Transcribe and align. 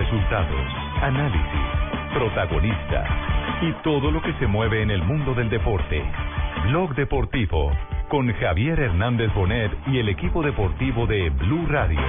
Resultados, 0.00 0.66
análisis, 1.02 2.14
protagonistas 2.14 3.06
y 3.60 3.70
todo 3.82 4.10
lo 4.10 4.22
que 4.22 4.32
se 4.38 4.46
mueve 4.46 4.80
en 4.80 4.90
el 4.90 5.02
mundo 5.02 5.34
del 5.34 5.50
deporte. 5.50 6.02
Blog 6.68 6.94
Deportivo 6.94 7.70
con 8.08 8.32
Javier 8.32 8.80
Hernández 8.80 9.30
Bonet 9.34 9.70
y 9.88 9.98
el 9.98 10.08
equipo 10.08 10.42
deportivo 10.42 11.06
de 11.06 11.28
Blue 11.28 11.66
Radio. 11.68 12.00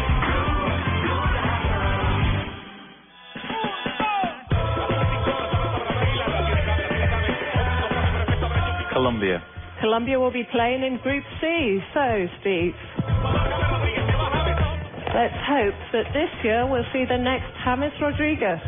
Colombia. 8.93 9.43
Colombia 9.81 10.17
will 10.17 10.31
be 10.31 10.45
playing 10.45 10.85
in 10.85 10.97
Group 11.03 11.25
C. 11.41 11.83
So, 11.93 12.27
Steve, 12.39 12.73
let's 15.15 15.35
hope 15.47 15.75
that 15.93 16.05
this 16.13 16.29
year 16.43 16.67
we'll 16.67 16.85
see 16.93 17.05
the 17.05 17.17
next 17.17 17.47
James 17.65 17.93
Rodriguez. 18.01 18.59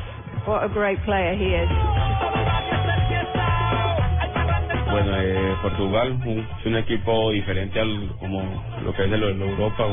What 0.48 0.64
a 0.64 0.70
great 0.70 1.00
player 1.06 1.36
he 1.36 1.56
is. 1.56 1.70
Bueno, 4.92 5.18
eh, 5.20 5.56
Portugal 5.62 6.14
un- 6.26 6.48
es 6.60 6.66
un 6.66 6.78
equipo 6.78 7.32
diferente 7.32 7.80
al 7.80 8.16
como 8.20 8.42
lo 8.84 8.94
que 8.94 9.06
es 9.06 9.12
de 9.12 9.18
lo- 9.18 9.34
de 9.34 9.50
Europa. 9.52 9.86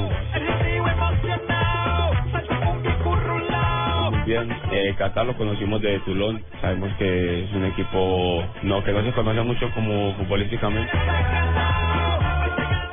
bien, 4.27 4.51
eh, 4.73 4.95
Qatar 4.98 5.27
lo 5.27 5.37
conocimos 5.37 5.80
de 5.82 5.98
Toulon, 6.01 6.45
sabemos 6.60 6.93
que 6.98 7.45
es 7.45 7.52
un 7.52 7.65
equipo 7.66 8.45
no 8.62 8.85
que 8.85 8.93
no 8.93 9.02
se 9.05 9.12
conoce 9.12 9.43
mucho 9.43 9.71
como 9.74 10.15
futbolísticamente. 10.16 10.93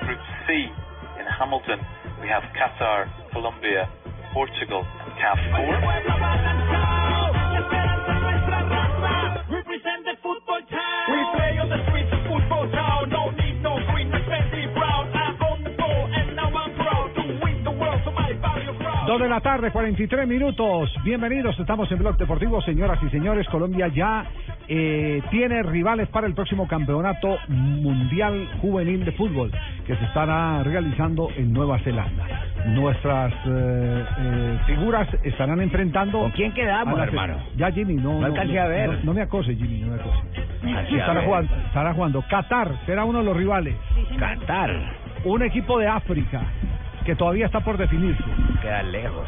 Group 0.02 0.20
C 0.48 0.54
in 1.20 1.28
Hamilton, 1.40 1.80
we 2.28 2.32
have 2.34 2.44
Qatar, 2.60 3.08
Colombia, 3.32 3.88
Portugal, 4.34 4.84
and 4.84 5.14
CAF 5.14 5.40
4. 6.82 6.87
Dos 19.08 19.22
de 19.22 19.30
la 19.30 19.40
tarde, 19.40 19.72
43 19.72 20.28
minutos. 20.28 20.94
Bienvenidos, 21.06 21.58
estamos 21.58 21.90
en 21.94 22.00
Blog 22.00 22.18
Deportivo, 22.18 22.62
señoras 22.62 23.02
y 23.02 23.10
señores. 23.10 23.48
Colombia 23.48 23.88
ya 23.88 24.26
eh, 24.68 25.24
tiene 25.32 25.64
rivales 25.64 26.10
para 26.10 26.28
el 26.28 26.34
próximo 26.34 26.68
campeonato 26.68 27.38
mundial 27.48 28.50
juvenil 28.60 29.06
de 29.06 29.14
fútbol 29.14 29.50
que 29.86 29.96
se 29.96 30.04
estará 30.04 30.62
realizando 30.62 31.30
en 31.38 31.54
Nueva 31.54 31.80
Zelanda. 31.86 32.26
Nuestras 32.66 33.34
eh, 33.46 34.06
eh, 34.20 34.60
figuras 34.66 35.08
estarán 35.24 35.62
enfrentando. 35.62 36.20
¿Con 36.20 36.32
quién 36.32 36.54
quedamos, 36.54 37.00
hermano? 37.00 37.38
Ya, 37.56 37.72
Jimmy, 37.72 37.96
no. 37.96 38.20
No 38.20 38.26
alcancé 38.26 38.60
a 38.60 38.68
ver. 38.68 38.90
No, 38.90 39.04
no 39.06 39.14
me 39.14 39.22
acose, 39.22 39.56
Jimmy, 39.56 39.84
no 39.84 39.92
me 39.94 40.02
acose. 40.02 40.98
Estará 40.98 41.24
jugando, 41.24 41.56
estará 41.56 41.94
jugando. 41.94 42.22
Qatar 42.30 42.76
será 42.86 43.06
uno 43.06 43.20
de 43.20 43.24
los 43.26 43.38
rivales. 43.38 43.74
Qatar. 44.20 45.08
Un 45.24 45.44
equipo 45.44 45.80
de 45.80 45.88
África 45.88 46.42
que 47.08 47.16
todavía 47.16 47.46
está 47.46 47.62
por 47.62 47.78
definirse. 47.78 48.22
Queda 48.62 48.84
lejos. 48.84 49.26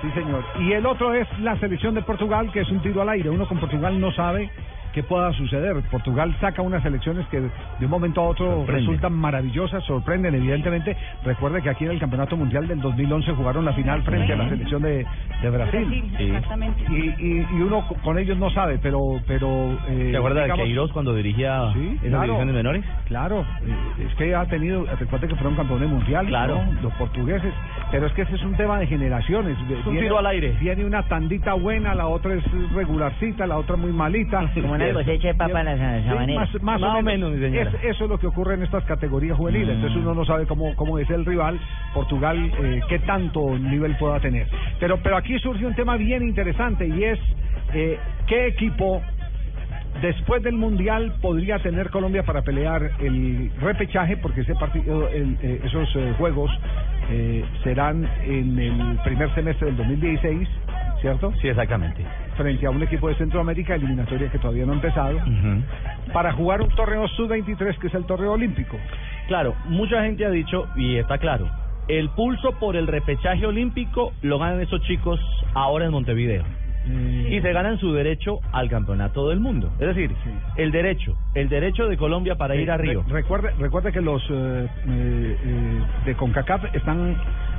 Sí, 0.00 0.10
señor. 0.12 0.42
Y 0.60 0.72
el 0.72 0.86
otro 0.86 1.12
es 1.12 1.28
la 1.40 1.58
selección 1.58 1.94
de 1.94 2.00
Portugal, 2.00 2.50
que 2.50 2.60
es 2.60 2.70
un 2.70 2.80
tiro 2.80 3.02
al 3.02 3.10
aire. 3.10 3.28
Uno 3.28 3.46
con 3.46 3.60
Portugal 3.60 4.00
no 4.00 4.10
sabe 4.12 4.50
qué 4.98 5.02
pueda 5.04 5.32
suceder. 5.34 5.76
Portugal 5.90 6.34
saca 6.40 6.60
unas 6.60 6.84
elecciones 6.84 7.24
que 7.28 7.40
de 7.40 7.84
un 7.84 7.90
momento 7.90 8.20
a 8.20 8.24
otro 8.28 8.46
Sorprende. 8.46 8.80
resultan 8.80 9.12
maravillosas, 9.12 9.84
sorprenden 9.84 10.34
evidentemente. 10.34 10.96
Recuerde 11.24 11.62
que 11.62 11.70
aquí 11.70 11.84
en 11.84 11.92
el 11.92 12.00
Campeonato 12.00 12.36
Mundial 12.36 12.66
del 12.66 12.80
2011 12.80 13.32
jugaron 13.34 13.64
la 13.64 13.72
final 13.74 14.02
frente 14.02 14.32
a 14.32 14.36
la 14.36 14.48
selección 14.48 14.82
de, 14.82 15.06
de 15.42 15.50
Brasil. 15.50 16.12
Exactamente. 16.18 16.82
Y, 16.90 17.14
y, 17.18 17.46
y 17.58 17.62
uno 17.62 17.86
co- 17.86 17.94
con 18.02 18.18
ellos 18.18 18.36
no 18.38 18.50
sabe, 18.50 18.78
pero... 18.82 18.98
pero 19.26 19.78
eh, 19.88 20.08
¿Te 20.10 20.16
acuerdas 20.16 20.38
de 20.40 20.44
digamos- 20.46 20.64
Queiroz 20.64 20.92
cuando 20.92 21.14
dirigía 21.14 21.72
Sí, 21.74 21.90
esas 21.98 22.08
claro. 22.08 22.22
divisiones 22.24 22.54
menores? 22.54 22.84
Claro, 23.06 23.40
eh, 23.64 24.04
es 24.08 24.14
que 24.16 24.34
ha 24.34 24.46
tenido, 24.46 24.84
recuerde 24.98 25.28
que 25.28 25.34
fueron 25.36 25.54
campeones 25.54 25.88
mundiales, 25.90 26.28
Claro. 26.30 26.56
¿no? 26.64 26.82
los 26.82 26.92
portugueses, 26.94 27.54
pero 27.92 28.06
es 28.06 28.12
que 28.14 28.22
ese 28.22 28.34
es 28.34 28.42
un 28.42 28.56
tema 28.56 28.78
de 28.80 28.86
generaciones. 28.88 29.56
Es 29.70 29.86
un 29.86 29.96
tiro 29.96 30.18
al 30.18 30.26
aire. 30.26 30.56
Viene 30.60 30.84
una 30.84 31.04
tandita 31.04 31.54
buena, 31.54 31.94
la 31.94 32.08
otra 32.08 32.34
es 32.34 32.42
regularcita, 32.74 33.46
la 33.46 33.58
otra 33.58 33.76
muy 33.76 33.92
malita. 33.92 34.50
Como 34.60 34.74
una 34.90 35.00
cosecha 35.00 35.28
de 35.28 35.34
papa 35.34 35.60
en 35.60 35.66
la 35.66 35.76
sa- 35.78 35.98
Sí, 36.02 36.06
sabanera. 36.08 36.40
más, 36.40 36.54
más 36.62 36.80
Más 36.80 36.94
o 36.94 36.98
o 36.98 37.02
menos. 37.02 37.32
Es- 37.34 37.74
eso 37.84 38.04
es 38.04 38.10
lo 38.10 38.18
que 38.18 38.26
ocurre 38.26 38.54
en 38.54 38.62
estas 38.62 38.84
categorías 38.84 39.36
juveniles. 39.36 39.68
Mm. 39.68 39.72
Entonces 39.80 39.98
uno 40.00 40.14
no 40.14 40.24
sabe 40.24 40.46
cómo, 40.46 40.74
cómo 40.76 40.98
es 40.98 41.08
el 41.10 41.24
rival, 41.24 41.58
Portugal, 41.94 42.50
eh, 42.62 42.80
qué 42.88 42.98
tanto 43.00 43.58
nivel 43.58 43.96
pueda 43.96 44.20
tener. 44.20 44.46
Pero, 44.80 44.98
pero 45.02 45.16
aquí 45.16 45.38
surge 45.38 45.64
un 45.66 45.74
tema 45.74 45.96
bien 45.96 46.22
interesante 46.22 46.86
y 46.86 47.04
es 47.04 47.18
eh, 47.74 47.98
qué 48.26 48.46
equipo 48.46 49.02
después 50.00 50.42
del 50.42 50.54
mundial 50.54 51.14
podría 51.20 51.58
tener 51.58 51.90
Colombia 51.90 52.22
para 52.22 52.42
pelear 52.42 52.90
el 53.00 53.50
repechaje 53.60 54.16
porque 54.16 54.42
ese 54.42 54.54
partido 54.54 55.08
el- 55.08 55.36
eh, 55.42 55.60
esos 55.64 55.88
eh, 55.96 56.14
juegos 56.16 56.50
eh, 57.10 57.44
serán 57.64 58.08
en 58.24 58.58
el 58.58 58.98
primer 59.02 59.34
semestre 59.34 59.66
del 59.68 59.76
2016 59.78 60.48
cierto 61.00 61.32
Sí, 61.40 61.48
exactamente. 61.48 62.02
frente 62.36 62.66
a 62.66 62.70
un 62.70 62.82
equipo 62.82 63.08
de 63.08 63.14
Centroamérica 63.16 63.74
eliminatoria 63.74 64.30
que 64.30 64.38
todavía 64.38 64.64
no 64.66 64.72
ha 64.72 64.76
empezado 64.76 65.18
para 66.12 66.32
jugar 66.32 66.62
un 66.62 66.68
torneo 66.70 67.06
sub-23 67.08 67.78
que 67.78 67.86
es 67.88 67.94
el 67.94 68.04
torneo 68.04 68.32
olímpico 68.32 68.78
Claro, 69.26 69.54
mucha 69.66 70.02
gente 70.04 70.24
ha 70.24 70.30
dicho, 70.30 70.66
y 70.76 70.96
está 70.96 71.18
claro, 71.18 71.50
el 71.88 72.08
pulso 72.10 72.52
por 72.52 72.76
el 72.76 72.86
repechaje 72.86 73.44
olímpico 73.44 74.12
lo 74.22 74.38
ganan 74.38 74.60
esos 74.62 74.80
chicos 74.82 75.20
ahora 75.54 75.84
en 75.84 75.90
Montevideo. 75.90 76.44
Y 77.28 77.38
se 77.42 77.52
ganan 77.52 77.78
su 77.78 77.92
derecho 77.92 78.38
al 78.52 78.70
campeonato 78.70 79.28
del 79.28 79.40
mundo. 79.40 79.70
Es 79.78 79.88
decir, 79.88 80.10
Sí. 80.24 80.30
el 80.56 80.70
derecho, 80.70 81.14
el 81.34 81.50
derecho 81.50 81.86
de 81.86 81.98
Colombia 81.98 82.36
para 82.36 82.56
ir 82.56 82.70
a 82.70 82.78
Río. 82.78 83.04
re- 83.06 83.12
recuerde, 83.12 83.50
recuerde 83.58 83.92
que 83.92 84.00
los 84.00 84.22
eh, 84.30 84.66
eh, 84.88 85.36
eh, 85.44 85.80
de 86.06 86.14
CONCACAF 86.14 86.74
están 86.74 87.14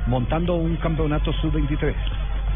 montando 0.08 0.56
un 0.56 0.74
campeonato 0.78 1.32
sub-23 1.34 1.94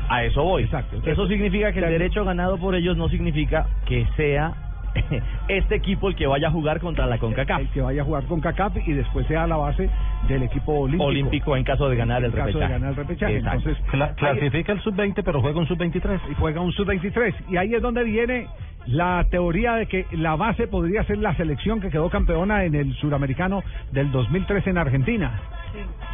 A 0.09 0.25
eso 0.25 0.43
voy. 0.43 0.65
Exacto. 0.65 1.01
Eso 1.05 1.27
significa 1.29 1.73
que 1.73 1.81
el 1.81 1.87
derecho 1.91 2.25
ganado 2.25 2.59
por 2.59 2.75
ellos 2.75 2.97
no 2.97 3.09
significa 3.09 3.67
que 3.87 4.07
sea 4.17 4.53
este 5.49 5.75
equipo 5.75 6.09
el 6.09 6.15
que 6.15 6.27
vaya 6.27 6.49
a 6.49 6.51
jugar 6.51 6.79
contra 6.81 7.07
la 7.07 7.19
CONCACAF. 7.19 7.61
el 7.61 7.69
que 7.71 7.81
vaya 7.81 8.03
a 8.03 8.05
jugar 8.05 8.25
con 8.25 8.41
CACAF 8.41 8.77
y 8.87 8.93
después 8.93 9.27
sea 9.27 9.47
la 9.47 9.57
base 9.57 9.89
del 10.29 10.43
equipo 10.45 10.73
olímpico. 10.81 11.05
Olímpico 11.05 11.57
en 11.57 11.65
caso 11.65 11.89
de 11.89 11.97
ganar 11.97 12.19
el 12.23 12.27
En 12.27 12.31
caso 12.33 12.47
de 12.47 12.53
repechaje. 12.53 12.73
ganar 12.73 12.91
el 12.91 12.97
repechaje. 12.97 13.37
Entonces, 13.39 13.77
Cla- 13.91 14.15
clasifica 14.15 14.73
el 14.73 14.81
sub-20, 14.83 15.23
pero 15.25 15.41
juega 15.41 15.59
un 15.59 15.67
sub-23. 15.67 16.21
y 16.31 16.35
juega 16.35 16.61
un 16.61 16.73
sub-23. 16.73 17.35
Y 17.51 17.57
ahí 17.57 17.75
es 17.75 17.83
donde 17.83 18.05
viene 18.05 18.47
la 18.87 19.27
teoría 19.31 19.75
de 19.75 19.87
que 19.87 20.07
la 20.13 20.37
base 20.37 20.69
podría 20.69 21.03
ser 21.05 21.19
la 21.19 21.35
selección 21.35 21.81
que 21.81 21.91
quedó 21.91 22.09
campeona 22.11 22.65
en 22.65 22.75
el 22.75 22.95
suramericano 22.97 23.63
del 23.93 24.11
2013 24.13 24.71
en 24.71 24.79
Argentina. 24.79 25.41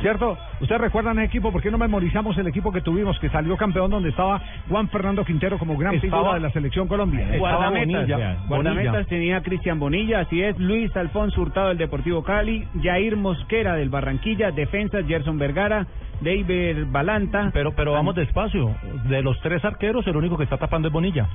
¿Cierto? 0.01 0.37
¿Ustedes 0.61 0.81
recuerdan 0.81 1.19
el 1.19 1.25
equipo? 1.27 1.53
¿Por 1.53 1.61
qué 1.63 1.71
no 1.71 1.79
memorizamos 1.79 2.37
el 2.39 2.47
equipo 2.47 2.73
que 2.73 2.81
tuvimos 2.81 3.19
que 3.21 3.29
salió 3.29 3.57
campeón 3.57 3.91
donde 3.91 4.09
estaba 4.11 4.41
Juan 4.69 4.89
Fernando 4.89 5.25
Quintero 5.25 5.59
como 5.59 5.77
gran 5.77 5.95
Estaba- 5.95 6.19
figura 6.23 6.35
de 6.35 6.41
la 6.41 6.51
selección 6.51 6.89
Colombia? 6.89 7.21
Estaba 7.25 7.39
Guardametas, 7.39 7.87
Bonilla, 8.09 8.37
guardametas 8.49 8.93
Bonilla. 8.93 9.09
tenía 9.09 9.43
Cristian 9.43 9.79
Bonilla, 9.79 10.21
así 10.21 10.41
es, 10.43 10.59
Luis 10.59 10.95
Alfonso 10.97 11.41
Hurtado 11.43 11.69
del 11.69 11.79
Deportivo 11.79 12.23
Cali, 12.23 12.67
Jair 12.83 13.17
Mosquera 13.17 13.75
del 13.75 13.91
Barranquilla, 13.91 14.51
defensas 14.51 15.05
Gerson 15.07 15.39
Vergara, 15.39 15.87
David 16.23 16.87
Balanta. 16.91 17.51
Pero, 17.53 17.73
pero 17.75 17.93
vamos 17.93 18.15
despacio. 18.15 18.75
De 19.09 19.23
los 19.23 19.39
tres 19.41 19.65
arqueros, 19.65 20.07
el 20.07 20.17
único 20.17 20.37
que 20.37 20.45
está 20.45 20.57
tapando 20.57 20.89
es 20.89 20.93
Bonilla. 20.93 21.27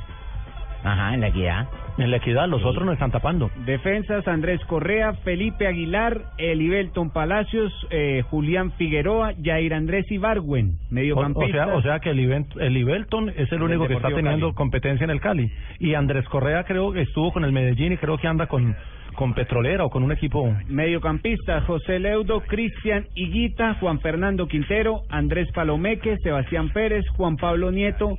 Ajá, 0.86 1.14
en 1.16 1.22
la 1.22 1.28
equidad. 1.30 1.68
En 1.98 2.12
la 2.12 2.18
equidad, 2.18 2.48
los 2.48 2.64
otros 2.64 2.86
no 2.86 2.92
están 2.92 3.10
tapando. 3.10 3.50
Defensas 3.66 4.28
Andrés 4.28 4.60
Correa, 4.66 5.14
Felipe 5.24 5.66
Aguilar, 5.66 6.22
Elibelton 6.38 7.10
Palacios, 7.12 7.72
eh, 7.90 8.22
Julián 8.30 8.72
Figueroa, 8.74 9.34
Jair 9.42 9.74
Andrés 9.74 10.06
Ibargüen, 10.12 10.68
O, 10.68 10.92
o 10.92 10.94
mediocampista. 10.94 11.66
sea, 11.66 11.76
o 11.76 11.82
sea 11.82 12.00
que 12.00 12.10
el, 12.12 12.20
Ibent- 12.20 12.60
el 12.62 12.78
Ibelton 12.78 13.30
es 13.30 13.52
el 13.52 13.64
único 13.64 13.88
que 13.88 13.96
está 13.96 14.10
teniendo 14.10 14.48
Cali. 14.48 14.56
competencia 14.56 15.04
en 15.06 15.10
el 15.10 15.22
Cali. 15.22 15.50
Y 15.80 15.94
Andrés 15.96 16.26
Correa 16.30 16.64
creo 16.66 16.92
que 16.92 17.02
estuvo 17.02 17.32
con 17.32 17.46
el 17.46 17.52
Medellín 17.52 17.94
y 17.94 17.98
creo 17.98 18.18
que 18.18 18.28
anda 18.28 18.48
con, 18.48 18.76
con 19.16 19.34
Petrolera 19.34 19.86
o 19.86 19.90
con 19.90 20.04
un 20.04 20.12
equipo. 20.12 20.54
Mediocampista 20.68 21.62
José 21.62 22.00
Leudo, 22.00 22.42
Cristian 22.42 23.06
Higuita, 23.16 23.76
Juan 23.80 24.02
Fernando 24.02 24.48
Quintero, 24.48 25.02
Andrés 25.10 25.48
Palomeque, 25.54 26.18
Sebastián 26.18 26.70
Pérez, 26.74 27.06
Juan 27.16 27.38
Pablo 27.38 27.72
Nieto, 27.72 28.18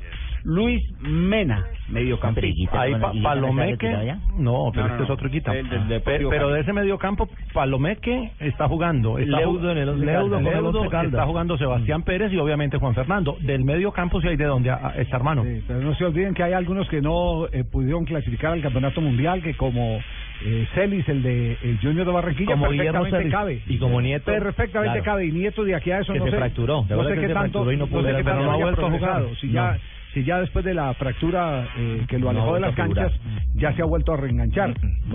Luis 0.49 0.81
Mena, 1.01 1.65
mediocampista. 1.89 2.81
Ahí 2.81 2.95
pa- 2.95 3.13
Palomeque. 3.21 3.91
No, 4.39 4.71
pero 4.73 4.87
No, 4.87 4.89
no, 4.89 4.93
este 4.95 5.03
es 5.03 5.11
otro. 5.11 5.29
El 5.29 5.89
Deportivo 5.89 6.31
pero 6.31 6.51
de 6.51 6.61
ese 6.61 6.73
mediocampo, 6.73 7.29
Palomeque 7.53 8.31
está 8.39 8.69
jugando. 8.69 9.19
Está 9.19 9.39
Leudo 9.41 9.73
en 9.73 9.79
el 9.79 9.89
Once 9.89 10.07
Leudo 10.07 10.41
Leudo 10.41 10.89
Caldas. 10.89 11.13
está 11.15 11.27
jugando 11.27 11.59
Sebastián 11.59 12.03
Pérez 12.05 12.33
y 12.33 12.39
obviamente 12.39 12.79
Juan 12.79 12.95
Fernando. 12.95 13.37
Del 13.41 13.65
mediocampo 13.65 14.21
sí 14.21 14.29
hay 14.29 14.37
de 14.37 14.45
donde 14.45 14.71
a- 14.71 14.87
a- 14.89 14.91
está 14.97 15.17
hermano. 15.17 15.43
Sí, 15.43 15.65
pero 15.67 15.81
no 15.81 15.95
se 15.97 16.05
olviden 16.05 16.33
que 16.33 16.45
hay 16.45 16.53
algunos 16.53 16.89
que 16.89 17.01
no 17.01 17.47
eh, 17.53 17.65
pudieron 17.65 18.05
clasificar 18.05 18.53
al 18.53 18.63
campeonato 18.63 19.01
mundial, 19.01 19.43
que 19.43 19.55
como 19.57 19.99
eh, 20.45 20.67
Celis, 20.75 21.09
el 21.09 21.23
de 21.25 21.57
el 21.63 21.79
Junior 21.83 22.07
de 22.07 22.13
Barranquilla, 22.13 22.53
Como 22.53 22.69
perfectamente 22.69 23.17
Celis. 23.19 23.33
cabe. 23.33 23.63
Y 23.67 23.79
como 23.79 24.01
Nieto, 24.01 24.27
Perfectamente 24.27 25.01
claro. 25.01 25.05
cabe. 25.05 25.27
Y 25.27 25.33
Nieto 25.33 25.65
de 25.65 25.75
aquí 25.75 25.91
a 25.91 26.01
eso 26.01 26.13
Que 26.13 26.19
no 26.21 26.25
se 26.27 26.31
sé. 26.31 26.37
fracturó. 26.37 26.85
¿Te 26.87 26.95
No 26.95 27.03
sé 27.05 27.15
qué 27.17 27.29
tanto, 27.31 27.65
no 27.65 27.71
sé 27.71 27.77
qué 28.17 28.23
tanto 28.23 28.43
no 28.45 28.53
ha 28.53 28.57
vuelto 28.57 28.87
a 28.87 28.91
jugar? 28.91 29.25
Si 29.41 29.51
ya. 29.51 29.77
Si 30.17 30.25
ya 30.25 30.41
después 30.41 30.65
de 30.65 30.73
la 30.73 30.95
fractura 30.95 31.69
eh, 31.77 32.07
que 32.09 32.19
lo 32.19 32.25
No 32.25 32.31
alejó 32.31 32.55
de 32.55 32.61
las 32.61 32.75
canchas, 32.75 33.13
ya 33.55 33.75
se 33.75 33.83
ha 33.83 33.85
vuelto 33.85 34.15
a 34.15 34.17
reenganchar. 34.17 34.73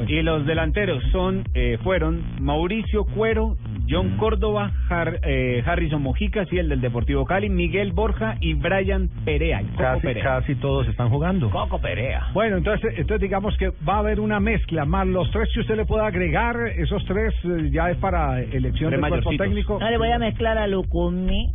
Y 0.08 0.22
los 0.22 0.46
delanteros 0.46 1.04
son 1.12 1.44
eh, 1.56 1.80
fueron 1.84 2.22
Mauricio 2.40 3.06
Cuero, 3.06 3.58
John 3.90 4.18
Córdoba, 4.18 4.72
Har- 4.92 5.20
eh, 5.24 5.64
Harrison 5.66 6.04
Mojica, 6.04 6.46
sí, 6.46 6.60
el 6.60 6.70
del 6.70 6.82
Deportivo 6.82 7.26
Cali, 7.26 7.50
Miguel 7.50 7.94
Borja 7.94 8.36
y 8.42 8.54
Brian 8.54 9.10
Perea. 9.26 9.62
Coco 9.62 9.78
Casi, 9.78 10.02
Perea. 10.02 10.24
casi 10.24 10.54
todos 10.56 10.88
están 10.88 11.10
jugando. 11.10 11.50
Coco 11.50 11.80
Perea. 11.82 12.28
Bueno, 12.34 12.58
entonces, 12.58 12.94
entonces 12.96 13.22
digamos 13.22 13.58
que 13.58 13.72
va 13.90 13.96
a 13.96 14.00
haber 14.00 14.20
una 14.20 14.40
mezcla, 14.40 14.86
más 14.86 15.08
los 15.08 15.32
tres 15.32 15.50
que 15.52 15.62
usted 15.62 15.78
le 15.78 15.86
pueda 15.86 16.06
agregar, 16.06 16.56
esos 16.78 17.04
tres 17.06 17.34
eh, 17.44 17.70
ya 17.72 17.90
es 17.90 17.98
para 17.98 18.40
elección 18.40 18.92
del 18.92 19.00
cuerpo 19.02 19.32
técnico. 19.36 19.80
No 19.80 19.90
le 19.90 19.98
voy 19.98 20.12
a 20.12 20.20
mezclar 20.20 20.60
a 20.60 20.68
Lucumi. 20.68 21.52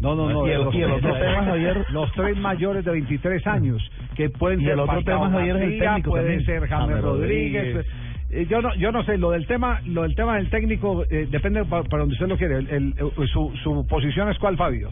No, 0.00 0.14
no, 0.14 0.30
no. 0.30 0.46
Y 0.46 0.50
el- 0.52 0.62
los, 0.64 0.74
y 0.74 0.82
el 0.82 0.90
otro 0.92 1.12
tres- 1.12 1.22
tema, 1.30 1.44
Javier. 1.44 1.86
los 1.90 2.12
tres 2.12 2.36
mayores 2.38 2.84
de 2.84 2.90
23 2.92 3.46
años, 3.46 3.90
que 4.14 4.30
pueden 4.30 4.60
Y 4.60 4.64
ser 4.64 4.72
el 4.74 4.80
otro 4.80 5.02
tema, 5.02 5.30
Javier, 5.30 5.56
es 5.56 5.62
el 5.62 5.78
técnico 5.78 6.10
puede 6.10 6.22
también. 6.24 6.44
ser 6.46 6.68
James 6.68 6.70
James 6.90 7.00
Rodríguez. 7.02 7.74
Rodríguez. 7.74 7.86
Eh, 8.30 8.46
yo 8.50 8.60
no, 8.60 8.74
yo 8.74 8.92
no 8.92 9.02
sé, 9.04 9.16
lo 9.16 9.30
del 9.30 9.46
tema, 9.46 9.80
lo 9.86 10.02
del 10.02 10.14
tema 10.14 10.36
del 10.36 10.50
técnico 10.50 11.04
eh, 11.10 11.26
depende 11.30 11.64
pa- 11.64 11.82
para, 11.82 12.00
donde 12.00 12.12
usted 12.12 12.28
lo 12.28 12.36
quiere. 12.36 12.58
El, 12.58 12.68
el- 12.68 12.94
eh, 12.98 13.26
su, 13.32 13.52
su 13.62 13.86
posición 13.86 14.28
es 14.28 14.38
cuál, 14.38 14.56
Fabio. 14.56 14.90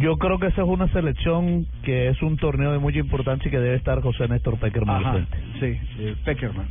Yo 0.00 0.16
creo 0.16 0.38
que 0.38 0.46
esa 0.46 0.62
es 0.62 0.68
una 0.68 0.88
selección 0.88 1.66
que 1.82 2.08
es 2.08 2.22
un 2.22 2.38
torneo 2.38 2.72
de 2.72 2.78
mucha 2.78 2.98
importancia 2.98 3.46
y 3.46 3.50
que 3.50 3.58
debe 3.58 3.74
estar 3.76 4.00
José 4.00 4.26
Néstor 4.26 4.56
Peckerman 4.58 5.04
Ajá, 5.04 5.26
sí, 5.60 5.78
eh, 5.98 6.14
Peckerman. 6.24 6.66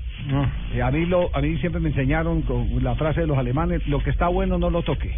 Eh, 0.74 0.82
a 0.82 0.90
mí 0.90 1.06
lo, 1.06 1.30
a 1.36 1.40
mí 1.40 1.56
siempre 1.60 1.80
me 1.80 1.90
enseñaron 1.90 2.42
con 2.42 2.84
la 2.84 2.96
frase 2.96 3.22
de 3.22 3.28
los 3.28 3.38
alemanes: 3.38 3.86
lo 3.88 4.00
que 4.00 4.10
está 4.10 4.28
bueno 4.28 4.58
no 4.58 4.72
lo 4.72 4.82
toque. 4.82 5.16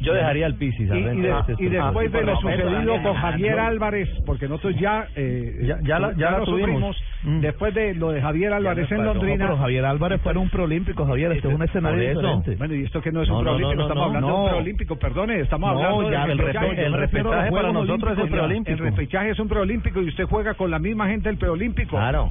Yo 0.00 0.12
dejaría 0.12 0.46
al 0.46 0.54
Pisis 0.56 0.80
Y, 0.80 0.82
y 0.84 1.02
de- 1.02 1.30
este 1.38 1.54
y 1.58 1.68
después 1.68 2.12
de 2.12 2.22
lo 2.22 2.36
sucedido 2.40 3.02
con 3.02 3.14
Javier 3.14 3.56
no. 3.56 3.62
Álvarez, 3.62 4.08
porque 4.26 4.46
nosotros 4.48 4.76
ya 4.78 5.06
eh, 5.16 5.60
Ya- 5.62 5.78
ya 5.82 5.98
la- 5.98 6.12
ya 6.14 6.30
la 6.32 6.38
lo 6.38 6.44
tuvimos. 6.44 6.68
sufrimos, 6.68 7.02
Mm. 7.22 7.40
después 7.40 7.74
de 7.74 7.94
lo 7.94 8.12
de 8.12 8.20
Javier 8.20 8.52
Álvarez 8.52 8.90
en 8.92 8.98
No, 8.98 9.04
Londrina. 9.04 9.46
pero 9.46 9.56
Javier 9.58 9.84
Álvarez 9.86 10.20
fue 10.22 10.36
un 10.36 10.50
preolímpico, 10.50 11.06
Javier. 11.06 11.32
Este 11.32 11.48
es 11.48 11.54
un 11.54 11.62
escenario 11.62 11.98
diferente. 12.10 12.56
Bueno, 12.56 12.74
y 12.74 12.84
esto 12.84 13.00
que 13.00 13.10
no 13.10 13.22
es 13.22 13.28
No, 13.28 13.38
un 13.38 13.44
no, 13.44 13.50
preolímpico, 13.56 13.74
no, 13.74 13.76
no, 13.76 13.82
estamos 13.88 14.02
no, 14.02 14.06
hablando 14.08 14.26
de 14.28 14.34
un 14.34 14.40
no. 14.44 14.48
preolímpico, 14.50 14.96
perdone, 14.96 15.40
estamos 15.40 15.72
No, 15.72 15.76
hablando 15.82 16.10
ya 16.12 16.26
de 16.26 16.32
el 16.32 16.38
repechaje. 16.38 16.66
repe- 16.68 16.84
el 16.86 16.92
repechaje 16.92 17.50
para 17.50 17.72
nosotros 17.72 18.12
es 18.12 18.18
el 18.24 18.28
preolímpico. 18.30 18.72
El 18.84 18.90
repechaje 18.90 19.30
es 19.30 19.38
un 19.38 19.48
preolímpico 19.48 20.02
y 20.02 20.08
usted 20.08 20.24
juega 20.24 20.54
con 20.54 20.70
la 20.70 20.78
misma 20.78 21.08
gente 21.08 21.28
del 21.28 21.38
preolímpico. 21.38 21.96
Claro. 21.96 22.30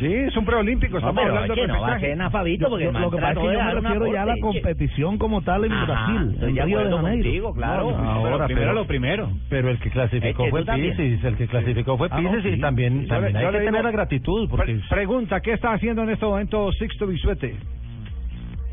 Sí, 0.00 0.06
es 0.12 0.36
un 0.36 0.44
preolímpico, 0.44 0.98
estamos 0.98 1.24
hablando 1.24 1.54
de 1.54 1.60
que 1.60 1.66
no 1.66 1.80
va 1.80 1.94
a 1.94 1.98
ser 2.00 2.16
Fabito 2.30 2.68
porque 2.68 2.84
Yo- 2.84 2.92
lo 2.92 3.10
que 3.10 3.16
pasa 3.18 3.32
es 3.32 3.38
que 3.38 3.44
yo 3.52 3.62
me 3.62 3.74
refiero 3.74 4.12
ya 4.12 4.22
a 4.22 4.26
la 4.26 4.36
competición 4.40 5.18
como 5.18 5.42
tal 5.42 5.64
en 5.64 5.72
Ajá, 5.72 5.84
Brasil, 5.86 6.36
en 6.40 6.56
Río 6.56 6.78
de 6.78 6.84
Janeiro. 6.84 7.00
contigo, 7.00 7.54
claro. 7.54 7.90
No, 7.90 8.02
No, 8.02 8.10
ahora, 8.10 8.30
pero 8.36 8.46
primero 8.46 8.66
pero- 8.66 8.72
lo 8.74 8.86
primero. 8.86 9.30
Pero 9.48 9.70
el 9.70 9.78
que 9.78 9.90
clasificó 9.90 10.44
Es 10.44 10.52
que 10.52 10.64
fue. 10.64 10.64
Pisis, 10.76 11.24
el 11.24 11.36
que 11.36 11.46
clasificó 11.46 11.98
fue 11.98 12.08
Ah, 12.10 12.20
no, 12.20 12.30
Pisis 12.30 12.44
sí. 12.52 12.56
y 12.56 12.60
también, 12.60 13.06
también 13.08 13.32
yo 13.34 13.38
hay 13.38 13.44
que 13.52 13.58
digo- 13.60 13.64
tener 13.70 13.84
la 13.84 13.90
gratitud 13.90 14.48
porque 14.48 14.74
Pre- 14.74 14.82
pregunta, 14.88 15.40
¿qué 15.40 15.52
está 15.52 15.72
haciendo 15.72 16.02
en 16.02 16.10
este 16.10 16.24
momento 16.26 16.70
Sixto 16.72 17.06
Bisuete? 17.06 17.54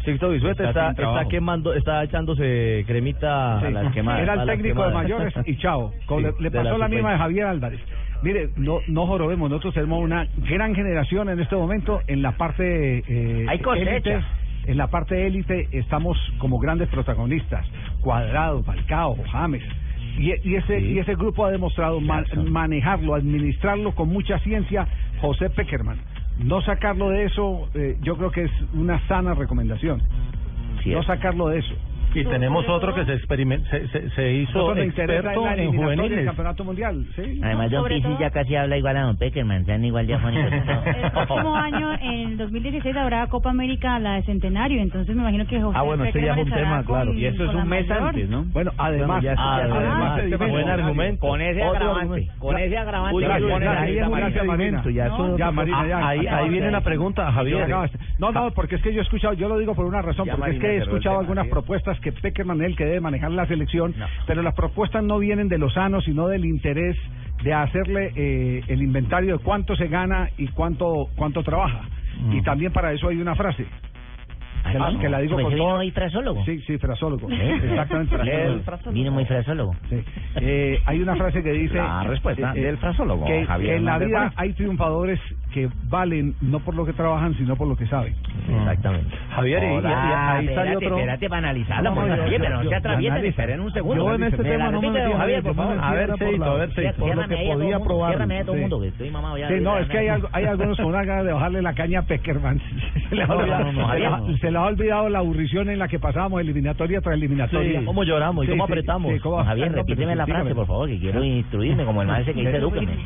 Sixto 0.05 0.29
Bisuete 0.29 0.65
Está 0.65 0.89
está, 0.91 1.25
quemando, 1.29 1.73
está 1.73 2.03
echándose 2.03 2.83
cremita 2.85 3.59
Sí. 3.61 3.67
a 3.67 3.69
las 3.69 3.93
quemadas. 3.93 4.21
Era 4.21 4.33
el 4.33 4.45
técnico 4.49 4.85
de 4.85 4.93
mayores 4.93 5.33
y 5.45 5.55
chao. 5.57 5.91
Le, 6.39 6.51
pasó 6.51 6.77
la, 6.77 6.89
misma 6.89 7.13
de. 7.13 7.17
Javier 7.19 7.45
Álvarez. 7.47 7.79
Mire, 8.23 8.49
no, 8.55 8.79
no 8.87 9.05
jorobemos, 9.05 9.49
nosotros 9.49 9.73
tenemos 9.73 10.01
una 10.01 10.27
gran 10.49 10.73
generación 10.73 11.29
en 11.29 11.39
este 11.39 11.55
momento 11.55 11.99
en 12.07 12.21
la 12.21 12.31
parte 12.37 13.03
eh, 13.07 13.45
Hay 13.49 13.59
cosecha. 13.59 14.25
En 14.65 14.77
la 14.77 14.87
parte 14.87 15.27
élite 15.27 15.67
estamos 15.73 16.17
como 16.37 16.57
grandes 16.57 16.87
protagonistas. 16.87 17.65
Cuadrado, 17.99 18.63
Falcao, 18.63 19.17
James. 19.29 19.61
Y, 20.17 20.31
y 20.47 20.55
ese 20.55 20.79
y 20.79 20.99
ese 20.99 21.15
grupo 21.15 21.45
ha 21.45 21.51
demostrado 21.51 21.99
ma- 21.99 22.23
manejarlo, 22.49 23.13
administrarlo 23.15 23.93
con 23.93 24.07
mucha 24.09 24.39
ciencia 24.39 24.87
José 25.19 25.49
Peckerman. 25.49 25.97
No 26.39 26.61
sacarlo 26.61 27.09
de 27.09 27.25
eso, 27.25 27.67
eh, 27.73 27.97
yo 28.01 28.15
creo 28.15 28.31
que 28.31 28.43
es 28.43 28.51
una 28.73 29.05
sana 29.07 29.33
recomendación. 29.33 30.01
No 30.93 31.03
sacarlo 31.03 31.47
de 31.49 31.59
eso. 31.59 31.73
Y 32.13 32.23
tenemos 32.25 32.67
otro 32.69 32.93
que 32.93 33.05
se 33.05 33.13
experiment, 33.13 33.65
se, 33.67 33.87
se, 33.89 34.09
se 34.11 34.33
hizo 34.33 34.75
experto 34.75 35.47
en 35.49 35.57
del 35.57 35.67
juveniles. 35.75 36.25
campeonato 36.25 36.63
mundial, 36.63 37.05
¿sí? 37.15 37.39
Además, 37.43 37.71
Don 37.71 37.81
Sobre 37.81 37.95
Pisis 37.95 38.09
todo- 38.11 38.19
ya 38.19 38.29
casi 38.29 38.55
habla 38.55 38.77
igual 38.77 38.97
a 38.97 39.01
Don 39.03 39.17
Peckerman, 39.17 39.65
sean 39.65 39.83
igual 39.85 40.07
de 40.07 40.13
afónicos. 40.15 40.51
El 40.53 41.11
próximo 41.11 41.55
año, 41.55 41.93
en 42.01 42.29
el 42.31 42.37
2016, 42.37 42.95
habrá 42.95 43.27
Copa 43.27 43.49
América, 43.49 43.99
la 43.99 44.15
de 44.15 44.23
Centenario. 44.23 44.81
Entonces, 44.81 45.15
me 45.15 45.21
imagino 45.21 45.45
que 45.47 45.61
José 45.61 45.77
Ah, 45.77 45.83
bueno, 45.83 46.03
ese 46.05 46.21
ya 46.21 46.33
es 46.33 46.37
un 46.45 46.51
tema, 46.51 46.83
claro. 46.83 47.11
con- 47.11 47.17
Y 47.17 47.25
eso 47.25 47.43
es 47.45 47.53
un 47.53 47.67
mes 47.67 47.87
mayor. 47.87 48.07
antes, 48.09 48.29
¿no? 48.29 48.43
Bueno, 48.45 48.71
además, 48.77 49.07
Bueno, 49.07 49.21
ya 49.23 49.35
además, 49.37 50.19
además, 50.19 50.49
buen 50.51 50.69
argumento. 50.69 51.27
Con 51.27 51.41
ese 51.41 51.63
Otro 51.63 51.91
agravante, 51.91 52.27
con 52.39 52.57
ese 52.57 52.77
agravante. 52.77 53.15
Uy, 53.15 53.23
ahí, 53.25 53.41
gracias, 53.43 54.09
Marina. 54.09 54.43
Marina. 54.45 54.83
ya 54.93 55.07
No, 55.07 55.15
eso- 55.27 55.37
ya, 55.37 55.51
Marina, 55.51 55.87
ya. 55.87 55.97
Ah, 55.99 56.07
ahí, 56.09 56.27
ahí 56.27 56.49
viene 56.49 56.71
la 56.71 56.81
pregunta, 56.81 57.31
Javier. 57.31 57.67
No, 58.19 58.31
no, 58.31 58.51
porque 58.51 58.75
es 58.75 58.81
que 58.81 58.93
yo 58.93 58.99
he 58.99 59.03
escuchado, 59.03 59.33
yo 59.33 59.47
lo 59.47 59.57
digo 59.57 59.73
por 59.75 59.85
una 59.85 60.01
razón, 60.01 60.27
porque 60.29 60.51
es 60.51 60.59
que 60.59 60.67
he 60.67 60.75
el 60.77 60.81
escuchado 60.83 61.19
algunas 61.19 61.47
propuestas 61.47 61.99
que 62.03 62.11
Peckerman 62.11 62.61
es 62.61 62.67
el 62.67 62.75
que 62.75 62.85
debe 62.85 62.99
manejar 62.99 63.31
la 63.31 63.47
selección, 63.47 63.95
pero 64.27 64.43
las 64.43 64.53
propuestas 64.53 65.03
no 65.03 65.17
vienen 65.17 65.47
de 65.47 65.57
Lozano, 65.57 66.01
sino 66.01 66.27
del 66.27 66.45
interés 66.45 66.97
de 67.43 67.53
hacerle 67.53 68.11
eh, 68.15 68.61
el 68.67 68.81
inventario 68.81 69.37
de 69.37 69.43
cuánto 69.43 69.75
se 69.75 69.87
gana 69.87 70.29
y 70.37 70.47
cuánto 70.49 71.07
cuánto 71.15 71.43
trabaja. 71.43 71.81
Mm. 72.19 72.33
Y 72.37 72.41
también 72.43 72.71
para 72.71 72.93
eso 72.93 73.07
hay 73.07 73.17
una 73.17 73.35
frase. 73.35 73.65
Que 74.71 74.79
la, 74.79 74.97
que 74.97 75.09
la 75.09 75.19
digo 75.19 75.35
Pues 75.35 75.45
con 75.47 75.57
todo. 75.57 75.75
muy 75.77 75.91
frasólogo. 75.91 76.45
Sí, 76.45 76.59
sí, 76.61 76.77
frasólogo. 76.77 77.29
Exactamente, 77.29 78.15
frasólogo. 78.63 78.93
Vino 78.93 79.11
muy 79.11 79.25
frasólogo. 79.25 79.75
Sí. 79.89 80.01
Eh, 80.37 80.79
hay 80.85 81.01
una 81.01 81.15
frase 81.15 81.43
que 81.43 81.51
dice 81.51 81.75
La 81.75 82.03
respuesta 82.03 82.53
eh, 82.55 82.61
eh, 82.61 82.65
del 82.65 82.77
frasólogo, 82.77 83.25
que, 83.25 83.45
Javier 83.45 83.71
que 83.71 83.75
en 83.77 83.85
la 83.85 83.97
vida 83.97 84.31
hay 84.35 84.53
triunfadores 84.53 85.19
que 85.53 85.69
valen 85.89 86.35
no 86.41 86.59
por 86.59 86.75
lo 86.75 86.85
que 86.85 86.93
trabajan 86.93 87.33
sino 87.35 87.55
por 87.55 87.67
lo 87.67 87.75
que 87.75 87.85
saben 87.87 88.13
Exactamente. 88.49 89.15
Javier, 89.29 89.63
y, 89.63 89.65
y- 89.65 89.69
y 89.69 89.73
Hola, 89.77 90.33
ahí 90.35 90.45
sale 90.47 90.51
espérate, 90.53 90.75
otro. 90.85 90.97
espérate 90.97 91.29
para 91.29 91.37
analizarlo. 91.39 91.95
No, 91.95 92.07
yo- 92.15 92.23
oye, 92.23 92.39
pero 92.39 92.63
no 92.63 92.69
se 92.69 92.75
atraviesen, 92.75 93.25
esperen 93.25 93.59
un 93.61 93.71
segundo. 93.71 93.95
Yo 94.05 94.15
en 94.15 94.23
este 94.23 94.43
tema 94.43 94.71
no 94.71 94.81
me 94.81 94.91
metí, 94.91 95.11
Javier, 95.13 95.43
por 95.43 95.55
favor. 95.55 95.77
A 95.79 95.91
ver, 95.93 96.09
la- 96.09 96.45
a 96.45 96.53
ver, 96.55 96.73
Cheito. 96.73 96.97
por 96.97 97.15
lo 97.15 97.27
que 97.27 97.35
podía 97.53 97.79
probar. 97.79 98.09
ciérrame 98.11 98.39
a 98.39 98.43
todo 98.45 98.55
Sí. 98.55 98.61
mundo, 98.61 98.81
que 98.81 98.87
estoy 98.89 99.09
mamado 99.11 99.37
ya. 99.37 99.47
Sí, 99.47 99.53
no, 99.61 99.77
es 99.77 99.87
que 99.87 99.97
hay, 99.99 100.07
algo, 100.07 100.27
hay 100.31 100.45
algunos 100.45 100.77
con 100.77 100.85
una 100.87 101.03
ganas 101.03 101.25
de 101.25 101.33
bajarle 101.33 101.61
la 101.61 101.73
caña 101.73 101.99
a 101.99 102.01
Peckerman. 102.03 102.59
Se 103.09 103.15
les 103.15 103.23
ha 103.23 103.27
No, 103.27 103.35
no, 103.35 103.41
olvidado- 103.41 103.63
no, 103.65 103.71
no, 103.71 103.87
no. 103.87 105.09
la 105.09 105.19
aburrición 105.19 105.69
en 105.69 105.79
la 105.79 105.87
que 105.87 105.99
pasábamos 105.99 106.41
eliminatoria 106.41 107.01
tras 107.01 107.15
eliminatoria. 107.15 107.81
Cómo 107.85 108.03
lloramos 108.03 108.45
y 108.45 108.49
cómo 108.49 108.63
apretamos. 108.65 109.11
Javier, 109.21 109.71
no, 109.71 109.77
repíteme 109.77 110.15
la 110.15 110.25
frase, 110.25 110.55
por 110.55 110.67
favor, 110.67 110.89
que 110.89 110.99
quiero 110.99 111.23
instruirme 111.23 111.85
como 111.85 112.01
el 112.01 112.07
maestro 112.07 112.33
que 112.33 112.39
dice 112.39 112.51
¿Quiere- 112.51 112.63
Edúqueme. 112.63 112.97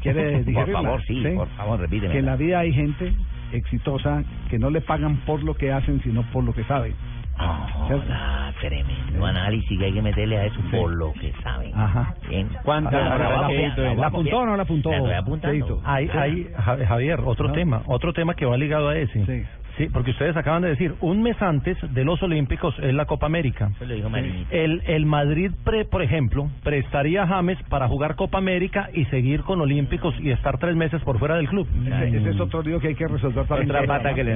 ¿Quiere, 0.00 0.44
Por 0.54 0.72
favor, 0.72 1.02
sí, 1.06 1.22
por 1.34 1.48
favor, 1.50 1.85
repíteme. 1.86 2.12
Que 2.12 2.18
en 2.18 2.26
la 2.26 2.36
vida 2.36 2.58
hay 2.60 2.72
gente 2.72 3.12
exitosa 3.52 4.22
que 4.50 4.58
no 4.58 4.70
le 4.70 4.80
pagan 4.80 5.16
por 5.26 5.42
lo 5.42 5.54
que 5.54 5.72
hacen, 5.72 6.00
sino 6.02 6.22
por 6.32 6.44
lo 6.44 6.52
que 6.52 6.64
saben. 6.64 6.94
Hola, 7.38 8.52
tremendo 8.60 9.26
análisis 9.26 9.78
que 9.78 9.84
hay 9.84 9.92
que 9.92 10.00
meterle 10.02 10.38
a 10.38 10.46
eso 10.46 10.58
por 10.70 10.90
lo 10.96 11.12
que 11.12 11.32
saben. 11.42 11.70
Ajá. 11.74 12.14
Bien. 12.28 12.48
¿Cuántas 12.62 12.94
Ahora, 12.94 13.14
horas 13.14 13.28
vamos 13.28 13.52
la 13.52 13.84
¿La 13.84 13.92
bien. 13.92 14.04
apuntó 14.04 14.38
o 14.38 14.46
no 14.46 14.56
la 14.56 14.62
apuntó? 14.62 14.90
La 14.90 14.96
estoy 14.96 15.12
apuntando. 15.14 15.82
Hay, 15.84 16.08
hay, 16.08 16.48
Ja- 16.56 16.86
Javier, 16.86 17.20
otro 17.24 17.48
¿No? 17.48 17.52
tema, 17.54 17.82
otro 17.86 18.12
tema 18.14 18.34
que 18.34 18.46
va 18.46 18.56
ligado 18.56 18.88
a 18.88 18.96
ese. 18.96 19.24
Sí. 19.26 19.42
Sí, 19.76 19.88
porque 19.92 20.12
ustedes 20.12 20.36
acaban 20.36 20.62
de 20.62 20.68
decir, 20.70 20.94
un 21.00 21.22
mes 21.22 21.40
antes 21.42 21.76
de 21.92 22.04
los 22.04 22.22
Olímpicos 22.22 22.74
es 22.78 22.94
la 22.94 23.04
Copa 23.04 23.26
América. 23.26 23.70
Eso 23.76 23.84
lo 23.84 23.94
dijo. 23.94 24.08
El, 24.50 24.82
el 24.86 25.04
Madrid, 25.04 25.50
pre, 25.64 25.84
por 25.84 26.00
ejemplo, 26.02 26.48
prestaría 26.62 27.24
a 27.24 27.26
James 27.26 27.58
para 27.68 27.86
jugar 27.86 28.16
Copa 28.16 28.38
América 28.38 28.88
y 28.94 29.04
seguir 29.06 29.42
con 29.42 29.60
Olímpicos 29.60 30.14
y 30.20 30.30
estar 30.30 30.58
tres 30.58 30.74
meses 30.76 31.02
por 31.02 31.18
fuera 31.18 31.36
del 31.36 31.48
club. 31.48 31.68
Ese, 31.84 32.16
ese 32.16 32.30
es 32.30 32.40
otro 32.40 32.62
lío 32.62 32.80
que 32.80 32.88
hay 32.88 32.94
que 32.94 33.06
resolver 33.06 33.46
también. 33.46 33.70
Otra 33.70 33.86
pata 33.86 34.14
que 34.14 34.24
le 34.24 34.32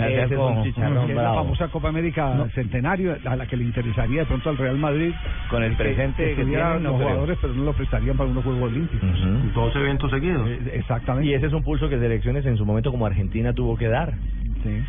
chicharrón 0.63 1.07
Que 1.07 1.07
que 1.07 1.13
es 1.13 1.17
la 1.17 1.35
famosa 1.35 1.69
Copa 1.69 1.89
América 1.89 2.47
Centenario, 2.55 3.17
a 3.25 3.37
la 3.37 3.47
que 3.47 3.57
le 3.57 3.65
interesaría 3.65 4.21
de 4.21 4.27
pronto 4.27 4.51
al 4.51 4.59
Real 4.59 4.77
Madrid. 4.77 5.13
Con 5.49 5.63
el 5.63 5.71
que- 5.77 5.85
presente 5.85 6.35
que 6.35 6.45
tienen, 6.45 6.59
no 6.83 6.91
los 6.91 6.97
creo. 6.97 7.09
jugadores, 7.09 7.39
pero 7.41 7.55
no 7.55 7.65
lo 7.65 7.73
prestarían 7.73 8.17
para 8.17 8.29
unos 8.31 8.45
Juegos 8.45 8.71
Olímpicos. 8.71 9.11
Dos 9.55 9.75
eventos 9.77 10.11
seguidos. 10.11 10.49
Eh, 10.49 10.73
Exactamente. 10.75 11.29
Y 11.29 11.35
ese 11.35 11.47
es 11.47 11.53
un 11.53 11.63
pulso 11.63 11.89
que 11.89 11.99
selecciones 11.99 12.45
en 12.47 12.57
su 12.57 12.65
momento 12.67 12.91
como 12.91 13.07
Argentina 13.07 13.53
tuvo 13.53 13.77
que 13.77 13.89
dar. 13.89 14.13
Sí. 14.63 14.83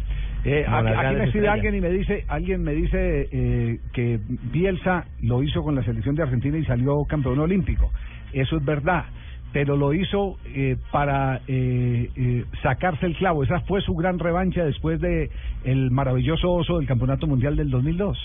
Eh, 0.44 0.66
aquí, 0.68 0.84
me 0.84 0.92
escribe 0.92 1.26
estrellas. 1.26 1.54
alguien 1.54 1.76
y 1.76 1.82
me 1.82 1.90
dice, 1.92 2.26
alguien 2.28 2.64
me 2.64 2.74
dice 2.74 3.30
eh, 3.32 3.80
que 3.94 4.20
Bielsa 4.52 5.06
lo 5.22 5.44
hizo 5.44 5.62
con 5.64 5.76
la 5.76 5.84
selección 5.84 6.16
de 6.16 6.24
Argentina 6.24 6.58
y 6.58 6.66
salió 6.66 7.04
campeón 7.06 7.40
olímpico. 7.40 7.92
Eso 8.34 8.58
es 8.58 8.66
verdad, 8.66 9.06
pero 9.54 9.76
lo 9.76 9.94
hizo 9.94 10.38
eh, 10.46 10.78
para 10.92 11.42
eh, 11.48 12.10
eh, 12.16 12.46
sacarse 12.64 13.06
el 13.06 13.16
clavo. 13.18 13.44
Esa 13.44 13.60
fue 13.62 13.82
su 13.82 13.94
gran 13.94 14.18
revancha 14.18 14.64
después 14.66 15.00
de 15.00 15.30
el 15.64 15.92
maravilloso 15.92 16.52
oso 16.52 16.78
del 16.80 16.88
Campeonato 16.88 17.28
Mundial 17.28 17.56
del 17.56 17.70
2002. 17.70 18.18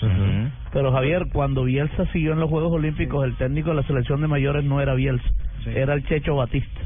Pero 0.73 0.91
Javier, 0.91 1.27
cuando 1.31 1.65
Bielsa 1.65 2.05
siguió 2.13 2.31
en 2.33 2.39
los 2.39 2.49
Juegos 2.49 2.71
Olímpicos, 2.71 3.25
el 3.25 3.35
técnico 3.35 3.69
de 3.69 3.75
la 3.75 3.83
selección 3.83 4.21
de 4.21 4.27
mayores 4.27 4.63
no 4.63 4.81
era 4.81 4.95
Bielsa, 4.95 5.27
Sí. 5.63 5.71
era 5.75 5.93
el 5.93 6.03
Checho 6.07 6.35
Batista. 6.35 6.81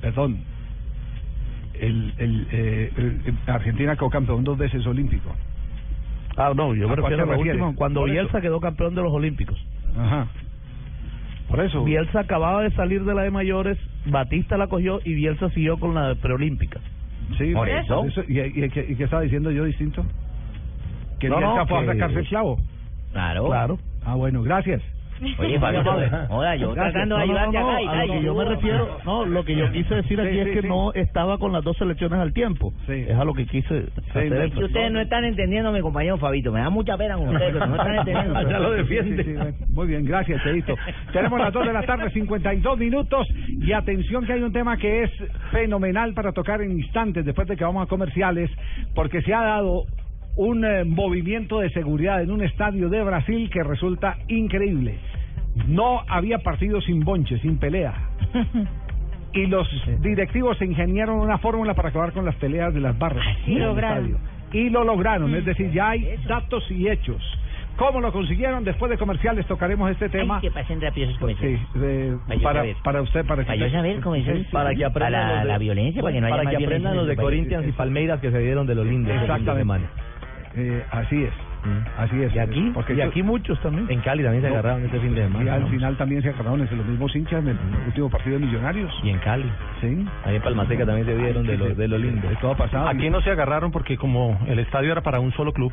Perdón. 0.00 0.38
El, 1.82 2.14
el, 2.18 2.46
eh, 2.52 2.92
el- 2.96 3.38
Argentina 3.46 3.96
quedó 3.96 4.08
campeón 4.08 4.44
dos 4.44 4.56
veces 4.56 4.86
olímpico. 4.86 5.34
Ah, 6.36 6.52
no, 6.56 6.74
yo 6.74 6.86
¿A 6.86 6.90
me 6.90 6.96
cuál 6.96 7.10
refiero 7.12 7.22
a 7.22 7.26
te 7.26 7.30
la 7.30 7.36
refieres? 7.36 7.60
última, 7.62 7.76
cuando 7.76 8.06
eso. 8.06 8.12
Bielsa 8.12 8.40
quedó 8.40 8.60
campeón 8.60 8.94
de 8.94 9.02
los 9.02 9.12
Olímpicos. 9.12 9.62
Ajá. 9.98 10.28
Por 11.48 11.60
eso. 11.60 11.84
Bielsa 11.84 12.20
acababa 12.20 12.62
de 12.62 12.70
salir 12.70 13.04
de 13.04 13.14
la 13.14 13.22
de 13.22 13.30
mayores, 13.30 13.76
Batista 14.06 14.56
la 14.56 14.68
cogió 14.68 15.00
y 15.04 15.12
Bielsa 15.14 15.50
siguió 15.50 15.76
con 15.78 15.94
la 15.94 16.14
preolímpica. 16.14 16.80
Sí, 17.36 17.52
Por 17.52 17.68
eso. 17.68 18.04
¿Y, 18.28 18.40
y, 18.40 18.68
qué- 18.70 18.86
y 18.88 18.94
qué 18.96 19.04
estaba 19.04 19.22
diciendo 19.22 19.50
yo 19.50 19.64
distinto? 19.64 20.04
Que 21.20 21.28
No, 21.28 21.36
Bielsa 21.38 21.56
no, 21.58 21.66
fue 21.66 21.78
a 21.78 21.80
que- 21.82 21.86
sacarse 21.88 22.18
el 22.20 22.28
clavo. 22.28 22.58
Claro. 23.12 23.46
Claro. 23.46 23.78
Ah, 24.04 24.14
bueno, 24.14 24.42
gracias. 24.42 24.80
Oye, 25.38 25.58
Fabito, 25.60 25.92
joda, 26.28 26.56
yo 26.56 26.74
tratando 26.74 27.16
de 27.16 27.26
No, 27.26 27.32
no, 27.32 27.38
ayudarte 27.38 27.58
no, 27.58 27.70
acá 27.70 27.80
y 27.82 27.86
a 27.86 28.06
lo 28.06 28.12
que 28.12 28.22
yo 28.22 28.34
me 28.34 28.44
refiero, 28.44 28.98
no, 29.04 29.24
lo 29.24 29.44
que 29.44 29.54
yo 29.56 29.70
quise 29.72 29.94
decir 29.94 30.20
aquí 30.20 30.32
Sí, 30.32 30.38
es 30.40 30.46
sí, 30.48 30.52
que 30.54 30.62
sí. 30.62 30.68
no 30.68 30.92
estaba 30.94 31.38
con 31.38 31.52
las 31.52 31.62
dos 31.64 31.76
selecciones 31.76 32.18
al 32.18 32.32
tiempo. 32.32 32.72
Sí. 32.86 33.04
Es 33.08 33.16
a 33.16 33.24
lo 33.24 33.32
que 33.34 33.46
quise 33.46 33.86
hacer 34.10 34.32
Es 34.32 34.52
que 34.52 34.64
ustedes 34.64 34.90
no 34.92 35.00
están 35.00 35.24
entendiendo, 35.24 35.70
mi 35.72 35.80
compañero 35.80 36.18
Fabito. 36.18 36.50
Me 36.52 36.60
da 36.60 36.70
mucha 36.70 36.96
pena 36.96 37.16
con 37.16 37.28
ustedes, 37.28 37.52
pero 37.52 37.66
no 37.66 37.76
están 37.76 37.94
entendiendo. 37.96 38.42
Ya 38.52 38.58
lo 38.58 38.70
Sí, 38.72 38.76
defiende. 38.82 39.54
Muy 39.70 39.86
bien, 39.86 40.04
gracias, 40.04 40.42
Cheito. 40.42 40.74
Tenemos 41.12 41.38
las 41.38 41.52
2 41.52 41.66
de 41.66 41.72
la 41.72 41.82
tarde, 41.82 42.10
52 42.10 42.78
minutos. 42.78 43.26
Y 43.48 43.72
atención 43.72 44.26
que 44.26 44.32
hay 44.32 44.42
un 44.42 44.52
tema 44.52 44.76
que 44.76 45.04
es 45.04 45.10
fenomenal 45.50 46.12
para 46.14 46.32
tocar 46.32 46.60
en 46.62 46.72
instantes 46.72 47.24
después 47.24 47.46
de 47.48 47.56
que 47.56 47.64
vamos 47.64 47.84
a 47.84 47.86
comerciales, 47.88 48.50
porque 48.94 49.22
se 49.22 49.32
ha 49.32 49.42
dado 49.42 49.84
un 50.36 50.64
eh, 50.64 50.84
movimiento 50.84 51.60
de 51.60 51.70
seguridad 51.70 52.22
en 52.22 52.30
un 52.30 52.42
estadio 52.42 52.88
de 52.88 53.02
Brasil 53.02 53.50
que 53.50 53.62
resulta 53.62 54.18
increíble. 54.28 54.98
No 55.68 56.02
había 56.08 56.38
partido 56.38 56.80
sin 56.80 57.00
bonche, 57.00 57.38
sin 57.38 57.58
pelea. 57.58 57.94
Y 59.34 59.46
los 59.46 59.66
directivos 60.02 60.58
se 60.58 60.66
ingeniaron 60.66 61.18
una 61.18 61.38
fórmula 61.38 61.72
para 61.72 61.88
acabar 61.88 62.12
con 62.12 62.26
las 62.26 62.34
peleas 62.34 62.74
de 62.74 62.80
las 62.80 62.98
barras. 62.98 63.24
sí? 63.46 63.54
Lograron. 63.54 64.04
estadio. 64.04 64.18
Y 64.52 64.68
lo 64.68 64.84
lograron, 64.84 65.34
es 65.34 65.46
decir, 65.46 65.70
ya 65.72 65.88
hay 65.88 66.06
datos 66.28 66.70
y 66.70 66.86
hechos. 66.86 67.16
¿Cómo 67.78 68.02
lo 68.02 68.12
consiguieron? 68.12 68.62
Después 68.62 68.90
de 68.90 68.98
comerciales 68.98 69.46
tocaremos 69.46 69.90
este 69.90 70.10
tema. 70.10 70.34
Ay, 70.36 70.42
que 70.42 70.50
pasen 70.50 70.82
rápido 70.82 71.06
esos 71.06 71.18
comerciales. 71.18 71.60
Sí, 71.72 71.78
de- 71.78 72.18
Para 72.26 72.36
yo 72.36 72.42
para, 72.42 72.60
saber. 72.60 72.76
para 72.84 73.00
usted, 73.00 73.24
para, 73.24 73.42
Para 73.44 73.56
yo 73.56 73.70
saber 73.70 74.00
cómo 74.00 74.16
es 74.16 74.28
eso. 74.28 74.50
Para 74.52 74.74
que 74.74 74.84
aprendan 74.84 75.22
Para 75.22 75.40
de- 75.40 75.44
la 75.46 75.56
violencia, 75.56 76.02
para 76.02 76.12
que 76.12 76.20
no 76.20 76.26
haya 76.26 76.36
para 76.36 76.44
más 76.44 76.56
que 76.58 76.64
aprendan 76.66 76.96
los 76.96 77.06
de 77.06 77.16
Corinthians 77.16 77.66
y 77.68 77.72
Palmeiras 77.72 78.20
que 78.20 78.30
se 78.30 78.38
dieron 78.38 78.66
de 78.66 78.74
los 78.74 78.86
lindos. 78.86 79.14
de 79.14 79.18
Exactamente. 79.18 79.86
Eh, 80.54 80.84
así 80.90 81.24
es, 81.24 81.32
así 81.98 82.22
es. 82.22 82.34
Y 82.34 82.38
aquí, 82.38 82.70
Porque 82.74 82.92
y 82.94 82.98
esto- 83.00 83.10
aquí 83.10 83.22
muchos 83.22 83.58
también. 83.62 83.86
En 83.90 84.00
Cali 84.00 84.22
también 84.22 84.42
se 84.42 84.48
No. 84.50 84.54
agarraron 84.54 84.84
este 84.84 85.00
fin 85.00 85.14
de 85.14 85.20
y 85.20 85.24
semana. 85.24 85.54
al 85.54 85.60
¿no? 85.62 85.66
final 85.68 85.96
también 85.96 86.22
se 86.22 86.28
agarraron 86.28 86.60
entre 86.60 86.76
los 86.76 86.86
mismos 86.86 87.16
hinchas 87.16 87.40
en 87.42 87.48
el 87.48 87.56
último 87.86 88.10
partido 88.10 88.38
de 88.38 88.44
Millonarios. 88.46 88.92
Y 89.02 89.10
en 89.10 89.18
Cali. 89.20 89.50
Sí. 89.80 90.06
Ahí 90.24 90.36
en 90.36 90.42
Palmaseca 90.42 90.84
también 90.84 91.06
se 91.06 91.16
dieron 91.16 91.46
de 91.46 91.56
los 91.56 91.76
de 91.76 91.88
los 91.88 92.00
lindos. 92.00 92.28
De 92.30 92.36
todo 92.36 92.54
pasado. 92.56 92.88
Aquí 92.88 93.08
no 93.08 93.20
se 93.22 93.30
agarraron 93.30 93.70
porque 93.70 93.96
como 93.96 94.38
el 94.46 94.58
estadio 94.58 94.92
era 94.92 95.00
para 95.00 95.20
un 95.20 95.32
solo 95.32 95.52
club. 95.52 95.72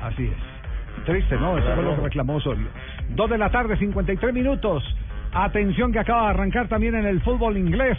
Así 0.00 0.26
es. 0.26 1.04
Triste, 1.06 1.36
¿no? 1.36 1.56
Eso 1.58 1.74
fue 1.74 1.82
lo 1.84 1.96
que 1.96 2.02
reclamó 2.02 2.34
Osorio. 2.36 2.66
Dos 3.10 3.28
de 3.30 3.38
la 3.38 3.50
tarde, 3.50 3.76
53 3.78 4.32
minutos. 4.34 4.84
Atención 5.32 5.92
que 5.92 5.98
acaba 5.98 6.24
de 6.24 6.30
arrancar 6.30 6.68
también 6.68 6.94
en 6.94 7.06
el 7.06 7.20
fútbol 7.22 7.56
inglés. 7.56 7.96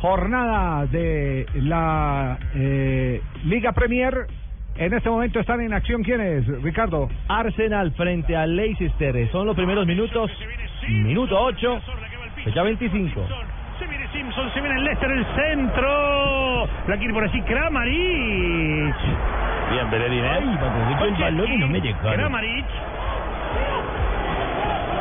Jornada 0.00 0.86
de 0.86 1.46
la 1.54 2.38
eh, 2.54 3.20
Liga 3.44 3.72
Premier. 3.72 4.26
En 4.78 4.92
este 4.92 5.08
momento 5.08 5.40
están 5.40 5.62
en 5.62 5.72
acción 5.72 6.02
quiénes, 6.02 6.46
Ricardo. 6.62 7.08
Arsenal 7.28 7.92
frente 7.92 8.36
a 8.36 8.46
Leicester. 8.46 9.30
Son 9.32 9.46
los 9.46 9.56
primeros 9.56 9.86
minutos. 9.86 10.30
Minuto 10.86 11.34
8. 11.34 11.80
Fecha 12.44 12.62
25. 12.62 13.26
Se 13.78 13.86
viene 13.86 14.06
Simpson, 14.12 14.52
se 14.52 14.60
viene 14.60 14.76
el 14.76 14.84
Leicester, 14.84 15.10
el 15.10 15.26
centro. 15.34 16.66
La 16.88 16.96
quiere 16.98 17.14
por 17.14 17.24
así 17.24 17.40
Kramaric. 17.42 18.96
Bien, 19.70 19.90
Bellerín, 19.90 20.24
¿eh? 20.24 20.28
Ay, 20.30 20.94
a 20.94 21.04
el 21.04 21.14
balón 21.14 21.52
y 21.52 21.56
no 21.56 21.68
me 21.68 21.80
llegaron. 21.80 22.12
Kramaric. 22.12 22.66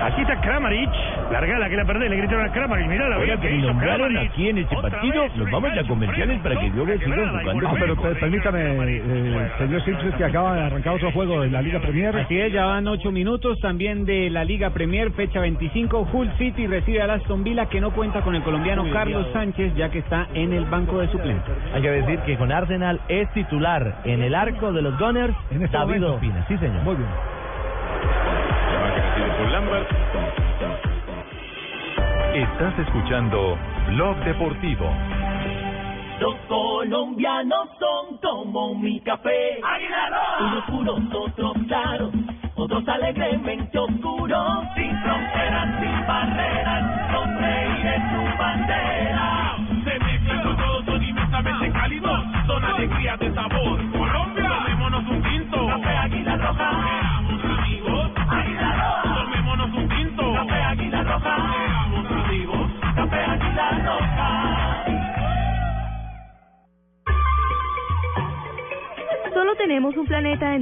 Aquí 0.04 0.22
está 0.22 0.40
Kramaric. 0.42 0.90
Largala 1.32 1.70
que 1.70 1.76
la 1.78 1.86
perdés, 1.86 2.10
le 2.10 2.18
gritaron 2.18 2.46
a 2.46 2.52
Kramaric. 2.52 2.88
Mirá 2.88 3.10
la 3.10 3.18
bien 3.18 3.40
que 3.40 3.56
hizo 3.56 3.68
nombraron 3.68 4.10
Kramaric. 4.10 4.32
aquí 4.32 4.50
en 4.50 4.58
este 4.60 4.76
Otra 4.76 4.90
partido, 4.92 5.22
vez, 5.24 5.36
nos 5.36 5.52
vamos 5.52 5.72
a 5.78 5.84
comerciales 5.88 6.40
para 6.42 6.60
que 6.60 6.72
yo 6.72 6.86
que 6.86 6.98
siga 7.00 7.16
jugando. 7.42 7.68
Ah, 7.68 7.74
pero 7.80 7.96
per- 7.96 8.20
permítame, 8.20 8.62
eh, 8.88 9.52
señor 9.58 9.84
Simpson, 9.84 10.12
que 10.14 10.24
acaba 10.26 10.56
de 10.56 10.62
arrancar 10.64 10.94
otro 10.94 11.12
juego 11.12 11.42
de 11.42 11.50
la 11.50 11.62
Liga 11.62 11.80
Premier. 11.80 12.16
Así 12.18 12.40
es, 12.40 12.52
ya 12.54 12.66
van 12.66 12.88
ocho 12.88 13.12
minutos 13.12 13.60
también 13.62 14.06
de 14.06 14.30
la 14.30 14.44
Liga 14.44 14.70
Premier, 14.72 15.12
fecha 15.12 15.40
25. 15.40 16.08
Hull 16.12 16.32
City 16.38 16.68
recibe 16.68 17.02
al 17.02 17.10
Aston 17.12 17.44
Villa 17.44 17.66
que 17.68 17.82
no 17.82 17.92
cuenta 17.92 18.22
con 18.22 18.36
el 18.36 18.44
colombiano 18.44 18.86
Carlos 18.92 19.28
Sánchez 19.34 19.74
ya 19.76 19.90
que 19.90 20.00
está 20.00 20.28
en 20.34 20.54
el 20.54 20.66
banco 20.66 21.00
de 21.00 21.08
suplentes. 21.08 21.54
Hay 21.74 21.82
que 21.82 21.90
decir 21.92 22.20
que 22.20 22.38
con 22.38 22.52
Arsenal 22.52 23.00
es 23.08 23.28
titular 23.34 24.02
en 24.06 24.22
el 24.22 24.36
arco 24.36 24.72
de 24.72 24.82
los 24.82 24.98
Gunners 25.00 25.34
En 25.52 25.64
este 25.64 25.76
David 25.78 25.94
momento. 26.02 26.14
Ospina. 26.16 26.46
Sí, 26.48 26.58
señor. 26.58 26.84
Muy 26.84 26.96
bien. 26.96 27.10
Estás 32.34 32.78
escuchando 32.80 33.58
Blog 33.88 34.18
Deportivo. 34.26 34.86
Los 36.20 36.36
colombianos 36.50 37.70
son 37.80 38.18
como 38.18 38.76
mi 38.76 39.00
café. 39.00 39.62
Unos 40.42 40.64
puros, 40.66 41.00
otros 41.14 41.54
claros, 41.70 42.12
otros 42.56 42.86
alegremente 42.86 43.80
oscuros. 43.80 44.66
Sin 44.76 44.92
fronteras, 45.02 45.80
sin 45.80 46.06
barreras, 46.06 47.14
con 47.14 47.38
reír 47.38 47.86
en 47.86 48.10
su 48.12 48.38
bandera. 48.38 49.25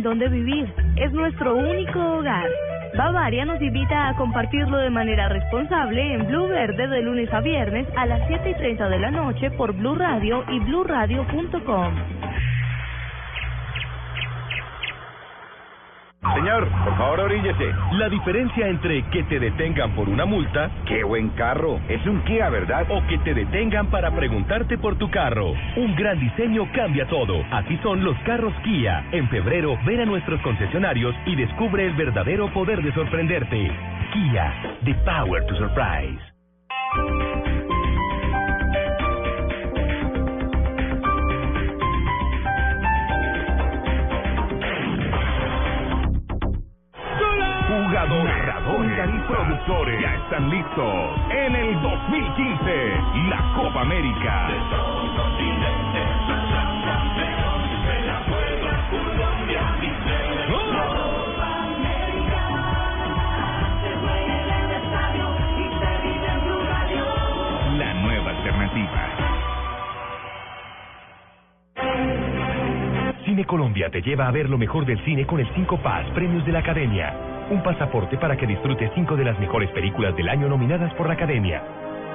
Donde 0.04 0.28
vivir. 0.28 0.72
Es 0.98 1.12
nuestro 1.12 1.56
único 1.56 2.00
hogar. 2.00 2.50
Bavaria 2.96 3.46
nos 3.46 3.60
invita 3.60 4.10
a 4.10 4.16
compartirlo 4.16 4.78
de 4.78 4.92
manera 4.92 5.28
responsable 5.30 6.14
en 6.14 6.28
Blue 6.28 6.48
Verde 6.48 6.88
de 6.88 7.02
lunes 7.02 7.34
a 7.34 7.42
viernes 7.42 7.88
a 7.98 8.06
las 8.06 8.28
7 8.28 8.52
y 8.52 8.54
30 8.54 8.88
de 8.90 9.00
la 9.00 9.10
noche 9.10 9.50
por 9.52 9.74
Blue 9.74 9.96
Radio 9.96 10.44
y 10.52 10.60
bluradio.com. 10.60 12.23
Señor, 16.44 16.68
por 16.84 16.98
favor 16.98 17.20
oríllese. 17.22 17.74
La 17.94 18.10
diferencia 18.10 18.68
entre 18.68 19.02
que 19.12 19.24
te 19.24 19.40
detengan 19.40 19.96
por 19.96 20.10
una 20.10 20.26
multa, 20.26 20.70
qué 20.86 21.02
buen 21.06 21.30
carro, 21.30 21.80
es 21.88 22.06
un 22.06 22.22
Kia, 22.26 22.50
¿verdad? 22.50 22.86
O 22.90 23.02
que 23.08 23.18
te 23.20 23.34
detengan 23.34 23.88
para 23.88 24.12
preguntarte 24.12 24.78
por 24.78 24.98
tu 24.98 25.10
carro. 25.10 25.54
Un 25.78 25.96
gran 25.96 26.20
diseño 26.20 26.70
cambia 26.74 27.08
todo. 27.08 27.46
Así 27.50 27.78
son 27.78 28.04
los 28.04 28.18
carros 28.26 28.54
Kia. 28.62 29.06
En 29.14 29.30
febrero, 29.30 29.78
ven 29.86 30.02
a 30.02 30.06
nuestros 30.06 30.42
concesionarios 30.42 31.16
y 31.26 31.38
descubre 31.38 31.86
el 31.86 31.94
verdadero 31.94 32.52
poder 32.52 32.84
de 32.84 32.94
sorprenderte. 32.94 33.72
Kia, 34.12 34.54
the 34.84 34.96
power 35.06 35.46
to 35.48 35.56
surprise. 35.56 36.33
Productores 49.46 50.02
ya 50.02 50.16
están 50.16 50.50
listos 50.50 51.20
en 51.30 51.56
el 51.56 51.82
2015, 51.82 53.02
la 53.30 53.54
Copa 53.56 53.82
América. 53.82 54.48
Cine 73.34 73.46
Colombia 73.46 73.90
te 73.90 74.00
lleva 74.04 74.28
a 74.28 74.32
ver 74.32 74.48
lo 74.48 74.60
mejor 74.60 74.86
del 74.86 75.04
cine 75.04 75.26
con 75.26 75.40
el 75.40 75.48
5 75.56 75.78
Paz 75.82 76.06
Premios 76.14 76.46
de 76.46 76.52
la 76.52 76.60
Academia. 76.60 77.18
Un 77.50 77.64
pasaporte 77.64 78.16
para 78.20 78.38
que 78.38 78.46
disfrutes 78.46 78.92
cinco 78.94 79.16
de 79.16 79.26
las 79.26 79.40
mejores 79.40 79.72
películas 79.72 80.16
del 80.16 80.30
año 80.30 80.48
nominadas 80.48 80.94
por 80.94 81.08
la 81.08 81.16
Academia. 81.16 81.64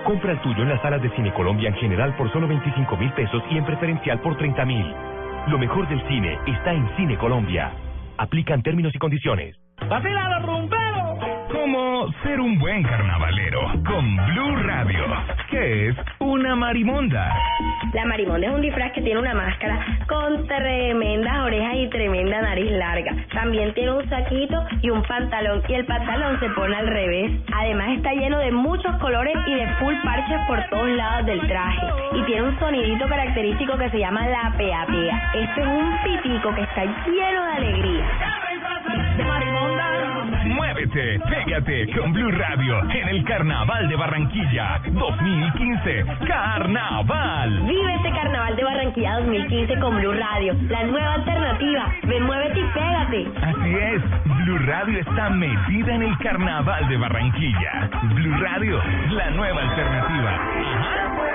Compra 0.04 0.30
el 0.30 0.40
tuyo 0.42 0.62
en 0.62 0.68
las 0.68 0.80
salas 0.80 1.02
de 1.02 1.10
Cine 1.16 1.34
Colombia 1.34 1.70
en 1.70 1.74
general 1.74 2.14
por 2.14 2.30
solo 2.30 2.46
25 2.46 2.96
mil 2.96 3.10
pesos 3.14 3.42
y 3.50 3.58
en 3.58 3.64
preferencial 3.64 4.20
por 4.20 4.36
30 4.36 4.64
mil. 4.64 4.86
Lo 5.48 5.58
mejor 5.58 5.88
del 5.88 6.06
cine 6.06 6.38
está 6.46 6.72
en 6.72 6.88
Cine 6.96 7.18
Colombia. 7.18 7.72
Aplican 8.16 8.62
términos 8.62 8.94
y 8.94 8.98
condiciones. 8.98 9.56
¡Vacila 9.88 10.38
los 10.38 10.46
rumberos! 10.46 10.87
Cómo 11.50 12.12
ser 12.22 12.40
un 12.40 12.58
buen 12.58 12.82
carnavalero 12.82 13.60
con 13.86 14.16
Blue 14.16 14.56
Radio. 14.64 15.04
¿Qué 15.50 15.88
es 15.88 15.96
una 16.18 16.54
marimonda? 16.54 17.34
La 17.94 18.04
marimonda 18.04 18.48
es 18.48 18.52
un 18.52 18.60
disfraz 18.60 18.92
que 18.92 19.00
tiene 19.00 19.18
una 19.18 19.34
máscara 19.34 19.78
con 20.08 20.46
tremendas 20.46 21.38
orejas 21.38 21.74
y 21.76 21.88
tremenda 21.88 22.42
nariz 22.42 22.70
larga. 22.72 23.14
También 23.32 23.72
tiene 23.72 23.92
un 23.92 24.08
saquito 24.10 24.62
y 24.82 24.90
un 24.90 25.02
pantalón 25.02 25.62
y 25.68 25.74
el 25.74 25.86
pantalón 25.86 26.38
se 26.38 26.50
pone 26.50 26.76
al 26.76 26.86
revés. 26.86 27.32
Además 27.54 27.96
está 27.96 28.12
lleno 28.12 28.38
de 28.38 28.52
muchos 28.52 28.94
colores 28.98 29.34
y 29.46 29.54
de 29.54 29.66
full 29.76 29.94
parches 30.04 30.40
por 30.46 30.62
todos 30.68 30.88
lados 30.90 31.26
del 31.26 31.40
traje. 31.48 31.86
Y 32.12 32.22
tiene 32.24 32.42
un 32.42 32.58
sonidito 32.58 33.08
característico 33.08 33.78
que 33.78 33.90
se 33.90 33.98
llama 33.98 34.28
la 34.28 34.52
pea. 34.56 34.86
Este 35.34 35.60
es 35.60 35.66
un 35.66 35.96
pitico 36.04 36.54
que 36.54 36.62
está 36.62 36.84
lleno 36.84 37.44
de 37.44 37.52
alegría. 37.52 38.47
Muévete, 40.44 41.20
pégate 41.28 41.88
con 41.92 42.12
Blue 42.12 42.30
Radio 42.30 42.80
en 42.90 43.08
el 43.08 43.24
Carnaval 43.24 43.88
de 43.88 43.96
Barranquilla 43.96 44.80
2015. 44.86 46.04
Carnaval. 46.26 47.62
Vive 47.66 47.94
este 47.96 48.10
carnaval 48.12 48.56
de 48.56 48.64
Barranquilla 48.64 49.18
2015 49.18 49.78
con 49.80 49.96
Blue 49.98 50.12
Radio, 50.12 50.56
la 50.68 50.84
nueva 50.84 51.14
alternativa. 51.14 51.92
Ven, 52.04 52.22
muévete 52.22 52.60
y 52.60 52.64
pégate. 52.64 53.28
Así 53.42 53.74
es, 53.74 54.02
Blue 54.44 54.58
Radio 54.66 54.98
está 55.00 55.30
metida 55.30 55.94
en 55.94 56.02
el 56.02 56.18
Carnaval 56.18 56.88
de 56.88 56.96
Barranquilla. 56.96 57.90
Blue 58.14 58.36
Radio, 58.40 58.80
la 59.10 59.30
nueva 59.30 59.60
alternativa. 59.60 61.27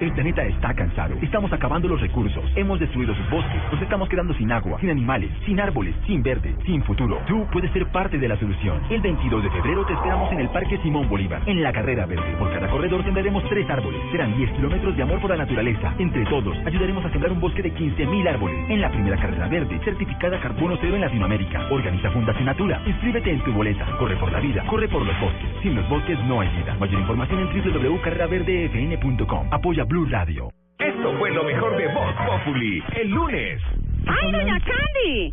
El 0.00 0.12
planeta 0.12 0.42
está 0.44 0.72
cansado. 0.72 1.14
Estamos 1.20 1.52
acabando 1.52 1.86
los 1.86 2.00
recursos. 2.00 2.42
Hemos 2.56 2.80
destruido 2.80 3.14
sus 3.14 3.28
bosques. 3.28 3.60
Nos 3.70 3.82
estamos 3.82 4.08
quedando 4.08 4.32
sin 4.32 4.50
agua, 4.50 4.80
sin 4.80 4.88
animales, 4.88 5.30
sin 5.44 5.60
árboles, 5.60 5.94
sin 6.06 6.22
verde, 6.22 6.56
sin 6.64 6.82
futuro. 6.84 7.20
Tú 7.26 7.46
puedes 7.52 7.70
ser 7.72 7.86
parte 7.92 8.16
de 8.16 8.26
la 8.26 8.38
solución. 8.38 8.80
El 8.88 9.02
22 9.02 9.44
de 9.44 9.50
febrero 9.50 9.84
te 9.84 9.92
esperamos 9.92 10.32
en 10.32 10.40
el 10.40 10.48
Parque 10.48 10.78
Simón 10.78 11.06
Bolívar, 11.06 11.42
en 11.44 11.62
la 11.62 11.70
carrera 11.70 12.06
verde. 12.06 12.34
Por 12.38 12.50
cada 12.50 12.70
corredor 12.70 13.04
sembraremos 13.04 13.44
tres 13.50 13.68
árboles. 13.68 14.00
Serán 14.10 14.34
10 14.38 14.52
kilómetros 14.52 14.96
de 14.96 15.02
amor 15.02 15.20
por 15.20 15.28
la 15.32 15.36
naturaleza. 15.36 15.94
Entre 15.98 16.24
todos, 16.24 16.56
ayudaremos 16.64 17.04
a 17.04 17.10
sembrar 17.10 17.32
un 17.32 17.40
bosque 17.40 17.60
de 17.60 17.74
15.000 17.74 18.26
árboles. 18.26 18.70
En 18.70 18.80
la 18.80 18.90
primera 18.90 19.18
carrera 19.18 19.48
verde, 19.48 19.78
certificada 19.84 20.40
Carbono 20.40 20.78
Cero 20.80 20.94
en 20.94 21.02
Latinoamérica. 21.02 21.68
Organiza 21.70 22.10
Fundación 22.10 22.46
Natura. 22.46 22.80
Inscríbete 22.86 23.32
en 23.32 23.44
tu 23.44 23.52
boleta. 23.52 23.84
Corre 23.98 24.16
por 24.16 24.32
la 24.32 24.40
vida. 24.40 24.64
Corre 24.64 24.88
por 24.88 25.04
los 25.04 25.20
bosques. 25.20 25.50
Sin 25.62 25.76
los 25.76 25.86
bosques 25.90 26.18
no 26.24 26.40
hay 26.40 26.48
vida. 26.56 26.74
Mayor 26.80 27.00
información 27.00 27.40
en 27.40 27.48
www.carreraverdefn.com. 27.52 29.48
Apoya 29.50 29.84
Blue 29.90 30.06
Radio. 30.08 30.48
Esto 30.78 31.18
fue 31.18 31.32
lo 31.32 31.42
mejor 31.42 31.76
de 31.76 31.88
Voz 31.88 32.14
Populi. 32.24 32.80
El 32.94 33.10
lunes. 33.10 33.60
¡Ay, 34.06 34.32
doña 34.32 34.58
Candy! 34.60 35.32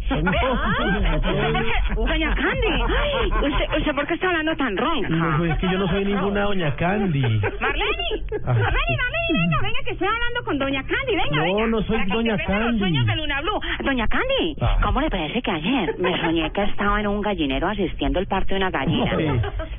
Doña 1.96 2.36
Candy, 2.36 2.84
ay, 2.88 3.32
¿usted, 3.52 3.78
¿usted 3.78 3.96
por 3.96 4.08
qué 4.08 4.14
está 4.16 4.28
hablando 4.28 4.56
tan 4.56 4.78
ronca? 4.78 5.10
No, 5.10 5.46
es 5.46 5.58
que 5.58 5.68
yo 5.70 5.78
no 5.78 5.88
soy 5.88 6.06
ninguna 6.06 6.42
doña 6.44 6.76
Candy. 6.76 7.22
Marlene, 7.22 8.08
Ah. 8.46 8.54
Marlene, 8.54 8.98
Marlene, 8.98 9.34
venga, 9.34 9.58
venga, 9.62 9.80
que 9.86 9.92
estoy 9.92 10.08
hablando 10.08 10.44
con 10.46 10.58
doña 10.60 10.84
Candy, 10.84 11.16
venga, 11.16 11.38
No, 11.38 11.44
venga. 11.44 11.68
no 11.68 11.82
soy 11.84 11.98
para 11.98 12.06
que 12.06 12.14
doña 12.14 12.32
interprete 12.34 12.54
Candy. 12.60 12.72
los 12.72 12.80
sueños 12.80 13.06
de 13.06 13.16
Luna 13.16 13.42
Blue. 13.42 13.60
Doña 13.84 14.08
Candy, 14.08 14.56
Ah. 14.62 14.78
¿cómo 14.84 15.02
le 15.02 15.10
parece 15.10 15.42
que 15.42 15.52
ayer 15.52 15.96
me 16.00 16.22
soñé 16.22 16.52
que 16.52 16.64
estaba 16.64 17.00
en 17.00 17.08
un 17.08 17.22
gallinero 17.22 17.68
asistiendo 17.68 18.20
al 18.20 18.28
parto 18.28 18.50
de 18.54 18.58
una 18.58 18.70
gallina? 18.70 19.12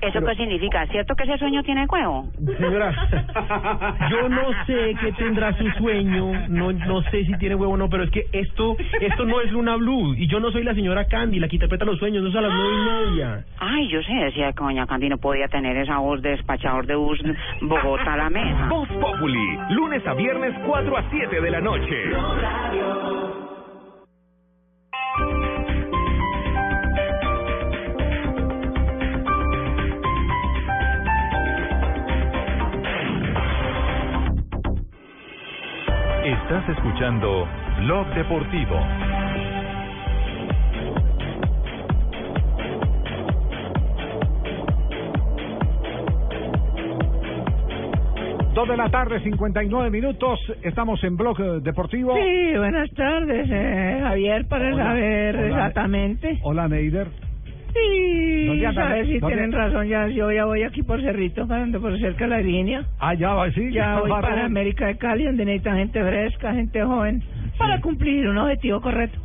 ¿Eso 0.00 0.21
qué 0.25 0.35
significa? 0.37 0.87
¿Cierto 0.87 1.14
que 1.14 1.25
ese 1.25 1.38
sueño 1.38 1.62
tiene 1.62 1.87
huevo? 1.87 2.28
Señora, 2.59 2.92
yo 4.11 4.28
no 4.28 4.42
sé 4.66 4.95
qué 5.00 5.12
tendrá 5.12 5.52
su 5.57 5.68
sueño, 5.73 6.33
no, 6.49 6.73
no 6.73 7.02
sé 7.11 7.25
si 7.25 7.33
tiene 7.38 7.54
huevo 7.54 7.73
o 7.75 7.76
no, 7.76 7.88
pero 7.88 8.04
es 8.04 8.11
que 8.11 8.26
esto, 8.33 8.76
esto 9.00 9.25
no 9.25 9.40
es 9.40 9.50
Luna 9.52 9.76
Blue 9.76 10.14
y 10.14 10.26
yo 10.26 10.40
no 10.40 10.50
soy 10.50 10.64
la 10.64 10.75
señora 10.75 11.06
Candy, 11.06 11.38
la 11.38 11.49
que 11.49 11.56
interpreta 11.56 11.85
los 11.85 11.99
sueños, 11.99 12.23
no 12.23 12.30
es 12.30 12.37
a 12.37 12.40
las 12.40 12.52
nueve 12.52 12.75
y 12.75 13.11
media. 13.11 13.44
Ay, 13.58 13.88
yo 13.88 14.02
sé, 14.02 14.12
decía 14.12 14.52
que 14.52 14.64
doña 14.64 14.87
Candy 14.87 15.08
no 15.08 15.18
podía 15.18 15.49
tener 15.49 15.76
esa 15.76 15.99
voz 15.99 16.23
de 16.23 16.30
despachador 16.30 16.87
de 16.87 16.94
bus 16.94 17.20
Bogotá 17.62 18.14
a 18.14 18.16
la 18.16 18.30
mesa. 18.30 18.68
Voz 18.68 18.88
Populi, 18.88 19.58
lunes 19.70 20.06
a 20.06 20.14
viernes 20.14 20.54
4 20.66 20.97
a 20.97 21.11
7 21.11 21.40
de 21.40 21.50
la 21.50 21.61
noche. 21.61 21.97
Estás 36.25 36.69
escuchando 36.69 37.49
Blog 37.78 38.06
Deportivo. 38.14 38.76
Dos 48.54 48.69
de 48.69 48.76
la 48.76 48.88
tarde, 48.91 49.21
59 49.21 49.91
minutos. 49.91 50.41
Estamos 50.62 51.02
en 51.04 51.17
Blog 51.17 51.38
Deportivo. 51.62 52.14
Sí, 52.17 52.56
buenas 52.56 52.91
tardes, 52.91 53.47
eh, 53.50 53.99
Javier, 54.02 54.47
para 54.49 54.75
Hola, 54.75 54.84
saber 54.84 55.36
hola. 55.36 55.47
exactamente. 55.49 56.38
Hola, 56.43 56.69
Neider. 56.69 57.06
Sí, 57.73 58.47
¿Dónde 58.47 58.67
anda? 58.67 58.82
saber 58.88 59.06
si 59.06 59.19
¿Dónde? 59.21 59.36
tienen 59.36 59.52
razón, 59.52 59.86
ya 59.86 60.08
yo 60.08 60.32
ya 60.32 60.45
voy 60.47 60.64
aquí 60.64 60.82
por 60.82 61.00
Cerrito, 61.00 61.47
parando 61.47 61.80
por 61.80 61.97
cerca 62.00 62.25
de 62.25 62.30
la 62.30 62.41
línea. 62.41 62.82
Ah, 62.99 63.14
ya 63.14 63.34
va, 63.34 63.49
sí. 63.52 63.71
Ya 63.71 64.00
voy 64.00 64.10
para. 64.10 64.45
América 64.47 64.86
de 64.86 64.97
Cali, 64.97 65.25
donde 65.25 65.45
necesitan 65.45 65.76
gente 65.76 66.02
fresca, 66.02 66.52
gente 66.54 66.82
joven, 66.82 67.23
para 67.58 67.80
cumplir 67.80 68.28
un 68.28 68.38
objetivo 68.38 68.80
correcto. 68.80 69.18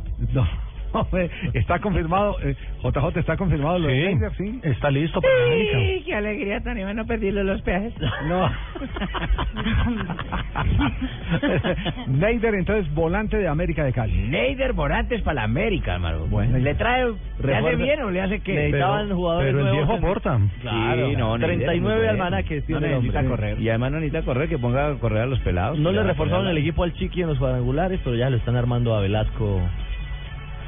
está 1.54 1.78
confirmado. 1.80 2.36
eh, 2.42 2.54
JJ 2.82 3.18
está 3.18 3.36
confirmado 3.36 3.78
lo 3.78 3.88
de 3.88 3.94
Sí, 3.94 4.14
Neider, 4.14 4.32
sí. 4.36 4.60
está 4.62 4.90
listo 4.90 5.20
para 5.20 5.34
América. 5.46 5.78
Sí, 5.78 6.02
qué 6.06 6.14
alegría 6.14 6.60
tan 6.62 6.78
iba 6.78 6.94
no 6.94 7.06
perderle 7.06 7.44
los 7.44 7.60
peajes. 7.62 7.92
No. 8.28 8.50
Neider, 12.06 12.54
entonces, 12.54 12.92
volante 12.94 13.36
de 13.36 13.48
América 13.48 13.84
de 13.84 13.92
Cali. 13.92 14.14
Neider 14.28 14.72
Volantes 14.72 15.22
para 15.22 15.34
la 15.36 15.42
América, 15.44 15.94
hermano. 15.94 16.26
Bueno. 16.26 16.58
¿Le 16.58 16.74
trae, 16.74 17.12
le 17.42 17.54
hace 17.56 17.76
bien 17.76 18.02
o 18.02 18.10
le 18.10 18.20
hace 18.20 18.40
qué? 18.40 18.54
Necesitaban 18.54 19.06
Pero- 19.06 19.16
jugadores 19.16 19.48
pero 19.48 19.58
el 19.58 19.64
nuevos 19.66 19.80
viejo 19.86 19.98
en- 19.98 20.04
aporta. 20.04 20.40
Claro, 20.60 21.08
Sí, 21.10 21.16
no, 21.16 21.38
Neider 21.38 21.56
39 21.58 21.96
es 21.96 22.00
muy 22.02 22.08
almanaques 22.08 22.66
tiene 22.66 22.80
No 22.80 22.86
necesita 22.86 23.24
correr. 23.24 23.60
Y 23.60 23.68
además 23.68 23.92
no 23.92 23.98
necesita 24.00 24.22
correr, 24.24 24.48
que 24.48 24.58
ponga 24.58 24.88
a 24.88 24.94
correr 24.94 25.22
a 25.22 25.26
los 25.26 25.40
pelados. 25.40 25.78
No 25.78 25.90
Que 25.90 25.94
le 25.96 26.00
a 26.00 26.04
reforzaron 26.04 26.46
el 26.48 26.56
a- 26.56 26.60
equipo 26.60 26.84
al 26.84 26.92
Chiqui 26.94 27.22
en 27.22 27.28
los 27.28 27.38
cuadrangulares, 27.38 28.00
pero 28.04 28.16
ya 28.16 28.30
lo 28.30 28.36
están 28.36 28.56
armando 28.56 28.94
a 28.94 29.00
Velasco. 29.00 29.60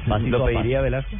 ¿Lo 0.07 0.45
pediría 0.45 0.81
Velasco? 0.81 1.15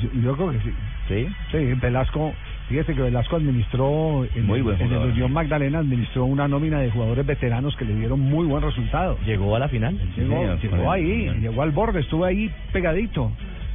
Yo, 0.00 0.08
yo 0.20 0.36
creo 0.36 0.52
que 0.52 0.60
sí. 0.60 0.74
Sí. 1.08 1.28
Sí, 1.50 1.58
Velasco, 1.80 2.34
fíjese 2.68 2.94
que 2.94 3.02
Velasco 3.02 3.36
administró, 3.36 4.24
en, 4.34 4.46
Muy 4.46 4.60
buen 4.60 4.80
en 4.80 4.92
el. 4.92 4.98
Unión 4.98 5.32
Magdalena, 5.32 5.78
administró 5.78 6.24
una 6.26 6.46
nómina 6.46 6.78
de 6.80 6.90
jugadores 6.90 7.26
veteranos 7.26 7.74
que 7.76 7.84
le 7.84 7.94
dieron 7.94 8.20
muy 8.20 8.46
buen 8.46 8.62
resultado. 8.62 9.18
Llegó 9.26 9.56
a 9.56 9.58
la 9.58 9.68
final. 9.68 9.98
Llegó, 10.16 10.34
señor, 10.40 10.60
llegó 10.60 10.76
el- 10.76 10.88
ahí, 11.04 11.30
llegó 11.40 11.62
al 11.62 11.70
borde, 11.72 12.00
estuvo 12.00 12.24
ahí 12.24 12.52
pegadito. 12.72 13.32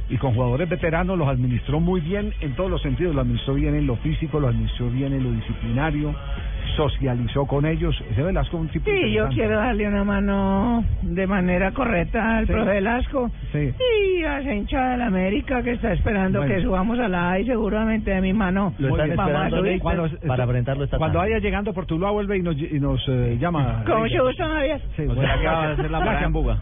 Y 0.08 0.16
con 0.18 0.34
jugadores 0.34 0.68
veteranos 0.68 1.18
los 1.18 1.26
administró 1.28 1.80
muy 1.80 2.00
bien 2.00 2.32
en 2.40 2.52
todos 2.54 2.70
los 2.70 2.80
sentidos. 2.80 3.12
Lo 3.14 3.22
administró 3.22 3.54
bien 3.54 3.74
en 3.74 3.86
lo 3.88 3.96
físico, 3.96 4.38
lo 4.38 4.46
administró 4.48 4.88
bien 4.88 5.12
en 5.12 5.24
lo 5.24 5.32
disciplinario, 5.32 6.14
socializó 6.76 7.46
con 7.46 7.66
ellos. 7.66 7.94
Ese 8.10 8.22
Velasco 8.22 8.56
es 8.56 8.62
un 8.62 8.68
tipo 8.68 8.90
Sí, 8.90 9.12
yo 9.12 9.28
quiero 9.28 9.56
darle 9.58 9.86
una 9.88 10.04
mano 10.04 10.84
de 11.02 11.26
manera 11.26 11.72
correcta 11.72 12.38
al 12.38 12.46
Sí. 12.46 12.52
profe 12.52 12.70
Velasco 12.70 13.30
Sí. 13.52 13.72
y 14.18 14.22
a 14.24 14.40
esa 14.40 14.54
hinchada 14.54 14.92
de 14.92 14.96
la 14.98 15.06
América 15.06 15.62
que 15.62 15.72
está 15.72 15.92
esperando 15.92 16.40
Bueno. 16.40 16.54
que 16.54 16.62
subamos 16.62 16.98
a 16.98 17.08
la 17.08 17.30
A 17.32 17.38
y 17.40 17.46
seguramente 17.46 18.10
de 18.10 18.20
mi 18.20 18.32
mano 18.32 18.74
Lo 18.78 18.88
están 18.88 19.10
a 19.10 19.14
esperando 19.14 19.62
Cuando- 19.80 20.08
para 20.26 20.44
enfrentarlo 20.44 20.84
esta 20.84 20.98
Cuando 20.98 21.18
tarde. 21.18 21.32
vaya 21.32 21.42
llegando 21.42 21.72
por 21.72 21.86
Tuluá 21.86 22.10
vuelve 22.10 22.38
y 22.38 22.42
nos, 22.42 22.56
y 22.56 22.80
nos 22.80 23.02
eh, 23.08 23.36
llama. 23.40 23.84
Con 23.86 24.00
mucho 24.00 24.24
gusto, 24.26 24.44
Javier. 24.44 24.80
Sí, 24.96 25.02
O 25.08 25.14
sea, 25.14 25.38
que 25.38 25.46
va 25.46 25.64
a 25.64 25.72
hacer 25.72 25.90
la. 25.90 26.06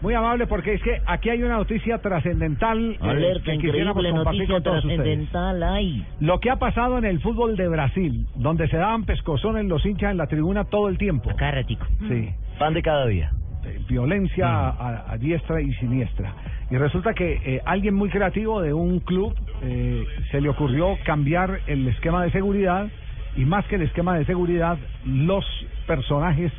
Muy 0.01 0.13
amable 0.13 0.47
porque 0.47 0.73
es 0.73 0.81
que 0.81 1.01
aquí 1.05 1.29
hay 1.29 1.41
una 1.43 1.57
noticia 1.57 1.97
trascendental 1.99 2.91
eh, 2.93 2.97
Alerta, 3.01 3.43
que 3.45 3.55
increíble 3.55 3.93
compartir 3.93 4.13
noticia 4.15 4.47
con 4.55 4.63
todos 4.63 4.77
ustedes. 4.85 4.97
trascendental 4.97 5.63
hay. 5.63 6.05
Lo 6.19 6.39
que 6.39 6.49
ha 6.49 6.55
pasado 6.57 6.97
en 6.97 7.05
el 7.05 7.19
fútbol 7.21 7.55
de 7.55 7.67
Brasil, 7.67 8.25
donde 8.35 8.67
se 8.67 8.77
daban 8.77 9.05
pescozones 9.05 9.65
los 9.65 9.85
hinchas 9.85 9.94
en 10.03 10.17
la 10.17 10.27
tribuna 10.27 10.65
todo 10.65 10.89
el 10.89 10.97
tiempo. 10.97 11.29
Acá 11.31 11.51
ratico. 11.51 11.85
Sí. 12.07 12.29
Pan 12.59 12.73
de 12.73 12.81
cada 12.81 13.05
día. 13.07 13.31
eh, 13.65 13.79
Violencia 13.87 14.47
a, 14.47 15.11
a 15.11 15.17
diestra 15.17 15.61
y 15.61 15.73
siniestra. 15.73 16.33
Y 16.71 16.77
resulta 16.77 17.13
que 17.13 17.33
eh, 17.45 17.61
alguien 17.65 17.93
muy 17.93 18.09
creativo 18.09 18.61
de 18.61 18.73
un 18.73 18.99
club 18.99 19.35
eh, 19.63 20.03
se 20.31 20.41
le 20.41 20.49
ocurrió 20.49 20.97
cambiar 21.05 21.59
el 21.67 21.87
esquema 21.87 22.23
de 22.23 22.31
seguridad 22.31 22.87
y 23.35 23.45
más 23.45 23.65
que 23.65 23.75
el 23.75 23.81
esquema 23.83 24.17
de 24.17 24.25
seguridad, 24.25 24.77
los 25.05 25.45
personajes 25.87 26.51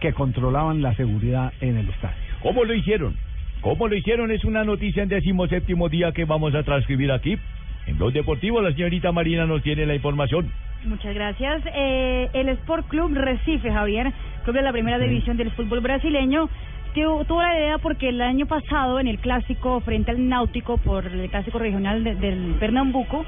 que 0.00 0.12
controlaban 0.12 0.82
la 0.82 0.94
seguridad 0.94 1.52
en 1.60 1.76
el 1.78 1.88
estadio. 1.88 2.16
¿Cómo 2.42 2.64
lo 2.64 2.74
hicieron? 2.74 3.14
¿Cómo 3.62 3.88
lo 3.88 3.96
hicieron? 3.96 4.30
Es 4.30 4.44
una 4.44 4.64
noticia 4.64 5.02
en 5.02 5.08
décimo 5.08 5.46
séptimo 5.46 5.88
día 5.88 6.12
que 6.12 6.26
vamos 6.26 6.54
a 6.54 6.62
transcribir 6.62 7.10
aquí. 7.12 7.38
En 7.86 7.98
Blog 7.98 8.12
Deportivo, 8.12 8.60
la 8.62 8.72
señorita 8.72 9.12
Marina 9.12 9.46
nos 9.46 9.62
tiene 9.62 9.86
la 9.86 9.94
información. 9.94 10.50
Muchas 10.84 11.14
gracias. 11.14 11.62
Eh, 11.74 12.28
el 12.32 12.48
Sport 12.50 12.88
Club 12.88 13.14
Recife, 13.14 13.70
Javier, 13.72 14.12
club 14.44 14.56
de 14.56 14.62
la 14.62 14.72
primera 14.72 14.98
división 14.98 15.36
del 15.36 15.50
fútbol 15.50 15.80
brasileño, 15.80 16.48
tu- 16.94 17.24
tuvo 17.24 17.42
la 17.42 17.58
idea 17.58 17.78
porque 17.78 18.10
el 18.10 18.20
año 18.20 18.46
pasado 18.46 19.00
en 19.00 19.08
el 19.08 19.18
clásico 19.18 19.80
frente 19.80 20.10
al 20.12 20.28
Náutico 20.28 20.76
por 20.78 21.06
el 21.06 21.28
clásico 21.30 21.58
regional 21.58 22.04
de- 22.04 22.14
del 22.14 22.54
Pernambuco, 22.60 23.24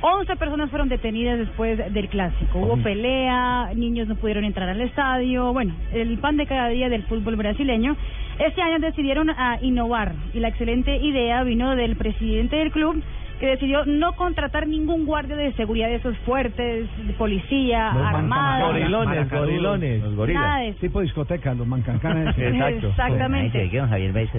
11 0.00 0.36
personas 0.36 0.70
fueron 0.70 0.88
detenidas 0.88 1.38
después 1.38 1.92
del 1.92 2.08
clásico. 2.08 2.58
Hubo 2.60 2.76
pelea, 2.78 3.70
niños 3.74 4.06
no 4.08 4.14
pudieron 4.16 4.44
entrar 4.44 4.68
al 4.68 4.80
estadio, 4.80 5.52
bueno, 5.52 5.74
el 5.92 6.18
pan 6.18 6.36
de 6.36 6.46
cada 6.46 6.68
día 6.68 6.88
del 6.88 7.02
fútbol 7.04 7.36
brasileño. 7.36 7.96
Este 8.38 8.62
año 8.62 8.78
decidieron 8.78 9.28
a 9.30 9.58
innovar 9.60 10.12
y 10.32 10.40
la 10.40 10.48
excelente 10.48 10.96
idea 10.96 11.42
vino 11.42 11.74
del 11.76 11.96
presidente 11.96 12.56
del 12.56 12.70
club 12.70 13.02
que 13.42 13.48
decidió 13.48 13.84
no 13.86 14.12
contratar 14.12 14.68
ningún 14.68 15.04
guardia 15.04 15.34
de 15.34 15.52
seguridad 15.54 15.88
de 15.88 15.96
esos 15.96 16.16
fuertes, 16.18 16.86
de 17.04 17.12
policía, 17.14 17.90
armada. 17.90 18.66
Gorilones, 18.68 19.28
gorilones. 19.28 20.00
Los 20.04 20.14
gorilas. 20.14 20.76
Tipo 20.76 21.00
discoteca, 21.00 21.52
los 21.52 21.66
mancancanes. 21.66 22.38
Exacto. 22.38 22.86
Exactamente. 22.90 23.68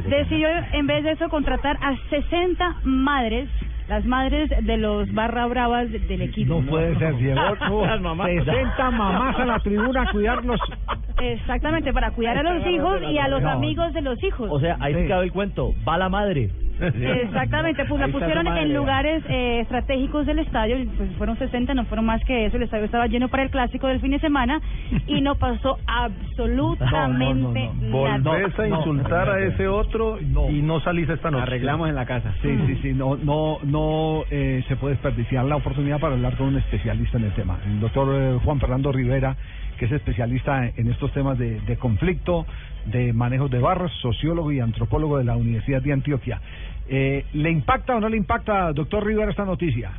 Decidió 0.07 0.47
en 0.71 0.87
vez 0.87 1.03
de 1.03 1.11
eso 1.11 1.27
contratar 1.27 1.77
a 1.81 1.97
60 2.09 2.77
madres, 2.85 3.49
las 3.89 4.05
madres 4.05 4.49
de 4.65 4.77
los 4.77 5.13
barra 5.13 5.47
bravas 5.47 5.91
de- 5.91 5.99
del 5.99 6.21
equipo. 6.21 6.61
No 6.61 6.65
puede 6.65 6.97
ser. 6.97 7.13
Las 7.13 7.99
mamás. 7.99 8.27
60 8.29 8.89
mamás 8.91 9.37
a 9.37 9.45
la 9.45 9.59
tribuna 9.59 10.03
a 10.03 10.11
cuidarlos. 10.13 10.61
Exactamente, 11.21 11.91
para 11.91 12.11
cuidar 12.11 12.37
a 12.37 12.43
los 12.43 12.65
hijos 12.65 13.01
y 13.11 13.17
a 13.17 13.27
los 13.27 13.41
No. 13.41 13.49
amigos 13.49 13.93
de 13.93 14.01
los 14.01 14.23
hijos. 14.23 14.49
O 14.49 14.61
sea, 14.61 14.77
ahí 14.79 14.93
se 14.93 15.07
quedó 15.07 15.21
el 15.23 15.31
cuento. 15.33 15.73
Va 15.87 15.97
la 15.97 16.07
madre. 16.07 16.49
Exactamente, 16.83 17.85
pues 17.85 17.99
la 17.99 18.07
pusieron 18.07 18.47
en 18.47 18.73
lugares 18.73 19.23
eh, 19.29 19.59
estratégicos 19.61 20.25
del 20.25 20.39
estadio, 20.39 20.77
pues 20.97 21.09
fueron 21.17 21.37
60, 21.37 21.73
no 21.73 21.85
fueron 21.85 22.05
más 22.05 22.23
que 22.25 22.45
eso, 22.45 22.57
el 22.57 22.63
estadio 22.63 22.85
estaba 22.85 23.07
lleno 23.07 23.29
para 23.29 23.43
el 23.43 23.49
clásico 23.49 23.87
del 23.87 23.99
fin 23.99 24.11
de 24.11 24.19
semana 24.19 24.61
y 25.07 25.21
no 25.21 25.35
pasó 25.35 25.77
absolutamente 25.87 27.69
nada. 27.81 28.17
Volvés 28.19 28.59
a 28.59 28.67
insultar 28.67 29.29
a 29.29 29.39
ese 29.39 29.67
otro 29.67 30.19
y 30.19 30.61
no 30.61 30.79
salís 30.81 31.09
esta 31.09 31.31
noche. 31.31 31.43
Arreglamos 31.43 31.89
en 31.89 31.95
la 31.95 32.05
casa. 32.05 32.33
Sí, 32.41 32.49
sí, 32.67 32.79
sí. 32.81 32.93
No, 32.93 33.15
no, 33.15 33.59
no 33.63 34.23
eh, 34.29 34.63
se 34.67 34.75
puede 34.75 34.95
desperdiciar 34.95 35.45
la 35.45 35.55
oportunidad 35.55 35.99
para 35.99 36.15
hablar 36.15 36.35
con 36.37 36.47
un 36.47 36.57
especialista 36.57 37.17
en 37.17 37.25
el 37.25 37.33
tema. 37.33 37.59
El 37.65 37.79
doctor 37.79 38.07
eh, 38.13 38.39
Juan 38.43 38.59
Fernando 38.59 38.91
Rivera, 38.91 39.35
que 39.77 39.85
es 39.85 39.91
especialista 39.91 40.67
en 40.67 40.87
estos 40.89 41.11
temas 41.13 41.37
de, 41.37 41.61
de 41.61 41.77
conflicto, 41.77 42.45
de 42.85 43.13
manejo 43.13 43.47
de 43.47 43.59
barros, 43.59 43.91
sociólogo 44.01 44.51
y 44.51 44.59
antropólogo 44.59 45.17
de 45.17 45.23
la 45.23 45.35
Universidad 45.35 45.81
de 45.81 45.93
Antioquia. 45.93 46.41
Eh, 46.87 47.25
¿Le 47.33 47.49
impacta 47.49 47.95
o 47.95 47.99
no 47.99 48.09
le 48.09 48.17
impacta, 48.17 48.73
doctor 48.73 49.05
Rivera, 49.05 49.31
esta 49.31 49.45
noticia? 49.45 49.91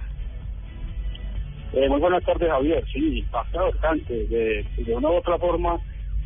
Eh, 1.73 1.89
muy 1.89 1.99
buenas 1.99 2.23
tardes, 2.25 2.49
Javier. 2.49 2.85
Sí, 2.93 3.19
impacta 3.19 3.63
bastante. 3.63 4.27
De, 4.27 4.65
de 4.77 4.95
una 4.95 5.09
u 5.09 5.15
otra 5.15 5.39
forma, 5.39 5.79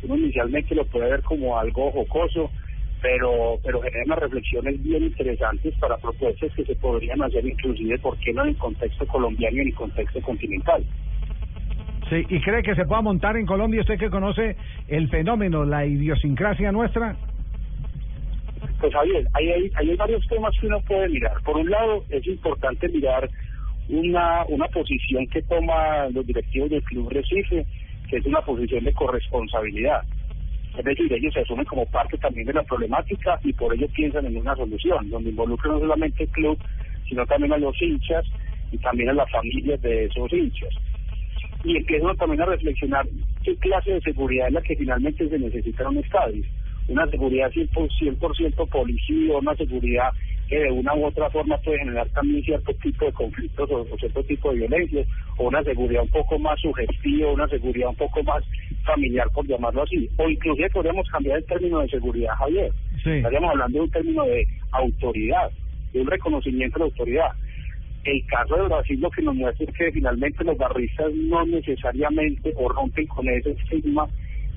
uno 0.03 0.17
inicialmente 0.17 0.75
lo 0.75 0.85
puede 0.85 1.09
ver 1.09 1.23
como 1.23 1.57
algo 1.57 1.91
jocoso, 1.91 2.51
pero 3.01 3.59
pero 3.63 3.81
genera 3.81 4.03
unas 4.05 4.19
reflexiones 4.19 4.83
bien 4.83 5.03
interesantes 5.03 5.73
para 5.79 5.97
propuestas 5.97 6.53
que 6.53 6.65
se 6.65 6.75
podrían 6.75 7.21
hacer 7.23 7.45
inclusive, 7.45 7.97
¿por 7.99 8.17
qué 8.17 8.33
no 8.33 8.43
en 8.43 8.49
el 8.49 8.57
contexto 8.57 9.07
colombiano 9.07 9.57
y 9.57 9.61
en 9.61 9.67
el 9.67 9.75
contexto 9.75 10.21
continental? 10.21 10.83
Sí, 12.09 12.25
¿y 12.27 12.41
cree 12.41 12.63
que 12.63 12.75
se 12.75 12.85
pueda 12.85 13.01
montar 13.01 13.37
en 13.37 13.45
Colombia 13.45 13.81
usted 13.81 13.99
que 13.99 14.09
conoce 14.09 14.55
el 14.87 15.09
fenómeno, 15.09 15.63
la 15.63 15.85
idiosincrasia 15.85 16.71
nuestra? 16.71 17.15
Pues 18.79 18.93
Javier, 18.93 19.27
hay, 19.33 19.71
hay, 19.75 19.95
varios 19.95 20.25
temas 20.27 20.55
que 20.59 20.67
uno 20.67 20.79
puede 20.81 21.09
mirar. 21.09 21.41
Por 21.43 21.57
un 21.57 21.69
lado, 21.69 22.03
es 22.09 22.25
importante 22.27 22.87
mirar 22.87 23.29
una, 23.89 24.45
una 24.47 24.67
posición 24.67 25.27
que 25.27 25.41
toman 25.41 26.13
los 26.13 26.25
directivos 26.25 26.69
del 26.69 26.83
Club 26.83 27.09
Recife, 27.09 27.65
que 28.09 28.17
es 28.17 28.25
una 28.25 28.41
posición 28.41 28.85
de 28.85 28.93
corresponsabilidad. 28.93 30.03
Es 30.77 30.85
decir, 30.85 31.11
ellos 31.11 31.33
se 31.33 31.41
asumen 31.41 31.65
como 31.65 31.85
parte 31.87 32.17
también 32.17 32.47
de 32.47 32.53
la 32.53 32.63
problemática 32.63 33.37
y 33.43 33.51
por 33.51 33.73
ello 33.73 33.87
piensan 33.93 34.25
en 34.25 34.37
una 34.37 34.55
solución, 34.55 35.09
donde 35.09 35.31
involucran 35.31 35.73
no 35.73 35.79
solamente 35.79 36.23
el 36.23 36.29
club, 36.29 36.57
sino 37.07 37.25
también 37.25 37.51
a 37.51 37.57
los 37.57 37.75
hinchas 37.81 38.25
y 38.71 38.77
también 38.77 39.09
a 39.09 39.13
las 39.13 39.29
familias 39.29 39.81
de 39.81 40.05
esos 40.05 40.31
hinchas. 40.31 40.69
Y 41.65 41.75
empiezan 41.75 42.15
también 42.15 42.41
a 42.43 42.45
reflexionar 42.45 43.05
qué 43.43 43.57
clase 43.57 43.91
de 43.91 44.01
seguridad 44.01 44.47
es 44.47 44.53
la 44.53 44.61
que 44.61 44.77
finalmente 44.77 45.27
se 45.27 45.37
necesita 45.37 45.83
en 45.83 45.89
un 45.89 45.97
estadio. 45.97 46.43
Una 46.89 47.07
seguridad 47.07 47.51
100%, 47.51 47.69
100% 48.19 48.69
policía, 48.69 49.37
una 49.37 49.55
seguridad 49.55 50.09
que 50.49 50.57
de 50.57 50.71
una 50.71 50.95
u 50.95 51.05
otra 51.05 51.29
forma 51.29 51.57
puede 51.59 51.77
generar 51.77 52.09
también 52.09 52.43
cierto 52.43 52.73
tipo 52.81 53.05
de 53.05 53.13
conflictos 53.13 53.69
o, 53.69 53.81
o 53.81 53.97
cierto 53.97 54.23
tipo 54.23 54.49
de 54.49 54.57
violencia, 54.57 55.05
o 55.37 55.47
una 55.47 55.63
seguridad 55.63 56.01
un 56.01 56.09
poco 56.09 56.39
más 56.39 56.59
sugestiva, 56.59 57.31
una 57.31 57.47
seguridad 57.47 57.89
un 57.89 57.95
poco 57.95 58.23
más 58.23 58.43
familiar, 58.83 59.27
por 59.33 59.45
llamarlo 59.45 59.83
así. 59.83 60.09
O 60.17 60.27
inclusive 60.27 60.69
podríamos 60.71 61.07
cambiar 61.09 61.37
el 61.37 61.45
término 61.45 61.79
de 61.79 61.89
seguridad, 61.89 62.33
Javier. 62.39 62.71
Estaríamos 62.97 63.51
hablando 63.51 63.77
de 63.77 63.83
un 63.83 63.91
término 63.91 64.23
de 64.25 64.47
autoridad, 64.71 65.51
de 65.93 66.01
un 66.01 66.07
reconocimiento 66.07 66.79
de 66.79 66.85
autoridad. 66.85 67.31
El 68.03 68.25
caso 68.25 68.55
de 68.55 68.63
Brasil 68.63 68.99
lo 68.99 69.11
que 69.11 69.21
nos 69.21 69.35
muestra 69.35 69.65
es 69.65 69.77
que 69.77 69.91
finalmente 69.91 70.43
los 70.43 70.57
barristas 70.57 71.13
no 71.13 71.45
necesariamente 71.45 72.53
o 72.55 72.69
rompen 72.69 73.05
con 73.05 73.29
ese 73.29 73.51
estigma 73.51 74.07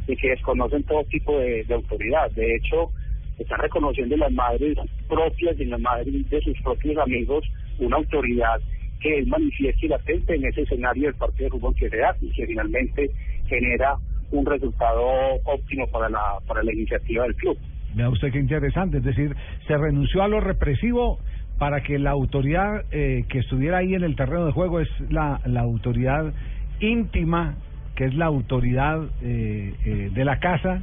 de 0.06 0.16
que 0.16 0.30
desconocen 0.30 0.82
todo 0.84 1.04
tipo 1.04 1.38
de, 1.38 1.64
autoridad. 1.70 2.30
De 2.32 2.56
hecho, 2.56 2.90
están 3.38 3.60
reconociendo 3.60 4.14
en 4.14 4.20
las 4.20 4.32
madres 4.32 4.76
propias 5.08 5.58
y 5.58 5.64
las 5.64 5.80
madres 5.80 6.28
de 6.28 6.40
sus 6.40 6.60
propios 6.62 6.98
amigos 6.98 7.44
una 7.78 7.96
autoridad 7.96 8.60
que 9.00 9.18
es 9.18 9.26
manifiesta 9.26 9.86
y 9.86 9.88
latente 9.88 10.34
en 10.34 10.44
ese 10.44 10.62
escenario 10.62 11.04
del 11.04 11.14
partido 11.14 11.44
de 11.46 11.50
fútbol 11.50 11.74
que 11.74 11.88
se 11.88 11.96
da 11.96 12.14
y 12.20 12.30
que 12.30 12.46
finalmente 12.46 13.10
genera 13.46 13.96
un 14.30 14.46
resultado 14.46 15.02
óptimo 15.44 15.86
para 15.88 16.08
la, 16.08 16.38
para 16.46 16.62
la 16.62 16.72
iniciativa 16.72 17.24
del 17.24 17.34
club. 17.34 17.58
Vea 17.94 18.08
usted 18.08 18.32
qué 18.32 18.38
interesante, 18.38 18.98
es 18.98 19.04
decir, 19.04 19.34
se 19.66 19.76
renunció 19.76 20.22
a 20.22 20.28
lo 20.28 20.40
represivo 20.40 21.18
para 21.58 21.82
que 21.82 21.98
la 21.98 22.10
autoridad 22.10 22.84
eh, 22.90 23.24
que 23.28 23.40
estuviera 23.40 23.78
ahí 23.78 23.94
en 23.94 24.02
el 24.02 24.16
terreno 24.16 24.46
de 24.46 24.52
juego 24.52 24.80
es 24.80 24.88
la, 25.10 25.40
la 25.44 25.60
autoridad 25.60 26.32
íntima, 26.80 27.56
que 27.96 28.05
es 28.07 28.14
la 28.14 28.26
autoridad 28.26 29.02
eh, 29.22 29.74
eh, 29.85 30.11
de 30.12 30.24
la 30.24 30.38
casa, 30.38 30.83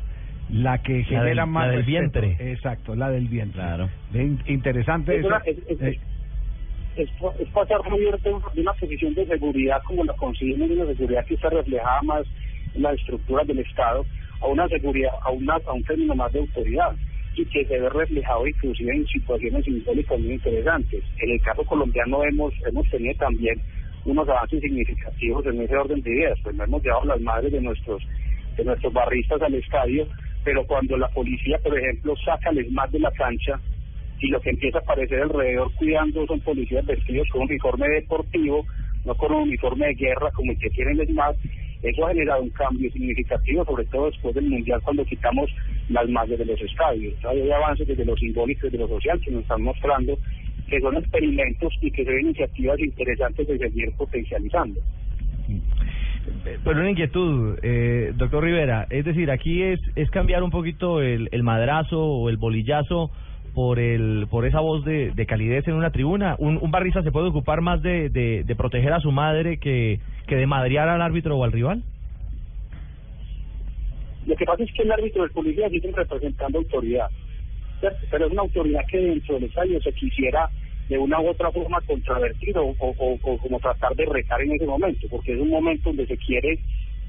la 0.50 0.80
que 0.82 1.00
La 1.00 1.04
genera 1.06 1.43
del- 1.43 1.52
más 1.52 1.65
la 1.67 1.72
del 1.74 1.86
respeto. 1.86 2.22
vientre. 2.22 2.52
Exacto, 2.52 2.95
la 2.95 3.10
del 3.10 3.28
vientre. 3.28 3.62
Claro. 3.62 3.89
interesante 4.48 5.13
Es, 5.13 5.19
eso. 5.19 5.28
una- 5.28 5.41
es, 5.45 5.58
es- 5.67 5.82
Eh, 5.82 6.00
es, 6.95 7.10
es 7.39 7.48
pasar 7.50 7.82
Javier, 7.84 8.19
de 8.19 8.34
una- 8.34 8.45
de 8.54 8.62
una 8.62 8.74
posición 8.74 9.13
de 9.13 9.26
seguridad 9.26 9.82
como 9.84 10.04
la 10.04 10.13
conseguimos, 10.13 10.69
de 10.69 10.76
una 10.76 10.93
seguridad 10.93 11.26
que 11.26 11.36
está 11.36 11.50
reflejada 11.50 12.02
más 12.04 12.26
en 12.76 12.82
las 12.82 12.95
estructuras 12.95 13.48
del 13.48 13.60
Estado, 13.60 14.06
a 14.41 14.48
una 14.48 14.67
seguridad, 14.67 15.12
a, 15.24 15.32
una, 15.32 15.56
a 15.67 15.74
un 15.74 15.84
término 15.84 16.15
más 16.15 16.32
de 16.34 16.39
autoridad 16.39 16.95
y 17.36 17.45
que 17.45 17.63
se 17.65 17.80
ve 17.80 17.89
reflejado 17.89 18.48
inclusive 18.48 18.91
en 18.95 19.06
situaciones 19.08 19.63
simbólicas 19.63 20.19
muy 20.19 20.34
interesantes. 20.34 21.04
En 21.22 21.32
el 21.32 21.41
caso 21.41 21.63
colombiano 21.63 22.24
hemos, 22.24 22.54
hemos 22.67 22.89
tenido 22.89 23.13
también 23.15 23.62
unos 24.10 24.28
avances 24.28 24.62
significativos 24.62 25.45
en 25.45 25.62
ese 25.62 25.76
orden 25.76 26.02
de 26.02 26.12
ideas, 26.12 26.38
pues 26.43 26.56
no 26.56 26.63
hemos 26.63 26.84
llevado 26.84 27.06
las 27.06 27.22
madres 27.22 27.52
de 27.52 27.62
nuestros 27.62 28.02
de 28.58 28.65
nuestros 28.65 28.91
barristas 28.91 29.41
al 29.41 29.54
estadio, 29.54 30.06
pero 30.43 30.65
cuando 30.65 30.98
la 30.98 31.08
policía, 31.10 31.58
por 31.60 31.78
ejemplo, 31.78 32.13
saca 32.26 32.50
al 32.50 32.58
ESMAD 32.58 32.89
de 32.89 33.00
la 33.00 33.12
cancha 33.12 33.60
y 34.19 34.28
lo 34.28 34.41
que 34.41 34.50
empieza 34.50 34.80
a 34.80 34.82
aparecer 34.82 35.22
alrededor 35.22 35.72
cuidando 35.76 36.26
son 36.28 36.41
policías 36.41 36.86
vestidos 36.86 37.28
con 37.32 37.43
un 37.43 37.50
uniforme 37.50 37.88
deportivo, 37.88 38.65
no 39.06 39.15
con 39.15 39.32
un 39.32 39.43
uniforme 39.43 39.88
de 39.88 39.93
guerra 39.93 40.30
como 40.32 40.52
el 40.52 40.60
que 40.60 40.69
tiene 40.72 40.91
el 40.91 41.02
ESMAD, 41.02 41.36
eso 41.82 42.06
ha 42.06 42.10
generado 42.10 42.41
un 42.41 42.50
cambio 42.50 42.91
significativo, 42.91 43.63
sobre 43.63 43.86
todo 43.86 44.08
después 44.08 44.36
del 44.36 44.50
Mundial, 44.50 44.82
cuando 44.84 45.06
quitamos 45.06 45.50
las 45.88 46.10
mallas 46.10 46.38
de 46.38 46.45
los 46.45 46.60
estadios. 46.62 47.13
Hay 47.24 47.50
avances 47.50 47.88
desde 47.88 48.04
lo 48.04 48.17
simbólico 48.17 48.67
y 48.67 48.69
desde 48.69 48.84
lo 48.84 48.89
social 48.89 49.19
que 49.22 49.32
nos 49.32 49.43
están 49.43 49.62
mostrando 49.62 50.17
que 50.69 50.79
son 50.79 50.97
experimentos 50.97 51.73
y 51.82 51.91
que 51.91 52.05
son 52.05 52.19
iniciativas 52.19 52.79
interesantes 52.79 53.47
de 53.47 53.58
seguir 53.58 53.91
potencializando. 53.97 54.79
Pero 56.63 56.79
una 56.79 56.91
inquietud, 56.91 57.58
eh, 57.63 58.13
doctor 58.15 58.43
Rivera, 58.43 58.86
es 58.89 59.03
decir, 59.03 59.32
aquí 59.32 59.63
es, 59.63 59.79
es 59.95 60.10
cambiar 60.12 60.43
un 60.43 60.51
poquito 60.51 61.01
el, 61.01 61.27
el 61.32 61.43
madrazo 61.43 61.99
o 61.99 62.29
el 62.29 62.38
bolillazo 62.38 63.10
por 63.55 63.79
el 63.79 64.27
por 64.29 64.45
esa 64.45 64.60
voz 64.60 64.86
de, 64.86 65.12
de 65.12 65.25
calidez 65.25 65.67
en 65.67 65.73
una 65.73 65.91
tribuna. 65.91 66.36
Un, 66.38 66.58
un 66.62 66.69
barrista 66.69 67.01
se 67.01 67.12
puede 67.12 67.29
ocupar 67.29 67.62
más 67.62 67.82
de, 67.82 68.10
de, 68.10 68.43
de 68.43 68.55
proteger 68.55 68.93
a 68.93 68.99
su 68.99 69.12
madre 69.12 69.58
que, 69.58 69.99
que 70.27 70.36
de 70.36 70.45
madrear 70.45 70.88
al 70.88 71.01
árbitro 71.01 71.36
o 71.36 71.43
al 71.43 71.51
rival. 71.51 71.82
Lo 74.27 74.36
que 74.36 74.45
pasa 74.45 74.63
es 74.63 74.71
que 74.73 74.84
el 74.84 74.91
árbitro 74.91 75.23
del 75.23 75.32
policía 75.32 75.67
sigue 75.69 75.91
representando 75.91 76.60
autoridad, 76.60 77.08
pero 78.10 78.26
es 78.26 78.32
una 78.32 78.42
autoridad 78.42 78.86
que 78.89 78.98
dentro 78.98 79.36
del 79.36 79.46
estadio 79.46 79.82
se 79.82 79.94
quisiera 79.94 80.50
de 80.89 80.98
una 80.98 81.22
u 81.22 81.30
otra 81.30 81.52
forma 81.52 81.80
contravertir 81.82 82.58
o, 82.58 82.76
como 82.76 83.60
tratar 83.60 83.96
de 83.96 84.06
retar 84.06 84.42
en 84.42 84.54
ese 84.54 84.65
momento, 84.65 85.08
porque 85.10 85.34
es 85.34 85.39
un 85.39 85.50
momento 85.50 85.89
donde 85.89 86.08
se 86.08 86.18
quiere 86.18 86.60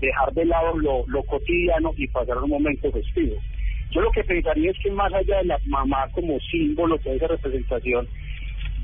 dejar 0.00 0.32
de 0.34 0.44
lado 0.44 0.76
lo, 0.76 1.22
cotidiano 1.24 1.92
y 1.96 2.06
pasar 2.08 2.38
un 2.38 2.50
momento 2.50 2.92
festivo. 2.92 3.36
Yo 3.90 4.02
lo 4.02 4.10
que 4.12 4.22
pensaría 4.22 4.70
es 4.70 4.78
que 4.82 4.90
más 4.90 5.12
allá 5.12 5.38
de 5.38 5.44
la 5.44 5.58
mamá 5.64 6.08
como 6.12 6.38
símbolo 6.40 6.98
de 6.98 7.16
esa 7.16 7.26
representación, 7.26 8.06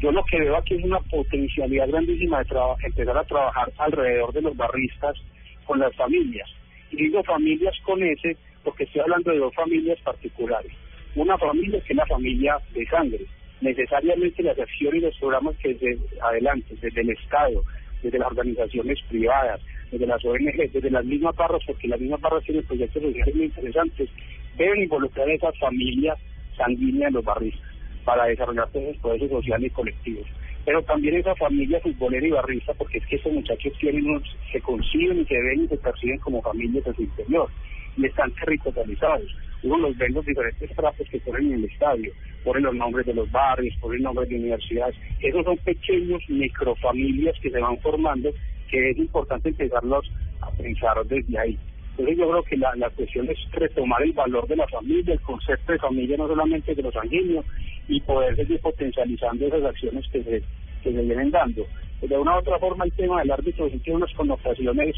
yo 0.00 0.10
lo 0.12 0.24
que 0.24 0.40
veo 0.40 0.56
aquí 0.56 0.74
es 0.74 0.84
una 0.84 1.00
potencialidad 1.00 1.88
grandísima 1.88 2.42
de 2.42 2.56
empezar 2.84 3.16
a 3.16 3.24
trabajar 3.24 3.72
alrededor 3.78 4.32
de 4.32 4.42
los 4.42 4.56
barristas 4.56 5.16
con 5.64 5.78
las 5.78 5.94
familias. 5.94 6.48
Y 6.90 6.96
digo 6.96 7.22
familias 7.22 7.74
con 7.84 8.02
ese 8.02 8.36
porque 8.64 8.84
estoy 8.84 9.02
hablando 9.02 9.30
de 9.30 9.38
dos 9.38 9.54
familias 9.54 9.98
particulares. 10.00 10.72
Una 11.16 11.36
familia 11.38 11.80
que 11.80 11.92
es 11.92 11.96
la 11.96 12.06
familia 12.06 12.58
de 12.72 12.86
sangre. 12.86 13.24
Necesariamente 13.60 14.42
las 14.42 14.58
acciones 14.58 15.02
y 15.02 15.06
los 15.06 15.18
programas 15.18 15.56
que 15.56 15.74
desde 15.74 15.98
adelante, 16.20 16.74
desde 16.80 17.00
el 17.00 17.10
Estado, 17.10 17.62
desde 18.02 18.18
las 18.18 18.28
organizaciones 18.28 18.98
privadas, 19.08 19.60
desde 19.90 20.06
las 20.06 20.22
ONG, 20.24 20.70
desde 20.72 20.90
las 20.90 21.04
mismas 21.04 21.34
barras, 21.36 21.62
porque 21.66 21.88
las 21.88 22.00
mismas 22.00 22.20
barras 22.20 22.44
tienen 22.44 22.64
proyectos 22.64 23.02
sociales 23.02 23.34
muy 23.34 23.44
interesantes, 23.46 24.10
deben 24.58 24.82
involucrar 24.82 25.28
a 25.28 25.32
esa 25.32 25.52
familia 25.52 26.16
sanguínea 26.56 27.08
de 27.08 27.12
los 27.12 27.24
barristas 27.24 27.70
para 28.04 28.26
desarrollar 28.26 28.68
todos 28.70 28.84
esos 28.84 29.02
procesos 29.02 29.30
sociales 29.30 29.70
y 29.70 29.74
colectivos. 29.74 30.26
Pero 30.64 30.82
también 30.82 31.16
esa 31.16 31.34
familia 31.36 31.80
futbolera 31.80 32.26
y 32.26 32.30
barrista, 32.30 32.74
porque 32.74 32.98
es 32.98 33.06
que 33.06 33.16
esos 33.16 33.32
muchachos 33.32 33.72
tienen 33.78 34.04
unos, 34.06 34.36
se 34.52 34.60
conciben 34.60 35.20
y 35.20 35.24
se 35.24 35.40
ven 35.40 35.64
y 35.64 35.68
se 35.68 35.76
perciben 35.78 36.18
como 36.18 36.42
familias 36.42 36.86
en 36.86 36.94
su 36.94 37.02
interior 37.02 37.48
y 37.96 38.06
están 38.06 38.30
territorializados. 38.32 39.34
Uno 39.62 39.78
los 39.78 39.96
ve 39.96 40.06
en 40.06 40.14
los 40.14 40.26
diferentes 40.26 40.70
trapos 40.76 41.08
que 41.08 41.20
ponen 41.20 41.52
en 41.52 41.54
el 41.54 41.64
estadio, 41.64 42.12
ponen 42.44 42.64
los 42.64 42.74
nombres 42.74 43.06
de 43.06 43.14
los 43.14 43.30
barrios, 43.30 43.74
ponen 43.80 44.02
nombres 44.02 44.28
de 44.28 44.36
universidades. 44.36 44.94
Esos 45.20 45.44
son 45.44 45.56
pequeños 45.58 46.22
microfamilias 46.28 47.38
que 47.40 47.50
se 47.50 47.58
van 47.58 47.78
formando, 47.78 48.30
que 48.70 48.90
es 48.90 48.98
importante 48.98 49.48
empezarlos 49.48 50.10
a 50.40 50.50
pensar 50.52 50.96
desde 51.06 51.38
ahí. 51.38 51.58
Entonces 51.92 52.18
yo 52.18 52.28
creo 52.28 52.42
que 52.42 52.56
la, 52.58 52.76
la 52.76 52.90
cuestión 52.90 53.28
es 53.30 53.38
retomar 53.52 54.02
el 54.02 54.12
valor 54.12 54.46
de 54.46 54.56
la 54.56 54.68
familia, 54.68 55.14
el 55.14 55.20
concepto 55.20 55.72
de 55.72 55.78
familia 55.78 56.16
no 56.18 56.28
solamente 56.28 56.74
de 56.74 56.82
los 56.82 56.92
sanguíneos, 56.92 57.44
y 57.88 58.00
poder 58.00 58.36
seguir 58.36 58.60
potencializando 58.60 59.46
esas 59.46 59.64
acciones 59.64 60.04
que 60.12 60.22
se, 60.22 60.42
que 60.82 60.92
se 60.92 61.02
vienen 61.02 61.30
dando. 61.30 61.66
De 62.02 62.18
una 62.18 62.36
u 62.36 62.38
otra 62.38 62.58
forma 62.58 62.84
el 62.84 62.92
tema 62.92 63.20
del 63.20 63.30
árbitro 63.30 63.68
tiene 63.68 63.96
unas 63.96 64.12
connotaciones 64.14 64.94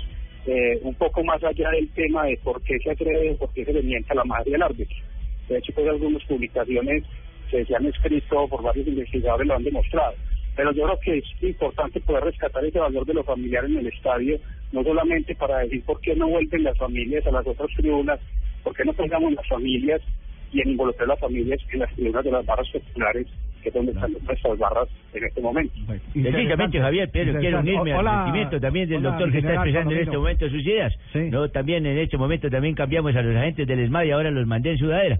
eh, 0.48 0.80
un 0.82 0.94
poco 0.94 1.22
más 1.24 1.44
allá 1.44 1.70
del 1.70 1.90
tema 1.90 2.24
de 2.24 2.38
por 2.38 2.62
qué 2.62 2.78
se 2.78 2.96
cree, 2.96 3.34
por 3.34 3.52
qué 3.52 3.66
se 3.66 3.72
le 3.72 3.82
miente 3.82 4.12
a 4.12 4.16
la 4.16 4.24
madre 4.24 4.52
del 4.52 4.62
árbitro. 4.62 4.96
De 5.46 5.58
hecho, 5.58 5.72
pues 5.74 5.86
algunas 5.86 6.24
publicaciones 6.24 7.04
que 7.50 7.66
se 7.66 7.76
han 7.76 7.84
escrito 7.84 8.48
por 8.48 8.62
varios 8.62 8.88
investigadores 8.88 9.46
lo 9.46 9.54
han 9.56 9.64
demostrado. 9.64 10.14
Pero 10.56 10.72
yo 10.72 10.84
creo 10.84 11.00
que 11.00 11.18
es 11.18 11.42
importante 11.42 12.00
poder 12.00 12.24
rescatar 12.24 12.64
ese 12.64 12.78
valor 12.78 13.04
de 13.04 13.12
los 13.12 13.26
familiares 13.26 13.70
en 13.70 13.76
el 13.76 13.88
estadio, 13.88 14.38
no 14.72 14.82
solamente 14.82 15.34
para 15.34 15.58
decir 15.58 15.84
por 15.84 16.00
qué 16.00 16.16
no 16.16 16.28
vuelven 16.28 16.64
las 16.64 16.78
familias 16.78 17.26
a 17.26 17.30
las 17.30 17.46
otras 17.46 17.68
tribunas, 17.76 18.18
por 18.64 18.74
qué 18.74 18.84
no 18.84 18.94
pongamos 18.94 19.34
las 19.34 19.46
familias 19.48 20.00
y 20.50 20.62
en 20.62 20.70
involucrar 20.70 21.08
las 21.08 21.20
familias 21.20 21.60
en 21.72 21.80
las 21.80 21.94
tribunas 21.94 22.24
de 22.24 22.30
las 22.30 22.46
barras 22.46 22.68
populares 22.70 23.26
que 23.62 23.68
es 23.68 23.74
donde 23.74 23.92
están 23.92 24.12
nuestras 24.12 24.58
barras 24.58 24.88
en 25.14 25.24
este 25.24 25.40
momento. 25.40 25.72
Precisamente, 26.12 26.80
Javier, 26.80 27.10
pero 27.12 27.38
quiero 27.40 27.60
unirme 27.60 27.92
al 27.92 28.04
sentimiento 28.24 28.60
también 28.60 28.88
del 28.88 29.02
doctor 29.02 29.30
que 29.32 29.38
está 29.38 29.54
expresando 29.54 29.92
en 29.92 29.98
este 29.98 30.16
momento 30.16 30.48
sus 30.48 30.62
ideas. 30.66 30.94
No, 31.30 31.48
también 31.48 31.86
en 31.86 31.98
este 31.98 32.16
momento 32.18 32.50
también 32.50 32.74
cambiamos 32.74 33.14
a 33.16 33.22
los 33.22 33.36
agentes 33.36 33.66
del 33.66 33.80
ESMAD 33.80 34.04
y 34.04 34.10
ahora 34.10 34.30
los 34.30 34.46
mandé 34.46 34.72
en 34.72 34.78
sudadera. 34.78 35.18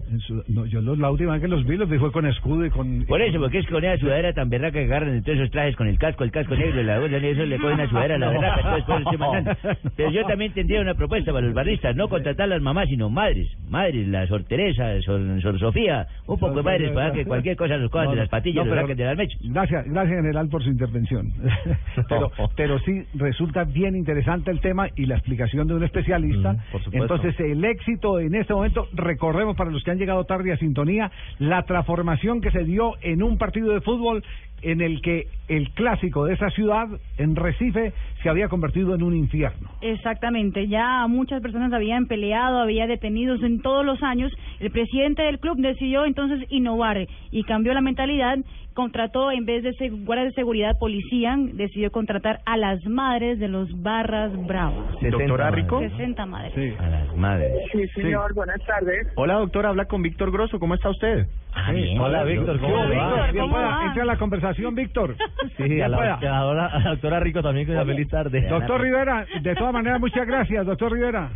No, 0.48 0.66
yo 0.66 0.81
los- 0.81 0.98
la 0.98 1.11
última 1.11 1.33
vez 1.33 1.42
que 1.42 1.48
los 1.48 1.64
vi 1.66 1.77
los 1.77 1.88
vi 1.88 1.98
fue 1.98 2.12
con 2.12 2.27
escudo 2.27 2.66
y 2.66 2.70
con... 2.70 3.05
Por 3.07 3.20
eso, 3.22 3.38
porque 3.38 3.59
es 3.59 3.66
con 3.66 3.85
esa 3.85 3.98
sudadera 3.98 4.33
tan 4.33 4.48
berraca 4.51 4.79
que 4.79 4.85
agarran 4.85 5.14
entre 5.14 5.35
esos 5.35 5.51
trajes 5.51 5.77
con 5.77 5.87
el 5.88 5.98
casco, 5.98 6.24
el 6.24 6.31
casco 6.31 6.55
negro, 6.55 6.83
la 6.83 6.98
bolsa 6.98 7.18
negra, 7.18 7.31
eso 7.31 7.46
le 7.46 7.59
cogen 7.59 7.74
una 7.74 7.88
sudadera 7.90 8.14
a 8.16 8.18
la 8.18 8.31
berraca, 8.31 8.77
entonces 8.79 8.85
por 9.18 9.37
eso. 9.37 9.79
Pero 9.96 10.11
yo 10.11 10.24
también 10.27 10.53
tendría 10.53 10.81
una 10.81 10.94
propuesta 10.94 11.33
para 11.33 11.46
los 11.46 11.55
barristas, 11.55 11.96
no 11.96 12.09
contratar 12.09 12.48
las 12.48 12.61
mamás, 12.62 12.88
sino 12.88 13.09
madres, 13.11 13.48
madres, 13.68 14.07
la 14.09 14.27
Sor 14.27 14.44
Teresa, 14.44 15.01
Sor, 15.03 15.20
Sor 15.42 15.59
Sofía, 15.59 16.07
un 16.27 16.38
poco 16.38 16.55
de 16.57 16.62
madres 16.62 16.90
para 16.92 17.12
que 17.12 17.24
cualquier 17.24 17.57
cosa 17.57 17.77
los 17.77 17.90
cojan 17.90 18.11
de 18.11 18.16
las 18.16 18.27
patillas, 18.28 18.64
No, 18.66 18.70
pero-. 18.70 18.86
Gracias, 18.86 19.84
gracias 19.86 20.16
general 20.16 20.48
por 20.48 20.62
su 20.62 20.70
intervención. 20.70 21.32
pero, 22.08 22.30
pero 22.56 22.78
sí 22.80 23.04
resulta 23.14 23.64
bien 23.64 23.96
interesante 23.96 24.50
el 24.50 24.60
tema 24.60 24.88
y 24.96 25.06
la 25.06 25.16
explicación 25.16 25.66
de 25.68 25.74
un 25.74 25.84
especialista. 25.84 26.52
Mm, 26.52 26.72
por 26.72 26.84
supuesto. 26.84 27.14
Entonces 27.14 27.40
el 27.40 27.64
éxito 27.64 28.20
en 28.20 28.34
este 28.34 28.54
momento 28.54 28.88
recorremos 28.92 29.56
para 29.56 29.70
los 29.70 29.82
que 29.82 29.90
han 29.90 29.98
llegado 29.98 30.24
tarde 30.24 30.52
a 30.52 30.56
sintonía 30.56 31.10
la 31.38 31.62
transformación 31.62 32.40
que 32.40 32.50
se 32.50 32.64
dio 32.64 32.94
en 33.00 33.22
un 33.22 33.38
partido 33.38 33.72
de 33.72 33.80
fútbol 33.80 34.22
en 34.62 34.80
el 34.80 35.00
que 35.00 35.26
el 35.48 35.70
clásico 35.70 36.24
de 36.26 36.34
esa 36.34 36.50
ciudad 36.50 36.88
en 37.16 37.36
Recife 37.36 37.92
se 38.22 38.28
había 38.28 38.48
convertido 38.48 38.94
en 38.94 39.02
un 39.02 39.14
infierno. 39.14 39.70
Exactamente, 39.80 40.68
ya 40.68 41.06
muchas 41.06 41.40
personas 41.40 41.72
habían 41.72 42.06
peleado, 42.06 42.58
había 42.58 42.86
detenidos 42.86 43.42
en 43.42 43.60
todos 43.62 43.84
los 43.84 44.02
años. 44.02 44.32
El 44.60 44.70
presidente 44.70 45.22
del 45.22 45.38
club 45.38 45.56
decidió 45.58 46.04
entonces 46.04 46.44
innovar 46.50 47.06
y 47.30 47.42
cambió 47.44 47.72
la 47.74 47.80
mentalidad. 47.80 48.38
Contrató, 48.74 49.32
en 49.32 49.44
vez 49.44 49.64
de 49.64 49.88
guardias 49.88 50.28
de 50.28 50.34
seguridad, 50.34 50.78
policía, 50.78 51.36
decidió 51.54 51.90
contratar 51.90 52.40
a 52.46 52.56
las 52.56 52.84
madres 52.86 53.40
de 53.40 53.48
los 53.48 53.68
barras 53.82 54.30
bravos. 54.46 54.86
Doctora 55.02 55.50
Rico. 55.50 55.80
60 55.80 56.26
madres. 56.26 56.78
A 56.78 56.88
las 56.88 57.16
madres. 57.16 57.52
Sí, 57.72 57.88
señor, 57.88 58.34
buenas 58.34 58.64
tardes. 58.64 59.08
Hola, 59.16 59.34
doctora, 59.34 59.70
habla 59.70 59.86
con 59.86 60.02
Víctor 60.02 60.30
Grosso. 60.30 60.60
¿Cómo 60.60 60.74
está 60.74 60.90
usted? 60.90 61.26
Bien. 61.72 61.98
Hola, 62.00 62.24
Víctor, 62.24 62.58
¿cómo 62.60 62.84
le 62.86 62.96
va? 62.96 63.08
Víctor, 63.12 63.32
bien 63.32 63.44
¿Cómo 63.50 63.56
va? 63.62 63.84
entra 63.86 64.02
a 64.02 64.06
la 64.06 64.16
conversación, 64.16 64.74
Víctor. 64.74 65.16
Sí, 65.56 65.80
a 65.80 65.88
la, 65.88 66.14
a 66.14 66.54
la- 66.54 66.66
a 66.66 66.78
la 66.78 66.90
doctora 66.90 67.20
Rico 67.20 67.42
también 67.42 67.66
que 67.66 67.72
feliz 67.84 68.08
tarde. 68.08 68.42
Doctor 68.48 68.80
Rivera, 68.80 69.26
de 69.40 69.54
todas 69.54 69.72
maneras, 69.72 70.00
muchas 70.00 70.26
gracias, 70.26 70.64
doctor 70.66 70.92
Rivera. 70.92 71.30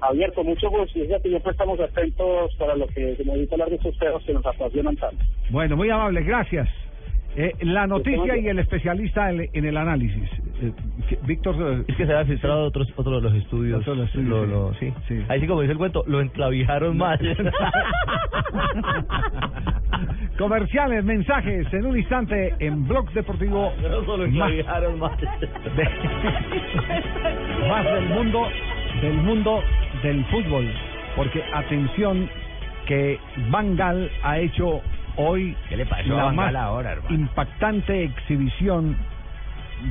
Javier, 0.00 0.32
con 0.32 0.46
mucho 0.46 0.70
gusto, 0.70 0.96
y 0.98 1.02
fíjate, 1.02 1.28
siempre 1.28 1.50
estamos 1.52 1.80
atentos 1.80 2.54
para 2.56 2.76
lo 2.76 2.86
que 2.88 3.16
se 3.16 3.24
necesita 3.24 3.54
hablar 3.56 3.68
de 3.70 3.76
estos 3.76 3.98
temas 3.98 4.22
que 4.24 4.32
nos 4.32 4.46
apasionan 4.46 4.96
tanto. 4.96 5.24
Bueno, 5.50 5.76
muy 5.76 5.90
amable, 5.90 6.22
gracias. 6.22 6.68
Eh, 7.40 7.54
la 7.60 7.86
noticia 7.86 8.36
y 8.36 8.48
el 8.48 8.58
especialista 8.58 9.30
en, 9.30 9.48
en 9.52 9.64
el 9.64 9.76
análisis. 9.76 10.28
Eh, 10.60 10.72
Víctor. 11.24 11.84
Es 11.86 11.94
que 11.94 12.04
se 12.04 12.12
había 12.12 12.24
filtrado 12.26 12.64
otros, 12.64 12.88
otros 12.96 13.22
de 13.22 13.28
los 13.30 13.38
estudios. 13.38 13.78
Otros 13.80 13.96
de 13.96 14.02
los 14.02 14.10
estudios, 14.12 14.48
Lo- 14.48 14.74
sí. 14.74 14.86
lo- 14.86 14.94
sí. 15.06 15.18
Sí. 15.20 15.24
Ahí 15.28 15.40
sí, 15.40 15.46
como 15.46 15.60
dice 15.60 15.70
el 15.72 15.78
cuento, 15.78 16.02
lo 16.08 16.20
enclavijaron 16.20 16.96
mal. 16.96 17.16
Comerciales, 20.38 21.04
mensajes 21.04 21.66
en 21.72 21.86
un 21.86 21.96
instante 21.96 22.54
en 22.60 22.86
Blog 22.86 23.10
Deportivo. 23.12 23.72
No 23.82 24.04
solo 24.04 24.28
más, 24.28 24.50
enclavijaron 24.50 24.98
mal. 24.98 25.12
más 27.68 27.84
del 27.84 28.08
mundo, 28.08 28.48
del 29.00 29.14
mundo 29.14 29.62
del 30.02 30.24
fútbol. 30.26 30.70
Porque 31.16 31.42
atención 31.52 32.28
que 32.86 33.18
Van 33.50 33.76
Gaal 33.76 34.10
ha 34.22 34.38
hecho 34.38 34.80
hoy 35.18 35.54
¿Qué 35.68 35.76
le 35.76 35.84
pasó 35.86 36.08
la 36.16 36.32
más 36.32 36.54
ahora, 36.54 36.96
impactante 37.10 38.04
exhibición 38.04 38.96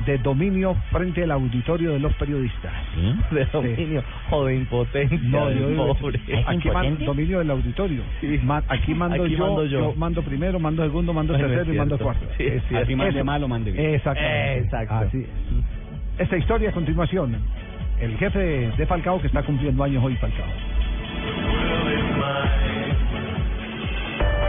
de 0.04 0.18
dominio 0.18 0.76
frente 0.90 1.22
al 1.22 1.30
auditorio 1.30 1.92
de 1.92 1.98
los 1.98 2.12
periodistas. 2.14 2.70
De 3.30 3.46
dominio 3.46 4.02
o 4.30 4.44
de 4.44 4.56
impotencia. 4.56 5.18
No, 5.22 5.50
yo 5.50 5.68
digo, 5.70 5.94
pobre. 5.94 6.20
aquí 6.46 6.68
mando 6.70 7.04
dominio 7.06 7.38
del 7.38 7.50
auditorio. 7.50 8.02
Ma- 8.42 8.62
aquí 8.68 8.92
mando 8.92 9.24
Aquí 9.24 9.32
yo, 9.34 9.38
mando 9.46 9.64
yo. 9.64 9.94
mando 9.96 10.22
primero, 10.22 10.58
mando 10.58 10.82
segundo, 10.82 11.14
mando 11.14 11.34
tercero 11.36 11.72
y 11.72 11.76
mando 11.78 11.98
cuarto. 11.98 12.26
Sí, 12.36 12.44
es. 12.44 12.62
Así 12.74 12.94
mande 12.94 13.16
Eso. 13.16 13.24
mal 13.24 13.42
o 13.44 13.48
mande 13.48 13.70
bien. 13.70 13.94
Exactamente. 13.94 14.58
Exacto. 14.58 14.94
Así 14.94 15.18
es. 15.22 15.28
Esta 16.18 16.36
historia 16.36 16.68
a 16.68 16.72
continuación. 16.72 17.36
El 17.98 18.16
jefe 18.18 18.70
de 18.76 18.86
Falcao 18.86 19.20
que 19.22 19.26
está 19.28 19.42
cumpliendo 19.42 19.82
años 19.82 20.04
hoy, 20.04 20.16
Falcao. 20.16 20.44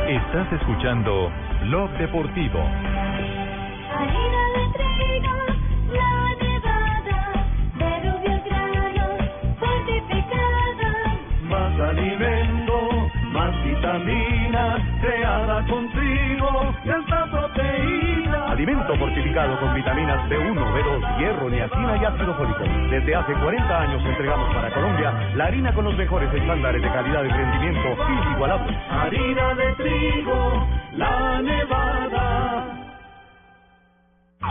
Estás 0.10 0.52
escuchando 0.54 1.32
Blog 1.62 1.92
Deportivo. 2.00 2.60
Fortificado 18.98 19.60
con 19.60 19.74
vitaminas 19.76 20.28
B1, 20.30 20.56
B2, 20.56 21.18
hierro, 21.20 21.50
niacina 21.50 21.98
y 21.98 22.06
ácido 22.06 22.34
fólico. 22.34 22.64
Desde 22.90 23.16
hace 23.16 23.34
40 23.34 23.82
años 23.82 24.04
entregamos 24.04 24.54
para 24.54 24.74
Colombia 24.74 25.14
la 25.36 25.46
harina 25.46 25.72
con 25.74 25.86
los 25.86 25.96
mejores 25.96 26.34
estándares 26.34 26.82
de 26.82 26.88
calidad 26.90 27.24
y 27.24 27.30
rendimiento 27.30 27.98
inigualables. 28.26 28.78
Harina 28.90 29.54
de 29.54 29.74
trigo, 29.74 30.68
la 30.98 31.42
nevada. 31.42 31.79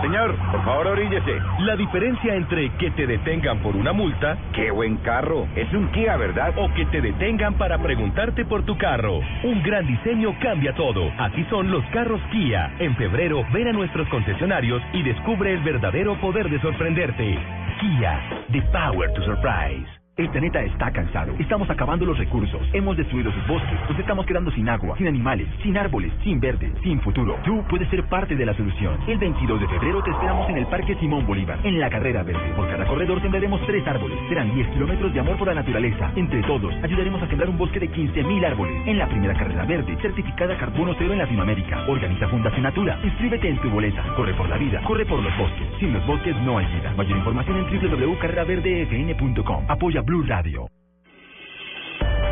Señor, 0.03 0.37
por 0.53 0.65
favor 0.65 0.87
oríllese. 0.89 1.41
La 1.61 1.75
diferencia 1.75 2.35
entre 2.35 2.71
que 2.77 2.91
te 2.91 3.07
detengan 3.07 3.59
por 3.61 3.75
una 3.75 3.93
multa, 3.93 4.37
Qué 4.53 4.71
buen 4.71 4.99
carro. 4.99 5.49
Es 5.57 5.73
un 5.73 5.91
Kia, 5.93 6.17
¿verdad? 6.17 6.53
o 6.57 6.73
que 6.75 6.85
te 6.87 7.01
detengan 7.01 7.55
para 7.55 7.79
preguntarte 7.79 8.45
por 8.45 8.65
tu 8.65 8.77
carro. 8.77 9.21
Un 9.43 9.63
gran 9.63 9.87
diseño 9.87 10.35
cambia 10.41 10.75
todo. 10.75 11.11
Así 11.19 11.45
son 11.51 11.71
los 11.71 11.85
carros 11.87 12.21
Kia. 12.31 12.71
En 12.79 12.95
febrero, 12.97 13.45
ven 13.53 13.69
a 13.69 13.73
nuestros 13.73 14.07
concesionarios 14.09 14.83
y 14.93 15.03
descubre 15.03 15.53
el 15.55 15.61
verdadero 15.63 16.15
poder 16.21 16.49
de 16.51 16.61
sorprenderte. 16.61 17.39
Kia, 17.81 18.21
the 18.53 18.61
power 18.71 19.13
to 19.15 19.23
surprise. 19.25 19.98
El 20.19 20.29
planeta 20.31 20.61
está 20.65 20.91
cansado. 20.91 21.33
Estamos 21.39 21.71
acabando 21.71 22.05
los 22.05 22.19
recursos. 22.19 22.61
Hemos 22.73 22.97
destruido 22.97 23.31
sus 23.31 23.47
bosques. 23.47 23.79
Nos 23.89 23.97
estamos 24.01 24.27
quedando 24.27 24.51
sin 24.51 24.69
agua, 24.69 24.97
sin 24.99 25.07
animales, 25.07 25.47
sin 25.63 25.79
árboles, 25.79 26.13
sin 26.25 26.41
verde, 26.41 26.73
sin 26.83 27.01
futuro. 27.03 27.37
Tú 27.45 27.63
puedes 27.71 27.89
ser 27.89 28.03
parte 28.09 28.35
de 28.35 28.45
la 28.45 28.53
solución. 28.57 28.99
El 29.07 29.17
22 29.17 29.61
de 29.61 29.69
febrero 29.69 30.03
te 30.03 30.11
esperamos 30.11 30.51
en 30.51 30.57
el 30.57 30.67
Parque 30.67 30.97
Simón 30.97 31.25
Bolívar, 31.25 31.61
en 31.63 31.79
la 31.79 31.89
carrera 31.89 32.25
verde. 32.25 32.53
Por 32.57 32.69
cada 32.69 32.85
corredor 32.85 33.23
sembraremos 33.23 33.65
tres 33.65 33.87
árboles. 33.87 34.19
Serán 34.29 34.53
10 34.53 34.67
kilómetros 34.71 35.15
de 35.15 35.21
amor 35.21 35.39
por 35.39 35.47
la 35.47 35.55
naturaleza. 35.55 36.11
Entre 36.17 36.43
todos, 36.43 36.75
ayudaremos 36.83 37.23
a 37.23 37.29
sembrar 37.29 37.49
un 37.49 37.57
bosque 37.57 37.79
de 37.79 37.89
15.000 37.89 38.45
árboles. 38.45 38.75
En 38.89 38.99
la 38.99 39.07
primera 39.07 39.35
carrera 39.35 39.67
verde, 39.67 39.97
certificada 40.03 40.59
carbono 40.59 40.97
cero 40.99 41.13
en 41.13 41.21
Latinoamérica. 41.21 41.85
Organiza 41.87 42.27
Fundación 42.27 42.65
Natura. 42.65 42.99
Inscríbete 43.05 43.51
en 43.51 43.59
tu 43.59 43.71
boleta. 43.71 44.03
Corre 44.17 44.35
por 44.35 44.49
la 44.49 44.59
vida. 44.59 44.83
Corre 44.83 45.07
por 45.07 45.23
los 45.23 45.39
bosques. 45.39 45.69
Sin 45.79 45.93
los 45.93 46.05
bosques 46.09 46.35
no 46.39 46.59
hay 46.59 46.67
vida. 46.75 46.93
Mayor 46.97 47.19
información 47.19 47.57
en 47.59 47.89
www.carreraverdefn.com. 47.89 49.65
Apoya 49.69 50.03
Blue 50.09 50.25
Radio. 50.27 50.67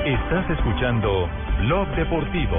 Estás 0.06 0.48
escuchando 0.48 1.28
Blog 1.60 1.86
Deportivo. 1.88 2.56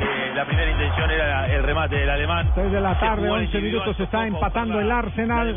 Eh, 0.00 0.32
la 0.34 0.44
primera 0.44 0.72
intención 0.72 1.08
era 1.08 1.54
el 1.54 1.62
remate 1.62 1.94
del 1.94 2.10
alemán. 2.10 2.50
6 2.52 2.72
de 2.72 2.80
la 2.80 2.94
Se 2.94 3.00
tarde, 3.00 3.22
jugó 3.22 3.36
el 3.36 3.46
11 3.46 3.60
minutos, 3.60 3.86
individual, 3.86 4.04
está 4.04 4.26
empatando 4.26 4.80
el 4.80 4.90
Arsenal. 4.90 5.56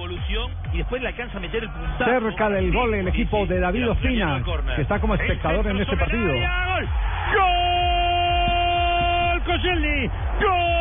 y 0.74 0.78
después 0.78 1.02
le 1.02 1.08
alcanza 1.08 1.38
a 1.40 1.42
meter 1.42 1.64
el 1.64 1.72
puntazo. 1.72 2.06
Cerca 2.06 2.50
del 2.52 2.72
gol 2.72 2.94
el 2.94 3.08
equipo 3.08 3.48
de 3.48 3.60
David 3.62 3.90
Ospina, 3.90 4.44
que 4.76 4.84
está 4.84 5.00
como 5.00 5.16
espectador 5.16 5.66
en 5.66 5.78
este 5.78 5.98
partido. 5.98 6.34
¡Gol! 6.34 8.05
Koscielny. 9.46 10.10
¡Gol! 10.42 10.76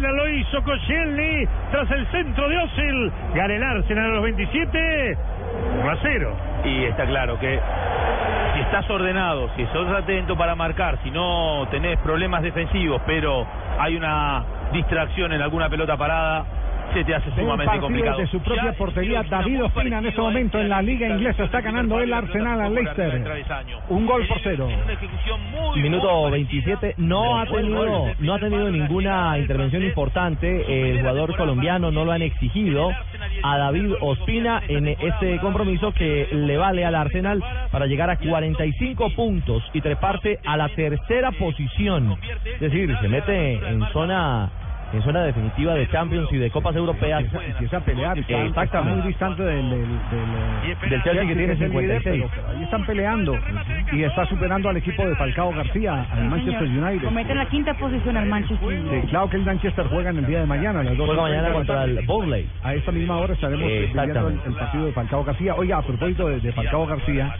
Lo 0.00 0.28
hizo 0.28 0.62
Koscielny 0.62 1.46
tras 1.70 1.90
el 1.90 2.06
centro 2.08 2.48
de 2.48 2.56
Osil. 2.58 3.12
Gana 3.34 3.54
el 3.54 3.62
Arsenal 3.62 4.10
a 4.10 4.14
los 4.14 4.22
27. 4.24 5.18
1 5.80 5.90
a 5.90 5.96
0. 6.02 6.36
Y 6.64 6.84
está 6.84 7.06
claro 7.06 7.38
que 7.38 7.60
si 8.54 8.60
estás 8.60 8.88
ordenado, 8.90 9.50
si 9.56 9.66
sos 9.66 9.88
atento 9.90 10.36
para 10.36 10.54
marcar, 10.54 10.98
si 11.02 11.10
no 11.10 11.66
tenés 11.70 11.98
problemas 11.98 12.42
defensivos, 12.42 13.00
pero 13.06 13.46
hay 13.78 13.96
una 13.96 14.44
distracción 14.72 15.32
en 15.32 15.42
alguna 15.42 15.68
pelota 15.68 15.96
parada, 15.96 16.44
se 16.92 17.04
te 17.04 17.14
hace 17.14 17.30
sumamente 17.30 17.78
complicado. 17.78 18.18
de 18.18 18.26
su 18.26 18.40
propia 18.40 18.72
portería, 18.72 19.22
David 19.22 19.64
Ospina 19.64 19.98
en 19.98 20.06
este 20.06 20.20
momento 20.20 20.58
en 20.58 20.68
la 20.68 20.82
liga 20.82 21.08
inglesa 21.08 21.44
está 21.44 21.60
ganando 21.60 22.00
el 22.00 22.12
Arsenal 22.12 22.60
al 22.60 22.74
Leicester. 22.74 23.44
Un 23.88 24.06
gol 24.06 24.26
por 24.26 24.38
cero. 24.42 24.68
Minuto 25.76 26.30
27, 26.30 26.94
no 26.98 27.38
ha 27.38 27.46
tenido 27.46 28.06
no 28.18 28.34
ha 28.34 28.38
tenido 28.38 28.70
ninguna 28.70 29.38
intervención 29.38 29.82
importante 29.84 30.90
el 30.90 31.00
jugador 31.00 31.36
colombiano, 31.36 31.90
no 31.90 32.04
lo 32.04 32.12
han 32.12 32.22
exigido 32.22 32.90
a 33.42 33.58
David 33.58 33.94
Ospina 34.00 34.62
en 34.68 34.88
este 34.88 35.38
compromiso 35.38 35.92
que 35.92 36.28
le 36.32 36.56
vale 36.56 36.84
al 36.84 36.94
Arsenal 36.94 37.42
para 37.70 37.86
llegar 37.86 38.10
a 38.10 38.16
45 38.16 39.10
puntos 39.14 39.62
y 39.72 39.80
treparse 39.80 40.40
a 40.44 40.56
la 40.56 40.68
tercera 40.70 41.30
posición. 41.32 42.16
Es 42.54 42.60
decir, 42.60 42.96
se 43.00 43.08
mete 43.08 43.54
en 43.54 43.84
zona 43.92 44.50
en 44.92 45.02
zona 45.02 45.22
definitiva 45.22 45.74
de 45.74 45.88
Champions 45.88 46.28
y 46.32 46.36
de 46.38 46.50
Copas 46.50 46.74
Europeas. 46.74 47.22
Empieza 47.22 47.76
a 47.76 47.80
pelear, 47.80 48.18
está, 48.18 48.42
Exactamente. 48.44 48.96
muy 49.02 49.08
distante 49.08 49.42
del, 49.42 49.70
del, 49.70 49.80
del, 49.80 50.90
Del 50.90 51.02
Chelsea 51.04 51.26
que 51.26 51.36
tiene 51.36 51.52
es 51.52 51.60
el 51.60 51.70
líder, 51.70 52.02
56. 52.02 52.02
pero- 52.02 52.30
pero 52.34 52.48
ahí 52.58 52.64
están 52.64 52.86
peleando 52.86 53.38
y 53.92 54.02
está 54.02 54.26
superando 54.26 54.68
al 54.68 54.76
equipo 54.76 55.06
de 55.06 55.14
Falcao 55.16 55.52
García, 55.52 56.06
al 56.12 56.24
Manchester 56.28 56.68
United. 56.68 57.04
Comete 57.04 57.32
en 57.32 57.38
la 57.38 57.46
quinta 57.46 57.74
posición 57.74 58.16
al 58.16 58.26
Manchester 58.26 58.68
United. 58.68 59.00
Sí, 59.02 59.06
claro 59.08 59.30
que 59.30 59.36
el 59.36 59.44
Manchester 59.44 59.86
juega 59.88 60.10
en 60.10 60.16
el 60.18 60.26
día 60.26 60.40
de 60.40 60.46
mañana. 60.46 60.80
a 60.80 60.82
las 60.84 60.96
dos 60.96 61.06
Juega 61.06 61.22
mañana 61.22 61.52
contra 61.52 61.84
el 61.84 62.00
Burnley. 62.06 62.48
A 62.62 62.74
esa 62.74 62.90
misma 62.92 63.18
hora 63.18 63.34
estaremos 63.34 63.68
Eh, 63.70 63.90
viendo 63.92 64.28
el, 64.28 64.40
el 64.46 64.54
partido 64.54 64.86
de 64.86 64.92
Falcao 64.92 65.24
García. 65.24 65.54
Oiga, 65.54 65.78
a 65.78 65.82
propósito 65.82 66.28
de, 66.28 66.40
de 66.40 66.52
Falcao 66.52 66.86
García, 66.86 67.34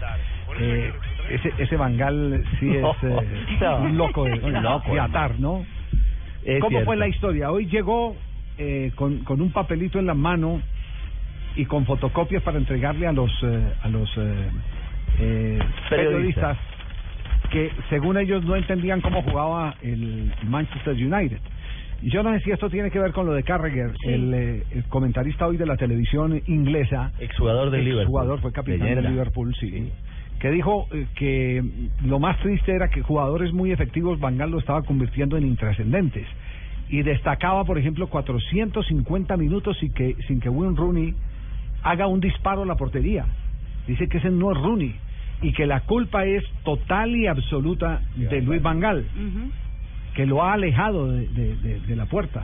eh, 0.59 0.91
ese, 1.29 1.53
ese 1.57 1.75
Bangal 1.77 2.43
sí 2.59 2.75
es 2.75 2.83
eh, 3.03 3.57
No. 3.61 3.77
un 3.77 3.97
loco 3.97 4.23
de, 4.25 4.39
Un 4.39 4.53
loco, 4.63 4.93
de 4.93 4.99
atar, 4.99 5.39
¿no? 5.39 5.65
Es 6.45 6.59
¿Cómo 6.59 6.69
cierto. 6.69 6.85
fue 6.85 6.97
la 6.97 7.07
historia? 7.07 7.51
Hoy 7.51 7.67
llegó 7.67 8.15
eh, 8.57 8.91
con, 8.95 9.19
con 9.23 9.41
un 9.41 9.51
papelito 9.51 9.99
en 9.99 10.05
la 10.07 10.13
mano 10.13 10.61
y 11.55 11.65
con 11.65 11.85
fotocopias 11.85 12.41
para 12.43 12.57
entregarle 12.57 13.07
a 13.07 13.11
los 13.11 13.31
eh, 13.43 13.73
a 13.83 13.89
los 13.89 14.09
eh, 14.17 14.49
eh, 15.19 15.59
periodistas 15.89 16.57
que 17.51 17.69
según 17.89 18.17
ellos 18.17 18.43
no 18.45 18.55
entendían 18.55 19.01
cómo 19.01 19.21
jugaba 19.23 19.75
el 19.81 20.31
Manchester 20.43 20.93
United. 20.93 21.39
Y 22.01 22.09
yo 22.09 22.23
no 22.23 22.31
sé 22.33 22.39
si 22.39 22.51
esto 22.51 22.69
tiene 22.69 22.89
que 22.89 22.97
ver 22.97 23.11
con 23.11 23.25
lo 23.27 23.33
de 23.33 23.43
Carragher, 23.43 23.91
Sí. 24.01 24.09
el, 24.09 24.33
eh, 24.33 24.63
el 24.71 24.83
comentarista 24.85 25.45
hoy 25.47 25.57
de 25.57 25.65
la 25.67 25.75
televisión 25.75 26.41
inglesa. 26.47 27.11
Exjugador 27.19 27.69
del 27.69 27.81
Liverpool. 27.83 28.03
Exjugador, 28.03 28.39
fue 28.41 28.51
capitán 28.53 28.95
del 28.95 29.05
Liverpool, 29.11 29.53
sí. 29.59 29.91
Que 30.41 30.49
dijo 30.51 30.87
eh, 30.91 31.05
que 31.15 31.63
lo 32.03 32.19
más 32.19 32.37
triste 32.39 32.73
era 32.73 32.89
que 32.89 33.01
jugadores 33.03 33.53
muy 33.53 33.71
efectivos 33.71 34.19
Van 34.19 34.37
Gaal 34.37 34.51
lo 34.51 34.59
estaba 34.59 34.81
convirtiendo 34.81 35.37
en 35.37 35.45
intrascendentes. 35.45 36.25
Y 36.89 37.03
destacaba, 37.03 37.63
por 37.63 37.77
ejemplo, 37.77 38.07
450 38.07 39.37
minutos 39.37 39.77
sin 39.79 39.93
que, 39.93 40.15
sin 40.27 40.39
que 40.41 40.49
Wayne 40.49 40.75
Rooney 40.75 41.13
haga 41.83 42.07
un 42.07 42.19
disparo 42.19 42.63
a 42.63 42.65
la 42.65 42.75
portería. 42.75 43.25
Dice 43.87 44.07
que 44.09 44.17
ese 44.17 44.29
no 44.31 44.51
es 44.51 44.57
Rooney. 44.57 44.95
Y 45.43 45.53
que 45.53 45.65
la 45.65 45.81
culpa 45.81 46.25
es 46.25 46.43
total 46.63 47.15
y 47.15 47.27
absoluta 47.27 48.01
de 48.15 48.41
Luis 48.41 48.61
Van 48.61 48.79
Gaal 48.79 49.05
que 50.15 50.25
lo 50.25 50.43
ha 50.43 50.53
alejado 50.53 51.11
de, 51.11 51.27
de- 51.29 51.55
de- 51.55 51.79
de 51.79 51.95
la 51.95 52.05
puerta. 52.05 52.43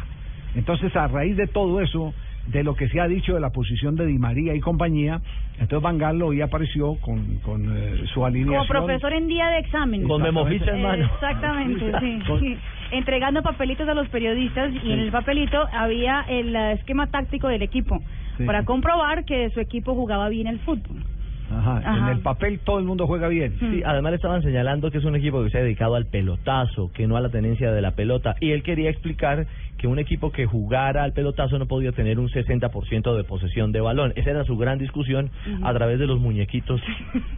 Entonces, 0.55 0.95
a 0.95 1.07
raíz 1.07 1.35
de 1.35 1.47
todo 1.47 1.81
eso, 1.81 2.13
de 2.47 2.63
lo 2.63 2.75
que 2.75 2.87
se 2.89 2.99
ha 2.99 3.07
dicho 3.07 3.33
de 3.33 3.39
la 3.39 3.51
posición 3.51 3.95
de 3.95 4.05
Di 4.05 4.17
María 4.17 4.53
y 4.55 4.59
compañía, 4.59 5.21
entonces 5.53 5.81
Van 5.81 5.97
Gaal 5.97 6.21
hoy 6.21 6.41
apareció 6.41 6.95
con, 7.01 7.37
con 7.39 7.65
eh, 7.75 8.05
su 8.13 8.25
alineación. 8.25 8.67
Como 8.67 8.85
profesor 8.85 9.13
en 9.13 9.27
día 9.27 9.47
de 9.49 9.59
examen. 9.59 10.07
Con 10.07 10.21
memoficha 10.21 10.71
en 10.75 10.81
mano. 10.83 11.05
Exactamente, 11.05 11.91
sí. 11.99 12.19
Con-. 12.27 12.57
Entregando 12.91 13.41
papelitos 13.43 13.87
a 13.89 13.93
los 13.93 14.07
periodistas 14.07 14.71
y 14.81 14.91
en 14.93 14.99
el 14.99 15.11
papelito 15.11 15.57
había 15.73 16.21
el 16.29 16.55
eh, 16.55 16.71
esquema 16.73 17.07
táctico 17.07 17.47
del 17.47 17.61
equipo 17.61 18.01
Sí. 18.37 18.45
para 18.45 18.65
comprobar 18.65 19.25
que 19.25 19.49
su 19.49 19.59
equipo 19.59 19.95
jugaba 19.95 20.29
bien 20.29 20.45
el 20.45 20.59
fútbol. 20.59 21.03
Ajá, 21.49 21.81
En 21.97 22.07
el 22.09 22.19
papel 22.19 22.59
todo 22.59 22.77
el 22.77 22.85
mundo 22.85 23.07
juega 23.07 23.27
bien. 23.29 23.55
Sí, 23.59 23.81
además 23.85 24.11
le 24.11 24.17
estaban 24.17 24.41
señalando 24.43 24.91
que 24.91 24.97
es 24.97 25.05
un 25.05 25.15
equipo 25.15 25.43
que 25.43 25.49
se 25.49 25.57
ha 25.57 25.61
dedicado 25.61 25.95
al 25.95 26.05
pelotazo, 26.05 26.91
que 26.93 27.07
no 27.07 27.15
a 27.15 27.21
la 27.21 27.29
tenencia 27.29 27.71
de 27.71 27.81
la 27.81 27.91
pelota. 27.91 28.35
Y 28.41 28.51
él 28.51 28.63
quería 28.63 28.89
explicar 28.89 29.47
que 29.77 29.87
un 29.87 29.99
equipo 29.99 30.31
que 30.31 30.45
jugara 30.45 31.03
al 31.03 31.13
pelotazo 31.13 31.59
no 31.59 31.67
podía 31.67 31.91
tener 31.91 32.19
un 32.19 32.29
60% 32.29 33.15
de 33.15 33.23
posesión 33.23 33.71
de 33.71 33.79
balón. 33.81 34.11
Esa 34.15 34.31
era 34.31 34.43
su 34.43 34.57
gran 34.57 34.79
discusión 34.79 35.29
a 35.63 35.73
través 35.73 35.99
de 35.99 36.07
los 36.07 36.19
muñequitos 36.19 36.81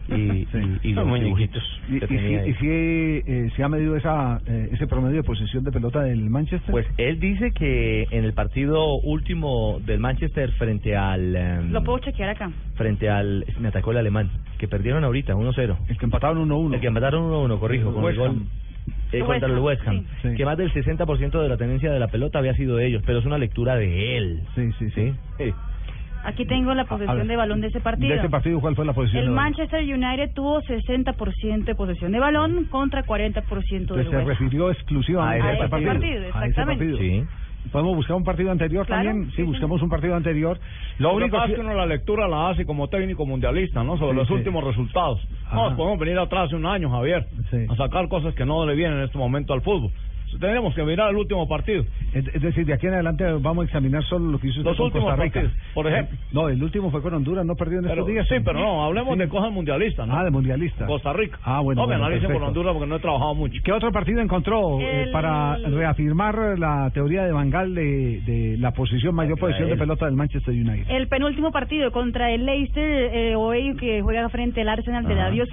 y, 0.08 0.12
y- 0.14 0.48
y 0.82 0.92
los 0.92 1.20
dibujitos 1.20 1.62
¿Y, 1.88 1.98
que 2.00 2.04
y 2.06 2.08
si, 2.08 2.16
tenía 2.16 2.40
ahí. 2.40 2.50
y 2.50 2.54
si, 2.54 2.66
eh, 2.68 3.50
se 3.54 3.62
ha 3.62 3.68
medido 3.68 3.96
esa, 3.96 4.40
eh, 4.46 4.70
ese 4.72 4.86
promedio 4.86 5.16
de 5.16 5.22
posesión 5.22 5.64
de 5.64 5.72
pelota 5.72 6.00
del 6.02 6.30
Manchester? 6.30 6.70
Pues 6.70 6.86
él 6.96 7.20
dice 7.20 7.52
que 7.52 8.06
en 8.10 8.24
el 8.24 8.32
partido 8.32 8.96
último 9.00 9.78
del 9.84 10.00
Manchester 10.00 10.50
frente 10.52 10.96
al 10.96 11.36
em, 11.36 11.70
Lo 11.72 11.82
puedo 11.84 11.98
chequear 11.98 12.30
acá. 12.30 12.50
frente 12.74 13.08
al 13.10 13.44
me 13.58 13.68
atacó 13.68 13.90
el 13.92 13.98
alemán 13.98 14.30
que 14.58 14.66
perdieron 14.68 15.04
ahorita 15.04 15.34
1-0 15.34 15.76
el 15.88 15.98
que 15.98 16.04
empataron 16.04 16.48
1-1 16.48 16.74
el 16.74 16.80
que 16.80 16.86
empataron 16.86 17.30
1-1 17.30 17.58
corrijo 17.58 17.92
con 17.92 18.04
el 18.06 18.16
gol 18.16 18.28
Ham. 18.30 18.46
Eh, 19.12 19.20
contra 19.20 19.48
el 19.48 19.58
West 19.58 19.82
Ham 19.86 20.04
sí. 20.22 20.34
que 20.36 20.44
más 20.44 20.56
del 20.56 20.72
60% 20.72 21.42
de 21.42 21.48
la 21.48 21.56
tenencia 21.56 21.90
de 21.92 21.98
la 21.98 22.08
pelota 22.08 22.38
había 22.38 22.54
sido 22.54 22.76
de 22.76 22.86
ellos 22.86 23.02
pero 23.06 23.18
es 23.18 23.24
una 23.26 23.38
lectura 23.38 23.76
de 23.76 24.16
él 24.16 24.42
sí 24.54 24.70
sí 24.78 24.90
sí, 24.90 25.14
Aquí 26.22 26.44
tengo 26.44 26.74
la 26.74 26.84
posesión 26.84 27.16
ver, 27.16 27.26
de 27.28 27.36
balón 27.36 27.62
de 27.62 27.68
ese 27.68 27.80
partido. 27.80 28.10
¿De 28.10 28.16
ese 28.16 28.28
partido 28.28 28.60
cuál 28.60 28.76
fue 28.76 28.84
la 28.84 28.92
posición? 28.92 29.20
El 29.22 29.30
de 29.30 29.34
balón? 29.34 29.42
Manchester 29.52 29.82
United 29.82 30.34
tuvo 30.34 30.60
60% 30.60 31.64
de 31.64 31.74
posesión 31.74 32.12
de 32.12 32.18
balón 32.20 32.64
contra 32.64 33.04
40% 33.04 33.40
del 33.54 33.80
Entonces 33.80 34.04
se 34.10 34.16
West 34.16 34.20
Ham. 34.20 34.26
refirió 34.28 34.70
exclusivamente 34.70 35.46
A 35.46 35.50
a, 35.50 35.54
ese 35.54 35.68
partido. 35.68 35.92
partido, 35.92 36.16
A 36.16 36.18
ese 36.18 36.28
exactamente. 36.28 36.84
partido. 36.84 36.98
Sí. 36.98 37.24
¿Podemos 37.72 37.94
buscar 37.96 38.16
un 38.16 38.24
partido 38.24 38.50
anterior 38.50 38.86
Claro, 38.86 39.04
también? 39.10 39.30
Sí, 39.32 39.42
buscamos 39.42 39.80
un 39.82 39.88
partido 39.90 40.16
anterior. 40.16 40.58
Lo 40.98 41.14
único 41.14 41.36
que 41.44 41.50
es 41.52 41.54
que 41.54 41.60
uno 41.60 41.74
la 41.74 41.86
lectura 41.86 42.26
la 42.26 42.48
hace 42.50 42.64
como 42.64 42.88
técnico 42.88 43.26
mundialista, 43.26 43.84
¿no? 43.84 43.96
Sobre 43.96 44.12
Sí, 44.12 44.16
los 44.18 44.28
sí. 44.28 44.34
últimos 44.34 44.64
resultados. 44.64 45.20
Ajá. 45.46 45.70
No, 45.70 45.76
podemos 45.76 45.98
venir 45.98 46.18
atrás 46.18 46.50
de 46.50 46.56
un 46.56 46.66
año, 46.66 46.90
Javier, 46.90 47.26
a 47.68 47.76
sacar 47.76 48.08
cosas 48.08 48.34
que 48.34 48.44
no 48.44 48.64
le 48.66 48.74
vienen 48.74 48.98
en 48.98 49.04
este 49.04 49.18
momento 49.18 49.52
al 49.52 49.60
fútbol. 49.62 49.90
Tendremos 50.38 50.74
que 50.74 50.82
mirar 50.84 51.10
el 51.10 51.16
último 51.16 51.46
partido. 51.48 51.84
Es, 52.12 52.26
es 52.34 52.42
decir, 52.42 52.64
de 52.66 52.74
aquí 52.74 52.86
en 52.86 52.94
adelante 52.94 53.24
vamos 53.40 53.62
a 53.62 53.66
examinar 53.66 54.02
solo 54.04 54.30
lo 54.32 54.38
que 54.38 54.48
hizo 54.48 54.60
usted 54.60 54.70
Los 54.70 54.76
con 54.76 54.86
últimos 54.86 55.06
Costa 55.10 55.22
Rica. 55.22 55.40
partidos, 55.40 55.62
por 55.74 55.86
ejemplo. 55.86 56.18
No, 56.32 56.48
el 56.48 56.62
último 56.62 56.90
fue 56.90 57.02
con 57.02 57.14
Honduras, 57.14 57.44
no 57.44 57.54
perdió 57.56 57.78
en 57.78 57.84
Pero- 57.84 57.94
estos 57.94 58.06
días. 58.08 58.26
sí, 58.28 58.34
pero 58.44 58.58
no, 58.60 58.84
hablemos 58.84 59.16
de 59.18 59.28
cosas 59.28 59.52
mundialistas, 59.52 60.06
¿no? 60.06 60.16
Ah, 60.16 60.24
de 60.24 60.30
mundialista. 60.30 60.86
Costa 60.86 61.12
Rica. 61.12 61.38
Ah, 61.42 61.60
bueno. 61.60 61.82
No 61.82 61.88
me 61.88 61.94
bueno, 61.94 62.06
analicen 62.06 62.32
por. 62.32 62.42
Honduras 62.42 62.72
porque 62.74 62.88
no 62.88 62.96
he 62.96 63.00
trabajado 63.00 63.34
mucho. 63.34 63.60
¿Qué 63.64 63.72
otro 63.72 63.90
partido 63.92 64.20
encontró 64.20 64.80
eh, 64.80 65.04
El- 65.04 65.10
para 65.12 65.56
reafirmar 65.56 66.58
la 66.58 66.90
teoría 66.92 67.24
de 67.24 67.32
Bangal 67.32 67.74
de, 67.74 68.20
de 68.22 68.56
la 68.58 68.72
posición, 68.72 69.14
mayor 69.14 69.38
posición 69.38 69.68
de 69.68 69.76
pelota 69.76 70.06
del 70.06 70.14
Manchester 70.14 70.54
United? 70.54 70.86
El 70.90 71.08
penúltimo 71.08 71.50
partido 71.52 71.90
contra 71.92 72.30
el 72.30 72.44
Leicester, 72.46 72.84
eh, 73.14 73.34
hoy 73.36 73.74
que 73.76 74.02
juega 74.02 74.28
frente 74.28 74.60
al 74.62 74.68
Arsenal 74.68 75.06
de 75.06 75.14
David 75.14 75.42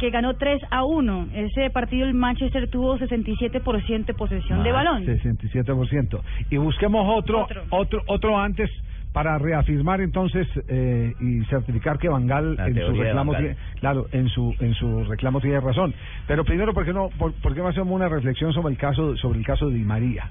Que 0.00 0.10
ganó 0.10 0.34
3 0.34 0.60
a 0.70 0.82
1. 0.84 1.28
Ese 1.34 1.70
partido 1.70 2.06
el 2.06 2.14
Manchester 2.14 2.68
tuvo 2.70 2.98
67% 2.98 4.06
de 4.06 4.14
posesión 4.14 4.62
de 4.62 4.70
Ah, 4.70 4.72
balón. 4.72 5.04
67%. 5.04 6.20
Y 6.50 6.56
busquemos 6.56 7.06
otro, 7.16 7.46
otro, 7.70 8.02
otro, 8.06 8.38
antes 8.38 8.70
para 9.12 9.38
reafirmar 9.38 10.00
entonces 10.00 10.46
eh, 10.68 11.12
y 11.20 11.44
certificar 11.46 11.98
que 11.98 12.08
Bangal 12.08 12.56
en 12.60 12.74
su 12.86 12.92
reclamo 12.92 13.34
tiene, 13.34 13.56
claro, 13.80 14.06
en 14.12 14.28
su 14.28 14.54
en 14.60 14.72
su 14.74 15.04
reclamo 15.04 15.40
tiene 15.40 15.60
razón. 15.60 15.92
Pero 16.28 16.44
primero, 16.44 16.72
¿por 16.72 16.84
qué 16.84 16.92
no 16.92 17.10
por, 17.18 17.32
por 17.34 17.52
qué 17.54 17.60
no 17.60 17.68
hacemos 17.68 17.92
una 17.92 18.08
reflexión 18.08 18.52
sobre 18.52 18.72
el 18.72 18.78
caso 18.78 19.16
sobre 19.16 19.40
el 19.40 19.44
caso 19.44 19.68
de 19.68 19.74
Di 19.76 19.84
María? 19.84 20.30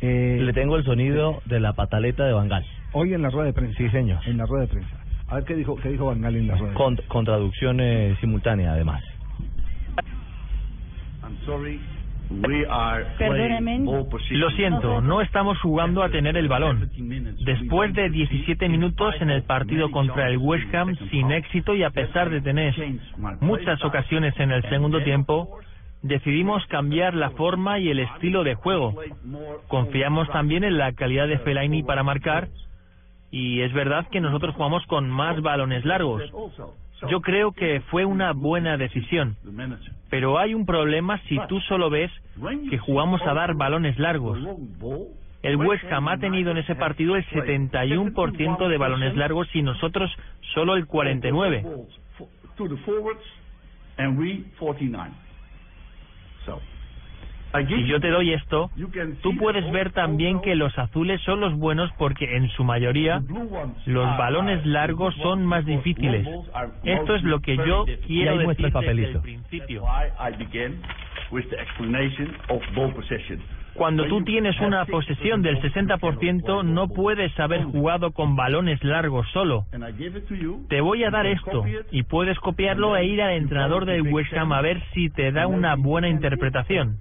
Eh, 0.00 0.38
Le 0.40 0.52
tengo 0.54 0.76
el 0.76 0.84
sonido 0.84 1.42
de 1.44 1.60
la 1.60 1.74
pataleta 1.74 2.24
de 2.24 2.32
Bangal. 2.32 2.64
Hoy 2.92 3.12
en 3.12 3.22
la 3.22 3.28
rueda 3.30 3.46
de 3.46 3.52
prensa. 3.52 3.76
Sí, 3.76 3.88
señor. 3.90 4.20
En 4.26 4.38
la 4.38 4.46
rueda 4.46 4.62
de 4.62 4.68
prensa. 4.72 5.03
A 5.34 5.38
ver 5.38 5.46
qué 5.46 5.56
dijo 5.56 5.74
qué 5.74 5.88
dijo 5.88 6.06
Bangal 6.06 6.36
en 6.36 6.46
la 6.46 6.54
rueda. 6.54 6.74
Con, 6.74 6.96
con 7.08 7.24
traducción 7.24 7.80
eh, 7.80 8.16
simultánea, 8.20 8.70
además. 8.70 9.02
Lo 14.30 14.50
siento, 14.50 15.00
no 15.00 15.20
estamos 15.20 15.60
jugando 15.60 16.04
a 16.04 16.08
tener 16.10 16.36
el 16.36 16.46
balón. 16.46 16.88
Después 17.44 17.92
de 17.94 18.10
17 18.10 18.68
minutos 18.68 19.16
en 19.20 19.30
el 19.30 19.42
partido 19.42 19.90
contra 19.90 20.28
el 20.28 20.38
West 20.38 20.72
Ham 20.72 20.94
sin 21.10 21.32
éxito 21.32 21.74
y 21.74 21.82
a 21.82 21.90
pesar 21.90 22.30
de 22.30 22.40
tener 22.40 22.72
muchas 23.40 23.84
ocasiones 23.84 24.38
en 24.38 24.52
el 24.52 24.62
segundo 24.68 25.02
tiempo, 25.02 25.58
decidimos 26.02 26.64
cambiar 26.66 27.12
la 27.14 27.30
forma 27.30 27.80
y 27.80 27.88
el 27.88 27.98
estilo 27.98 28.44
de 28.44 28.54
juego. 28.54 28.94
Confiamos 29.66 30.30
también 30.30 30.62
en 30.62 30.78
la 30.78 30.92
calidad 30.92 31.26
de 31.26 31.40
Fellaini 31.40 31.82
para 31.82 32.04
marcar 32.04 32.50
y 33.34 33.62
es 33.62 33.72
verdad 33.72 34.06
que 34.12 34.20
nosotros 34.20 34.54
jugamos 34.54 34.86
con 34.86 35.10
más 35.10 35.42
balones 35.42 35.84
largos. 35.84 36.22
Yo 37.10 37.20
creo 37.20 37.50
que 37.50 37.80
fue 37.90 38.04
una 38.04 38.32
buena 38.32 38.76
decisión. 38.76 39.36
Pero 40.08 40.38
hay 40.38 40.54
un 40.54 40.64
problema 40.64 41.20
si 41.28 41.36
tú 41.48 41.58
solo 41.62 41.90
ves 41.90 42.12
que 42.70 42.78
jugamos 42.78 43.20
a 43.22 43.34
dar 43.34 43.54
balones 43.54 43.98
largos. 43.98 44.38
El 45.42 45.56
West 45.56 45.82
Ham 45.90 46.06
ha 46.06 46.18
tenido 46.18 46.52
en 46.52 46.58
ese 46.58 46.76
partido 46.76 47.16
el 47.16 47.26
71% 47.26 48.68
de 48.68 48.78
balones 48.78 49.16
largos 49.16 49.48
y 49.52 49.62
nosotros 49.62 50.12
solo 50.54 50.76
el 50.76 50.86
49%. 50.86 51.86
Si 57.68 57.86
yo 57.86 58.00
te 58.00 58.10
doy 58.10 58.32
esto, 58.32 58.70
tú 59.22 59.36
puedes 59.36 59.70
ver 59.70 59.92
también 59.92 60.40
que 60.40 60.56
los 60.56 60.76
azules 60.78 61.20
son 61.22 61.40
los 61.40 61.54
buenos 61.54 61.90
porque 61.98 62.36
en 62.36 62.48
su 62.50 62.64
mayoría 62.64 63.22
los 63.86 64.18
balones 64.18 64.66
largos 64.66 65.14
son 65.22 65.44
más 65.46 65.64
difíciles. 65.64 66.26
Esto 66.82 67.14
es 67.14 67.22
lo 67.22 67.40
que 67.40 67.56
yo 67.56 67.84
quiero 68.06 68.38
decir 68.38 68.46
desde 68.46 68.66
el 68.66 68.72
papelito. 68.72 69.22
principio. 69.22 69.84
Cuando 73.74 74.06
tú 74.06 74.22
tienes 74.24 74.58
una 74.60 74.84
posesión 74.86 75.42
del 75.42 75.60
60%, 75.60 76.64
no 76.64 76.88
puedes 76.88 77.38
haber 77.38 77.64
jugado 77.64 78.12
con 78.12 78.36
balones 78.36 78.82
largos 78.84 79.26
solo. 79.32 79.66
Te 80.68 80.80
voy 80.80 81.04
a 81.04 81.10
dar 81.10 81.26
esto 81.26 81.64
y 81.90 82.02
puedes 82.04 82.38
copiarlo 82.38 82.96
e 82.96 83.04
ir 83.04 83.22
al 83.22 83.32
entrenador 83.32 83.84
del 83.84 84.02
West 84.02 84.32
Ham 84.34 84.52
a 84.52 84.60
ver 84.60 84.82
si 84.92 85.10
te 85.10 85.32
da 85.32 85.46
una 85.46 85.76
buena 85.76 86.08
interpretación. 86.08 86.96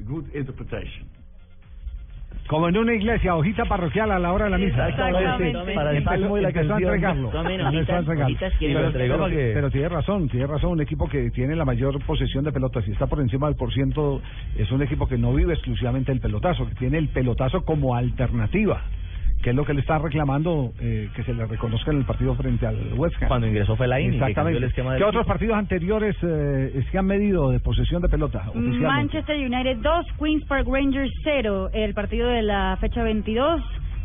Como 2.48 2.68
en 2.68 2.78
una 2.78 2.94
iglesia, 2.94 3.36
hojita 3.36 3.64
parroquial 3.66 4.12
a 4.12 4.20
la 4.20 4.34
hora 4.34 4.46
de 4.46 4.52
la 4.52 4.58
misa. 4.58 4.89
Exactamente. 4.89 5.52
Para 5.76 5.91
el 5.91 5.98
salmo 6.04 6.38
y 6.38 6.41
la 6.41 6.50
empezó 6.50 6.74
a 6.74 6.78
entregarlo. 6.91 7.32
Empezó 7.80 7.94
a 7.94 8.00
entregarlo. 8.00 8.38
Pero- 8.74 8.88
pero- 9.54 9.72
tiene 9.72 9.89
razón, 9.89 10.30
tiene 10.30 10.48
razón. 10.48 10.72
Un 10.72 10.82
equipo 10.82 11.08
que 11.10 11.32
tiene 11.32 11.56
la 11.56 11.66
mayor 11.66 12.04
posesión 12.06 12.44
de 12.44 12.52
pelotas 12.52 12.86
y 12.88 12.91
está 12.91 13.08
por 13.08 13.22
encima 13.22 13.48
del 13.48 13.56
porciento 13.56 14.22
es 14.58 14.70
un 14.72 14.82
equipo 14.82 15.08
que 15.08 15.18
no 15.18 15.34
vive 15.34 15.54
exclusivamente 15.54 16.12
el 16.12 16.20
pelotazo, 16.20 16.68
que 16.68 16.76
tiene 16.76 16.98
el 16.98 17.08
pelotazo 17.08 17.64
como 17.64 17.96
alternativa. 17.96 18.82
Que 19.44 19.50
es 19.50 19.56
lo 19.56 19.66
que 19.66 19.74
le 19.74 19.82
está 19.82 19.98
reclamando 20.00 20.72
eh, 20.80 21.10
que 21.16 21.24
se 21.24 21.34
le 21.34 21.46
reconozca 21.46 21.91
en 21.91 21.98
el 21.98 22.06
partido 22.06 22.34
frente 22.36 22.66
al 22.66 22.94
West 22.96 23.16
Ham. 23.22 23.28
Cuando 23.28 23.48
ingresó 23.48 23.76
Fellaini, 23.76 24.14
que 24.14 24.20
cambió 24.20 24.28
Exactamente. 24.30 24.58
el 24.58 24.64
esquema 24.64 24.91
del 24.94 25.00
¿Qué 25.00 25.04
otros 25.04 25.22
equipo. 25.22 25.34
partidos 25.34 25.58
anteriores 25.58 26.16
eh, 26.24 26.84
se 26.89 26.98
han 26.98 27.06
medido 27.06 27.52
de 27.52 27.60
posesión 27.60 28.02
de 28.02 28.10
pelota 28.10 28.39
oficialmente? 28.50 28.80
Manchester 28.88 29.38
United 29.38 29.78
2, 29.82 30.06
Queens 30.20 30.46
Park 30.46 30.68
Rangers 30.68 31.12
0. 31.24 31.70
El 31.74 31.94
partido 31.94 32.30
de 32.30 32.41
la 32.41 32.78
fecha 32.80 33.04
22, 33.04 33.62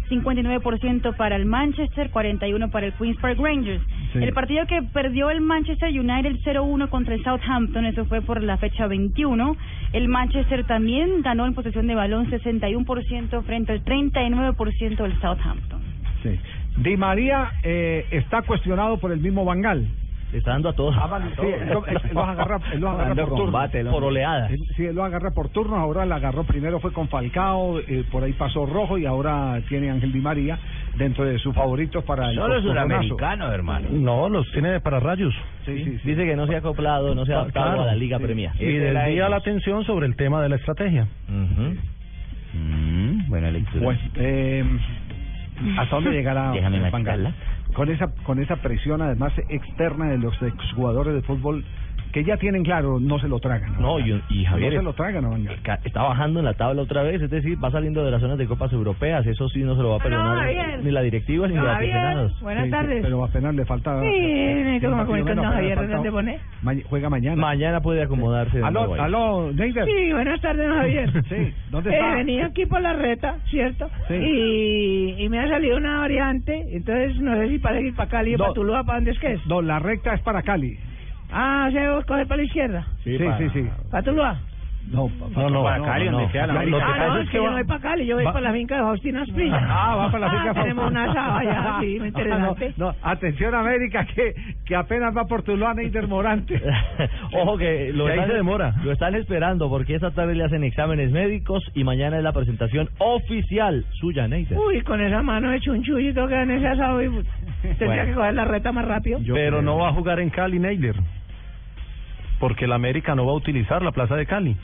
59% 0.08 1.16
para 1.16 1.36
el 1.36 1.46
Manchester, 1.46 2.10
41% 2.10 2.70
para 2.70 2.86
el 2.86 2.92
Queens 2.94 3.18
Park 3.18 3.38
Rangers. 3.38 3.82
Sí. 4.12 4.18
El 4.20 4.32
partido 4.32 4.66
que 4.66 4.82
perdió 4.82 5.30
el 5.30 5.40
Manchester 5.40 5.88
United 5.88 6.36
0-1 6.44 6.88
contra 6.88 7.14
el 7.14 7.22
Southampton, 7.22 7.84
eso 7.86 8.04
fue 8.06 8.20
por 8.22 8.42
la 8.42 8.56
fecha 8.56 8.86
21. 8.86 9.56
El 9.92 10.08
Manchester 10.08 10.64
también 10.64 11.22
ganó 11.22 11.46
en 11.46 11.54
posesión 11.54 11.86
de 11.86 11.94
balón 11.94 12.30
61% 12.30 13.42
frente 13.44 13.72
al 13.72 13.84
39% 13.84 14.96
del 14.96 15.20
Southampton. 15.20 15.80
Sí. 16.22 16.38
Di 16.78 16.96
María 16.96 17.52
eh, 17.62 18.06
está 18.10 18.42
cuestionado 18.42 18.98
por 18.98 19.12
el 19.12 19.20
mismo 19.20 19.44
Bangal. 19.44 19.86
Le 20.32 20.38
está 20.38 20.50
dando 20.52 20.68
a 20.68 20.72
todos. 20.74 20.94
sí, 20.94 21.46
él 21.46 21.68
lo, 21.72 21.86
él 21.86 21.98
los 22.12 22.28
agarra, 22.28 22.60
él 22.72 22.80
los 22.80 22.90
agarra 22.90 23.08
Dando 23.08 23.22
por 23.22 23.28
turnos. 23.30 23.44
combate, 23.46 23.80
el 23.80 23.86
hombre. 23.86 24.00
Por 24.00 24.08
oleadas. 24.10 24.50
Él- 24.50 24.58
sí, 24.76 24.84
él 24.84 24.94
los 24.94 25.04
agarra 25.06 25.30
por 25.30 25.48
turnos. 25.48 25.78
Ahora 25.78 26.04
la 26.04 26.16
agarró 26.16 26.44
primero 26.44 26.80
fue 26.80 26.92
con 26.92 27.08
Falcao, 27.08 27.78
eh, 27.80 28.04
por 28.12 28.22
ahí 28.24 28.34
pasó 28.34 28.66
Rojo 28.66 28.98
y 28.98 29.06
ahora 29.06 29.58
tiene 29.70 29.90
Ángel 29.90 30.12
Di 30.12 30.20
María 30.20 30.58
dentro 30.96 31.24
de 31.24 31.38
sus 31.38 31.54
favoritos 31.54 32.04
para 32.04 32.28
el 32.28 32.34
Solo 32.36 32.58
es 32.58 32.64
un 32.66 32.76
americano, 32.76 33.50
hermano. 33.50 33.88
No, 33.90 34.28
los 34.28 34.46
tiene 34.52 34.80
para 34.80 35.00
rayos. 35.00 35.32
Sí, 35.64 35.82
sí, 35.84 35.90
Dice 36.04 36.26
que 36.26 36.36
no 36.36 36.46
se 36.46 36.56
ha 36.56 36.58
acoplado, 36.58 37.14
no 37.14 37.24
se 37.24 37.32
ha 37.32 37.36
adaptado 37.40 37.66
Claro. 37.68 37.82
a 37.82 37.86
la 37.86 37.94
Liga 37.94 38.18
Sí. 38.18 38.24
Premier. 38.24 38.50
Y 38.60 38.66
desvía 38.74 39.28
la 39.30 39.36
atención 39.36 39.84
sobre 39.84 40.06
el 40.06 40.16
tema 40.16 40.42
de 40.42 40.48
la 40.50 40.56
estrategia. 40.56 41.06
buena 43.28 43.50
lectura. 43.50 43.84
Bueno, 43.84 44.00
eh, 44.16 44.64
¿hasta 45.78 45.94
dónde 45.96 46.10
llegará 46.12 46.50
Déjame 46.52 46.90
Van 46.90 47.02
Gaal? 47.02 47.34
Con 47.74 47.90
esa, 47.90 48.08
con 48.24 48.40
esa 48.40 48.56
presión 48.56 49.02
además 49.02 49.32
externa 49.48 50.10
de 50.10 50.18
los 50.18 50.40
exjugadores 50.42 51.14
de 51.14 51.22
fútbol 51.22 51.64
que 52.12 52.24
ya 52.24 52.36
tienen 52.36 52.62
claro, 52.64 52.98
no 53.00 53.18
se 53.18 53.28
lo 53.28 53.38
tragan. 53.38 53.74
No, 53.80 53.98
y, 54.00 54.20
y 54.30 54.44
Javier 54.44 54.74
No 54.74 54.78
se 54.80 54.84
lo 54.84 54.92
tragan 54.94 55.24
a 55.24 55.78
está 55.84 56.02
bajando 56.02 56.38
en 56.40 56.44
la 56.46 56.54
tabla 56.54 56.82
otra 56.82 57.02
vez, 57.02 57.20
es 57.22 57.30
decir, 57.30 57.62
va 57.62 57.70
saliendo 57.70 58.04
de 58.04 58.10
las 58.10 58.20
zonas 58.20 58.38
de 58.38 58.46
copas 58.46 58.72
europeas, 58.72 59.26
eso 59.26 59.48
sí 59.48 59.60
no 59.62 59.76
se 59.76 59.82
lo 59.82 59.90
va 59.90 59.96
a 59.96 60.00
perdonar 60.00 60.38
Javier. 60.38 60.84
ni 60.84 60.90
la 60.90 61.02
directiva 61.02 61.46
ni 61.48 61.54
los 61.54 61.64
Javier, 61.64 61.92
aficionados. 61.96 62.40
buenas 62.40 62.64
Sí, 62.64 62.68
sí, 62.68 62.72
tardes. 62.72 63.02
Pero 63.02 63.24
apenas 63.24 63.54
le 63.54 63.64
falta... 63.64 64.00
Sí, 64.00 64.06
apenas 64.06 65.06
Javier 65.54 65.78
Hernández 65.78 66.12
Bonet. 66.12 66.40
Ma- 66.62 66.74
juega 66.84 67.10
mañana. 67.10 67.36
Mañana 67.36 67.80
puede 67.80 68.02
acomodarse. 68.02 68.58
de 68.58 68.64
Aló, 68.64 68.94
aló, 68.94 69.52
Neider. 69.52 69.84
Sí, 69.84 70.12
buenas 70.12 70.40
tardes, 70.40 70.68
Javier. 70.68 71.10
Sí, 71.28 71.54
¿dónde 71.70 71.90
Eh, 71.90 71.94
está? 71.94 72.14
venía 72.16 72.46
aquí 72.46 72.66
por 72.66 72.80
la 72.80 72.92
reta, 72.94 73.36
¿cierto? 73.50 73.90
Sí. 74.08 74.14
Y, 74.14 75.14
y 75.24 75.28
me 75.28 75.40
ha 75.40 75.48
salido 75.48 75.76
una 75.76 75.98
variante, 75.98 76.64
entonces 76.72 77.20
no 77.20 77.34
sé 77.36 77.48
si 77.48 77.58
para 77.58 77.80
ir 77.80 77.94
para 77.94 78.08
Cali 78.08 78.34
o 78.34 78.38
No. 78.38 78.44
para 78.44 78.54
Tuluá, 78.54 78.84
¿para 78.84 78.98
dónde 78.98 79.10
es 79.12 79.18
que 79.18 79.32
es? 79.34 79.46
No, 79.46 79.60
la 79.62 79.78
recta 79.78 80.14
es 80.14 80.20
para 80.22 80.42
Cali. 80.42 80.78
Ah, 81.30 81.68
¿se 81.72 81.78
debe 81.80 82.04
coger 82.04 82.26
para 82.26 82.38
la 82.38 82.42
izquierda? 82.44 82.86
Sí, 83.04 83.18
sí, 83.18 83.48
sí. 83.52 83.68
¿Para 83.90 84.02
Tuluá? 84.02 84.38
No, 84.90 85.10
No, 85.36 85.50
no, 85.50 85.62
para 85.64 85.82
Cali, 85.84 86.08
donde 86.08 86.32
sea, 86.32 86.46
la- 86.46 86.60
ah, 86.60 86.64
lo 86.64 86.78
que 86.78 86.84
pasa 86.84 87.06
no, 87.08 87.16
es 87.18 87.24
es 87.24 87.30
que 87.30 87.36
yo 87.36 87.44
no 87.44 87.52
voy 87.52 87.64
para 87.64 87.80
Cali, 87.80 88.06
yo 88.06 88.14
voy 88.16 88.24
va- 88.24 88.32
para 88.32 88.44
la 88.48 88.52
finca 88.54 88.76
de 88.76 88.82
Faustina 88.82 89.20
Asprilla. 89.22 89.60
Ah, 89.68 89.96
va 89.96 90.10
para 90.10 90.26
la 90.26 90.30
finca 90.30 90.50
Ah, 90.50 90.62
Tenemos 90.62 90.90
una 90.90 91.04
asada 91.04 91.38
allá, 91.40 91.76
sí, 91.80 91.98
muy 91.98 92.08
interesante. 92.08 92.74
No, 92.78 92.86
no, 92.86 92.94
atención 93.02 93.54
América, 93.54 94.06
que, 94.06 94.32
que 94.64 94.76
apenas 94.76 95.14
va 95.14 95.24
por 95.26 95.42
Tuluá 95.42 95.74
Neider 95.74 96.08
Morante. 96.08 96.62
Ojo 97.34 97.58
que 97.58 97.92
lo 97.92 98.08
están, 98.08 98.28
se 98.28 98.34
demora. 98.34 98.74
lo 98.82 98.92
están 98.92 99.14
esperando 99.16 99.68
porque 99.68 99.94
esta 99.94 100.10
tarde 100.12 100.34
le 100.34 100.44
hacen 100.44 100.64
exámenes 100.64 101.10
médicos 101.12 101.62
y 101.74 101.84
mañana 101.84 102.16
es 102.16 102.22
la 102.22 102.32
presentación 102.32 102.88
oficial 102.96 103.84
suya, 104.00 104.26
Neiter. 104.26 104.56
Uy, 104.56 104.80
con 104.82 105.02
esa 105.02 105.22
mano 105.22 105.50
de 105.50 105.60
chunchullo 105.60 106.26
que 106.28 106.34
en 106.40 106.50
ese 106.52 106.66
asado, 106.66 107.02
y, 107.02 107.08
tendría 107.62 107.86
Bueno. 107.88 108.04
que 108.06 108.14
coger 108.14 108.34
la 108.34 108.44
reta 108.46 108.72
más 108.72 108.86
rápido. 108.86 109.18
Pero 109.34 109.60
no 109.60 109.76
va 109.76 109.88
a 109.88 109.92
jugar 109.92 110.18
en 110.20 110.30
Cali, 110.30 110.58
Neider. 110.58 110.94
Porque 112.38 112.64
el 112.66 112.72
América 112.72 113.14
no 113.14 113.26
va 113.26 113.32
a 113.32 113.36
utilizar 113.36 113.82
la 113.82 113.92
plaza 113.92 114.16
de 114.16 114.26
Cali. 114.26 114.56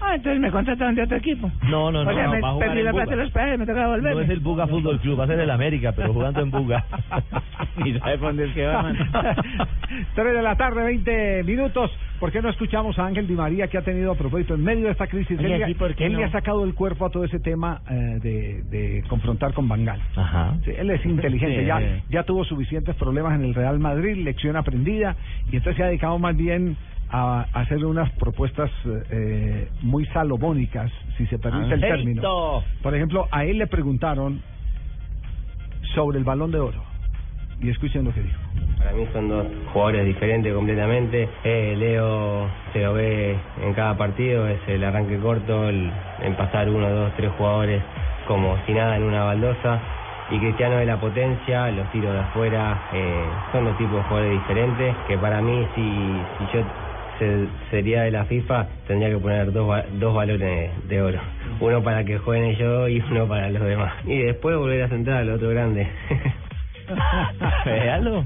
Ah, 0.00 0.14
entonces 0.14 0.40
me 0.40 0.52
contrataron 0.52 0.94
de 0.94 1.02
otro 1.02 1.16
equipo. 1.16 1.50
No, 1.68 1.90
no, 1.90 2.04
no, 2.04 2.10
O 2.10 2.14
sea, 2.14 2.26
no, 2.26 2.30
me 2.30 2.40
va 2.40 2.48
a 2.50 2.52
jugar 2.52 2.68
perdí 2.68 2.78
en 2.78 2.84
la 2.84 2.92
Buga. 2.92 3.04
plata 3.04 3.16
de 3.16 3.22
los 3.24 3.32
padres, 3.32 3.58
me 3.58 3.66
toca 3.66 3.80
devolverme. 3.80 4.14
No 4.14 4.20
es 4.20 4.30
el 4.30 4.38
Buga 4.38 4.66
Fútbol 4.68 5.00
Club, 5.00 5.18
va 5.18 5.24
a 5.24 5.26
ser 5.26 5.40
el 5.40 5.50
América, 5.50 5.90
pero 5.90 6.12
jugando 6.12 6.40
en 6.40 6.50
Buga. 6.52 6.84
¿Y 7.84 7.92
sabe 7.98 8.18
por 8.18 8.28
dónde 8.28 8.44
es 8.46 8.54
que 8.54 8.64
va, 8.64 8.82
mano? 8.82 9.04
3 10.14 10.34
de 10.36 10.42
la 10.42 10.54
tarde, 10.54 10.84
20 10.84 11.42
minutos. 11.42 11.90
¿Por 12.20 12.30
qué 12.30 12.40
no 12.40 12.48
escuchamos 12.48 12.96
a 12.96 13.06
Ángel 13.06 13.26
Di 13.26 13.34
María 13.34 13.66
que 13.66 13.76
ha 13.76 13.82
tenido 13.82 14.12
a 14.12 14.14
propósito 14.14 14.54
en 14.54 14.62
medio 14.62 14.84
de 14.86 14.92
esta 14.92 15.08
crisis? 15.08 15.36
Oye, 15.36 15.56
él, 15.56 15.64
sí, 15.66 15.74
¿por 15.74 15.92
qué 15.96 16.06
él 16.06 16.16
le 16.16 16.24
ha 16.24 16.30
sacado 16.30 16.62
el 16.64 16.74
cuerpo 16.74 17.06
a 17.06 17.10
todo 17.10 17.24
ese 17.24 17.40
tema 17.40 17.80
eh, 17.90 17.94
de, 18.22 18.62
de 18.70 19.02
confrontar 19.08 19.52
con 19.52 19.66
Bangal. 19.66 20.00
Ajá. 20.14 20.54
Sí, 20.64 20.70
él 20.78 20.90
es 20.90 21.04
inteligente, 21.04 21.60
Sí. 21.62 21.66
ya, 21.66 21.80
ya 22.08 22.22
tuvo 22.22 22.44
suficientes 22.44 22.94
problemas 22.94 23.34
en 23.34 23.44
el 23.44 23.54
Real 23.54 23.80
Madrid, 23.80 24.16
lección 24.24 24.54
aprendida, 24.56 25.16
y 25.50 25.56
entonces 25.56 25.76
se 25.76 25.82
ha 25.82 25.86
dedicado 25.86 26.18
más 26.20 26.36
bien 26.36 26.76
a, 27.10 27.46
a 27.52 27.60
hacer 27.60 27.84
unas 27.84 28.10
propuestas 28.12 28.70
eh, 28.84 29.68
muy 29.82 30.04
salomónicas, 30.06 30.90
si 31.16 31.26
se 31.26 31.38
permite 31.38 31.74
el 31.74 31.80
término. 31.80 32.62
Por 32.82 32.94
ejemplo, 32.94 33.26
a 33.30 33.44
él 33.44 33.58
le 33.58 33.66
preguntaron 33.66 34.40
sobre 35.94 36.18
el 36.18 36.24
balón 36.24 36.50
de 36.50 36.60
oro, 36.60 36.82
y 37.60 37.70
escuchen 37.70 38.04
lo 38.04 38.12
que 38.12 38.22
dijo. 38.22 38.38
Para 38.78 38.92
mí 38.92 39.06
son 39.12 39.28
dos 39.28 39.46
jugadores 39.72 40.06
diferentes 40.06 40.54
completamente. 40.54 41.28
Eh, 41.42 41.74
Leo 41.76 42.48
se 42.72 42.82
lo 42.82 42.94
ve 42.94 43.36
en 43.62 43.74
cada 43.74 43.96
partido, 43.96 44.46
es 44.46 44.60
el 44.68 44.84
arranque 44.84 45.18
corto, 45.18 45.68
el, 45.68 45.90
en 46.22 46.34
pasar 46.36 46.68
uno, 46.68 46.88
dos, 46.88 47.12
tres 47.16 47.32
jugadores 47.36 47.82
como 48.28 48.56
si 48.66 48.72
nada 48.72 48.96
en 48.96 49.02
una 49.02 49.24
baldosa. 49.24 49.80
Y 50.30 50.38
Cristiano 50.38 50.76
de 50.76 50.84
la 50.84 51.00
potencia, 51.00 51.70
los 51.70 51.90
tiros 51.90 52.12
de 52.12 52.20
afuera, 52.20 52.82
eh, 52.92 53.24
son 53.50 53.64
dos 53.64 53.76
tipos 53.78 53.96
de 53.96 54.02
jugadores 54.02 54.32
diferentes 54.32 54.96
que 55.08 55.16
para 55.16 55.40
mí 55.40 55.66
si, 55.74 55.80
si 55.80 56.56
yo 56.58 56.62
se- 57.18 57.46
sería 57.70 58.02
de 58.02 58.10
la 58.10 58.24
FIFA 58.24 58.66
tendría 58.86 59.10
que 59.10 59.18
poner 59.18 59.52
dos, 59.52 59.76
dos 59.98 60.14
balones 60.14 60.70
de 60.88 61.02
oro. 61.02 61.20
Uno 61.60 61.82
para 61.82 62.04
que 62.04 62.18
jueguen 62.18 62.50
ellos 62.50 62.90
y 62.90 63.00
uno 63.10 63.26
para 63.26 63.50
los 63.50 63.62
demás. 63.62 63.92
Y 64.06 64.18
después 64.18 64.56
volver 64.56 64.82
a 64.84 64.88
centrar 64.88 65.18
al 65.18 65.30
otro 65.30 65.48
grande. 65.50 65.86
Véalo. 67.64 68.24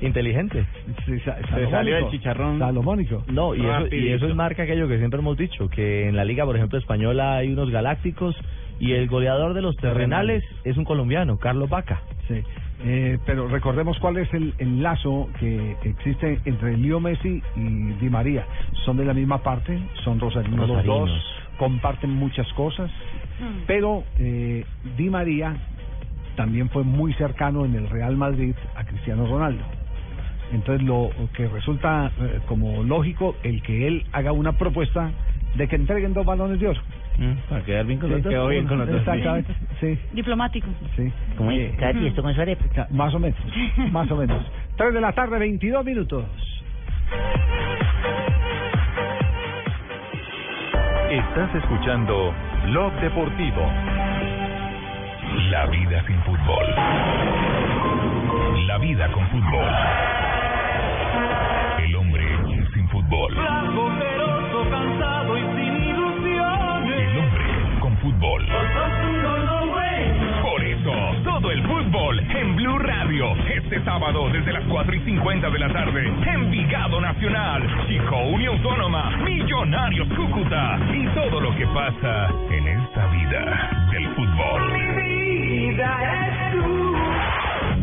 Inteligente. 0.00 0.64
Se 1.06 1.70
salió 1.70 1.98
el 1.98 2.08
chicharrón. 2.10 2.58
Salomónico. 2.58 3.22
No, 3.28 3.54
y 3.54 3.60
eso, 3.60 3.94
y 3.94 4.08
eso 4.08 4.26
es 4.28 4.34
marca 4.34 4.62
aquello 4.62 4.88
que 4.88 4.96
siempre 4.98 5.20
hemos 5.20 5.36
dicho, 5.36 5.68
que 5.68 6.08
en 6.08 6.16
la 6.16 6.24
liga, 6.24 6.46
por 6.46 6.56
ejemplo, 6.56 6.78
española 6.78 7.36
hay 7.36 7.52
unos 7.52 7.70
galácticos 7.70 8.34
y 8.78 8.92
el 8.92 9.08
goleador 9.08 9.52
de 9.52 9.60
los 9.60 9.76
terrenales 9.76 10.42
es 10.64 10.78
un 10.78 10.84
colombiano, 10.84 11.36
Carlos 11.38 11.68
Vaca. 11.68 12.00
Sí. 12.28 12.42
Eh, 12.82 13.18
pero 13.26 13.46
recordemos 13.46 13.98
cuál 13.98 14.16
es 14.16 14.32
el, 14.32 14.54
el 14.58 14.82
lazo 14.82 15.28
que 15.38 15.76
existe 15.84 16.40
entre 16.46 16.76
Leo 16.78 16.98
Messi 16.98 17.42
y 17.56 17.92
Di 18.00 18.08
María. 18.08 18.46
Son 18.84 18.96
de 18.96 19.04
la 19.04 19.12
misma 19.12 19.42
parte, 19.42 19.78
son 20.02 20.18
rosarinos, 20.18 20.66
los 20.66 20.84
dos, 20.84 21.10
comparten 21.58 22.10
muchas 22.10 22.50
cosas, 22.54 22.90
pero 23.66 24.04
eh, 24.18 24.64
Di 24.96 25.10
María 25.10 25.56
también 26.36 26.70
fue 26.70 26.84
muy 26.84 27.12
cercano 27.14 27.66
en 27.66 27.74
el 27.74 27.88
Real 27.90 28.16
Madrid 28.16 28.54
a 28.74 28.84
Cristiano 28.84 29.26
Ronaldo. 29.26 29.62
Entonces 30.52 30.86
lo 30.86 31.10
que 31.34 31.48
resulta 31.48 32.10
eh, 32.18 32.40
como 32.46 32.82
lógico 32.82 33.36
el 33.42 33.62
que 33.62 33.86
él 33.86 34.06
haga 34.12 34.32
una 34.32 34.52
propuesta 34.52 35.10
de 35.54 35.68
que 35.68 35.76
entreguen 35.76 36.14
dos 36.14 36.24
balones 36.24 36.58
de 36.60 36.68
oro. 36.68 36.80
Para 37.48 37.62
quedar 37.64 37.84
bien 37.86 37.98
con 37.98 38.08
Sí, 38.08 38.14
los 38.14 38.22
dos. 38.22 38.30
quedó 38.32 38.48
bien 38.48 38.66
con 38.66 38.78
los 38.78 38.88
dos. 38.88 38.98
Exactamente, 39.00 39.54
sí. 39.80 39.98
Diplomático. 40.12 40.68
Sí. 40.96 41.12
¿Cómo 41.36 41.50
es? 41.50 41.76
Katy, 41.76 42.06
esto 42.06 42.22
con 42.22 42.34
su 42.34 42.40
arepa. 42.40 42.86
Más 42.90 43.14
o 43.14 43.18
menos, 43.18 43.38
más 43.92 44.10
o 44.10 44.16
menos. 44.16 44.42
3 44.76 44.94
de 44.94 45.00
la 45.00 45.12
tarde, 45.12 45.38
22 45.38 45.84
minutos. 45.84 46.24
Estás 51.10 51.54
escuchando 51.56 52.32
Blog 52.66 52.92
Deportivo. 53.00 53.70
La 55.50 55.66
vida 55.66 56.02
sin 56.06 56.16
fútbol. 56.22 56.66
La 58.66 58.78
vida 58.78 59.10
con 59.12 59.26
fútbol. 59.28 59.68
El 61.84 61.96
hombre 61.96 62.24
sin 62.74 62.88
fútbol. 62.88 63.34
Fútbol. 68.20 68.46
Por 70.42 70.64
eso, 70.64 70.92
todo 71.24 71.50
el 71.50 71.62
fútbol 71.66 72.20
en 72.20 72.56
Blue 72.56 72.78
Radio. 72.78 73.34
Este 73.48 73.82
sábado 73.84 74.28
desde 74.30 74.52
las 74.52 74.64
4 74.64 74.94
y 74.94 75.00
50 75.00 75.50
de 75.50 75.58
la 75.58 75.72
tarde. 75.72 76.06
Envigado 76.26 77.00
Nacional, 77.00 77.62
Chico 77.88 78.16
Unión 78.16 78.56
Autónoma, 78.56 79.16
Millonarios 79.24 80.08
Cúcuta. 80.08 80.78
Y 80.92 81.06
todo 81.14 81.40
lo 81.40 81.56
que 81.56 81.66
pasa 81.68 82.28
en 82.50 82.68
esta 82.68 83.06
vida 83.06 83.88
del 83.90 84.08
fútbol. 84.14 84.72
vida 84.96 86.18
es 86.28 86.52
tú. 86.52 86.96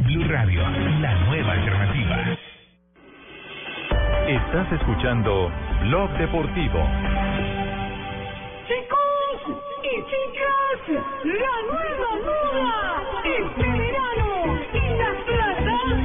Blue 0.06 0.28
Radio, 0.30 0.62
la 1.02 1.16
nueva 1.26 1.54
alternativa. 1.54 2.18
Estás 4.28 4.72
escuchando 4.74 5.52
Blog 5.82 6.12
Deportivo. 6.18 7.27
Y 9.90 9.96
chicas, 10.04 10.82
la 11.24 11.56
nueva 11.72 12.12
moda 12.26 12.76
este 13.24 13.64
verano 13.64 14.60
en 14.74 14.98
las 14.98 15.16
plazas 15.24 15.98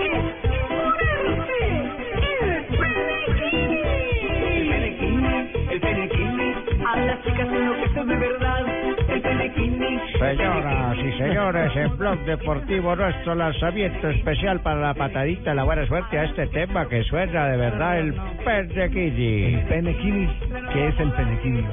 es 0.00 0.24
imponerse 0.44 1.60
el 2.22 2.64
penequini. 2.78 3.82
El 5.70 5.78
penequini, 5.80 6.48
a 6.86 6.96
las 7.00 7.22
chicas 7.22 7.48
enloquece 7.48 8.04
de 8.04 8.16
verdad. 8.16 8.64
El 9.08 9.20
penequini. 9.20 10.00
Señoras 10.18 10.98
y 10.98 11.18
señores, 11.18 11.76
en 11.76 11.96
Blog 11.98 12.18
Deportivo 12.20 12.96
nuestro 12.96 13.34
lanzamiento 13.34 14.08
especial 14.08 14.60
para 14.60 14.80
la 14.80 14.94
patadita, 14.94 15.54
la 15.54 15.64
buena 15.64 15.86
suerte 15.86 16.18
a 16.18 16.24
este 16.24 16.46
tema 16.46 16.88
que 16.88 17.02
suena 17.04 17.48
de 17.48 17.56
verdad 17.58 17.98
el 17.98 18.14
penequini. 18.42 19.54
El 19.54 19.66
penequini, 19.66 20.28
¿qué 20.72 20.88
es 20.88 20.98
el 20.98 21.12
penequini? 21.12 21.64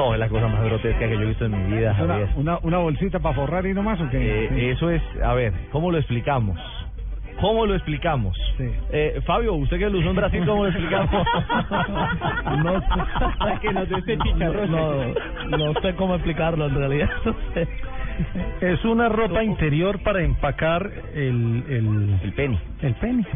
No, 0.00 0.14
es 0.14 0.18
la 0.20 0.28
cosa 0.30 0.48
más 0.48 0.64
grotesca 0.64 0.98
que 1.08 1.14
yo 1.14 1.20
he 1.22 1.26
visto 1.26 1.44
en 1.44 1.68
mi 1.70 1.76
vida, 1.76 1.92
¿Es 1.92 1.98
una, 2.00 2.14
Javier. 2.14 2.28
una, 2.36 2.58
una 2.62 2.78
bolsita 2.78 3.18
para 3.18 3.34
forrar 3.34 3.66
y 3.66 3.74
nomás 3.74 4.00
o 4.00 4.08
qué? 4.08 4.44
Eh, 4.46 4.70
Eso 4.70 4.88
es, 4.88 5.02
a 5.22 5.34
ver, 5.34 5.52
¿cómo 5.70 5.90
lo 5.92 5.98
explicamos? 5.98 6.58
¿Cómo 7.38 7.66
lo 7.66 7.74
explicamos? 7.74 8.34
Eh, 8.92 9.20
Fabio, 9.26 9.54
usted 9.54 9.78
que 9.78 9.90
lo 9.90 9.98
usó 9.98 10.08
en 10.10 10.16
Brasil, 10.16 10.42
¿cómo 10.46 10.64
lo 10.64 10.70
explicamos? 10.70 11.10
No 12.64 12.80
sé. 12.80 13.60
que 13.60 13.72
nos 13.74 13.88
dé 13.90 13.98
ese 13.98 14.18
chicharrón. 14.18 14.70
No, 14.70 15.58
no 15.58 15.80
sé 15.82 15.94
cómo 15.94 16.14
explicarlo 16.14 16.66
en 16.66 16.74
realidad. 16.74 17.10
no 17.26 17.34
sé. 17.54 17.68
Es 18.60 18.84
una 18.86 19.08
ropa 19.10 19.42
interior 19.44 20.02
para 20.02 20.22
empacar 20.22 20.90
el... 21.14 21.62
El, 21.68 22.18
el 22.22 22.32
pene. 22.32 22.58
El 22.82 22.94
pene. 22.94 23.26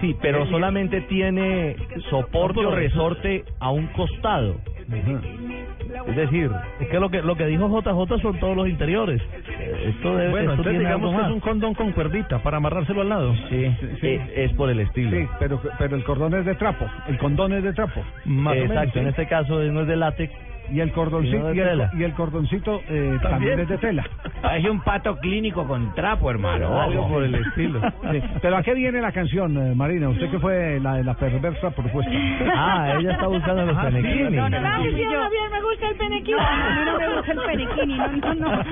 Sí, 0.00 0.14
pero 0.20 0.46
solamente 0.46 1.00
tiene 1.02 1.76
soporte 2.10 2.60
o 2.64 2.70
resorte 2.70 3.44
a 3.60 3.70
un 3.70 3.86
costado. 3.88 4.56
Es 4.88 6.16
decir, 6.16 6.50
es 6.80 6.88
que 6.88 7.00
lo 7.00 7.10
que 7.10 7.22
lo 7.22 7.36
que 7.36 7.46
dijo 7.46 7.68
JJ 7.68 8.20
son 8.20 8.38
todos 8.38 8.56
los 8.56 8.68
interiores. 8.68 9.20
Eh, 9.22 9.92
Esto 9.96 10.16
debe, 10.16 10.30
Bueno, 10.30 10.52
esto 10.52 10.62
entonces 10.62 10.72
tiene 10.72 10.78
digamos 10.78 11.14
que 11.14 11.22
es 11.22 11.32
un 11.32 11.40
condón 11.40 11.74
con 11.74 11.92
cuerdita 11.92 12.38
para 12.42 12.58
amarrárselo 12.58 13.00
al 13.02 13.08
lado. 13.08 13.34
Sí, 13.48 13.64
eh, 14.02 14.32
es 14.36 14.52
por 14.52 14.70
el 14.70 14.80
estilo. 14.80 15.10
Sí, 15.10 15.26
pero, 15.38 15.60
pero 15.78 15.96
el 15.96 16.04
cordón 16.04 16.34
es 16.34 16.44
de 16.44 16.54
trapo, 16.54 16.86
el 17.08 17.18
condón 17.18 17.52
es 17.54 17.64
de 17.64 17.72
trapo. 17.72 18.00
Más 18.24 18.52
o 18.52 18.56
menos, 18.56 18.70
Exacto, 18.70 18.92
sí. 18.94 18.98
en 19.00 19.06
este 19.08 19.26
caso 19.26 19.62
no 19.62 19.80
es 19.82 19.86
de 19.86 19.96
látex. 19.96 20.32
Y 20.72 20.80
el 20.80 20.90
cordoncito, 20.92 21.54
y 21.54 21.60
el, 21.60 21.86
y 21.98 22.02
el 22.04 22.12
cordoncito 22.14 22.80
eh, 22.88 23.18
también 23.22 23.60
es 23.60 23.68
de 23.68 23.78
tela. 23.78 24.04
Parece 24.42 24.68
un 24.70 24.80
pato 24.80 25.16
clínico 25.18 25.66
con 25.66 25.94
trapo, 25.94 26.30
hermano. 26.30 26.80
Algo 26.80 27.08
por 27.08 27.22
el 27.22 27.34
estilo. 27.34 27.80
Sí, 28.10 28.20
Pero 28.42 28.56
¿a 28.56 28.62
qué 28.62 28.74
viene 28.74 29.00
la 29.00 29.12
canción, 29.12 29.56
eh, 29.56 29.74
Marina? 29.74 30.08
Usted 30.08 30.30
que 30.30 30.38
fue 30.38 30.80
la 30.80 30.94
de 30.96 31.04
la 31.04 31.14
perversa 31.14 31.70
propuesta. 31.70 32.10
Ah, 32.54 32.96
ella 32.98 33.12
está 33.12 33.26
buscando 33.28 33.64
los 33.64 33.76
Ah, 33.76 33.86
sí, 33.90 33.96
penequini. 33.96 34.36
no, 34.36 34.48
no, 34.48 34.60
¿Sabes 34.60 34.94
si 34.94 35.00
yo 35.02 35.08
bien 35.30 35.50
me 35.52 35.62
gusta 35.62 35.88
el 35.88 35.96
penequini? 35.96 36.36
No, 36.36 36.42
a 36.46 36.74
mí 36.74 36.84
no 36.84 36.98
me 36.98 37.16
gusta 37.16 37.32
el 37.32 37.38
penequini, 37.40 37.96
no, 37.98 38.08
no, 38.08 38.34
no. 38.34 38.62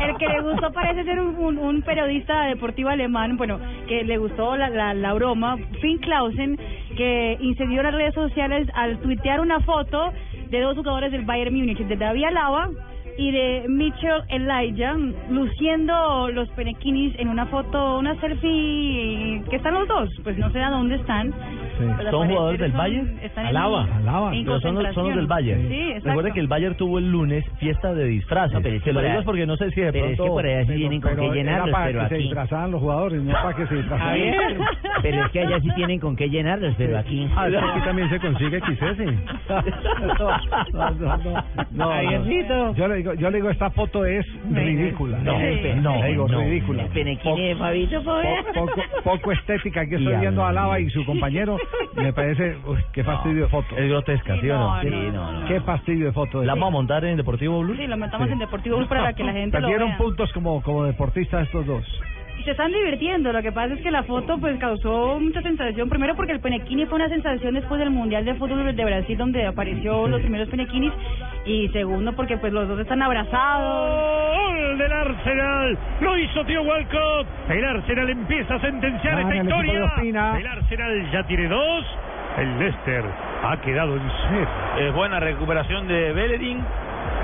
El 0.00 0.16
que 0.16 0.28
le 0.28 0.40
gustó 0.40 0.72
parece 0.72 1.04
ser 1.04 1.20
un, 1.20 1.34
un, 1.36 1.58
un 1.58 1.82
periodista 1.82 2.44
deportivo 2.46 2.88
alemán, 2.88 3.36
bueno, 3.36 3.58
que 3.86 4.04
le 4.04 4.16
gustó 4.18 4.56
la, 4.56 4.68
la, 4.70 4.94
la 4.94 5.12
broma, 5.14 5.56
Finn 5.80 5.98
Clausen, 5.98 6.58
que 6.96 7.36
incendió 7.40 7.82
las 7.82 7.94
redes 7.94 8.14
sociales 8.14 8.68
al 8.74 8.98
tuitear 9.00 9.40
una 9.40 9.60
foto 9.60 10.12
de 10.50 10.60
dos 10.60 10.76
jugadores 10.76 11.12
del 11.12 11.24
Bayern 11.24 11.54
Múnich, 11.54 11.78
de 11.78 11.96
David 11.96 12.24
Alaba 12.24 12.68
y 13.20 13.30
de 13.32 13.64
Mitchell 13.68 14.22
Elijah, 14.28 14.96
luciendo 15.30 16.28
los 16.32 16.48
penequinis 16.50 17.14
en 17.18 17.28
una 17.28 17.44
foto, 17.46 17.98
una 17.98 18.18
selfie, 18.20 19.42
que 19.50 19.56
están 19.56 19.74
los 19.74 19.86
dos, 19.88 20.08
pues 20.24 20.38
no 20.38 20.50
sé 20.50 20.60
a 20.62 20.70
dónde 20.70 20.94
están, 20.96 21.32
Pues 21.80 22.10
Son 22.10 22.28
jugadores 22.28 22.60
del 22.60 22.70
son- 22.72 22.78
Bayern. 22.78 23.18
están 23.22 23.44
en- 23.46 23.56
Alaba, 23.56 23.86
Alaba. 23.96 24.34
en 24.36 24.44
Pero 24.44 24.60
son 24.60 24.74
los, 24.74 24.94
son 24.94 25.06
los 25.06 25.16
del 25.16 25.26
Bayern. 25.26 25.66
Sí. 25.68 25.94
Recuerde 26.04 26.32
que 26.32 26.40
el 26.40 26.46
Bayern 26.46 26.74
tuvo 26.76 26.98
el 26.98 27.10
lunes 27.10 27.42
fiesta 27.58 27.94
de 27.94 28.04
disfraces. 28.04 28.58
pero 28.62 28.76
es 28.76 28.82
que 28.82 28.90
Se 28.90 28.92
lo 28.94 29.00
digo 29.00 29.22
porque 29.24 29.46
no 29.46 29.56
sé 29.56 29.70
si 29.70 29.80
de 29.80 29.90
pero 29.92 30.06
es 30.08 30.16
pronto... 30.16 30.24
que 30.24 30.30
por 30.42 30.46
allá 30.46 30.66
sí 30.66 30.74
tienen 30.74 31.00
con 31.00 31.10
Pero 31.14 31.30
qué 31.30 31.38
llenarlos, 31.38 31.70
para 31.70 31.86
pero 31.86 32.00
que 32.02 32.08
se 32.08 32.14
aquí... 32.16 32.22
disfrazaran 32.24 32.70
los 32.70 32.80
jugadores, 32.82 33.22
no 33.22 33.32
para 33.32 33.54
que 33.56 33.66
se 33.66 33.74
disfrazaran. 33.76 34.18
Pero 35.02 35.24
es 35.24 35.30
que 35.32 35.40
allá 35.40 35.60
sí 35.60 35.68
tienen 35.74 36.00
con 36.00 36.16
qué 36.16 36.28
llenarlos, 36.28 36.74
pero 36.76 36.98
aquí... 36.98 37.26
Ah, 37.34 37.44
aquí 37.46 37.80
también 37.84 38.10
se 38.10 38.20
consigue 38.20 38.60
XS. 38.60 39.00
No, 40.72 40.90
no, 40.90 41.16
no, 41.16 41.44
no. 41.72 41.88
Javiercito. 41.90 42.74
Yo 42.74 42.88
le 42.88 42.96
digo, 42.96 43.09
yo 43.14 43.30
le 43.30 43.38
digo, 43.38 43.50
esta 43.50 43.70
foto 43.70 44.04
es 44.04 44.26
ridícula. 44.50 45.18
No, 45.18 45.32
no, 45.32 46.02
le 46.02 46.08
digo, 46.08 46.28
no. 46.28 46.40
ridícula. 46.40 46.82
El 46.84 46.88
penequini 46.90 47.48
de 47.48 47.56
Fabito, 47.56 48.02
Po- 48.02 48.20
poco, 48.54 48.82
poco 49.04 49.32
estética. 49.32 49.82
Aquí 49.82 49.94
estoy 49.94 50.16
viendo 50.16 50.44
a 50.44 50.52
Lava 50.52 50.78
y 50.80 50.88
su 50.90 51.04
compañero. 51.04 51.56
Me 51.96 52.12
parece, 52.12 52.56
uy, 52.66 52.78
qué 52.92 53.04
fastidio 53.04 53.44
de 53.44 53.48
foto. 53.48 53.76
Es 53.76 53.88
grotesca, 53.88 54.40
¿sí 54.40 54.50
o 54.50 54.56
no? 54.58 54.76
No, 54.76 54.82
Sí, 54.82 54.88
no, 54.90 55.12
no, 55.32 55.40
no. 55.40 55.46
Qué 55.48 55.60
fastidio 55.60 56.06
de 56.06 56.12
foto. 56.12 56.42
¿La 56.42 56.54
vamos 56.54 56.68
a 56.68 56.72
montar 56.72 57.04
en 57.04 57.16
Deportivo 57.16 57.60
Blue? 57.60 57.76
Sí, 57.76 57.86
lo 57.86 57.96
metamos 57.96 58.28
en 58.30 58.38
Deportivo 58.38 58.76
Blue 58.78 58.88
para 58.88 59.12
que 59.12 59.24
la 59.24 59.32
gente 59.32 59.56
lo 59.60 59.66
Perdieron 59.66 59.88
vea. 59.90 59.98
puntos 59.98 60.32
como, 60.32 60.62
como 60.62 60.84
deportistas 60.84 61.46
estos 61.46 61.66
dos. 61.66 61.84
Y 62.38 62.42
se 62.44 62.52
están 62.52 62.72
divirtiendo. 62.72 63.32
Lo 63.34 63.42
que 63.42 63.52
pasa 63.52 63.74
es 63.74 63.82
que 63.82 63.90
la 63.90 64.02
foto 64.04 64.38
pues 64.38 64.58
causó 64.58 65.20
mucha 65.20 65.42
sensación. 65.42 65.90
Primero 65.90 66.16
porque 66.16 66.32
el 66.32 66.40
Penequini 66.40 66.86
fue 66.86 66.96
una 66.96 67.08
sensación 67.10 67.52
después 67.52 67.78
del 67.78 67.90
Mundial 67.90 68.24
de 68.24 68.34
Fútbol 68.34 68.74
de 68.74 68.84
Brasil 68.84 69.18
donde 69.18 69.44
apareció 69.44 70.08
los 70.08 70.20
primeros 70.22 70.48
Penequinis. 70.48 70.92
Y 71.44 71.68
segundo 71.68 72.12
porque 72.12 72.36
pues 72.36 72.52
los 72.52 72.68
dos 72.68 72.78
están 72.78 73.02
abrazados. 73.02 74.36
Gol 74.36 74.78
del 74.78 74.92
Arsenal. 74.92 75.78
Lo 76.00 76.16
hizo 76.18 76.44
Tío 76.44 76.62
Walcott. 76.62 77.26
El 77.48 77.64
Arsenal 77.64 78.10
empieza 78.10 78.54
a 78.54 78.60
sentenciar 78.60 79.20
esta 79.20 79.32
el 79.32 79.38
equipo 79.38 79.56
de 79.56 79.66
historia. 79.66 79.84
Ospina. 79.84 80.38
El 80.38 80.46
Arsenal 80.46 81.10
ya 81.12 81.22
tiene 81.24 81.48
dos. 81.48 81.84
El 82.38 82.58
Leicester 82.58 83.04
ha 83.42 83.56
quedado 83.60 83.96
en 83.96 84.02
cero. 84.28 84.48
Es 84.78 84.94
buena 84.94 85.18
recuperación 85.18 85.88
de 85.88 86.12
Bellerin. 86.12 86.62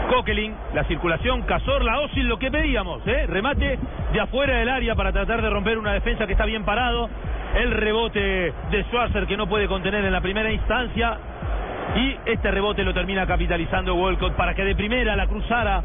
Coquelin, 0.08 0.54
la 0.72 0.84
circulación, 0.84 1.42
Cazorla, 1.42 2.00
Osil, 2.00 2.28
lo 2.28 2.38
que 2.38 2.50
pedíamos, 2.50 3.04
¿eh? 3.08 3.26
remate 3.26 3.76
de 4.12 4.20
afuera 4.20 4.58
del 4.58 4.68
área 4.68 4.94
para 4.94 5.10
tratar 5.10 5.42
de 5.42 5.50
romper 5.50 5.78
una 5.78 5.92
defensa 5.92 6.26
que 6.26 6.32
está 6.32 6.44
bien 6.44 6.64
parado, 6.64 7.10
el 7.56 7.72
rebote 7.72 8.52
de 8.70 8.84
Schwarzer 8.84 9.26
que 9.26 9.36
no 9.36 9.48
puede 9.48 9.66
contener 9.66 10.04
en 10.04 10.12
la 10.12 10.20
primera 10.20 10.52
instancia 10.52 11.18
y 11.94 12.16
este 12.26 12.50
rebote 12.50 12.82
lo 12.82 12.92
termina 12.92 13.26
capitalizando 13.26 13.94
Walcott 13.94 14.34
para 14.34 14.54
que 14.54 14.64
de 14.64 14.74
primera 14.74 15.14
la 15.16 15.26
cruzara 15.26 15.82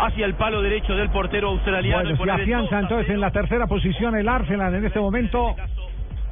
hacia 0.00 0.26
el 0.26 0.34
palo 0.34 0.62
derecho 0.62 0.94
del 0.94 1.10
portero 1.10 1.48
australiano. 1.48 2.02
Bueno, 2.16 2.22
y 2.22 2.24
se 2.24 2.30
afianza 2.30 2.62
2 2.62 2.72
a 2.72 2.80
entonces 2.80 3.10
en 3.14 3.20
la 3.20 3.30
tercera 3.30 3.66
posición 3.66 4.16
el 4.16 4.28
Arsenal 4.28 4.74
en 4.74 4.84
este 4.84 5.00
momento. 5.00 5.56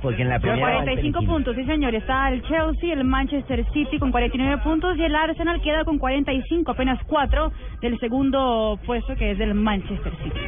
Porque 0.00 0.22
en 0.22 0.28
la 0.28 0.38
primera... 0.38 0.74
45 0.74 1.22
puntos, 1.22 1.56
sí 1.56 1.64
señor. 1.64 1.92
Está 1.94 2.28
el 2.28 2.42
Chelsea, 2.42 2.92
el 2.92 3.02
Manchester 3.02 3.64
City 3.72 3.98
con 3.98 4.12
49 4.12 4.62
puntos 4.62 4.96
y 4.96 5.02
el 5.02 5.14
Arsenal 5.14 5.61
queda 5.61 5.84
con 5.84 5.98
45, 5.98 6.70
apenas 6.70 7.00
4 7.06 7.52
del 7.82 7.98
segundo 7.98 8.78
puesto 8.86 9.16
que 9.16 9.32
es 9.32 9.38
del 9.38 9.54
Manchester 9.54 10.12
City. 10.22 10.40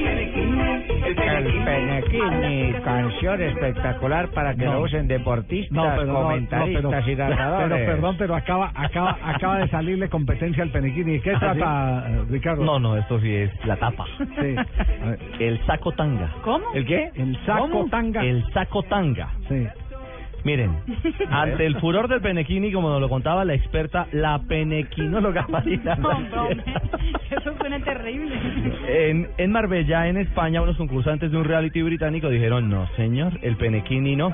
El 0.00 1.64
Penequini, 1.64 2.72
canción 2.84 3.40
espectacular 3.42 4.28
para 4.30 4.54
que 4.54 4.64
No. 4.64 4.74
lo 4.74 4.80
usen 4.82 5.06
deportistas, 5.08 5.72
No, 5.72 5.84
pero 5.96 6.06
no, 6.06 6.12
no, 6.12 6.22
comentaristas 6.22 7.08
y 7.08 7.16
pero, 7.16 7.28
narradores. 7.30 7.68
pero 7.78 7.86
perdón, 7.92 8.16
pero 8.18 8.34
acaba, 8.36 8.70
acaba, 8.74 9.18
acaba 9.22 9.58
de 9.58 9.68
salirle 9.68 10.08
competencia 10.08 10.62
al 10.62 10.70
Penequini. 10.70 11.12
¿De 11.12 11.20
qué 11.20 11.32
¿Ah, 11.34 11.38
trata, 11.38 12.06
eh, 12.08 12.24
Ricardo? 12.30 12.64
No, 12.64 12.78
no, 12.78 12.96
esto 12.96 13.20
sí 13.20 13.34
es 13.34 13.50
la 13.66 13.76
tapa. 13.76 14.04
Sí. 14.18 14.54
El 15.38 15.64
saco 15.66 15.92
tanga. 15.92 16.30
¿Cómo? 16.42 16.64
¿El 16.74 16.86
qué? 16.86 17.10
El 17.14 17.36
saco 17.44 17.86
tanga. 17.90 18.24
El 18.24 18.44
saco 18.52 18.82
tanga. 18.84 19.28
Sí. 19.48 19.66
Miren, 20.44 20.74
ante 21.30 21.66
el 21.66 21.78
furor 21.80 22.08
del 22.08 22.20
penequini, 22.20 22.72
como 22.72 22.88
nos 22.88 23.00
lo 23.00 23.08
contaba 23.08 23.44
la 23.44 23.54
experta, 23.54 24.06
la 24.12 24.38
penequinóloga 24.48 25.46
Marina 25.48 25.96
No, 25.96 26.10
eso 27.30 27.56
suena 27.58 27.78
terrible. 27.80 28.34
En, 28.88 29.28
en 29.36 29.52
Marbella, 29.52 30.08
en 30.08 30.16
España, 30.16 30.62
unos 30.62 30.76
concursantes 30.76 31.30
de 31.30 31.36
un 31.36 31.44
reality 31.44 31.82
británico 31.82 32.28
dijeron, 32.30 32.70
no, 32.70 32.86
señor, 32.96 33.38
el 33.42 33.56
penequini 33.56 34.16
no, 34.16 34.32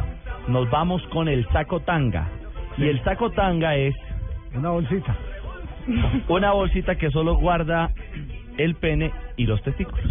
nos 0.48 0.70
vamos 0.70 1.02
con 1.08 1.28
el 1.28 1.46
saco 1.48 1.80
tanga. 1.80 2.28
Y 2.78 2.84
el 2.88 3.02
saco 3.02 3.30
tanga 3.30 3.74
es 3.76 3.94
Una 4.54 4.70
bolsita. 4.70 5.16
una 6.28 6.52
bolsita 6.52 6.96
que 6.96 7.10
solo 7.10 7.36
guarda 7.36 7.90
el 8.58 8.74
pene 8.76 9.10
y 9.36 9.46
los 9.46 9.62
testículos. 9.62 10.04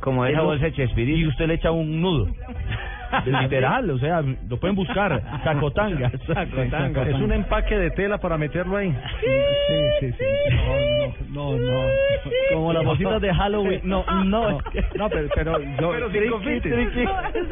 Como 0.00 0.24
esa 0.24 0.40
bolsa 0.40 0.64
de 0.66 0.72
Chespirito. 0.72 1.18
Y 1.18 1.26
usted 1.26 1.46
le 1.46 1.54
echa 1.54 1.70
un 1.70 2.00
nudo. 2.00 2.28
Literal, 3.26 3.90
o 3.90 3.98
sea, 3.98 4.22
lo 4.22 4.56
pueden 4.58 4.76
buscar. 4.76 5.22
Sacotanga. 5.44 6.10
Sacotanga. 6.26 7.02
Es 7.02 7.16
un 7.16 7.32
empaque 7.32 7.76
de 7.76 7.90
tela 7.90 8.18
para 8.18 8.38
meterlo 8.38 8.76
ahí. 8.76 8.94
Sí, 9.20 9.76
sí, 10.00 10.12
sí. 10.12 10.24
No, 10.54 10.98
no, 10.98 10.99
no. 11.30 11.56
no. 11.56 11.86
Como 12.52 12.72
las 12.72 12.84
bolsitas 12.84 13.20
de 13.20 13.34
Halloween. 13.34 13.80
No, 13.84 14.04
no. 14.24 14.58
No, 15.00 15.04
no, 15.04 15.08
pero, 15.08 15.28
pero 15.34 15.60
yo... 15.60 15.90
Pero 15.90 16.10
sin 16.10 16.30
confites. 16.30 16.72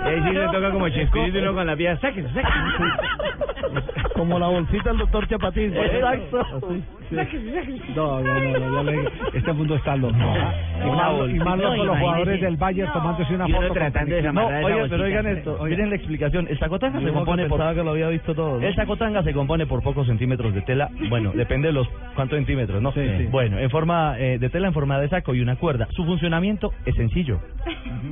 Ahí 0.02 0.22
sí 0.22 0.30
le 0.32 0.46
toca 0.46 0.70
como 0.70 0.88
Chespirito 0.88 1.38
y 1.38 1.42
uno 1.42 1.54
con 1.54 1.66
la 1.66 1.74
vía. 1.74 1.96
Sáquese, 1.98 2.28
sáquese. 2.28 2.48
Como 4.14 4.38
la 4.38 4.48
bolsita 4.48 4.90
del 4.90 4.98
doctor 4.98 5.28
Chapatín. 5.28 5.76
Exacto. 5.76 6.44
No, 7.94 8.20
no, 8.20 8.58
no, 8.58 8.82
no, 8.82 8.92
este 9.32 9.52
mundo 9.52 9.76
está 9.76 9.96
loco. 9.96 10.14
Más, 10.14 11.30
y 11.30 11.38
más 11.38 11.58
loco 11.58 11.76
No, 11.76 11.84
los 11.84 11.98
jugadores 11.98 12.40
del 12.40 12.56
Bayern 12.56 12.92
tomándose 12.92 13.34
una 13.34 13.46
foto. 13.46 13.68
con 13.68 13.72
tratando 13.74 14.14
de. 14.14 14.32
No, 14.32 14.46
oigan, 14.46 14.90
pero 14.90 15.04
oigan 15.04 15.26
esto. 15.26 15.58
Miren 15.64 15.90
la 15.90 15.96
explicación. 15.96 16.46
El 16.48 16.58
sacotanga 16.58 17.00
se 17.00 17.12
compone 17.12 17.46
por... 17.46 17.74
que 17.74 17.82
lo 17.82 17.90
había 17.90 18.08
visto 18.08 18.34
todo. 18.34 18.60
¿no? 18.60 18.66
El 18.66 18.74
sacotanga 18.74 19.22
se 19.22 19.32
compone 19.32 19.66
por 19.66 19.82
pocos 19.82 20.06
centímetros 20.06 20.54
de 20.54 20.62
tela. 20.62 20.90
Bueno, 21.08 21.32
depende 21.34 21.68
de 21.68 21.74
los 21.74 21.88
cuántos 22.14 22.36
centímetros, 22.36 22.82
¿no? 22.82 22.92
Sí, 22.92 23.00
sí. 23.18 23.26
Bueno, 23.30 23.47
en 23.52 23.70
forma 23.70 24.18
eh, 24.18 24.38
de 24.38 24.48
tela 24.50 24.68
en 24.68 24.74
forma 24.74 24.98
de 25.00 25.08
saco 25.08 25.34
y 25.34 25.40
una 25.40 25.56
cuerda. 25.56 25.88
Su 25.92 26.04
funcionamiento 26.04 26.72
es 26.84 26.94
sencillo. 26.96 27.40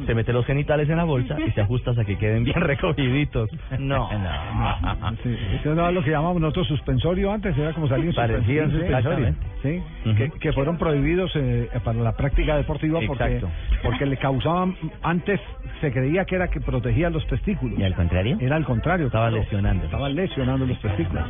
Se 0.07 0.14
mete 0.14 0.32
los 0.32 0.45
genitales 0.47 0.89
en 0.89 0.97
la 0.97 1.05
bolsa 1.05 1.37
y 1.45 1.51
se 1.53 1.61
ajusta 1.61 1.91
hasta 1.91 2.05
que 2.05 2.16
queden 2.16 2.45
bien 2.45 2.61
recogiditos. 2.61 3.51
No, 3.78 4.09
no. 4.11 5.16
Sí, 5.22 5.37
eso 5.61 5.72
era 5.72 5.91
lo 5.91 6.03
que 6.03 6.11
llamamos 6.11 6.41
nosotros 6.41 6.66
suspensorio 6.68 7.32
antes, 7.32 7.57
era 7.57 7.72
como 7.72 7.89
salir 7.89 8.09
en 8.11 8.14
Parecía 8.14 8.64
un 8.64 8.70
suspensorio. 8.72 9.34
Sí, 9.62 9.82
Ujú. 10.05 10.14
que, 10.16 10.30
que 10.39 10.53
fueron 10.53 10.76
prohibidos 10.78 11.32
eh, 11.34 11.68
para 11.84 11.99
la 12.01 12.12
práctica 12.12 12.57
deportiva 12.57 13.01
porque, 13.07 13.24
Exacto. 13.24 13.49
porque 13.82 14.07
le 14.07 14.16
causaban, 14.16 14.76
antes 15.03 15.41
se 15.80 15.93
creía 15.93 16.24
que 16.24 16.37
era 16.37 16.49
que 16.49 16.61
protegía 16.61 17.11
los 17.11 17.26
testículos. 17.26 17.78
¿Y 17.78 17.82
al 17.82 17.95
contrario? 17.95 18.39
Era 18.41 18.57
al 18.57 18.64
contrario. 18.64 19.07
Estaba 19.07 19.28
claro. 19.28 19.43
lesionando. 19.43 19.84
Estaba 19.84 20.09
lesionando 20.09 20.66
los 20.66 20.78
testículos. 20.80 21.24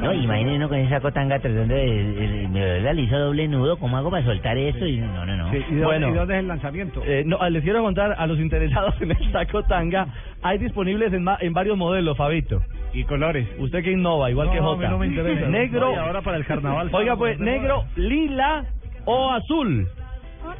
No, 0.00 0.12
imagínese 0.12 0.56
uno 0.56 0.68
con 0.68 0.78
ese 0.78 0.90
saco 0.90 1.12
tanga 1.12 1.38
tratando 1.38 1.74
de... 1.74 1.84
de- 2.04 2.48
Me 2.48 2.80
la 2.80 2.92
hizo 3.00 3.18
doble 3.18 3.37
nudo, 3.46 3.78
¿cómo 3.78 3.96
hago 3.96 4.10
para 4.10 4.24
soltar 4.24 4.56
eso? 4.58 4.84
Y 4.86 4.96
no, 4.96 5.24
no, 5.26 5.36
no. 5.36 5.50
Sí, 5.50 5.58
¿y, 5.58 5.60
dónde, 5.74 5.84
Bueno. 5.84 6.08
y 6.08 6.12
dónde 6.12 6.34
es 6.34 6.40
el 6.40 6.48
lanzamiento? 6.48 7.02
Eh, 7.06 7.22
no, 7.26 7.38
les 7.50 7.62
quiero 7.62 7.82
contar 7.82 8.16
a 8.18 8.26
los 8.26 8.40
interesados 8.40 8.94
en 9.00 9.10
el 9.12 9.30
saco 9.32 9.62
tanga. 9.64 10.08
Hay 10.42 10.58
disponibles 10.58 11.12
en, 11.12 11.22
ma- 11.22 11.38
en 11.40 11.52
varios 11.52 11.76
modelos, 11.76 12.16
Fabito. 12.16 12.62
Y 12.92 13.04
colores. 13.04 13.46
Usted 13.58 13.84
que 13.84 13.92
innova, 13.92 14.30
igual 14.30 14.50
que 14.50 14.56
No, 14.56 14.74
Jota. 14.74 14.88
no 14.88 14.98
me 14.98 15.06
interesa. 15.06 15.46
Negro. 15.46 15.90
Oye, 15.90 15.98
ahora 15.98 16.22
para 16.22 16.38
el 16.38 16.46
carnaval. 16.46 16.88
Oiga, 16.92 17.16
pues, 17.16 17.38
negro, 17.38 17.84
lila 17.96 18.64
o 19.04 19.30
azul. 19.30 19.86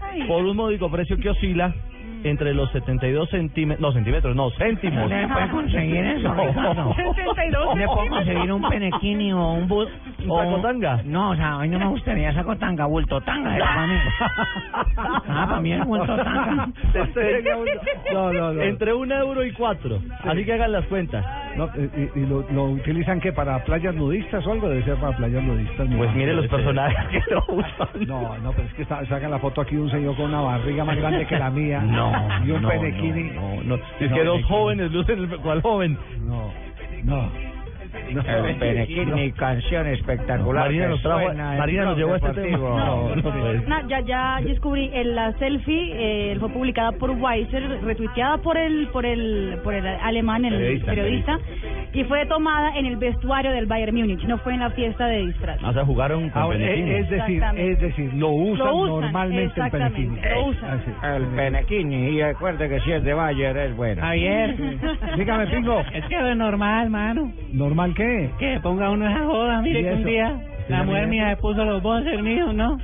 Ay. 0.02 0.24
Por 0.24 0.44
un 0.44 0.56
módico 0.56 0.90
precio 0.90 1.16
que 1.18 1.30
oscila 1.30 1.74
entre 2.24 2.54
los 2.54 2.70
72 2.72 3.28
centímetros. 3.30 3.80
No, 3.80 3.92
centímetros, 3.92 4.36
no, 4.36 4.50
céntimos. 4.52 5.08
¿Dónde 5.10 5.28
puede 5.28 5.48
conseguir 5.50 6.04
eso, 6.04 6.34
No. 6.34 6.44
Ricardo? 6.44 6.94
62 6.94 7.64
¿Dónde 7.66 7.86
puedo 7.86 8.08
conseguir 8.08 8.52
un 8.52 8.68
penequini 8.68 9.32
o 9.32 9.52
un 9.52 9.68
bus? 9.68 9.88
¿Un 10.24 10.30
o 10.30 10.38
sacotanga? 10.38 11.02
No, 11.04 11.30
o 11.30 11.36
sea, 11.36 11.54
a 11.54 11.58
mí 11.60 11.68
no 11.68 11.78
me 11.78 11.86
gustaría 11.86 12.32
sacotanga, 12.32 12.86
bulto 12.86 13.20
tanga 13.22 13.56
era 13.56 13.66
para 13.66 13.86
mí. 13.86 13.98
Ah, 15.28 15.46
para 15.48 15.60
mí 15.60 15.72
es 15.72 15.84
bulto 15.84 16.16
tanga. 16.16 16.68
No, 18.12 18.32
no, 18.32 18.52
no. 18.52 18.62
Entre 18.62 18.92
un 18.92 19.12
euro 19.12 19.44
y 19.44 19.52
cuatro. 19.52 20.00
Así 20.24 20.44
que 20.44 20.52
hagan 20.52 20.72
las 20.72 20.84
cuentas. 20.86 21.24
No, 21.56 21.68
y, 21.76 22.20
y 22.20 22.26
lo, 22.26 22.44
lo 22.52 22.64
utilizan 22.66 23.20
que 23.20 23.32
para 23.32 23.64
playas 23.64 23.94
nudistas 23.94 24.46
o 24.46 24.52
algo 24.52 24.68
debe 24.68 24.82
ser 24.84 24.96
para 24.96 25.16
playas 25.16 25.42
nudistas. 25.42 25.88
Pues 25.96 26.10
no, 26.10 26.16
mire 26.16 26.34
los 26.34 26.46
personajes 26.46 27.24
que 27.24 27.34
lo 27.34 27.44
usan. 27.48 27.88
No, 28.06 28.38
no, 28.38 28.52
pero 28.52 28.68
es 28.68 28.74
que 28.74 28.84
sacan 28.84 29.30
la 29.30 29.38
foto 29.38 29.60
aquí 29.60 29.74
de 29.74 29.82
un 29.82 29.90
señor 29.90 30.16
con 30.16 30.26
una 30.26 30.40
barriga 30.40 30.84
más 30.84 30.96
grande 30.96 31.26
que 31.26 31.38
la 31.38 31.50
mía. 31.50 31.80
No, 31.80 32.07
Y 32.44 32.50
un 32.50 32.62
no, 32.62 32.68
penequini. 32.68 33.30
No, 33.30 33.62
no, 33.62 33.74
Es 34.00 34.10
No, 34.10 34.16
que 34.16 34.24
dos 34.24 34.44
jóvenes 34.44 34.90
lucen 34.92 35.18
el... 35.18 35.28
¿Cuál 35.40 35.62
joven? 35.62 35.98
No, 36.26 36.52
no. 37.04 37.47
No. 38.12 38.20
El 38.48 38.56
Penequini, 38.56 39.32
canción 39.32 39.86
espectacular. 39.88 40.64
Marina 40.64 40.88
nos 40.88 41.02
trajo- 41.02 41.32
Marina 41.34 41.84
nos 41.84 41.96
llevó 41.98 42.14
a 42.14 42.16
este 42.16 42.32
tema. 42.32 42.58
No, 42.58 43.14
no. 43.16 43.52
No, 43.68 43.88
ya, 43.88 44.00
ya 44.00 44.40
descubrí 44.42 44.90
en 44.92 45.14
la 45.14 45.32
selfie 45.38 45.92
eh, 46.32 46.36
fue 46.40 46.48
publicada 46.50 46.92
por 46.92 47.10
Weiser, 47.10 47.62
retuiteada 47.82 48.38
por 48.38 48.56
el 48.56 48.88
por 48.88 49.04
el 49.06 49.58
por 49.62 49.74
el 49.74 49.86
alemán, 49.86 50.44
el 50.44 50.54
Periodista, 50.54 50.86
periodista, 50.92 51.38
y 51.92 52.04
fue 52.04 52.26
tomada 52.26 52.76
en 52.76 52.86
el 52.86 52.96
vestuario 52.96 53.50
del 53.52 53.66
Bayern 53.66 53.94
Múnich, 53.96 54.22
no 54.24 54.38
fue 54.38 54.54
en 54.54 54.60
la 54.60 54.70
fiesta 54.70 55.06
de 55.06 55.26
disfraz. 55.26 55.62
O 55.62 55.72
sea, 55.72 55.84
jugaron 55.84 56.28
con 56.30 56.42
Ah, 56.42 56.46
eh, 56.54 56.58
Penequini. 56.58 56.90
es 56.94 57.10
decir, 57.10 57.42
es 57.56 57.80
decir, 57.80 58.14
lo 58.14 58.28
usan, 58.30 58.66
Lo 58.66 58.76
usan, 58.76 59.00
normalmente 59.00 59.42
el 59.42 59.48
exactamente, 59.48 59.96
Penequini. 59.98 60.34
lo 60.34 60.44
usan. 60.46 60.80
El 61.14 61.26
Penequini, 61.28 61.96
y 62.10 62.22
recuerde 62.22 62.68
que 62.68 62.80
si 62.80 62.92
es 62.92 63.02
de 63.04 63.14
Bayer 63.14 63.56
es 63.56 63.76
bueno. 63.76 64.02
Javier. 64.02 64.56
Dígame, 65.16 65.46
Pingo. 65.46 65.80
Es 65.92 66.04
que 66.06 66.18
lo 66.20 66.34
normal, 66.34 66.90
mano. 66.90 67.32
¿Normal 67.52 67.77
qué? 67.94 68.30
Que 68.38 68.60
ponga 68.60 68.90
uno 68.90 69.08
esa 69.08 69.24
joda. 69.24 69.62
Mire 69.62 69.80
¿Y 69.80 69.84
que 69.84 69.92
un 69.92 70.04
día 70.04 70.36
¿Sí, 70.66 70.72
la 70.72 70.82
mujer 70.84 71.06
mía? 71.08 71.24
mía 71.26 71.34
se 71.36 71.40
puso 71.42 71.64
los 71.64 71.82
boxers 71.82 72.22
míos, 72.22 72.54
¿no? 72.54 72.78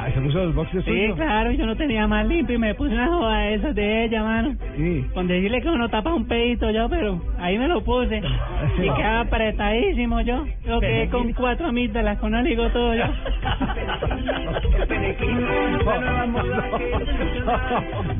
Ah, 0.00 0.10
¿se 0.14 0.20
puso 0.20 0.38
los 0.44 0.54
boxes 0.54 0.84
Sí, 0.84 0.90
suyos? 0.90 1.16
claro, 1.16 1.50
yo 1.50 1.66
no 1.66 1.76
tenía 1.76 2.06
más 2.06 2.24
limpio 2.26 2.54
y 2.54 2.58
me 2.58 2.74
puse 2.74 2.94
una 2.94 3.08
joda 3.08 3.38
de 3.40 3.54
esas 3.54 3.74
de 3.74 4.04
ella, 4.04 4.22
mano. 4.22 4.54
Sí. 4.76 5.04
Con 5.12 5.26
decirle 5.26 5.60
que 5.60 5.68
uno 5.68 5.88
tapa 5.88 6.14
un 6.14 6.26
pedito 6.28 6.70
yo, 6.70 6.88
pero 6.88 7.20
ahí 7.38 7.58
me 7.58 7.66
lo 7.68 7.82
puse. 7.82 8.20
Sí. 8.20 8.82
Y 8.88 8.90
quedaba 8.94 9.20
apretadísimo 9.20 10.20
yo. 10.20 10.46
Yo 10.64 10.80
quedé 10.80 11.08
con 11.10 11.32
cuatro 11.32 11.66
amígdalas, 11.66 12.18
con 12.18 12.32
oligo 12.34 12.68
todo 12.70 12.94
yo. 12.94 13.04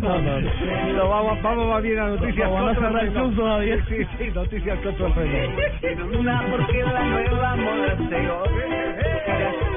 No, 0.01 0.19
no, 0.19 0.41
no. 0.41 0.93
No, 0.97 1.09
vamos, 1.09 1.43
vamos 1.43 1.69
más 1.69 1.83
bien 1.83 1.99
a 1.99 2.09
noticias. 2.09 2.51
Vamos 2.51 2.71
a 2.71 2.75
cerrar 2.81 3.05
el 3.05 3.13
curso, 3.13 3.47
Javier. 3.47 3.85
Sí, 3.89 3.97
sí, 4.19 4.31
noticias 4.35 4.79
contra 4.81 5.07
el 5.07 5.15
reloj. 5.15 6.19
Una 6.19 6.43
porque 6.51 6.83
la 6.83 7.05
nueva 7.05 7.57
moda 7.57 7.97
se 7.97 9.68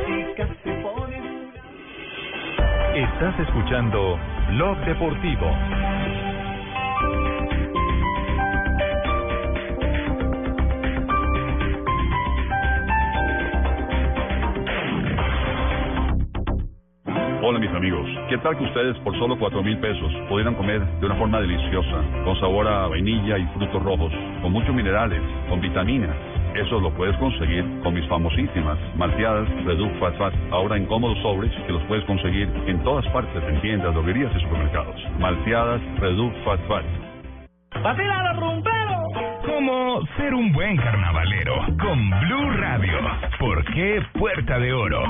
Estás 2.96 3.40
escuchando 3.40 4.20
Blog 4.50 4.78
Deportivo. 4.80 5.48
Hola 17.42 17.60
mis 17.60 17.72
amigos, 17.72 18.10
¿qué 18.28 18.38
tal 18.40 18.58
que 18.58 18.66
ustedes 18.66 18.98
por 19.00 19.18
solo 19.18 19.40
cuatro 19.40 19.64
mil 19.64 19.78
pesos 19.80 20.12
pudieran 20.28 20.56
comer 20.56 20.86
de 21.00 21.06
una 21.06 21.16
forma 21.16 21.40
deliciosa, 21.40 22.04
con 22.26 22.38
sabor 22.42 22.68
a 22.68 22.88
vainilla 22.88 23.38
y 23.38 23.46
frutos 23.54 23.82
rojos, 23.82 24.12
con 24.42 24.52
muchos 24.52 24.76
minerales, 24.76 25.22
con 25.48 25.62
vitaminas? 25.62 26.31
Eso 26.56 26.80
lo 26.80 26.92
puedes 26.92 27.16
conseguir 27.18 27.66
con 27.82 27.94
mis 27.94 28.08
famosísimas 28.08 28.78
malteadas 28.96 29.48
Reduc 29.64 29.94
Fat 30.00 30.18
Fat, 30.18 30.34
ahora 30.52 30.76
en 30.76 30.86
cómodos 30.86 31.18
sobres 31.22 31.52
que 31.66 31.72
los 31.72 31.84
puedes 31.84 32.04
conseguir 32.06 32.50
en 32.68 32.84
todas 32.84 33.06
partes, 33.08 33.42
en 33.44 33.62
tiendas, 33.62 33.94
droguerías 33.94 34.32
y 34.36 34.42
supermercados. 34.42 34.96
Malteadas 35.20 35.82
Reduc 36.00 36.34
Fat 36.44 36.60
Fat. 36.68 36.86
¡Patila 37.82 38.34
los 38.34 38.42
rumberos! 38.42 38.92
Como 39.46 40.06
ser 40.18 40.34
un 40.34 40.52
buen 40.52 40.76
carnavalero 40.76 41.56
con 41.80 42.10
Blue 42.22 42.52
Radio. 42.58 43.00
¿Por 43.40 43.64
qué 43.74 44.02
Puerta 44.14 44.60
de 44.60 44.74
Oro? 44.74 45.04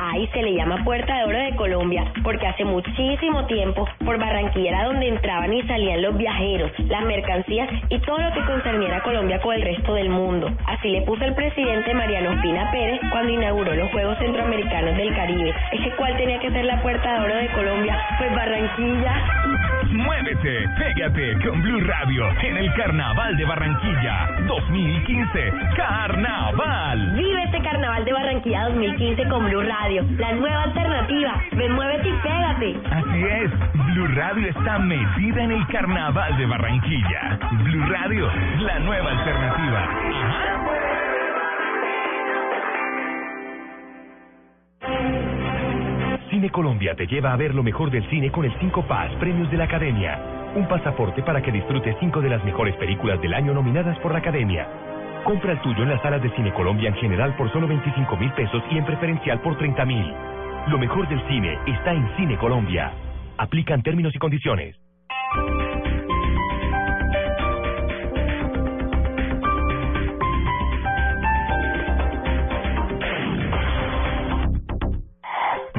Ahí 0.00 0.26
se 0.32 0.42
le 0.42 0.54
llama 0.54 0.84
Puerta 0.84 1.16
de 1.16 1.24
Oro 1.24 1.38
de 1.38 1.56
Colombia 1.56 2.12
porque 2.22 2.46
hace 2.46 2.64
muchísimo 2.64 3.46
tiempo 3.46 3.86
por 4.04 4.18
Barranquilla 4.18 4.70
era 4.70 4.84
donde 4.84 5.08
entraban 5.08 5.52
y 5.52 5.62
salían 5.62 6.02
los 6.02 6.16
viajeros, 6.16 6.70
las 6.88 7.04
mercancías 7.04 7.68
y 7.88 7.98
todo 8.00 8.18
lo 8.18 8.32
que 8.32 8.44
concerniera 8.44 8.98
a 8.98 9.02
Colombia 9.02 9.40
con 9.40 9.54
el 9.54 9.62
resto 9.62 9.94
del 9.94 10.10
mundo. 10.10 10.50
Así 10.66 10.88
le 10.88 11.02
puso 11.02 11.24
el 11.24 11.34
presidente 11.34 11.94
Mariano 11.94 12.32
Espina 12.32 12.70
Pérez 12.70 13.00
cuando 13.10 13.32
inauguró 13.32 13.74
los 13.74 13.90
Juegos 13.90 14.18
Centroamericanos 14.18 14.96
del 14.96 15.14
Caribe. 15.14 15.54
Es 15.72 15.80
que 15.80 15.90
cuál 15.96 16.16
tenía 16.16 16.38
que 16.40 16.50
ser 16.50 16.64
la 16.64 16.82
Puerta 16.82 17.12
de 17.12 17.24
Oro 17.24 17.36
de 17.36 17.48
Colombia, 17.48 17.98
pues 18.18 18.34
Barranquilla. 18.34 19.45
Muévete, 19.90 20.68
pégate 20.78 21.38
con 21.46 21.62
Blue 21.62 21.80
Radio 21.80 22.28
en 22.42 22.56
el 22.56 22.72
Carnaval 22.74 23.36
de 23.36 23.44
Barranquilla 23.44 24.28
2015. 24.46 25.52
Carnaval. 25.76 27.12
Vive 27.14 27.44
este 27.44 27.62
Carnaval 27.62 28.04
de 28.04 28.12
Barranquilla 28.12 28.64
2015 28.64 29.28
con 29.28 29.44
Blue 29.46 29.62
Radio, 29.62 30.04
la 30.18 30.32
nueva 30.32 30.62
alternativa. 30.64 31.42
Ven, 31.52 31.72
muévete 31.72 32.08
y 32.08 32.12
pégate. 32.22 32.76
Así 32.90 33.24
es, 33.24 33.50
Blue 33.94 34.08
Radio 34.14 34.48
está 34.48 34.78
metida 34.78 35.42
en 35.44 35.52
el 35.52 35.66
Carnaval 35.68 36.36
de 36.36 36.46
Barranquilla. 36.46 37.38
Blue 37.62 37.86
Radio, 37.88 38.30
la 38.60 38.78
nueva 38.80 39.10
alternativa. 39.10 40.16
Cine 46.36 46.50
Colombia 46.50 46.94
te 46.94 47.06
lleva 47.06 47.32
a 47.32 47.36
ver 47.36 47.54
lo 47.54 47.62
mejor 47.62 47.90
del 47.90 48.06
cine 48.10 48.30
con 48.30 48.44
el 48.44 48.52
5 48.60 48.86
Paz 48.86 49.10
Premios 49.18 49.50
de 49.50 49.56
la 49.56 49.64
Academia. 49.64 50.20
Un 50.54 50.68
pasaporte 50.68 51.22
para 51.22 51.40
que 51.40 51.50
disfrutes 51.50 51.96
cinco 51.98 52.20
de 52.20 52.28
las 52.28 52.44
mejores 52.44 52.76
películas 52.76 53.18
del 53.22 53.32
año 53.32 53.54
nominadas 53.54 53.98
por 54.00 54.12
la 54.12 54.18
Academia. 54.18 54.68
Compra 55.24 55.52
el 55.52 55.62
tuyo 55.62 55.84
en 55.84 55.88
las 55.88 56.02
salas 56.02 56.22
de 56.22 56.28
Cine 56.36 56.52
Colombia 56.52 56.90
en 56.90 56.96
general 56.96 57.34
por 57.38 57.50
solo 57.52 57.66
25 57.66 58.18
mil 58.18 58.30
pesos 58.32 58.62
y 58.70 58.76
en 58.76 58.84
preferencial 58.84 59.40
por 59.40 59.56
30 59.56 59.82
mil. 59.86 60.12
Lo 60.68 60.76
mejor 60.76 61.08
del 61.08 61.26
cine 61.26 61.58
está 61.68 61.94
en 61.94 62.06
Cine 62.18 62.36
Colombia. 62.36 62.92
Aplican 63.38 63.82
términos 63.82 64.14
y 64.14 64.18
condiciones. 64.18 64.76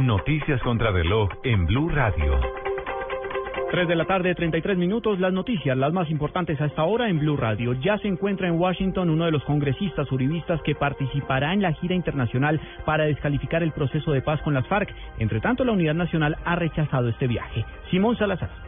Noticias 0.08 0.62
contra 0.62 0.90
reloj 0.90 1.28
en 1.44 1.66
Blue 1.66 1.90
Radio. 1.90 2.40
3 3.72 3.90
de 3.90 3.96
la 3.98 4.06
tarde, 4.06 4.34
33 4.34 4.78
minutos. 4.78 5.20
Las 5.20 5.34
noticias, 5.34 5.78
las 5.78 5.92
más 5.92 6.10
importantes 6.10 6.62
a 6.62 6.68
esta 6.68 6.86
hora 6.86 7.10
en 7.10 7.20
Blue 7.20 7.36
Radio. 7.36 7.74
Ya 7.74 7.98
se 7.98 8.08
encuentra 8.08 8.48
en 8.48 8.58
Washington 8.58 9.10
uno 9.10 9.26
de 9.26 9.32
los 9.32 9.44
congresistas 9.44 10.10
uribistas 10.10 10.62
que 10.62 10.76
participará 10.76 11.52
en 11.52 11.62
la 11.62 11.74
gira 11.74 11.94
internacional 11.94 12.62
para 12.86 13.04
descalificar 13.04 13.64
el 13.64 13.74
proceso 13.74 14.14
de 14.14 14.22
paz 14.22 14.42
con 14.44 14.54
las 14.54 14.66
FARC. 14.68 14.96
Entre 15.20 15.42
tanto, 15.42 15.66
la 15.66 15.74
Unidad 15.74 15.96
Nacional 15.96 16.38
ha 16.46 16.56
rechazado 16.56 17.10
este 17.10 17.28
viaje. 17.28 17.66
Simón 17.92 18.16
Salazar. 18.16 18.67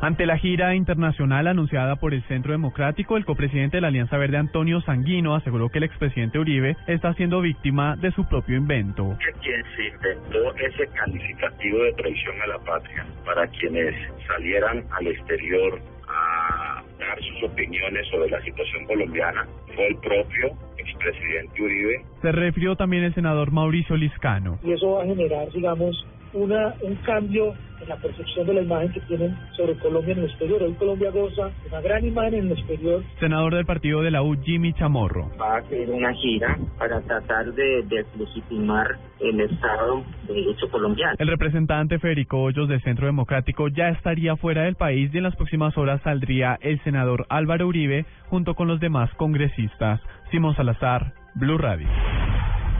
Ante 0.00 0.26
la 0.26 0.38
gira 0.38 0.76
internacional 0.76 1.48
anunciada 1.48 1.96
por 1.96 2.14
el 2.14 2.22
Centro 2.28 2.52
Democrático, 2.52 3.16
el 3.16 3.24
copresidente 3.24 3.78
de 3.78 3.80
la 3.80 3.88
Alianza 3.88 4.16
Verde, 4.16 4.36
Antonio 4.36 4.80
Sanguino, 4.82 5.34
aseguró 5.34 5.70
que 5.70 5.78
el 5.78 5.84
expresidente 5.84 6.38
Uribe 6.38 6.76
está 6.86 7.14
siendo 7.14 7.40
víctima 7.40 7.96
de 7.96 8.12
su 8.12 8.24
propio 8.28 8.56
invento. 8.56 9.16
que 9.18 9.32
quien 9.40 9.62
se 9.74 9.88
inventó 9.88 10.54
ese 10.54 10.86
calificativo 10.94 11.82
de 11.82 11.92
traición 11.94 12.40
a 12.42 12.46
la 12.46 12.58
patria 12.60 13.06
para 13.26 13.46
quienes 13.48 13.94
salieran 14.28 14.84
al 14.92 15.06
exterior 15.08 15.80
a 16.08 16.82
dar 17.00 17.18
sus 17.20 17.50
opiniones 17.50 18.06
sobre 18.08 18.30
la 18.30 18.40
situación 18.42 18.84
colombiana 18.86 19.46
fue 19.74 19.88
el 19.88 19.96
propio 19.96 20.52
expresidente 20.78 21.60
Uribe. 21.60 22.04
Se 22.22 22.30
refirió 22.30 22.76
también 22.76 23.02
el 23.02 23.14
senador 23.14 23.50
Mauricio 23.50 23.96
Liscano. 23.96 24.60
y 24.62 24.72
eso 24.72 24.92
va 24.92 25.02
a 25.02 25.06
generar, 25.06 25.50
digamos, 25.52 26.06
una, 26.32 26.74
un 26.82 26.94
cambio 26.96 27.54
en 27.80 27.88
la 27.88 27.96
percepción 27.96 28.46
de 28.46 28.54
la 28.54 28.62
imagen 28.62 28.92
que 28.92 29.00
tienen 29.00 29.36
sobre 29.56 29.74
Colombia 29.76 30.12
en 30.12 30.18
el 30.20 30.24
exterior. 30.26 30.62
Hoy 30.62 30.72
Colombia 30.74 31.10
goza 31.10 31.46
de 31.46 31.68
una 31.68 31.80
gran 31.80 32.04
imagen 32.04 32.34
en 32.34 32.46
el 32.46 32.52
exterior. 32.52 33.02
Senador 33.20 33.54
del 33.54 33.66
partido 33.66 34.02
de 34.02 34.10
la 34.10 34.22
U, 34.22 34.36
Jimmy 34.42 34.72
Chamorro. 34.72 35.30
va 35.40 35.56
a 35.56 35.58
hacer 35.58 35.88
una 35.90 36.12
gira 36.14 36.58
para 36.78 37.00
tratar 37.02 37.52
de 37.52 37.82
deslegitimar 37.82 38.98
el 39.20 39.40
Estado 39.40 40.02
de 40.26 40.34
Derecho 40.34 40.68
colombiano. 40.70 41.14
El 41.18 41.28
representante 41.28 41.98
Federico 41.98 42.42
Hoyos 42.42 42.68
del 42.68 42.82
Centro 42.82 43.06
Democrático 43.06 43.68
ya 43.68 43.88
estaría 43.90 44.36
fuera 44.36 44.62
del 44.62 44.74
país 44.74 45.10
y 45.12 45.18
en 45.18 45.24
las 45.24 45.36
próximas 45.36 45.76
horas 45.76 46.00
saldría 46.02 46.58
el 46.60 46.82
senador 46.84 47.26
Álvaro 47.28 47.66
Uribe 47.66 48.06
junto 48.26 48.54
con 48.54 48.68
los 48.68 48.80
demás 48.80 49.10
congresistas. 49.14 50.00
Simón 50.30 50.54
Salazar, 50.54 51.12
Blue 51.34 51.58
Radio. 51.58 51.88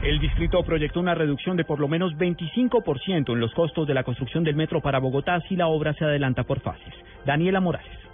El 0.01 0.17
distrito 0.19 0.63
proyectó 0.63 1.01
una 1.01 1.13
reducción 1.13 1.57
de 1.57 1.65
por 1.65 1.81
lo 1.81 1.89
menos 1.89 2.13
25% 2.13 3.33
en 3.33 3.39
los 3.41 3.53
costos 3.53 3.85
de 3.85 3.93
la 3.93 4.03
construcción 4.03 4.45
del 4.45 4.55
metro 4.55 4.79
para 4.79 4.99
Bogotá 4.99 5.41
si 5.49 5.57
la 5.57 5.67
obra 5.67 5.93
se 5.93 6.05
adelanta 6.05 6.43
por 6.43 6.61
fases. 6.61 6.93
Daniela 7.25 7.59
Morales. 7.59 8.08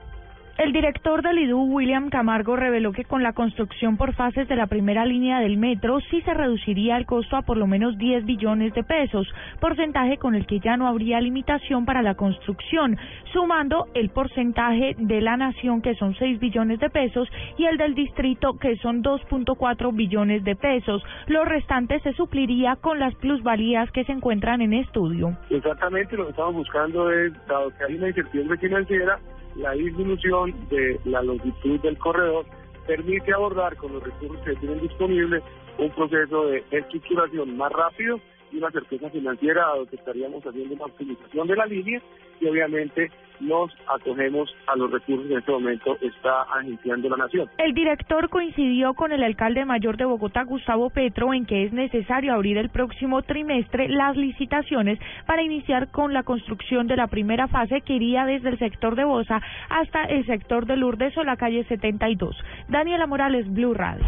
El 0.58 0.72
director 0.72 1.22
del 1.22 1.38
IDU, 1.38 1.64
William 1.64 2.10
Camargo, 2.10 2.56
reveló 2.56 2.94
que 2.94 3.04
con 3.04 3.22
la 3.22 3.34
construcción 3.34 3.98
por 3.98 4.14
fases 4.14 4.48
de 4.48 4.56
la 4.56 4.68
primera 4.68 5.06
línea 5.06 5.42
del 5.42 5.58
metro 5.58 6.00
sí 6.10 6.22
se 6.22 6.34
reduciría 6.34 6.96
el 6.96 7.06
costo 7.06 7.36
a 7.36 7.42
por 7.42 7.58
lo 7.58 7.68
menos 7.68 7.98
10 7.98 8.24
billones 8.24 8.74
de 8.74 8.86
pesos, 8.86 9.28
porcentaje 9.60 10.18
con 10.18 10.34
el 10.34 10.48
que 10.48 10.62
ya 10.62 10.78
no 10.78 10.88
habría 10.88 11.20
limitación 11.20 11.84
para 11.84 12.02
la 12.02 12.16
construcción, 12.16 12.98
sumando 13.34 13.88
el 13.96 14.12
porcentaje 14.12 14.96
de 14.98 15.20
la 15.20 15.36
nación 15.36 15.82
que 15.82 15.94
son 15.96 16.16
6 16.16 16.40
billones 16.40 16.80
de 16.80 16.90
pesos 16.90 17.28
y 17.58 17.66
el 17.66 17.76
del 17.76 17.94
distrito 17.94 18.58
que 18.58 18.78
son 18.78 19.04
2.4 19.04 19.94
billones 19.94 20.42
de 20.46 20.56
pesos. 20.56 21.04
Lo 21.28 21.44
restante 21.44 22.00
se 22.00 22.14
supliría 22.14 22.78
con 22.78 22.98
las 22.98 23.14
plusvalías 23.16 23.92
que 23.92 24.06
se 24.06 24.14
encuentran 24.14 24.62
en 24.62 24.72
estudio. 24.72 25.38
Exactamente 25.50 26.16
lo 26.16 26.24
que 26.24 26.30
estamos 26.30 26.54
buscando 26.54 27.12
es, 27.12 27.34
dado 27.46 27.72
que 27.78 27.84
hay 27.84 27.96
una 27.96 28.08
incertidumbre 28.08 28.58
financiera, 28.58 29.20
la 29.56 29.72
disminución 29.74 30.54
de 30.70 31.00
la 31.06 31.22
longitud 31.22 31.80
del 31.82 31.98
corredor 31.98 32.46
permite 32.88 33.34
abordar 33.34 33.76
con 33.78 33.94
los 33.94 34.04
recursos 34.04 34.44
que 34.46 34.56
tienen 34.56 34.82
disponibles 34.82 35.44
un 35.78 35.90
proceso 35.92 36.46
de 36.48 36.64
estructuración 36.72 37.58
más 37.58 37.72
rápido 37.72 38.20
una 38.58 38.72
certeza 38.72 39.10
financiera, 39.10 39.62
dado 39.62 39.86
que 39.86 39.96
estaríamos 39.96 40.46
haciendo 40.46 40.76
una 40.76 40.86
optimización 40.86 41.48
de 41.48 41.56
la 41.56 41.66
línea 41.66 42.02
y 42.40 42.48
obviamente 42.48 43.12
nos 43.40 43.72
acogemos 43.88 44.54
a 44.68 44.76
los 44.76 44.92
recursos 44.92 45.28
que 45.28 45.34
en 45.34 45.40
este 45.40 45.52
momento 45.52 45.98
está 46.02 46.44
agenciando 46.54 47.10
la 47.10 47.18
Nación. 47.18 47.50
El 47.58 47.74
director 47.74 48.30
coincidió 48.30 48.94
con 48.94 49.12
el 49.12 49.24
alcalde 49.24 49.66
mayor 49.66 49.98
de 49.98 50.06
Bogotá, 50.06 50.44
Gustavo 50.44 50.90
Petro, 50.90 51.34
en 51.34 51.46
que 51.46 51.66
es 51.66 51.74
necesario 51.74 52.34
abrir 52.34 52.58
el 52.58 52.70
próximo 52.70 53.22
trimestre 53.22 53.90
las 53.90 54.16
licitaciones 54.16 55.00
para 55.26 55.44
iniciar 55.44 55.90
con 55.92 56.14
la 56.14 56.24
construcción 56.24 56.88
de 56.88 56.96
la 56.96 57.08
primera 57.08 57.48
fase 57.48 57.82
que 57.82 57.94
iría 57.94 58.26
desde 58.26 58.50
el 58.50 58.60
sector 58.60 58.96
de 58.96 59.06
Bosa 59.06 59.42
hasta 59.70 60.04
el 60.06 60.26
sector 60.26 60.66
de 60.66 60.78
Lourdes 60.78 61.18
o 61.18 61.24
la 61.24 61.38
calle 61.38 61.64
72. 61.66 62.36
Daniela 62.70 63.08
Morales, 63.08 63.52
Blue 63.52 63.74
Radio. 63.74 64.06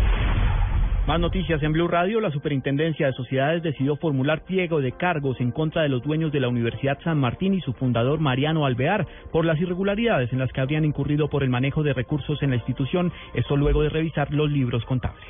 Más 1.07 1.21
noticias 1.21 1.63
en 1.63 1.71
Blue 1.71 1.87
Radio. 1.87 2.19
La 2.19 2.31
Superintendencia 2.31 3.07
de 3.07 3.13
Sociedades 3.13 3.63
decidió 3.63 3.95
formular 3.95 4.43
pliego 4.43 4.81
de 4.81 4.91
cargos 4.91 5.39
en 5.39 5.51
contra 5.51 5.83
de 5.83 5.87
los 5.87 6.03
dueños 6.03 6.33
de 6.33 6.41
la 6.41 6.49
Universidad 6.49 6.99
San 7.01 7.17
Martín 7.17 7.53
y 7.53 7.61
su 7.61 7.71
fundador 7.71 8.19
Mariano 8.19 8.65
Alvear 8.65 9.07
por 9.31 9.45
las 9.45 9.57
irregularidades 9.57 10.33
en 10.33 10.39
las 10.39 10.51
que 10.51 10.59
habrían 10.59 10.83
incurrido 10.83 11.29
por 11.29 11.43
el 11.43 11.49
manejo 11.49 11.81
de 11.81 11.93
recursos 11.93 12.43
en 12.43 12.49
la 12.49 12.57
institución, 12.57 13.13
esto 13.33 13.55
luego 13.55 13.83
de 13.83 13.89
revisar 13.89 14.33
los 14.33 14.51
libros 14.51 14.83
contables. 14.83 15.23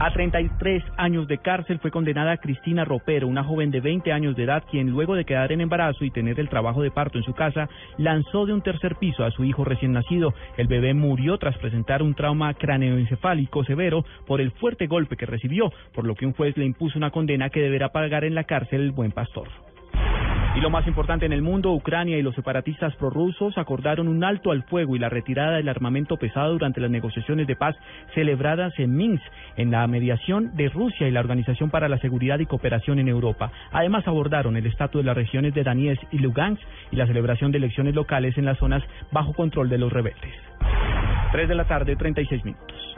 A 0.00 0.10
33 0.10 0.82
años 0.96 1.28
de 1.28 1.38
cárcel 1.38 1.78
fue 1.78 1.92
condenada 1.92 2.38
Cristina 2.38 2.84
Ropero, 2.84 3.28
una 3.28 3.44
joven 3.44 3.70
de 3.70 3.80
20 3.80 4.10
años 4.10 4.34
de 4.34 4.42
edad, 4.42 4.64
quien 4.68 4.90
luego 4.90 5.14
de 5.14 5.24
quedar 5.24 5.52
en 5.52 5.60
embarazo 5.60 6.04
y 6.04 6.10
tener 6.10 6.40
el 6.40 6.48
trabajo 6.48 6.82
de 6.82 6.90
parto 6.90 7.16
en 7.16 7.24
su 7.24 7.32
casa, 7.32 7.68
lanzó 7.96 8.44
de 8.44 8.52
un 8.52 8.60
tercer 8.60 8.96
piso 8.96 9.24
a 9.24 9.30
su 9.30 9.44
hijo 9.44 9.64
recién 9.64 9.92
nacido. 9.92 10.34
El 10.56 10.66
bebé 10.66 10.94
murió 10.94 11.38
tras 11.38 11.56
presentar 11.58 12.02
un 12.02 12.14
trauma 12.14 12.54
craneoencefálico 12.54 13.64
severo 13.64 14.04
por 14.26 14.40
el 14.40 14.50
fuerte 14.50 14.88
golpe 14.88 15.16
que 15.16 15.26
recibió, 15.26 15.72
por 15.94 16.04
lo 16.04 16.16
que 16.16 16.26
un 16.26 16.32
juez 16.32 16.56
le 16.56 16.64
impuso 16.64 16.98
una 16.98 17.12
condena 17.12 17.50
que 17.50 17.60
deberá 17.60 17.90
pagar 17.90 18.24
en 18.24 18.34
la 18.34 18.44
cárcel 18.44 18.80
el 18.80 18.90
buen 18.90 19.12
pastor. 19.12 19.46
Y 20.54 20.60
lo 20.60 20.70
más 20.70 20.86
importante 20.86 21.26
en 21.26 21.32
el 21.32 21.42
mundo, 21.42 21.72
Ucrania 21.72 22.16
y 22.16 22.22
los 22.22 22.36
separatistas 22.36 22.94
prorrusos 22.94 23.58
acordaron 23.58 24.06
un 24.06 24.22
alto 24.22 24.52
al 24.52 24.62
fuego 24.62 24.94
y 24.94 25.00
la 25.00 25.08
retirada 25.08 25.56
del 25.56 25.68
armamento 25.68 26.16
pesado 26.16 26.52
durante 26.52 26.80
las 26.80 26.92
negociaciones 26.92 27.48
de 27.48 27.56
paz 27.56 27.74
celebradas 28.14 28.72
en 28.78 28.94
Minsk, 28.94 29.24
en 29.56 29.72
la 29.72 29.84
mediación 29.88 30.54
de 30.54 30.68
Rusia 30.68 31.08
y 31.08 31.10
la 31.10 31.18
Organización 31.18 31.70
para 31.70 31.88
la 31.88 31.98
Seguridad 31.98 32.38
y 32.38 32.46
Cooperación 32.46 33.00
en 33.00 33.08
Europa. 33.08 33.50
Además 33.72 34.06
abordaron 34.06 34.56
el 34.56 34.66
estatus 34.66 35.02
de 35.02 35.06
las 35.06 35.16
regiones 35.16 35.54
de 35.54 35.64
Donetsk 35.64 36.04
y 36.12 36.18
Lugansk 36.18 36.62
y 36.92 36.96
la 36.96 37.08
celebración 37.08 37.50
de 37.50 37.58
elecciones 37.58 37.96
locales 37.96 38.38
en 38.38 38.44
las 38.44 38.58
zonas 38.58 38.84
bajo 39.10 39.32
control 39.32 39.68
de 39.68 39.78
los 39.78 39.92
rebeldes. 39.92 40.34
3 41.32 41.48
de 41.48 41.54
la 41.56 41.64
tarde, 41.64 41.96
36 41.96 42.44
minutos. 42.44 42.93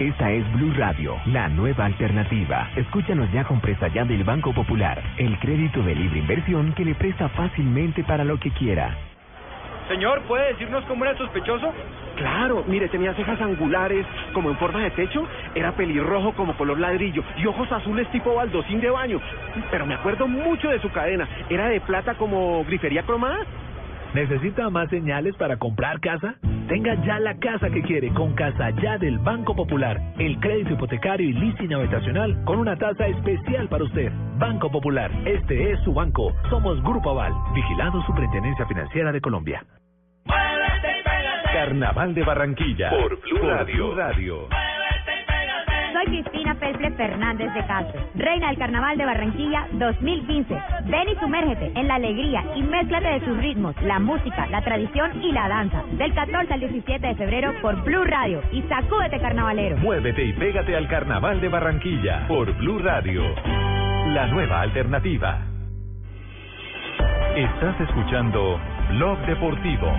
Esta 0.00 0.30
es 0.30 0.50
Blue 0.54 0.72
Radio, 0.78 1.14
la 1.26 1.50
nueva 1.50 1.84
alternativa. 1.84 2.70
Escúchanos 2.74 3.30
ya 3.32 3.44
con 3.44 3.60
presta 3.60 3.88
ya 3.88 4.02
del 4.02 4.24
Banco 4.24 4.54
Popular, 4.54 4.98
el 5.18 5.38
crédito 5.40 5.82
de 5.82 5.94
libre 5.94 6.20
inversión 6.20 6.72
que 6.72 6.86
le 6.86 6.94
presta 6.94 7.28
fácilmente 7.28 8.02
para 8.04 8.24
lo 8.24 8.40
que 8.40 8.50
quiera. 8.50 8.96
Señor, 9.88 10.22
¿puede 10.22 10.54
decirnos 10.54 10.86
cómo 10.86 11.04
era 11.04 11.12
el 11.12 11.18
sospechoso? 11.18 11.74
Claro, 12.16 12.64
mire, 12.66 12.88
tenía 12.88 13.12
cejas 13.12 13.38
angulares 13.42 14.06
como 14.32 14.48
en 14.48 14.56
forma 14.56 14.80
de 14.84 14.90
techo, 14.92 15.28
era 15.54 15.72
pelirrojo 15.72 16.32
como 16.32 16.56
color 16.56 16.80
ladrillo 16.80 17.22
y 17.36 17.44
ojos 17.44 17.70
azules 17.70 18.10
tipo 18.10 18.34
baldosín 18.34 18.80
de 18.80 18.88
baño. 18.88 19.20
Pero 19.70 19.84
me 19.84 19.96
acuerdo 19.96 20.26
mucho 20.26 20.70
de 20.70 20.80
su 20.80 20.88
cadena, 20.88 21.28
era 21.50 21.68
de 21.68 21.78
plata 21.82 22.14
como 22.14 22.64
grifería 22.64 23.02
cromada. 23.02 23.44
¿Necesita 24.14 24.70
más 24.70 24.88
señales 24.88 25.36
para 25.36 25.58
comprar 25.58 26.00
casa? 26.00 26.36
Tenga 26.70 26.94
ya 27.04 27.18
la 27.18 27.34
casa 27.34 27.68
que 27.68 27.82
quiere 27.82 28.14
con 28.14 28.32
Casa 28.34 28.70
Ya 28.80 28.96
del 28.96 29.18
Banco 29.18 29.56
Popular. 29.56 30.00
El 30.20 30.38
crédito 30.38 30.74
hipotecario 30.74 31.28
y 31.28 31.32
leasing 31.32 31.74
habitacional 31.74 32.44
con 32.44 32.60
una 32.60 32.76
tasa 32.76 33.08
especial 33.08 33.68
para 33.68 33.82
usted. 33.82 34.12
Banco 34.38 34.70
Popular, 34.70 35.10
este 35.26 35.72
es 35.72 35.80
su 35.82 35.92
banco. 35.92 36.32
Somos 36.48 36.80
Grupo 36.84 37.10
Aval, 37.10 37.32
vigilado 37.54 38.00
Superintendencia 38.06 38.64
Financiera 38.66 39.10
de 39.10 39.20
Colombia. 39.20 39.66
Carnaval 41.52 42.14
de 42.14 42.22
Barranquilla. 42.22 42.90
Por 42.90 43.20
Blue 43.20 43.48
Radio. 43.48 43.94
Radio. 43.96 44.48
Soy 45.92 46.04
Cristina 46.06 46.54
Felple 46.54 46.90
Fernández 46.92 47.52
de 47.52 47.66
Castro, 47.66 48.00
reina 48.14 48.48
del 48.48 48.58
Carnaval 48.58 48.96
de 48.96 49.04
Barranquilla 49.04 49.66
2015. 49.72 50.62
Ven 50.84 51.08
y 51.08 51.16
sumérgete 51.16 51.72
en 51.74 51.88
la 51.88 51.96
alegría 51.96 52.44
y 52.54 52.62
mézclate 52.62 53.08
de 53.08 53.24
sus 53.24 53.36
ritmos, 53.38 53.74
la 53.82 53.98
música, 53.98 54.46
la 54.46 54.62
tradición 54.62 55.22
y 55.22 55.32
la 55.32 55.48
danza. 55.48 55.82
Del 55.92 56.14
14 56.14 56.54
al 56.54 56.60
17 56.60 57.06
de 57.06 57.14
febrero 57.16 57.54
por 57.60 57.82
Blue 57.82 58.04
Radio 58.04 58.40
y 58.52 58.62
sacúdete 58.62 59.18
carnavalero. 59.18 59.78
Muévete 59.78 60.24
y 60.24 60.32
pégate 60.34 60.76
al 60.76 60.86
Carnaval 60.88 61.40
de 61.40 61.48
Barranquilla 61.48 62.26
por 62.28 62.52
Blue 62.58 62.78
Radio. 62.78 63.22
La 64.14 64.26
nueva 64.28 64.60
alternativa. 64.60 65.46
Estás 67.36 67.80
escuchando 67.80 68.60
Blog 68.90 69.18
Deportivo. 69.26 69.92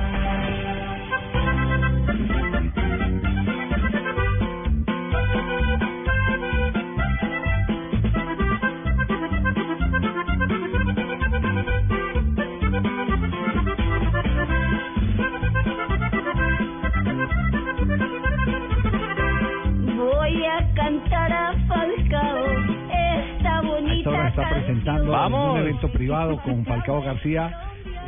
Presentando 24.71 25.11
¡Vamos! 25.11 25.45
en 25.45 25.51
un 25.51 25.67
evento 25.67 25.87
privado 25.91 26.37
con 26.41 26.65
Falcao 26.65 27.01
García, 27.01 27.51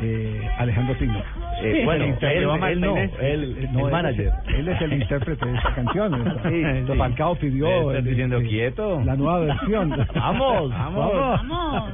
eh, 0.02 0.48
Alejandro 0.58 0.96
Pino. 0.98 1.18
Eh, 1.62 1.82
bueno, 1.84 2.04
él- 2.04 2.16
él 2.20 2.80
no, 2.80 2.96
es- 2.96 3.10
él- 3.20 3.68
no, 3.72 3.86
el 3.86 3.92
manager. 3.92 4.32
Es, 4.48 4.54
él 4.58 4.68
es 4.68 4.80
el 4.82 4.92
intérprete 4.94 5.46
de 5.46 5.56
esa 5.56 5.74
canción. 5.74 6.34
Sí. 6.44 6.92
Falcao 6.98 7.34
pidió 7.36 7.90
Estás 7.92 8.04
diciendo 8.04 8.36
el- 8.38 8.48
quieto. 8.48 9.00
la 9.04 9.16
nueva 9.16 9.38
versión. 9.46 9.90
Vamos, 10.14 10.70
vamos. 10.70 11.40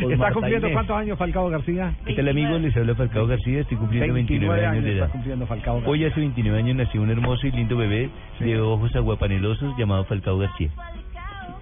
Con 0.00 0.12
¿Está 0.12 0.16
Marta 0.16 0.34
cumpliendo 0.34 0.66
Inés. 0.66 0.74
cuántos 0.76 0.96
años 0.96 1.18
Falcao 1.18 1.48
García? 1.50 1.94
¿Qué 2.04 2.14
tal 2.14 2.28
amigos? 2.28 2.60
Les 2.60 2.76
habla 2.76 2.94
Falcao 2.94 3.26
García, 3.26 3.60
estoy 3.60 3.76
cumpliendo 3.78 4.12
29 4.14 4.66
años 4.66 4.84
de 4.84 4.90
está 4.92 5.04
edad. 5.04 5.12
cumpliendo 5.12 5.46
Falcao 5.46 5.74
García. 5.76 5.90
Hoy 5.90 6.04
hace 6.04 6.20
29 6.20 6.58
años 6.58 6.76
nació 6.76 7.02
un 7.02 7.10
hermoso 7.10 7.46
y 7.46 7.50
lindo 7.52 7.76
bebé 7.76 8.10
de 8.40 8.60
ojos 8.60 8.94
aguapanelosos 8.96 9.76
llamado 9.78 10.04
Falcao 10.04 10.38
García. 10.38 10.70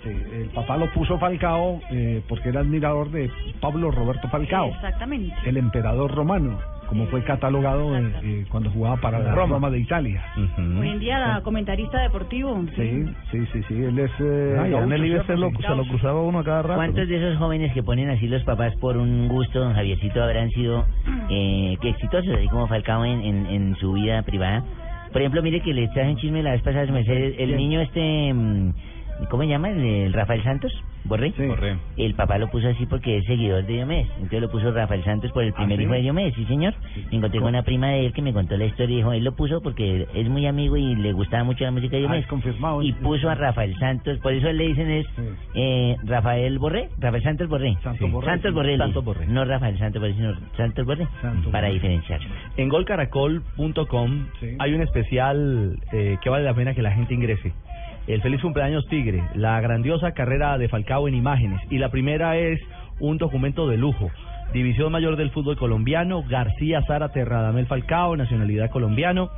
Sí, 0.02 0.10
el 0.10 0.48
papá 0.50 0.76
lo 0.76 0.86
puso 0.92 1.18
Falcao 1.18 1.80
eh, 1.90 2.22
porque 2.28 2.50
era 2.50 2.60
admirador 2.60 3.10
de 3.10 3.28
Pablo 3.60 3.90
Roberto 3.90 4.28
Falcao, 4.28 4.68
Exactamente. 4.68 5.34
el 5.44 5.56
emperador 5.56 6.14
romano, 6.14 6.56
como 6.88 7.06
fue 7.06 7.24
catalogado 7.24 7.96
eh, 7.98 8.12
eh, 8.22 8.46
cuando 8.48 8.70
jugaba 8.70 8.96
para 8.98 9.18
la 9.18 9.34
Roma. 9.34 9.54
Roma, 9.54 9.70
de 9.70 9.80
Italia. 9.80 10.22
Hoy 10.78 10.88
en 10.88 11.00
día, 11.00 11.40
comentarista 11.42 12.00
deportivo. 12.00 12.64
Sí, 12.76 13.06
sí, 13.32 13.38
sí, 13.52 13.62
sí, 13.66 13.74
él 13.74 13.98
es... 13.98 14.10
Eh, 14.20 14.56
Ah, 14.60 14.68
y 14.68 14.74
en 14.74 14.92
el 14.92 15.10
gaucho, 15.10 15.32
IBC 15.32 15.38
lo- 15.38 15.50
se 15.60 15.74
lo 15.76 15.84
cruzaba 15.88 16.22
uno 16.22 16.38
a 16.38 16.44
cada 16.44 16.62
rato. 16.62 16.74
¿Cuántos 16.76 17.08
de 17.08 17.16
esos 17.16 17.36
jóvenes 17.38 17.72
que 17.72 17.82
ponen 17.82 18.08
así 18.10 18.28
los 18.28 18.44
papás 18.44 18.74
por 18.76 18.96
un 18.96 19.26
gusto, 19.28 19.58
don 19.60 19.74
Javiercito, 19.74 20.22
habrán 20.22 20.50
sido 20.50 20.84
eh, 21.28 21.76
que 21.80 21.88
exitosos, 21.90 22.34
así 22.36 22.46
como 22.48 22.68
Falcao 22.68 23.04
en, 23.04 23.20
en, 23.22 23.46
en 23.46 23.76
su 23.76 23.92
vida 23.94 24.22
privada? 24.22 24.62
Por 25.12 25.22
ejemplo, 25.22 25.42
mire 25.42 25.60
que 25.60 25.72
le 25.74 25.88
traje 25.88 26.10
un 26.10 26.16
chisme 26.18 26.42
la 26.42 26.52
vez 26.52 26.62
pasada, 26.62 26.82
el 26.84 27.56
niño 27.56 27.80
este, 27.80 28.32
mm, 28.34 28.72
¿cómo 29.30 29.42
se 29.42 29.48
llama? 29.48 29.70
El, 29.70 29.84
el 29.84 30.12
Rafael 30.12 30.42
Santos, 30.42 30.72
¿Borré? 31.04 31.32
El 31.96 32.14
papá 32.14 32.38
lo 32.38 32.48
puso 32.50 32.68
así 32.68 32.84
porque 32.86 33.18
es 33.18 33.24
seguidor 33.24 33.64
de 33.64 33.74
Diomedes, 33.74 34.08
entonces 34.16 34.42
lo 34.42 34.50
puso 34.50 34.70
Rafael 34.72 35.02
Santos 35.04 35.32
por 35.32 35.42
el 35.42 35.52
primer 35.54 35.78
¿sí? 35.78 35.84
hijo 35.84 35.92
de 35.94 36.00
Diomedes, 36.00 36.34
sí 36.34 36.44
señor. 36.44 36.74
Me 37.10 37.16
encontré 37.16 37.40
con 37.40 37.48
una 37.48 37.62
prima 37.62 37.88
de 37.88 38.06
él 38.06 38.12
que 38.12 38.20
me 38.20 38.32
contó 38.32 38.56
la 38.56 38.66
historia 38.66 38.94
y 38.94 38.96
dijo, 38.98 39.12
él 39.12 39.24
lo 39.24 39.32
puso 39.34 39.62
porque 39.62 40.06
es 40.14 40.28
muy 40.28 40.46
amigo 40.46 40.76
y 40.76 40.94
le 40.96 41.12
gustaba 41.12 41.44
mucho 41.44 41.64
la 41.64 41.70
música 41.70 41.96
de 41.96 42.00
Diomedes. 42.00 42.26
confirmado. 42.26 42.82
Y 42.82 42.92
puso 42.92 43.30
a 43.30 43.34
Rafael 43.34 43.74
Santos, 43.78 44.18
por 44.18 44.32
eso 44.32 44.52
le 44.52 44.68
dicen 44.68 44.90
es 44.90 45.06
eh, 45.54 45.96
Rafael 46.04 46.58
Borré, 46.58 46.90
Rafael 46.98 47.22
Santos 47.22 47.48
Borré. 47.48 47.76
Santos 47.82 48.10
Borré, 48.10 48.76
Santos 48.76 49.02
sí. 49.02 49.06
Borré. 49.06 49.26
No 49.26 49.44
Rafael 49.44 49.78
Santos 49.78 50.02
Borré, 50.02 50.14
sino 50.14 50.34
Santos 50.56 50.84
Borré, 50.84 51.06
para 51.50 51.68
diferenciar. 51.68 52.20
En 52.56 52.68
golcaracol.com 52.68 54.26
hay 54.58 54.74
un 54.74 54.82
especial 54.82 55.78
eh, 55.92 56.18
que 56.22 56.28
vale 56.28 56.44
la 56.44 56.54
pena 56.54 56.74
que 56.74 56.82
la 56.82 56.92
gente 56.92 57.14
ingrese. 57.14 57.52
El 58.08 58.22
Feliz 58.22 58.40
Cumpleaños 58.40 58.86
Tigre, 58.88 59.22
la 59.34 59.60
grandiosa 59.60 60.12
carrera 60.12 60.56
de 60.56 60.70
Falcao 60.70 61.08
en 61.08 61.14
imágenes. 61.14 61.60
Y 61.68 61.76
la 61.76 61.90
primera 61.90 62.38
es 62.38 62.58
un 63.00 63.18
documento 63.18 63.68
de 63.68 63.76
lujo. 63.76 64.10
División 64.54 64.92
Mayor 64.92 65.16
del 65.16 65.30
Fútbol 65.30 65.58
Colombiano, 65.58 66.24
García 66.26 66.80
Sara 66.86 67.10
Terradamel 67.10 67.66
Falcao, 67.66 68.16
nacionalidad 68.16 68.70
colombiano, 68.70 69.28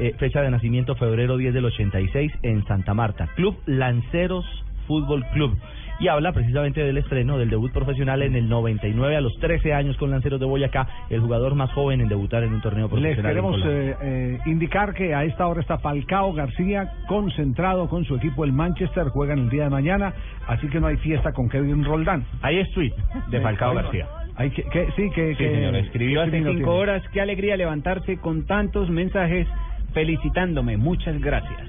eh, 0.00 0.14
fecha 0.18 0.42
de 0.42 0.50
nacimiento 0.50 0.96
febrero 0.96 1.36
10 1.36 1.54
del 1.54 1.66
86 1.66 2.32
en 2.42 2.66
Santa 2.66 2.92
Marta. 2.92 3.28
Club 3.36 3.56
Lanceros 3.66 4.44
Fútbol 4.88 5.24
Club. 5.32 5.56
Y 6.00 6.08
habla 6.08 6.32
precisamente 6.32 6.82
del 6.82 6.96
estreno, 6.98 7.38
del 7.38 7.50
debut 7.50 7.72
profesional 7.72 8.22
en 8.22 8.36
el 8.36 8.48
99 8.48 9.16
a 9.16 9.20
los 9.20 9.36
13 9.40 9.72
años 9.74 9.96
con 9.96 10.10
Lanceros 10.10 10.38
de 10.40 10.46
Boyacá, 10.46 10.86
el 11.10 11.20
jugador 11.20 11.54
más 11.54 11.72
joven 11.72 12.00
en 12.00 12.08
debutar 12.08 12.44
en 12.44 12.54
un 12.54 12.60
torneo 12.60 12.86
Les 12.86 12.90
profesional. 13.18 13.26
en 13.30 13.34
queremos 13.34 13.60
eh, 13.66 13.96
eh, 14.02 14.38
indicar 14.46 14.94
que 14.94 15.14
a 15.14 15.24
esta 15.24 15.46
hora 15.46 15.60
está 15.60 15.78
Falcao 15.78 16.32
García 16.32 16.92
concentrado 17.08 17.88
con 17.88 18.04
su 18.04 18.14
equipo 18.16 18.44
el 18.44 18.52
Manchester, 18.52 19.08
juegan 19.08 19.38
el 19.40 19.50
día 19.50 19.64
de 19.64 19.70
mañana, 19.70 20.12
así 20.46 20.68
que 20.68 20.78
no 20.80 20.86
hay 20.86 20.96
fiesta 20.98 21.32
con 21.32 21.48
Kevin 21.48 21.84
Roldán. 21.84 22.24
Ahí 22.42 22.58
es 22.58 22.70
tweet 22.72 22.92
de 23.30 23.40
Falcao 23.40 23.74
García. 23.74 24.06
Hay 24.36 24.50
que, 24.50 24.62
que- 24.62 24.86
sí, 24.94 25.10
que, 25.14 25.32
Sí, 25.32 25.36
que- 25.38 25.54
señor, 25.54 25.74
escribió 25.74 26.20
hace 26.22 26.30
¿qué 26.30 26.36
signo 26.36 26.50
cinco 26.52 26.64
tiene? 26.70 26.80
horas. 26.80 27.02
Qué 27.12 27.20
alegría 27.20 27.56
levantarse 27.56 28.18
con 28.18 28.46
tantos 28.46 28.88
mensajes 28.88 29.48
felicitándome. 29.94 30.76
Muchas 30.76 31.20
gracias. 31.20 31.60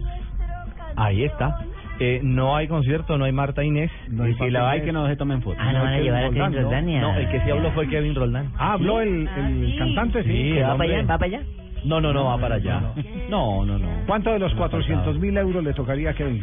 Ahí 0.96 1.24
está. 1.24 1.58
Eh, 2.00 2.22
no 2.24 2.56
hay 2.56 2.68
concierto, 2.68 3.18
no 3.18 3.26
hay 3.26 3.32
Marta 3.32 3.64
Inés. 3.64 3.92
No 4.10 4.24
hay 4.24 4.32
y 4.32 4.36
si 4.36 4.50
la 4.50 4.70
hay, 4.70 4.82
que 4.82 4.92
no 4.94 5.08
se 5.08 5.16
tomen 5.16 5.42
fotos. 5.42 5.60
Ah, 5.62 5.74
¿no 5.74 5.80
van 5.80 5.88
a 5.88 5.92
Kevin 5.98 6.04
llevar 6.06 6.24
a 6.24 6.30
Kevin 6.30 6.64
Roldán, 6.64 6.86
No, 7.02 7.16
el 7.18 7.30
que 7.30 7.42
sí 7.42 7.52
habló 7.52 7.72
fue 7.72 7.88
Kevin 7.88 8.16
Roldán. 8.16 8.52
Ah, 8.58 8.74
habló 8.74 9.02
el, 9.02 9.28
el 9.28 9.76
cantante, 9.78 10.24
sí. 10.24 10.30
Sí, 10.30 10.58
el 10.58 10.64
va 10.64 10.78
para 10.78 10.84
allá, 10.90 11.02
va 11.04 11.18
para 11.18 11.26
allá. 11.26 11.42
No, 11.86 12.02
no, 12.02 12.12
no, 12.12 12.26
va 12.26 12.38
para 12.38 12.56
allá. 12.56 12.82
No, 13.30 13.66
no, 13.66 13.78
no. 13.80 13.88
¿Cuánto 14.06 14.32
de 14.32 14.40
los 14.40 14.54
400 14.56 15.18
mil 15.20 15.38
euros 15.38 15.64
le 15.64 15.74
tocaría 15.74 16.10
a 16.10 16.14
Kevin? 16.14 16.42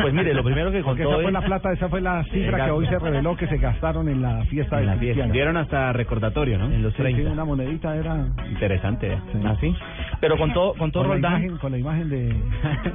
Pues 0.00 0.12
mire, 0.12 0.34
lo 0.34 0.42
primero 0.42 0.70
que 0.72 0.82
Porque 0.82 1.02
esa 1.02 1.14
fue 1.14 1.30
la 1.32 1.40
plata, 1.40 1.72
esa 1.72 1.88
fue 1.88 2.00
la 2.00 2.24
cifra 2.24 2.64
que 2.64 2.70
hoy 2.70 2.86
se 2.86 2.98
reveló 2.98 3.36
que 3.36 3.46
se 3.46 3.58
gastaron 3.58 4.08
en 4.08 4.22
la 4.22 4.44
fiesta 4.46 4.76
de 4.76 4.82
En 4.82 4.88
la 4.88 4.96
fiesta. 4.96 5.26
Dieron 5.28 5.56
hasta 5.56 5.92
recordatorio, 5.92 6.58
¿no? 6.58 6.66
En 6.66 6.82
los 6.82 6.92
Sí, 6.94 7.02
sí, 7.06 7.12
30. 7.14 7.30
una 7.32 7.44
monedita 7.44 7.94
era 7.96 8.26
Interesante, 8.50 9.12
¿eh? 9.12 9.18
¿Así? 9.46 9.74
Pero 10.20 10.36
contó, 10.38 10.74
contó 10.78 11.00
con 11.00 11.08
la, 11.08 11.14
Roldán. 11.14 11.42
imagen, 11.42 11.58
con 11.58 11.72
la 11.72 11.78
imagen 11.78 12.08
de, 12.08 12.34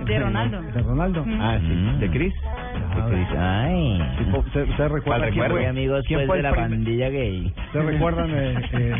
De 0.05 0.19
Ronaldo. 0.23 0.61
de 0.61 0.81
Ronaldo. 0.81 1.25
Ah, 1.39 1.57
sí. 1.59 1.99
¿De 1.99 2.09
Chris? 2.09 2.33
De 2.33 3.01
Chris, 3.09 3.27
ay. 3.37 4.01
¿Usted, 4.35 4.69
usted 4.69 4.87
recuerda 4.87 5.29
quién 5.29 5.49
fue, 5.49 5.67
amigos 5.67 6.03
quién 6.07 6.19
pues, 6.19 6.27
fue 6.27 6.37
de 6.37 6.43
la 6.43 6.53
pandilla 6.53 7.09
gay. 7.09 7.53
¿Ustedes 7.67 7.85
recuerdan? 7.85 8.29
Eh, 8.33 8.61
eh, 8.73 8.93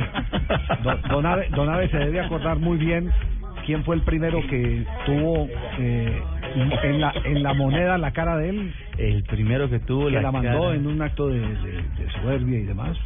don, 1.52 1.70
Abe 1.70 1.90
se 1.90 1.98
debe 1.98 2.20
acordar 2.20 2.58
muy 2.60 2.78
bien 2.78 3.12
quién 3.66 3.84
fue 3.84 3.96
el 3.96 4.02
primero 4.02 4.40
que 4.50 4.86
tuvo 5.06 5.48
eh, 5.80 6.22
en, 6.56 7.02
la, 7.02 7.14
en 7.26 7.44
la 7.44 7.54
moneda 7.54 7.98
la 7.98 8.12
cara 8.12 8.38
de 8.38 8.50
él. 8.50 8.74
El 8.98 9.24
primero 9.24 9.70
que 9.70 9.80
tuvo 9.80 10.06
que 10.08 10.12
la 10.14 10.22
la, 10.24 10.32
mandó 10.32 10.62
cara. 10.64 10.76
en 10.76 10.88
un 10.88 11.02
acto 11.02 11.28
de, 11.28 11.40
de, 11.40 11.82
de 11.82 12.12
soberbia 12.22 12.60
y 12.60 12.64
demás. 12.64 12.98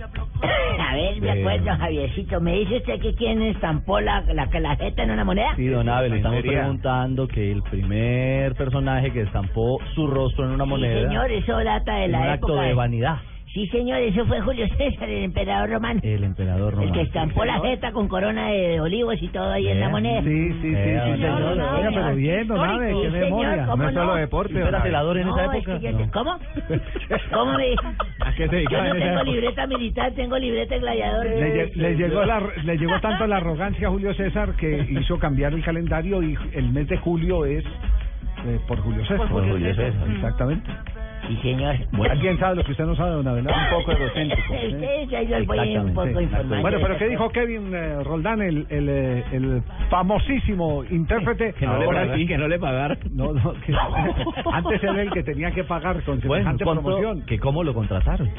A 0.79 0.95
ver, 0.95 1.21
me 1.21 1.31
acuerdo, 1.31 1.65
Javiercito. 1.77 2.41
¿Me 2.41 2.53
dice 2.59 2.77
usted 2.77 2.99
que 2.99 3.13
quién 3.15 3.41
estampó 3.43 3.99
la, 3.99 4.21
la, 4.33 4.45
la 4.59 4.75
jeta 4.75 5.03
en 5.03 5.11
una 5.11 5.23
moneda? 5.23 5.55
Sí, 5.55 5.67
don 5.67 5.87
Abel, 5.89 6.11
le 6.11 6.17
estamos 6.17 6.41
Sería. 6.41 6.59
preguntando 6.59 7.27
que 7.27 7.51
el 7.51 7.61
primer 7.63 8.55
personaje 8.55 9.11
que 9.11 9.21
estampó 9.21 9.79
su 9.93 10.07
rostro 10.07 10.45
en 10.45 10.51
una 10.51 10.65
moneda. 10.65 10.99
Sí, 11.01 11.05
señor, 11.07 11.31
eso 11.31 11.63
data 11.63 11.95
de 11.95 12.07
la 12.09 12.17
un 12.19 12.23
época. 12.25 12.33
acto 12.53 12.55
de 12.61 12.73
vanidad. 12.73 13.17
Sí, 13.55 13.67
señor, 13.69 14.01
eso 14.01 14.25
fue 14.25 14.41
Julio 14.41 14.67
César, 14.77 15.09
el 15.09 15.23
emperador 15.23 15.69
romano. 15.69 16.01
El 16.03 16.25
emperador 16.25 16.73
El 16.73 16.77
romano. 16.79 16.93
que 16.93 17.01
estampó 17.03 17.45
la 17.45 17.61
jeta 17.61 17.93
con 17.93 18.09
corona 18.09 18.49
de 18.49 18.81
olivos 18.81 19.15
y 19.21 19.29
todo 19.29 19.49
ahí 19.49 19.69
en 19.69 19.79
la 19.79 19.87
moneda. 19.87 20.21
Sí, 20.23 20.27
sí, 20.27 20.53
sí, 20.61 20.67
sí, 20.69 20.73
señor, 20.75 21.03
señor. 21.15 21.39
señor. 21.53 21.73
Oiga, 21.75 21.89
pero 21.93 22.15
bien, 22.15 22.47
don 22.47 22.59
Abe, 22.59 22.89
Sí, 22.91 22.95
qué 23.01 23.11
señor, 23.11 23.23
memoria. 23.23 23.65
¿cómo 23.65 23.83
No 23.83 23.87
es 23.89 23.95
solo 23.95 24.15
deporte. 24.15 24.53
¿Usted 24.55 24.67
era 24.67 24.81
celador 24.83 25.17
en 25.17 25.27
No, 25.27 25.37
esa 25.39 25.57
es 25.57 25.67
época? 25.67 26.09
¿Cómo? 26.11 26.37
¿Cómo 27.33 27.53
me 27.57 27.67
dijo? 27.69 27.87
¿A 28.19 28.33
qué 28.35 28.47
se 28.49 28.63
Yo 28.63 28.69
no 28.71 28.77
en 28.77 28.85
esa 28.87 28.93
tengo 29.05 29.11
época? 29.19 29.23
libreta 29.23 29.67
militar, 29.67 30.11
tengo 30.11 30.37
libreta 30.37 30.77
gladiador. 30.77 31.25
Le, 31.25 31.55
lle- 31.55 31.75
le 31.75 31.95
llegó 31.95 32.25
la, 32.25 32.41
le 32.61 32.77
llegó 32.77 32.99
tanto 32.99 33.25
la 33.25 33.37
arrogancia 33.37 33.87
a 33.87 33.91
Julio 33.91 34.13
César 34.15 34.53
que 34.57 34.85
hizo 34.89 35.17
cambiar 35.17 35.53
el 35.53 35.63
calendario 35.63 36.21
y 36.21 36.37
el 36.51 36.73
mes 36.73 36.89
de 36.89 36.97
julio 36.97 37.45
es 37.45 37.63
eh, 37.63 38.59
por 38.67 38.79
Julio 38.81 39.01
César. 39.05 39.29
Por 39.29 39.47
Julio. 39.49 39.73
César. 39.73 39.93
Exactamente. 40.13 40.69
Sí, 41.27 41.37
señor. 41.41 41.75
¿Alguien 42.09 42.37
sabe 42.39 42.55
lo 42.57 42.63
que 42.63 42.71
usted 42.71 42.85
no 42.85 42.95
sabe, 42.95 43.11
don 43.11 43.27
Abel? 43.27 43.45
Un 43.47 43.69
poco 43.79 43.91
egocéntrico. 43.91 44.53
Ustedes 44.53 45.13
ahí 45.13 45.27
los 45.27 45.45
voy 45.47 45.77
un 45.77 45.93
poco 45.93 46.07
Sí. 46.17 46.23
informando. 46.23 46.61
Bueno, 46.61 46.77
pero 46.81 46.97
¿qué 46.97 47.07
dijo 47.09 47.29
Kevin 47.29 47.73
eh, 47.73 48.03
Roldán, 48.03 48.41
el, 48.41 48.65
el, 48.69 48.89
eh, 48.89 49.23
el 49.31 49.61
famosísimo 49.89 50.83
intérprete? 50.89 51.53
Que 51.53 51.65
no 51.65 51.77
le 51.79 51.85
Ahora 51.85 51.99
pagaron. 52.01 52.17
sí, 52.19 52.27
Que 52.27 52.37
no 52.37 52.47
le 52.47 52.59
pagaron. 52.59 52.97
No, 53.11 53.33
no, 53.33 53.53
que- 53.53 53.73
antes 54.51 54.83
era 54.83 55.01
el 55.01 55.11
que 55.11 55.23
tenía 55.23 55.51
que 55.51 55.63
pagar 55.63 56.01
con 56.03 56.19
Bueno, 56.21 56.33
semejante 56.43 56.63
¿cuánto- 56.63 56.83
promoción. 56.83 57.25
que 57.25 57.39
cómo 57.39 57.63
lo 57.63 57.73
contrataron. 57.73 58.29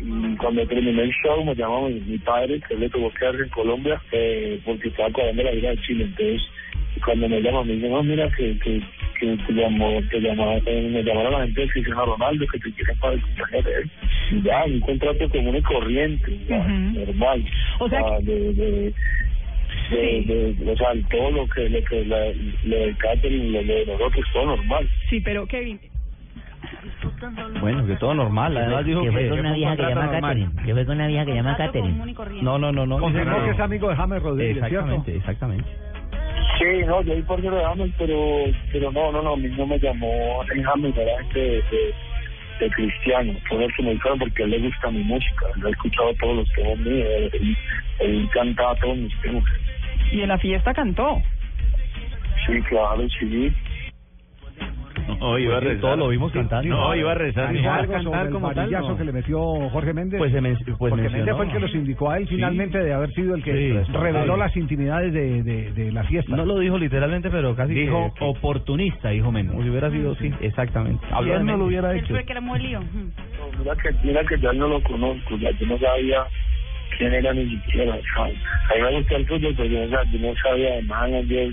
Y 0.00 0.34
cuando 0.36 0.66
terminé 0.66 1.02
el 1.02 1.12
show 1.22 1.44
me 1.44 1.54
llamó 1.54 1.88
mi, 1.88 2.00
mi 2.00 2.18
padre, 2.18 2.58
que 2.66 2.72
él 2.74 2.80
le 2.80 2.88
tuvo 2.88 3.10
que 3.10 3.26
en 3.26 3.48
Colombia, 3.50 4.00
eh, 4.12 4.58
porque 4.64 4.88
estaba 4.88 5.08
acabando 5.10 5.42
la 5.42 5.50
vida 5.50 5.70
de 5.70 5.76
Chile. 5.82 6.04
Entonces, 6.04 6.42
cuando 7.04 7.28
me 7.28 7.40
llama, 7.40 7.64
me 7.64 7.74
dice, 7.74 7.88
no, 7.88 8.02
mira, 8.02 8.28
que, 8.36 8.58
que, 8.58 8.80
que 9.18 9.36
te 9.46 9.52
llamó, 9.52 10.00
te 10.10 10.20
llamó, 10.20 10.52
eh, 10.66 10.88
me 10.92 11.02
llamaron 11.02 11.32
la 11.32 11.44
gente 11.44 11.60
de 11.62 11.68
Cristiano 11.70 12.04
Ronaldo, 12.06 12.46
que 12.52 12.58
te 12.58 12.72
quieren 12.72 12.96
para 12.98 13.14
el 13.14 13.22
cumpleaños 13.22 13.64
de 13.64 13.72
él. 13.72 14.42
Ya, 14.44 14.64
un 14.64 14.80
contrato 14.80 15.28
común 15.30 15.56
y 15.56 15.62
corriente, 15.62 16.38
ya, 16.48 16.58
normal. 16.94 17.44
O 17.78 17.88
sea 17.88 18.00
Ah, 18.00 18.18
de, 18.22 18.52
de, 18.54 18.94
de, 19.90 20.54
de- 20.54 20.72
o 20.72 20.76
sea, 20.76 20.88
todo 21.10 21.30
lo 21.32 21.46
que, 21.48 21.68
lo 21.68 21.82
que, 21.84 22.04
la, 22.04 22.26
lo 22.64 22.76
del 22.76 22.96
catering, 22.98 23.52
lo, 23.52 23.62
lo 23.62 23.74
de 23.74 23.86
nosotros, 23.86 24.26
todo 24.32 24.46
normal. 24.46 24.88
Sí, 25.08 25.20
pero 25.20 25.46
Kevin, 25.46 25.80
Bueno, 27.60 27.86
que 27.86 27.96
todo 27.96 28.14
normal. 28.14 28.56
Además 28.56 28.84
dijo 28.84 29.02
que 29.02 29.12
fue 29.12 29.28
con 29.28 29.38
una 29.40 29.52
vieja 29.52 29.76
que 29.76 29.82
llama 29.82 30.10
Catherine. 30.10 30.50
Que 30.64 30.72
fue 30.74 30.86
con 30.86 30.94
una 30.96 31.06
vieja 31.08 31.24
que 31.26 31.34
llama 31.34 31.56
Catherine. 31.56 32.14
No, 32.42 32.58
no, 32.58 32.72
no, 32.72 32.86
no. 32.86 32.98
Confirmó 32.98 33.44
que 33.44 33.50
es 33.50 33.60
amigo 33.60 33.88
de 33.88 33.96
James 33.96 34.22
Rodríguez, 34.22 34.56
Exactamente, 34.56 35.04
¿cierto? 35.12 35.18
exactamente. 35.18 35.70
Sí, 36.58 36.84
no, 36.86 37.02
yo 37.02 37.14
vi 37.14 37.22
por 37.22 37.40
de 37.40 37.48
James, 37.48 37.92
pero, 37.96 38.16
pero 38.70 38.92
no, 38.92 39.12
no, 39.12 39.22
no, 39.22 39.32
a 39.32 39.36
mí 39.36 39.48
no 39.48 39.66
me 39.66 39.78
llamó 39.78 40.44
en 40.54 40.62
James, 40.62 40.96
era 40.96 41.18
gente 41.22 41.40
de, 41.40 41.62
de, 41.62 41.94
de 42.60 42.70
cristiano. 42.70 43.32
El 43.50 43.74
que 43.74 43.82
me 43.82 43.92
dijeron 43.92 44.18
porque 44.18 44.42
a 44.42 44.44
él 44.44 44.50
le 44.50 44.58
gusta 44.58 44.90
mi 44.90 45.02
música. 45.04 45.46
Él 45.56 45.66
ha 45.66 45.70
escuchado 45.70 46.14
todos 46.20 46.36
los 46.36 46.48
temas 46.54 46.78
míos, 46.78 47.08
él, 47.32 47.56
él 48.00 48.28
cantaba 48.34 48.74
todos 48.76 48.96
mis 48.96 49.20
temas. 49.22 49.44
y 50.12 50.20
en 50.20 50.28
la 50.28 50.38
fiesta 50.38 50.74
cantó. 50.74 51.22
Sí, 52.46 52.60
claro, 52.68 53.08
sí. 53.18 53.52
No, 55.20 55.38
iba 55.38 55.56
a 55.56 55.60
rezar. 55.60 55.80
Todos 55.80 55.98
lo 55.98 56.08
vimos 56.08 56.32
cantando. 56.32 56.62
Dijo- 56.62 56.76
No, 56.76 56.94
iba 56.94 57.12
a 57.12 57.14
rezar. 57.14 57.54
Iba 57.54 57.74
a 57.76 57.86
cantar 57.86 58.30
como 58.30 58.52
tal, 58.52 58.70
no. 58.70 58.96
que 58.96 59.04
le 59.04 59.12
metió 59.12 59.40
Jorge 59.70 59.92
Méndez. 59.92 60.18
Pues 60.18 60.32
se 60.32 60.40
men- 60.40 60.56
pues 60.56 60.76
Porque 60.78 60.94
mencionó. 60.96 61.16
Méndez 61.18 61.36
fue 61.36 61.44
el 61.46 61.52
que 61.52 61.60
los 61.60 61.74
indicó 61.74 62.10
a 62.10 62.18
él 62.18 62.28
Sí. 62.28 62.34
finalmente 62.36 62.78
de 62.78 62.92
haber 62.92 63.10
sido 63.12 63.34
el 63.34 63.42
que 63.44 63.52
Sí, 63.52 63.92
reveló 63.92 64.20
total. 64.24 64.38
las 64.38 64.56
intimidades 64.56 65.12
de, 65.12 65.42
de, 65.42 65.72
de 65.72 65.92
la 65.92 66.04
fiesta. 66.04 66.34
No 66.36 66.44
lo 66.44 66.58
dijo 66.58 66.78
literalmente, 66.78 67.30
pero 67.30 67.54
casi 67.54 67.74
Dijo 67.74 68.12
que- 68.14 68.20
que- 68.20 68.24
oportunista, 68.26 69.10
dijo 69.10 69.30
Méndez. 69.32 69.52
como 69.52 69.62
si 69.64 69.70
hubiera 69.70 69.90
sido, 69.90 70.14
sí, 70.16 70.32
exactamente. 70.40 71.04
Si 71.06 71.30
él 71.30 71.44
no 71.44 71.56
lo 71.56 71.66
hubiera 71.66 71.92
Él 71.92 71.98
hecho. 71.98 72.14
fue 72.14 72.24
que 72.24 72.32
era 72.32 72.40
muy 72.40 72.58
lío. 72.60 72.80
No, 72.80 73.58
mira 73.58 73.74
que, 73.76 73.90
mira 74.02 74.24
que 74.24 74.38
ya 74.38 74.52
no 74.52 74.68
lo 74.68 74.82
conozco, 74.82 75.36
ya 75.36 75.50
yo 75.52 75.66
no 75.66 75.78
sabía 75.78 76.24
quién 76.98 77.14
era 77.14 77.32
ni 77.32 77.48
siquiera. 77.50 77.94
A 78.16 78.24
mí 78.26 78.80
me 78.82 78.98
gusta 78.98 79.16
el 79.16 79.26
fútbol, 79.26 79.54
pero 79.56 79.64
yo 79.68 79.86
no, 79.86 79.98
no 80.28 80.36
sabía 80.36 80.74
de 80.76 80.82
manager, 80.82 81.52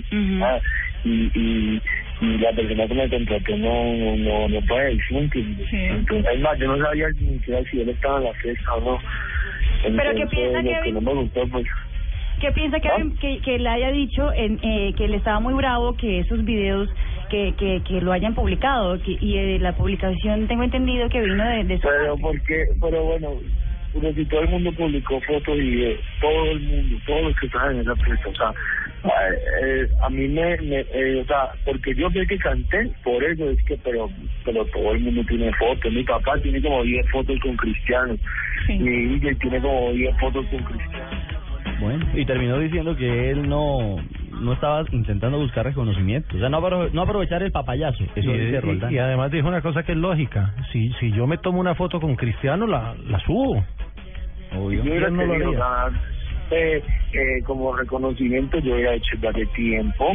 y, 1.04 1.80
y, 2.20 2.38
la 2.38 2.52
persona 2.52 2.86
que 2.86 2.94
me 2.94 3.08
contrató 3.08 3.56
no, 3.56 3.94
no, 3.94 4.16
no, 4.16 4.48
no 4.48 4.60
puede 4.66 4.96
decir, 4.96 5.16
¿entiendes? 5.16 5.68
Entonces, 5.72 6.26
es 6.34 6.40
más, 6.40 6.58
yo 6.58 6.76
no 6.76 6.84
sabía 6.84 7.08
ni 7.10 7.38
siquiera 7.38 7.62
si 7.70 7.80
él 7.80 7.88
estaba 7.90 8.18
en 8.18 8.24
la 8.24 8.32
fiesta 8.34 8.74
o 8.74 8.80
no. 8.80 8.98
¿Pero 9.82 10.14
qué 10.14 10.26
piensa, 10.26 10.62
que 10.62 10.68
Kevin? 10.68 10.94
no 10.94 11.00
me 11.00 11.14
gustó, 11.14 11.46
pues... 11.48 11.66
¿Qué 12.40 12.52
piensa 12.52 12.78
Kevin 12.80 13.16
que, 13.16 13.40
que 13.40 13.58
le 13.58 13.68
haya 13.68 13.90
dicho 13.90 14.32
en, 14.32 14.58
eh, 14.62 14.94
que 14.96 15.04
él 15.06 15.14
estaba 15.14 15.40
muy 15.40 15.54
bravo 15.54 15.96
que 15.96 16.20
esos 16.20 16.44
videos 16.44 16.88
que, 17.30 17.54
que, 17.58 17.82
que 17.86 18.00
lo 18.00 18.12
hayan 18.12 18.34
publicado 18.34 19.00
que, 19.02 19.16
y 19.20 19.36
eh, 19.36 19.58
la 19.58 19.76
publicación 19.76 20.46
tengo 20.46 20.62
entendido 20.62 21.08
que 21.08 21.20
vino 21.20 21.44
de, 21.44 21.64
de 21.64 21.76
su 21.78 21.88
Pero 21.88 22.16
porque, 22.16 22.66
pero 22.80 23.04
bueno, 23.04 23.34
pero 23.92 24.14
si 24.14 24.24
todo 24.26 24.40
el 24.40 24.48
mundo 24.48 24.72
publicó 24.72 25.20
fotos 25.20 25.56
y 25.56 25.60
videos, 25.60 26.00
todo 26.20 26.50
el 26.52 26.60
mundo, 26.60 26.96
todos 27.06 27.22
los 27.22 27.36
que 27.38 27.46
estaban 27.46 27.74
en 27.74 27.80
esa 27.80 27.96
fiesta, 27.96 28.28
o 28.28 28.34
sea, 28.34 28.52
eh, 29.62 29.88
a 30.02 30.10
mí 30.10 30.28
me, 30.28 30.56
me 30.58 30.80
eh, 30.80 31.20
o 31.22 31.24
sea, 31.26 31.50
porque 31.64 31.94
yo 31.94 32.10
sé 32.10 32.26
que 32.26 32.38
canté, 32.38 32.90
por 33.04 33.22
eso 33.22 33.48
es 33.50 33.62
que, 33.64 33.76
pero, 33.78 34.10
pero 34.44 34.64
todo 34.66 34.92
el 34.92 35.00
mundo 35.00 35.22
tiene 35.28 35.52
fotos, 35.54 35.92
mi 35.92 36.04
papá 36.04 36.38
tiene 36.42 36.60
como 36.62 36.82
10 36.82 37.08
fotos 37.10 37.38
con 37.40 37.56
Cristiano, 37.56 38.16
mi 38.68 39.14
hija 39.14 39.28
tiene 39.40 39.60
como 39.60 39.92
10 39.92 40.16
fotos 40.18 40.46
con 40.48 40.62
Cristiano. 40.64 41.10
Bueno, 41.80 42.04
y 42.14 42.24
terminó 42.26 42.58
diciendo 42.58 42.96
que 42.96 43.30
él 43.30 43.48
no 43.48 43.96
no 44.40 44.52
estaba 44.52 44.84
intentando 44.92 45.38
buscar 45.38 45.64
reconocimiento, 45.64 46.36
o 46.36 46.40
sea, 46.40 46.48
no, 46.48 46.60
apro- 46.60 46.90
no 46.92 47.02
aprovechar 47.02 47.42
el 47.42 47.50
papayazo, 47.52 48.04
eso 48.16 48.30
Y- 48.34 48.38
dice 48.38 48.56
y- 48.56 48.60
Roldán. 48.60 48.92
y 48.92 48.98
además 48.98 49.30
dijo 49.30 49.46
una 49.48 49.62
cosa 49.62 49.82
que 49.84 49.92
es 49.92 49.98
lógica. 49.98 50.54
Si 50.72 50.92
si 51.00 51.10
yo 51.12 51.26
me 51.26 51.38
tomo 51.38 51.60
una 51.60 51.74
foto 51.76 52.00
con 52.00 52.14
Cristiano, 52.16 52.66
la, 52.66 52.94
la 53.06 53.18
subo. 53.20 53.64
Obvio. 54.56 54.82
Yo 54.82 54.90
hubiera 54.90 55.06
¿Quién 55.08 55.16
no 55.16 55.26
lo 55.26 55.32
haría? 55.34 55.58
Dar, 56.50 56.82
eh, 57.12 57.42
como 57.44 57.76
reconocimiento, 57.76 58.58
yo 58.58 58.74
hubiera 58.74 58.94
hecho 58.94 59.16
desde 59.18 59.46
tiempo. 59.48 60.12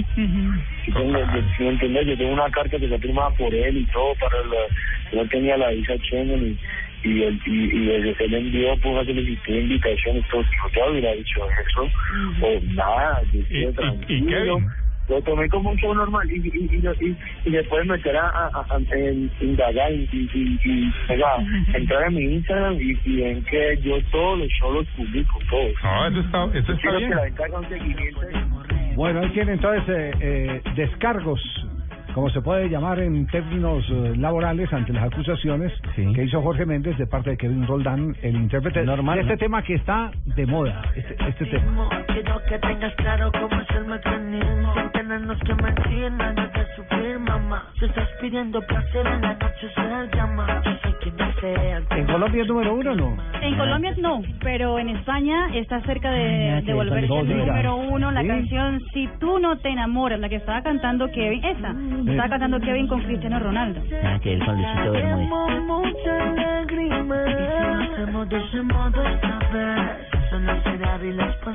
Yo 0.85 0.93
tengo, 0.93 1.19
yo, 1.19 1.41
¿sí 1.57 1.63
me 1.63 1.69
entiendes? 1.69 2.07
Yo 2.07 2.17
tengo 2.17 2.33
una 2.33 2.49
carta 2.51 2.77
que 2.77 2.85
está 2.85 2.99
firmada 2.99 3.31
por 3.31 3.53
él 3.53 3.77
y 3.77 3.85
todo 3.87 4.15
para 4.15 4.37
la, 4.43 5.11
yo 5.11 5.23
no 5.23 5.29
tenía 5.29 5.57
la 5.57 5.69
visa 5.69 5.95
Schengen 5.97 6.43
y 6.51 6.59
y 7.03 7.21
él, 7.23 7.41
y, 7.45 7.77
y 7.77 7.91
él, 7.91 8.15
él 8.17 8.33
envió 8.33 8.77
pues 8.77 8.93
una 8.93 9.05
solicitud 9.05 9.53
invitación 9.53 10.17
y 10.17 10.23
todo, 10.23 10.45
yo 10.73 10.91
hubiera 10.91 11.11
dicho 11.13 11.41
eso, 11.67 11.91
o 12.41 12.61
nada, 12.73 13.21
yo 13.31 13.41
estoy 13.41 13.73
tranquilo, 13.73 14.59
lo 15.07 15.21
tomé 15.21 15.49
como 15.49 15.71
un 15.71 15.77
show 15.77 15.93
normal 15.93 16.29
y, 16.31 16.35
y, 16.35 16.77
y, 16.77 17.07
y, 17.07 17.17
y 17.45 17.51
después 17.51 17.85
meter 17.85 18.15
a, 18.15 18.27
a, 18.27 18.47
a, 18.47 18.95
en, 18.95 19.29
indagar 19.41 19.91
y, 19.91 20.07
y, 20.11 20.29
y, 20.33 20.59
y 20.63 20.93
oiga, 21.11 21.35
entrar 21.73 22.05
a 22.05 22.09
mi 22.09 22.21
Instagram 22.35 22.75
y, 22.79 22.97
y 23.03 23.21
ven 23.21 23.43
que 23.45 23.77
yo 23.81 24.01
todos 24.11 24.39
los 24.39 24.47
shows 24.49 24.75
los 24.75 24.87
publico, 24.95 25.39
todos. 25.49 25.73
No, 25.83 26.07
eso 26.07 26.19
está, 26.19 26.57
eso 26.57 26.73
está 26.73 26.91
bien. 26.97 27.11
Bueno, 28.95 29.21
ahí 29.21 29.29
tiene 29.29 29.53
entonces 29.53 29.83
eh, 29.89 30.11
eh, 30.21 30.61
descargos, 30.75 31.41
como 32.13 32.29
se 32.29 32.41
puede 32.41 32.69
llamar 32.69 32.99
en 32.99 33.25
términos 33.27 33.83
eh, 33.89 34.13
laborales, 34.17 34.71
ante 34.71 34.93
las 34.93 35.05
acusaciones 35.05 35.71
que 35.95 36.23
hizo 36.23 36.41
Jorge 36.41 36.65
Méndez 36.65 36.97
de 36.97 37.07
parte 37.07 37.31
de 37.31 37.37
Kevin 37.37 37.65
Roldán, 37.67 38.15
el 38.21 38.35
intérprete. 38.35 38.83
De 38.85 39.21
este 39.21 39.37
tema 39.37 39.61
que 39.63 39.75
está 39.75 40.11
de 40.25 40.45
moda, 40.45 40.81
este, 40.95 41.15
este 41.29 41.45
tema. 41.47 41.89
Quiero 42.07 42.41
que 42.47 42.57
tengas 42.59 42.93
claro 42.95 43.31
cómo 43.31 43.61
es 43.61 43.69
el 43.75 43.85
mecanismo. 43.85 44.73
Sin 44.75 44.91
tenernos 44.91 45.39
que 45.39 45.55
mentir, 45.55 46.11
nada 46.11 46.33
de 46.47 46.75
sufrir, 46.75 47.19
mamá 47.19 47.63
Si 47.79 47.85
estás 47.85 48.07
pidiendo 48.21 48.61
placer 48.61 49.05
en 49.05 49.21
la 49.21 49.33
noche 49.33 49.67
se 49.75 50.15
llama. 50.17 50.61
Yo 50.65 50.71
sé 50.83 50.95
quién 51.01 51.15
desea 51.17 51.81
¿En 51.91 52.05
Colombia 52.05 52.41
es 52.41 52.47
número 52.47 52.73
uno 52.75 52.91
o 52.91 52.95
no? 52.95 53.17
En 53.41 53.57
Colombia 53.57 53.93
no, 53.97 54.21
pero 54.41 54.79
en 54.79 54.89
España 54.89 55.47
está 55.53 55.81
cerca 55.81 56.11
de, 56.11 56.51
Ah, 56.51 56.61
de 56.61 56.73
volverse 56.73 57.07
dos, 57.07 57.25
número 57.25 57.75
uno 57.75 58.11
la 58.11 58.21
Sí. 58.21 58.27
canción 58.27 58.79
Si 58.93 59.09
tú 59.19 59.39
no 59.39 59.57
te 59.57 59.69
enamoras, 59.69 60.19
la 60.19 60.29
que 60.29 60.37
estaba 60.37 60.61
cantando 60.63 61.09
Kevin, 61.11 61.43
esa, 61.43 61.73
estaba 62.11 62.29
cantando 62.29 62.59
Kevin 62.59 62.87
con 62.87 63.01
Cristiano 63.01 63.39
Ronaldo. 63.39 63.81
Ah, 64.03 64.19
que 64.21 64.33
él 64.33 64.45
con 64.45 64.55
Luisito 64.55 64.91
Bermúdez. 64.91 65.33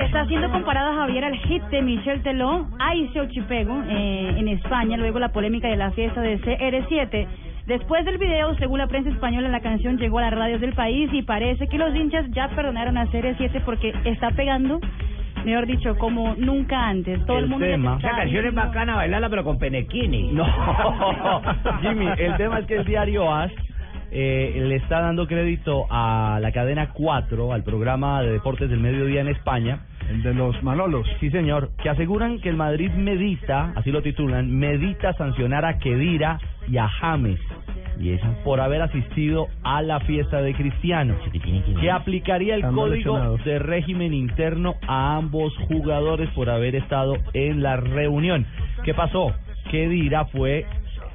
Está 0.00 0.26
siendo 0.26 0.50
comparada 0.50 0.94
Javier 0.94 1.24
al 1.24 1.36
hit 1.36 1.62
de 1.64 1.82
Michel 1.82 2.22
Teló, 2.22 2.66
Aice 2.78 3.20
Ochipego, 3.20 3.82
eh, 3.88 4.34
en 4.36 4.48
España, 4.48 4.96
luego 4.96 5.18
la 5.18 5.30
polémica 5.30 5.68
de 5.68 5.76
la 5.76 5.90
fiesta 5.90 6.20
de 6.20 6.40
CR7. 6.40 7.26
Después 7.66 8.04
del 8.04 8.18
video, 8.18 8.54
según 8.56 8.78
la 8.78 8.86
prensa 8.86 9.10
española, 9.10 9.48
la 9.48 9.60
canción 9.60 9.98
llegó 9.98 10.18
a 10.18 10.22
las 10.22 10.32
radios 10.32 10.60
del 10.60 10.72
país 10.72 11.10
y 11.12 11.22
parece 11.22 11.66
que 11.68 11.76
los 11.76 11.94
hinchas 11.94 12.24
ya 12.30 12.48
perdonaron 12.48 12.96
a 12.96 13.06
CR7 13.06 13.62
porque 13.64 13.92
está 14.04 14.30
pegando, 14.30 14.80
mejor 15.44 15.66
dicho, 15.66 15.96
como 15.96 16.34
nunca 16.36 16.88
antes. 16.88 17.24
Todo 17.26 17.38
el, 17.38 17.48
mundo 17.48 17.66
ya 17.66 17.72
se 17.72 17.76
tema. 17.76 17.98
Esa 17.98 18.10
canción 18.10 18.46
es 18.46 18.54
bacana 18.54 18.96
bailarla, 18.96 19.28
pero 19.30 19.44
con 19.44 19.58
penequini. 19.58 20.32
No, 20.32 20.44
Jimmy, 21.82 22.08
el 22.16 22.36
tema 22.36 22.60
es 22.60 22.66
que 22.66 22.76
el 22.76 22.84
diario 22.84 23.32
AS 23.32 23.52
eh, 24.10 24.62
le 24.64 24.76
está 24.76 25.00
dando 25.00 25.26
crédito 25.26 25.86
a 25.90 26.38
la 26.40 26.50
cadena 26.52 26.90
4, 26.92 27.52
al 27.52 27.62
programa 27.62 28.22
de 28.22 28.32
deportes 28.32 28.70
del 28.70 28.80
mediodía 28.80 29.20
en 29.20 29.28
España. 29.28 29.80
El 30.08 30.22
de 30.22 30.32
los 30.32 30.62
Manolos. 30.62 31.06
Sí, 31.20 31.30
señor, 31.30 31.70
que 31.82 31.90
aseguran 31.90 32.40
que 32.40 32.48
el 32.48 32.56
Madrid 32.56 32.90
medita, 32.92 33.72
así 33.76 33.90
lo 33.90 34.00
titulan, 34.00 34.50
medita 34.50 35.12
sancionar 35.12 35.66
a 35.66 35.78
Kedira 35.78 36.38
y 36.66 36.78
a 36.78 36.88
James. 36.88 37.38
Y 37.98 38.12
eso 38.12 38.26
por 38.44 38.60
haber 38.60 38.82
asistido 38.82 39.48
a 39.62 39.82
la 39.82 40.00
fiesta 40.00 40.40
de 40.40 40.54
Cristiano, 40.54 41.16
que 41.80 41.90
aplicaría 41.90 42.54
el 42.54 42.60
Están 42.60 42.74
código 42.74 43.36
de 43.44 43.58
régimen 43.58 44.14
interno 44.14 44.76
a 44.86 45.16
ambos 45.16 45.52
jugadores 45.68 46.30
por 46.30 46.48
haber 46.48 46.76
estado 46.76 47.16
en 47.32 47.62
la 47.62 47.76
reunión. 47.76 48.46
¿Qué 48.84 48.94
pasó? 48.94 49.32
Kedira 49.70 50.26
fue 50.26 50.64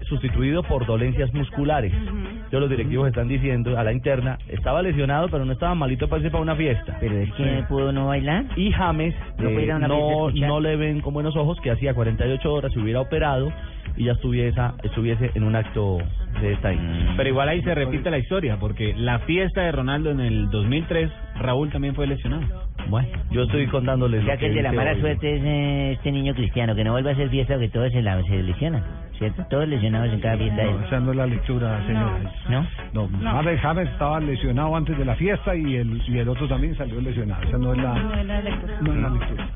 sustituido 0.07 0.63
por 0.63 0.85
dolencias 0.85 1.33
musculares. 1.33 1.93
Entonces 1.93 2.59
los 2.59 2.69
directivos 2.69 3.07
están 3.07 3.27
diciendo 3.27 3.77
a 3.77 3.83
la 3.83 3.91
interna, 3.91 4.37
estaba 4.47 4.81
lesionado 4.81 5.29
pero 5.29 5.45
no 5.45 5.53
estaba 5.53 5.75
malito 5.75 6.07
para 6.07 6.19
irse 6.19 6.31
para 6.31 6.43
una 6.43 6.55
fiesta. 6.55 6.97
Pero 6.99 7.17
es 7.17 7.31
que 7.33 7.63
pudo 7.67 7.91
no 7.91 8.07
bailar. 8.07 8.45
Y 8.55 8.71
James 8.71 9.15
No 9.37 9.49
eh, 9.49 9.67
no, 9.79 10.29
no 10.29 10.59
le 10.59 10.75
ven 10.75 11.01
con 11.01 11.13
buenos 11.13 11.35
ojos 11.35 11.59
que 11.61 11.71
hacía 11.71 11.93
48 11.93 12.53
horas 12.53 12.73
se 12.73 12.79
hubiera 12.79 13.01
operado 13.01 13.51
y 13.95 14.05
ya 14.05 14.13
estuviese, 14.13 14.59
estuviese 14.83 15.31
en 15.35 15.43
un 15.43 15.55
acto 15.55 15.97
de 16.41 16.53
esta 16.53 16.73
índole. 16.73 17.11
Pero 17.15 17.29
igual 17.29 17.49
ahí 17.49 17.61
se 17.61 17.75
repite 17.75 18.09
la 18.09 18.17
historia, 18.17 18.57
porque 18.59 18.93
la 18.97 19.19
fiesta 19.19 19.61
de 19.61 19.71
Ronaldo 19.71 20.11
en 20.11 20.19
el 20.19 20.49
2003, 20.49 21.11
Raúl 21.39 21.69
también 21.71 21.93
fue 21.95 22.07
lesionado. 22.07 22.43
Bueno, 22.89 23.07
yo 23.31 23.43
estoy 23.43 23.67
contándoles 23.67 24.21
O 24.21 24.25
sea 24.25 24.33
lo 24.33 24.39
que 24.39 24.47
el 24.47 24.55
de 24.55 24.61
la 24.61 24.73
mala 24.73 24.91
hoy. 24.91 24.99
suerte 24.99 25.35
es 25.35 25.41
eh, 25.43 25.91
este 25.93 26.11
niño 26.11 26.33
cristiano, 26.33 26.75
que 26.75 26.83
no 26.83 26.91
vuelva 26.91 27.11
a 27.11 27.13
hacer 27.13 27.29
fiesta 27.29 27.53
porque 27.53 27.69
todos 27.69 27.91
se, 27.93 28.01
la, 28.01 28.21
se 28.23 28.43
lesionan, 28.43 28.83
¿cierto? 29.17 29.45
Todos 29.49 29.67
lesionados 29.69 30.11
en 30.11 30.19
cada 30.19 30.37
fiesta. 30.37 30.63
No, 30.63 30.85
esa 30.85 30.99
no 30.99 31.11
es 31.11 31.17
la 31.17 31.27
lectura, 31.27 31.85
señores. 31.87 32.27
¿No? 32.49 32.67
No, 32.93 33.09
James, 33.21 33.61
James 33.61 33.89
estaba 33.89 34.19
lesionado 34.19 34.75
antes 34.75 34.97
de 34.97 35.05
la 35.05 35.15
fiesta 35.15 35.55
y 35.55 35.75
el, 35.77 36.01
y 36.07 36.17
el 36.17 36.27
otro 36.27 36.47
también 36.47 36.75
salió 36.75 36.99
lesionado. 36.99 37.41
Esa 37.43 37.57
no 37.57 37.73
es 37.73 37.77
la, 37.81 37.93
No 37.93 38.13
es 38.15 38.25
la 38.25 38.41
lectura. 38.41 38.77
no 38.81 38.91
es 38.93 38.97
la 39.01 39.09
lectura. 39.09 39.49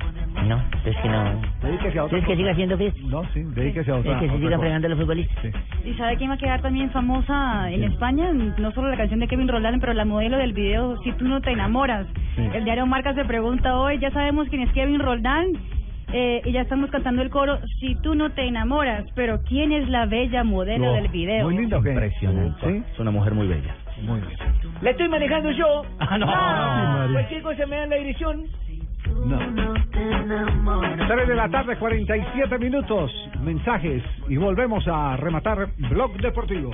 No, 0.46 0.62
es 0.86 0.96
que 0.98 1.10
no. 1.10 1.42
Dedíquese 1.62 2.00
a 2.00 2.04
otra 2.06 2.18
¿Es 2.20 2.24
que 2.24 2.28
cosa. 2.28 2.38
siga 2.38 2.52
haciendo 2.52 2.78
fiesta? 2.78 3.00
No, 3.06 3.24
sí, 3.34 3.44
dedíquese 3.44 3.92
a 3.92 3.96
otra 3.96 4.12
Es 4.14 4.18
que 4.20 4.26
se 4.28 4.32
otra 4.32 4.38
sigan 4.38 4.52
cosa. 4.54 4.60
fregando 4.62 4.90
los 4.90 5.00
futbolistas. 5.00 5.46
¿Y 5.86 5.94
sabe 5.96 6.16
quién 6.18 6.30
va 6.30 6.36
a 6.36 6.38
quedar 6.38 6.62
también 6.62 6.92
famosa 6.92 7.72
en 7.72 7.84
España? 7.84 8.32
No 8.34 8.72
solo 8.72 8.90
la 8.90 8.98
canción 8.98 9.20
de 9.20 9.28
Kevin 9.28 9.48
Roldán, 9.48 9.80
pero 9.80 9.94
la 9.94 10.06
modelo 10.06 10.38
del 10.38 10.54
video 10.54 10.98
Si 11.04 11.12
tú 11.14 11.26
no 11.28 11.42
te 11.42 11.52
enamoras. 11.52 12.08
El 12.38 12.64
diario 12.64 12.86
Marca 12.86 13.14
se 13.14 13.26
pregunta 13.26 13.78
hoy, 13.78 14.00
ya 14.00 14.12
sabemos 14.12 14.48
quién 14.50 14.62
es 14.62 14.72
Kevin 14.74 15.00
Roldán. 15.00 15.48
Eh, 16.14 16.42
y 16.46 16.54
ya 16.54 16.62
estamos 16.62 16.90
cantando 16.90 17.22
el 17.22 17.30
coro 17.30 17.60
Si 17.82 17.96
tú 17.96 18.16
no 18.16 18.30
te 18.30 18.46
enamoras, 18.48 19.04
pero 19.14 19.42
¿quién 19.44 19.74
es 19.74 19.90
la 19.90 20.06
bella 20.06 20.46
modelo 20.46 20.86
No, 20.86 20.94
del 20.94 21.10
video? 21.10 21.44
Muy 21.44 21.58
lindo, 21.58 21.82
¿qué? 21.82 21.90
Impresionante. 21.90 22.78
Es 22.94 23.00
una 23.00 23.12
mujer 23.12 23.34
muy 23.34 23.48
bella. 23.48 23.76
Muy 24.04 24.22
bien. 24.22 24.32
La 24.82 24.92
estoy 24.92 25.10
manejando 25.10 25.52
yo. 25.52 25.82
Ah, 26.00 26.18
no. 26.18 26.26
Ah, 26.30 27.08
cualquier 27.12 27.42
cosa 27.42 27.66
me 27.66 27.76
dan 27.76 27.90
la 27.90 27.96
dirección. 27.98 28.44
No. 29.26 29.74
3 31.08 31.28
de 31.28 31.36
la 31.36 31.50
tarde, 31.50 31.78
47 31.78 32.60
minutos. 32.60 33.12
Mensajes 33.42 34.04
y 34.28 34.38
volvemos 34.38 34.86
a 34.88 35.16
rematar 35.18 35.70
Blog 35.90 36.18
Deportivo. 36.18 36.72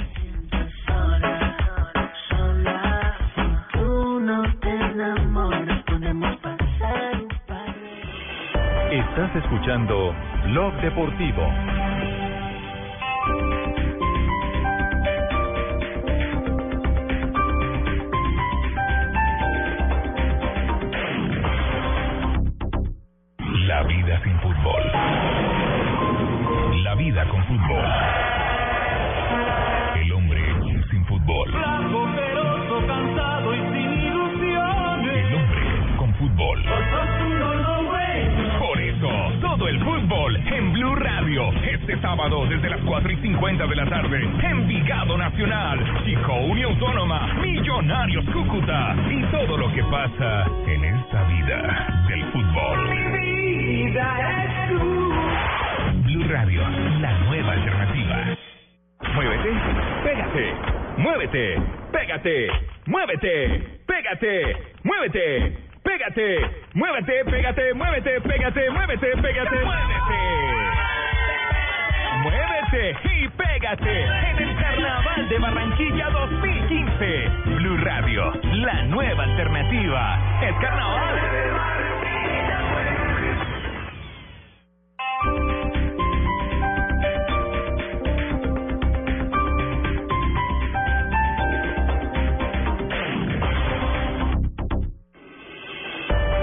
Tú 3.74 4.20
no 4.20 4.44
te 4.60 4.70
enamoras, 4.70 5.84
podemos 5.84 6.36
pasar 6.38 7.22
un 7.22 7.28
par 7.48 7.76
Estás 8.92 9.36
escuchando 9.36 10.16
Blog 10.46 10.74
Deportivo. 10.82 11.48
La 23.68 23.82
vida 23.84 24.20
sin 24.24 24.38
fútbol. 24.42 24.84
La 26.84 26.96
vida 26.96 27.26
con 27.30 27.42
fútbol. 27.46 27.86
El 29.96 30.12
hombre 30.12 30.42
sin 30.92 31.06
fútbol. 31.06 31.50
Blanco, 31.50 32.10
feroz, 32.14 32.86
cansado 32.86 33.56
y 33.56 33.60
sin 33.60 34.02
ilusiones. 34.02 35.16
El 35.16 35.36
hombre 35.36 35.96
con 35.96 36.14
fútbol. 36.16 36.64
Por 38.60 38.68
Por 38.68 38.82
eso, 38.82 39.10
todo 39.40 39.68
el 39.70 39.80
fútbol 39.80 40.36
en 40.36 40.74
Blue 40.74 40.96
Radio. 40.96 41.50
Este 41.64 41.98
sábado 42.02 42.46
desde 42.48 42.70
las 42.70 42.82
4 42.82 43.12
y 43.14 43.16
50 43.16 43.66
de 43.66 43.76
la 43.78 43.86
tarde. 43.86 44.30
Envigado 44.44 45.18
Nacional, 45.18 45.80
Chico 46.04 46.34
Unión 46.34 46.74
Autónoma, 46.74 47.34
Millonarios 47.36 48.26
Cúcuta. 48.26 48.94
Y 49.10 49.24
todo 49.32 49.56
lo 49.56 49.72
que 49.72 49.84
pasa 49.86 50.48
en 50.68 50.84
esta 50.84 51.24
vida 51.24 52.06
del 52.10 52.26
fútbol. 52.34 53.23
Blue 56.04 56.28
Radio, 56.28 56.64
la 57.00 57.12
nueva 57.30 57.52
alternativa. 57.52 58.16
Muévete, 59.14 59.50
pégate, 60.04 60.56
muévete, 60.98 61.62
pégate, 61.92 62.48
muévete, 62.88 63.62
pégate, 63.86 64.58
muévete, 64.84 65.54
pégate, 65.84 66.40
muévete, 66.74 67.24
pégate, 67.26 67.74
muévete, 67.76 68.22
pégate, 68.22 68.70
muévete, 68.72 69.16
pégate, 69.22 69.64
muévete. 69.64 70.20
Muévete 72.24 72.96
y 73.14 73.28
pégate 73.28 74.06
en 74.06 74.38
el 74.40 74.56
Carnaval 74.58 75.30
de 75.30 75.38
Barranquilla 75.38 76.10
2015. 76.10 77.30
Blue 77.58 77.78
Radio, 77.84 78.34
la 78.54 78.82
nueva 78.86 79.24
alternativa. 79.24 80.20
Es 80.42 80.56
carnaval. 80.60 81.93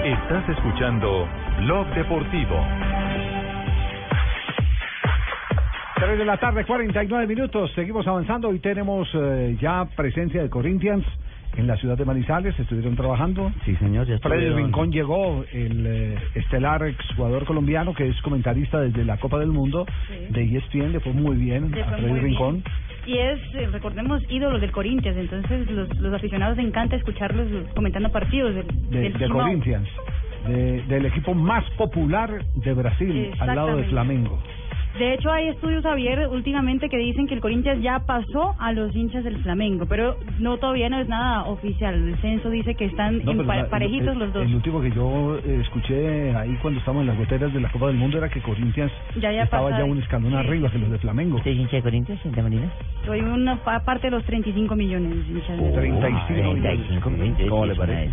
Estás 0.03 0.57
escuchando 0.57 1.27
Blog 1.59 1.87
Deportivo. 1.93 2.55
3 5.95 6.17
de 6.17 6.25
la 6.25 6.37
tarde, 6.37 6.65
49 6.65 7.27
minutos. 7.27 7.71
Seguimos 7.75 8.07
avanzando. 8.07 8.47
Hoy 8.47 8.59
tenemos 8.59 9.07
eh, 9.13 9.57
ya 9.61 9.85
presencia 9.95 10.41
de 10.41 10.49
Corinthians 10.49 11.05
en 11.57 11.67
la 11.67 11.75
ciudad 11.77 11.97
de 11.97 12.05
Manizales, 12.05 12.57
estuvieron 12.59 12.95
trabajando. 12.95 13.51
Sí, 13.65 13.75
señor. 13.75 14.07
Ya 14.07 14.17
Freddy 14.19 14.45
estuvieron- 14.45 14.57
Rincón 14.57 14.91
llegó, 14.91 15.43
el 15.51 15.85
eh, 15.85 16.15
estelar 16.35 16.83
exjugador 16.83 17.45
colombiano 17.45 17.93
que 17.93 18.07
es 18.07 18.19
comentarista 18.21 18.79
desde 18.79 19.03
la 19.05 19.17
Copa 19.17 19.37
del 19.39 19.49
Mundo 19.49 19.85
de 20.29 20.41
E 20.43 20.57
ESPN, 20.57 20.91
le 20.93 20.99
fue 21.01 21.13
muy 21.13 21.35
bien 21.37 21.71
Le 21.71 21.81
a 21.81 21.85
fue 21.85 21.97
Freddy 21.97 22.09
muy 22.11 22.19
bien. 22.19 22.31
Rincón. 22.31 22.63
Y 23.05 23.17
es, 23.17 23.39
eh, 23.55 23.67
recordemos, 23.71 24.21
ídolo 24.29 24.59
del 24.59 24.71
Corinthians, 24.71 25.17
entonces 25.17 25.69
los, 25.71 25.89
los 25.99 26.13
aficionados 26.13 26.55
les 26.57 26.67
encanta 26.67 26.95
escucharlos 26.95 27.47
comentando 27.75 28.09
partidos 28.11 28.53
del, 28.55 28.67
de, 28.91 28.99
del 29.01 29.17
de. 29.17 29.27
Corinthians, 29.29 29.87
de- 30.47 30.83
del 30.83 31.05
equipo 31.07 31.33
más 31.33 31.67
popular 31.71 32.43
de 32.55 32.73
Brasil, 32.73 33.31
al 33.39 33.55
lado 33.55 33.77
de. 33.77 33.83
Flamengo. 33.85 34.39
De 34.99 35.13
hecho, 35.13 35.31
hay 35.31 35.47
estudios, 35.47 35.83
Javier, 35.83 36.27
últimamente 36.27 36.89
que 36.89 36.97
dicen 36.97 37.25
que 37.25 37.33
el 37.33 37.39
Corinthians 37.39 37.81
ya 37.81 37.99
pasó 37.99 38.55
a 38.59 38.73
los 38.73 38.93
hinchas 38.95 39.23
del 39.23 39.41
Flamengo, 39.41 39.85
pero 39.85 40.17
no 40.39 40.57
todavía 40.57 40.89
no 40.89 40.99
es 40.99 41.07
nada 41.07 41.43
oficial. 41.45 41.95
El 41.95 42.17
censo 42.17 42.49
dice 42.49 42.75
que 42.75 42.85
están 42.85 43.23
No, 43.23 43.31
en 43.31 43.37
pero 43.37 43.47
pa- 43.47 43.55
la- 43.55 43.69
parejitos 43.69 44.09
el, 44.13 44.19
los 44.19 44.33
dos. 44.33 44.45
El 44.45 44.53
último 44.55 44.81
que 44.81 44.91
yo 44.91 45.37
eh, 45.37 45.59
escuché 45.61 46.35
ahí 46.35 46.57
cuando 46.61 46.79
estábamos 46.79 47.01
en 47.03 47.07
las 47.07 47.17
goteras 47.17 47.53
de 47.53 47.61
la 47.61 47.69
Copa 47.71 47.87
del 47.87 47.95
Mundo 47.95 48.17
era 48.17 48.27
que 48.29 48.41
Corinthians 48.41 48.91
Ya, 49.15 49.31
ya 49.31 49.43
estaba 49.43 49.69
ya 49.71 49.77
de- 49.77 49.83
un 49.83 49.97
escalón 49.97 50.33
arriba 50.35 50.69
que 50.69 50.77
los 50.77 50.91
de 50.91 50.97
Flamengo. 50.99 51.37
¿Usted 51.37 51.51
es 51.51 51.57
hincha 51.57 51.77
de 51.77 51.83
Corinthians, 51.83 52.19
de 52.23 52.41
Marina? 52.43 52.69
Soy 53.05 53.21
una 53.21 53.55
pa- 53.63 53.79
parte 53.85 54.07
de 54.07 54.11
los 54.11 54.23
35 54.25 54.75
millones 54.75 55.25
de 55.25 55.33
hinchas. 55.33 55.57
del- 55.57 55.73
35 55.73 56.51
35 56.61 57.09
millones. 57.09 57.49
¿Cómo 57.49 57.65
le 57.65 57.73
Sí, 57.73 57.79
parece? 57.79 58.11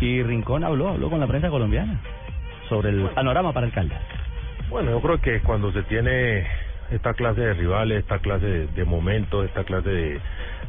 de 0.00 0.06
Y 0.06 0.22
Rincón 0.22 0.64
habló, 0.64 0.90
habló 0.90 1.08
con 1.08 1.18
la 1.18 1.26
prensa 1.26 1.48
colombiana 1.48 1.98
sobre 2.68 2.90
el 2.90 3.00
panorama 3.14 3.52
para 3.52 3.66
el 3.66 3.72
Caldas. 3.72 4.00
Bueno, 4.74 4.90
yo 4.90 5.00
creo 5.00 5.20
que 5.20 5.40
cuando 5.42 5.70
se 5.70 5.84
tiene 5.84 6.44
esta 6.90 7.14
clase 7.14 7.40
de 7.40 7.54
rivales, 7.54 8.00
esta 8.00 8.18
clase 8.18 8.66
de, 8.66 8.84
momentos, 8.84 9.44
esta 9.44 9.62
clase 9.62 9.88
de, 9.88 10.20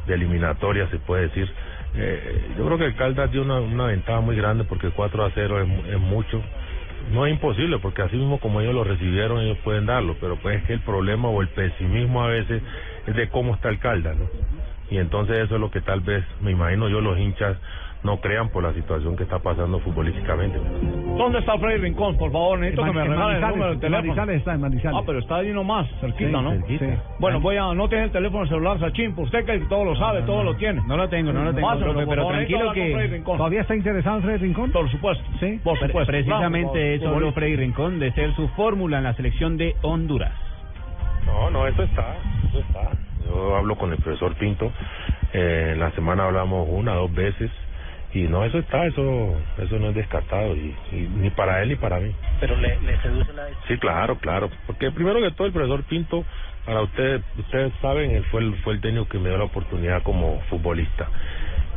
de 0.06 0.14
eliminatorias, 0.14 0.88
se 0.90 1.00
puede 1.00 1.22
decir, 1.22 1.52
eh, 1.96 2.54
yo 2.56 2.66
creo 2.66 2.78
que 2.78 2.84
el 2.84 2.94
Caldas 2.94 3.32
dio 3.32 3.42
una, 3.42 3.58
una 3.58 3.86
ventaja 3.86 4.20
muy 4.20 4.36
grande 4.36 4.62
porque 4.62 4.90
4 4.90 5.24
a 5.24 5.32
0 5.34 5.60
es, 5.60 5.86
es 5.88 5.98
mucho. 5.98 6.40
No 7.10 7.26
es 7.26 7.32
imposible, 7.32 7.80
porque 7.80 8.02
así 8.02 8.14
mismo 8.14 8.38
como 8.38 8.60
ellos 8.60 8.74
lo 8.74 8.84
recibieron, 8.84 9.40
ellos 9.40 9.58
pueden 9.64 9.86
darlo, 9.86 10.14
pero 10.20 10.36
pues 10.36 10.60
es 10.60 10.66
que 10.68 10.74
el 10.74 10.80
problema 10.82 11.26
o 11.28 11.42
el 11.42 11.48
pesimismo 11.48 12.22
a 12.22 12.28
veces 12.28 12.62
es 13.08 13.16
de 13.16 13.28
cómo 13.28 13.56
está 13.56 13.70
el 13.70 13.80
Caldas, 13.80 14.16
¿no? 14.16 14.30
Y 14.88 14.98
entonces 14.98 15.36
eso 15.40 15.56
es 15.56 15.60
lo 15.60 15.72
que 15.72 15.80
tal 15.80 16.00
vez, 16.02 16.24
me 16.40 16.52
imagino 16.52 16.88
yo, 16.88 17.00
los 17.00 17.18
hinchas 17.18 17.56
no 18.06 18.20
crean 18.20 18.48
por 18.48 18.62
la 18.62 18.72
situación 18.72 19.16
que 19.16 19.24
está 19.24 19.40
pasando 19.40 19.80
futbolísticamente. 19.80 20.58
¿Dónde 21.18 21.40
está 21.40 21.58
Freddy 21.58 21.78
Rincón? 21.78 22.16
Por 22.16 22.30
favor, 22.30 22.58
necesito 22.58 22.82
En 22.86 22.92
que 22.92 22.98
me 22.98 23.00
Man- 23.00 23.06
en 23.06 23.12
regale 23.18 23.34
el 23.34 23.40
número 23.40 23.66
de 23.66 23.72
en 23.74 23.80
teléfono. 23.80 24.06
Manizales 24.06 24.36
está, 24.38 24.54
en 24.54 24.60
Manizales. 24.60 24.98
Ah, 24.98 25.02
pero 25.04 25.18
está 25.18 25.36
ahí 25.36 25.52
nomás, 25.52 25.88
cerquita, 26.00 26.26
Sí, 26.38 26.44
¿no? 26.44 26.50
cerquita. 26.52 26.86
Sí. 26.86 26.92
Bueno, 27.18 27.40
voy 27.40 27.56
a... 27.56 27.74
No 27.74 27.88
tiene 27.88 28.04
el 28.04 28.10
teléfono 28.12 28.46
celular, 28.46 28.78
Sachín, 28.78 29.14
pues 29.14 29.26
usted 29.26 29.44
que 29.44 29.58
todo 29.66 29.84
lo 29.84 29.96
sabe, 29.96 30.22
todo 30.22 30.44
lo 30.44 30.54
tiene. 30.56 30.82
No 30.86 30.96
lo 30.96 31.08
tengo, 31.08 31.32
no 31.32 31.42
lo 31.44 31.52
tengo, 31.54 31.68
profe, 31.78 31.92
por 31.94 32.08
pero 32.08 32.22
favor, 32.22 32.32
tranquilo 32.34 32.72
que... 32.72 33.22
¿Todavía 33.24 33.60
está 33.62 33.74
interesado 33.74 34.16
en 34.18 34.22
Freddy 34.22 34.38
Rincón? 34.38 34.70
Por 34.72 34.88
supuesto. 34.90 35.24
Sí. 35.40 35.60
Por 35.64 35.78
Pre- 35.78 35.88
supuesto. 35.88 36.12
Precisamente 36.12 36.94
eso 36.94 37.08
habló 37.08 37.32
Freddy 37.32 37.56
Rincón 37.56 37.98
de 37.98 38.12
ser 38.12 38.32
su 38.36 38.46
fórmula 38.48 38.98
en 38.98 39.04
la 39.04 39.14
selección 39.14 39.56
de 39.56 39.74
Honduras. 39.82 40.32
No, 41.26 41.50
no, 41.50 41.66
eso 41.66 41.82
está, 41.82 42.14
eso 42.48 42.60
está. 42.60 42.90
Yo 43.26 43.56
hablo 43.56 43.74
con 43.76 43.90
el 43.92 43.98
profesor 43.98 44.34
Pinto, 44.36 44.70
eh, 45.32 45.70
en 45.72 45.80
la 45.80 45.90
semana 45.90 46.26
hablamos 46.26 46.68
una, 46.70 46.94
dos 46.94 47.12
veces, 47.12 47.50
y 48.16 48.28
no, 48.28 48.44
eso 48.44 48.58
está, 48.58 48.86
eso 48.86 49.34
eso 49.58 49.78
no 49.78 49.90
es 49.90 49.94
descartado, 49.94 50.56
y, 50.56 50.74
y 50.92 51.08
ni 51.16 51.30
para 51.30 51.62
él 51.62 51.68
ni 51.68 51.76
para 51.76 52.00
mí. 52.00 52.14
Pero 52.40 52.56
le, 52.56 52.80
le 52.80 52.96
seduce 53.02 53.32
la 53.32 53.46
Sí, 53.68 53.76
claro, 53.78 54.18
claro, 54.18 54.50
porque 54.66 54.90
primero 54.90 55.20
que 55.20 55.30
todo 55.32 55.46
el 55.46 55.52
profesor 55.52 55.84
Pinto, 55.84 56.24
para 56.64 56.82
ustedes, 56.82 57.22
ustedes 57.38 57.72
saben, 57.80 58.10
él 58.10 58.24
fue 58.30 58.40
el, 58.42 58.54
fue 58.62 58.74
el 58.74 58.80
técnico 58.80 59.08
que 59.08 59.18
me 59.18 59.28
dio 59.28 59.38
la 59.38 59.44
oportunidad 59.44 60.02
como 60.02 60.40
futbolista. 60.48 61.08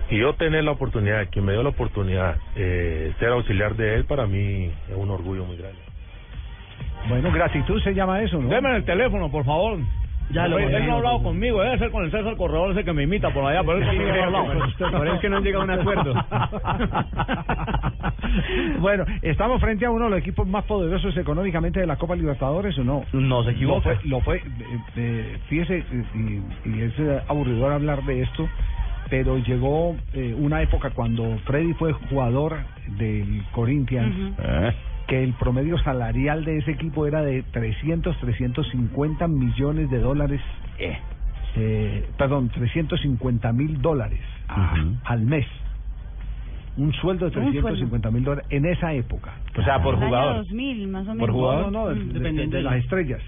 Y 0.10 0.18
yo 0.18 0.34
tener 0.34 0.64
la 0.64 0.72
oportunidad, 0.72 1.28
quien 1.30 1.46
me 1.46 1.54
dio 1.54 1.62
la 1.62 1.70
oportunidad, 1.70 2.38
eh, 2.56 3.14
ser 3.20 3.30
auxiliar 3.30 3.76
de 3.76 3.96
él, 3.96 4.06
para 4.06 4.26
mí 4.26 4.72
es 4.90 4.96
un 4.96 5.12
orgullo 5.12 5.46
muy 5.46 5.58
grande. 5.58 5.80
Bueno, 7.08 7.32
gratitud 7.32 7.82
se 7.82 7.94
llama 7.94 8.22
eso, 8.22 8.42
¿no? 8.42 8.50
Deme 8.50 8.76
el 8.76 8.86
teléfono, 8.86 9.30
por 9.30 9.46
favor. 9.46 9.80
Ya 10.32 10.48
lo 10.48 10.60
Él 10.60 10.86
no 10.86 10.94
ha 10.94 10.98
hablado 10.98 11.24
conmigo, 11.24 11.62
debe 11.62 11.78
ser 11.80 11.92
con 11.92 12.06
el 12.06 12.12
César 12.12 12.36
Corredor 12.38 12.72
ese 12.72 12.84
que 12.84 12.94
me 12.94 13.04
imita 13.04 13.32
por 13.32 13.46
allá, 13.46 13.62
pero 13.64 13.78
él 13.80 13.86
conmigo 13.86 14.12
no 14.12 14.22
ha 14.22 14.26
hablado. 14.26 14.46
Por 14.46 14.56
eso 15.08 15.16
es 15.16 15.22
que 15.22 15.30
no 15.30 15.38
han 15.38 15.44
llegado 15.44 15.62
a 15.62 15.66
un 15.66 15.72
acuerdo. 15.72 16.14
bueno, 18.80 19.06
¿estamos 19.22 19.60
frente 19.60 19.86
a 19.86 19.92
uno 19.92 20.06
de 20.06 20.12
los 20.12 20.20
equipos 20.20 20.48
más 20.48 20.64
poderosos 20.66 21.16
económicamente 21.18 21.80
de 21.80 21.88
la 21.88 21.96
Copa 21.98 22.16
Libertadores 22.16 22.78
o 22.78 22.84
no? 22.84 23.04
No 23.14 23.44
se 23.44 23.52
Lo 23.52 23.56
equivoca. 23.56 23.96
fue, 23.96 24.10
lo 24.10 24.22
fue 24.22 24.38
eh, 24.38 24.42
eh, 24.96 25.38
fíjese, 25.48 25.80
eh, 25.80 26.04
y, 26.14 26.70
y 26.70 26.82
es 26.84 26.94
aburridor 27.28 27.74
hablar 27.74 28.04
de 28.04 28.22
esto, 28.22 28.48
pero 29.10 29.38
llegó 29.40 29.96
eh, 30.14 30.36
una 30.38 30.62
época 30.62 30.92
cuando 30.92 31.38
Freddy 31.46 31.74
fue 31.74 31.94
jugador 31.94 32.58
del 32.98 33.44
Corinthians, 33.52 34.36
Eh. 34.40 34.74
Que 35.10 35.24
el 35.24 35.34
promedio 35.34 35.78
salarial 35.80 36.46
de 36.46 36.60
ese 36.60 36.72
equipo 36.72 37.06
era 37.08 37.22
de 37.24 37.44
300, 37.44 38.18
350 38.20 39.28
millones 39.28 39.90
de 39.90 40.00
dólares, 40.00 40.40
eh, 40.78 42.06
perdón, 42.18 42.50
350 42.50 43.52
mil 43.52 43.82
dólares 43.82 44.22
al 45.04 45.22
mes. 45.22 45.46
Un 46.78 46.94
sueldo 46.94 47.30
de 47.30 47.38
Un 47.40 47.46
sueldo. 47.52 47.62
350 47.62 48.12
mil 48.12 48.24
dólares 48.24 48.46
en 48.52 48.66
esa 48.66 48.94
época. 48.94 49.34
O 49.58 49.64
sea, 49.64 49.82
por 49.82 49.96
jugador. 49.98 50.38
2000, 50.38 50.88
más 50.88 51.02
o 51.08 51.10
menos. 51.14 51.20
Por 51.20 51.32
jugador, 51.32 51.72
no, 51.72 51.80
no, 51.82 51.88
de, 51.90 51.96
Mm. 51.96 52.08
de- 52.08 52.14
Dependiendo 52.14 52.58
de 52.58 52.64
de- 52.64 52.70
las 52.70 52.76
estrellas. 52.80 53.22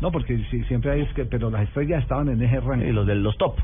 No, 0.00 0.12
porque 0.12 0.38
sí, 0.50 0.62
siempre 0.64 0.90
hay, 0.92 1.00
es 1.00 1.12
que, 1.14 1.24
pero 1.24 1.50
las 1.50 1.62
estrellas 1.62 2.02
estaban 2.02 2.28
en 2.28 2.42
ese 2.42 2.60
rango. 2.60 2.84
Y 2.84 2.92
los 2.92 3.06
de 3.06 3.14
los 3.16 3.36
top. 3.38 3.56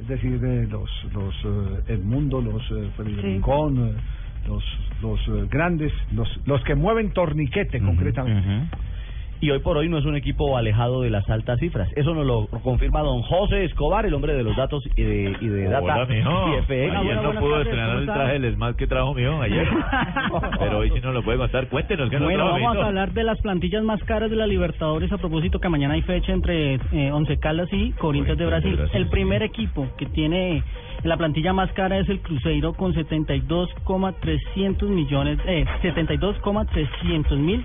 Es 0.00 0.08
decir, 0.08 0.40
de 0.40 0.66
los, 0.68 0.88
los 1.12 1.34
eh, 1.44 1.82
Edmundo, 1.94 2.40
los 2.40 2.62
eh, 2.70 2.90
Freddy 2.96 3.14
Sí. 3.16 3.20
Rincón, 3.20 3.88
eh, 3.88 3.92
los, 4.46 4.64
los 5.02 5.20
eh, 5.28 5.46
grandes, 5.50 5.92
los, 6.12 6.28
los 6.46 6.62
que 6.64 6.74
mueven 6.74 7.10
torniquete 7.12 7.80
concretamente. 7.80 8.68
Y 9.42 9.50
hoy 9.50 9.60
por 9.60 9.78
hoy 9.78 9.88
no 9.88 9.96
es 9.96 10.04
un 10.04 10.16
equipo 10.16 10.58
alejado 10.58 11.00
de 11.00 11.08
las 11.08 11.28
altas 11.30 11.58
cifras. 11.60 11.88
Eso 11.96 12.14
nos 12.14 12.26
lo 12.26 12.46
confirma 12.62 13.00
don 13.00 13.22
José 13.22 13.64
Escobar, 13.64 14.04
el 14.04 14.12
hombre 14.12 14.34
de 14.34 14.42
los 14.42 14.54
datos 14.54 14.86
y 14.96 15.02
de, 15.02 15.34
y 15.40 15.48
de 15.48 15.64
data. 15.64 15.82
Hola, 15.82 16.04
mijo. 16.04 16.58
y 16.58 16.62
FX. 16.62 16.96
Ayer 16.96 17.22
no 17.22 17.32
pudo 17.40 17.62
estrenar 17.62 17.96
el 17.96 18.04
traje 18.04 18.38
del 18.38 18.54
SMAT 18.54 18.76
que 18.76 18.86
trajo 18.86 19.14
mijo 19.14 19.40
ayer. 19.40 19.66
Pero 20.58 20.78
hoy 20.78 20.90
sí 20.90 21.00
nos 21.00 21.14
lo 21.14 21.22
puede 21.22 21.38
contar. 21.38 21.68
Cuéntenos 21.68 22.10
qué 22.10 22.16
nos 22.16 22.26
Bueno, 22.26 22.44
vamos 22.44 22.76
a 22.76 22.88
hablar 22.88 23.12
de 23.12 23.24
las 23.24 23.40
plantillas 23.40 23.82
más 23.82 24.02
caras 24.04 24.28
de 24.28 24.36
la 24.36 24.46
Libertadores 24.46 25.10
a 25.10 25.16
propósito 25.16 25.58
que 25.58 25.70
mañana 25.70 25.94
hay 25.94 26.02
fecha 26.02 26.32
entre 26.32 26.74
eh, 26.74 27.10
Once 27.10 27.38
Caldas 27.38 27.72
y 27.72 27.92
Corinthians 27.92 28.38
de 28.38 28.46
Brasil. 28.46 28.78
El 28.92 29.08
primer 29.08 29.42
equipo 29.42 29.88
que 29.96 30.04
tiene 30.06 30.62
la 31.02 31.16
plantilla 31.16 31.54
más 31.54 31.72
cara 31.72 31.98
es 31.98 32.08
el 32.10 32.20
Cruzeiro 32.20 32.74
con 32.74 32.92
72,300 32.92 34.90
millones, 34.90 35.38
eh, 35.46 35.64
72,300 35.80 37.38
mil 37.38 37.64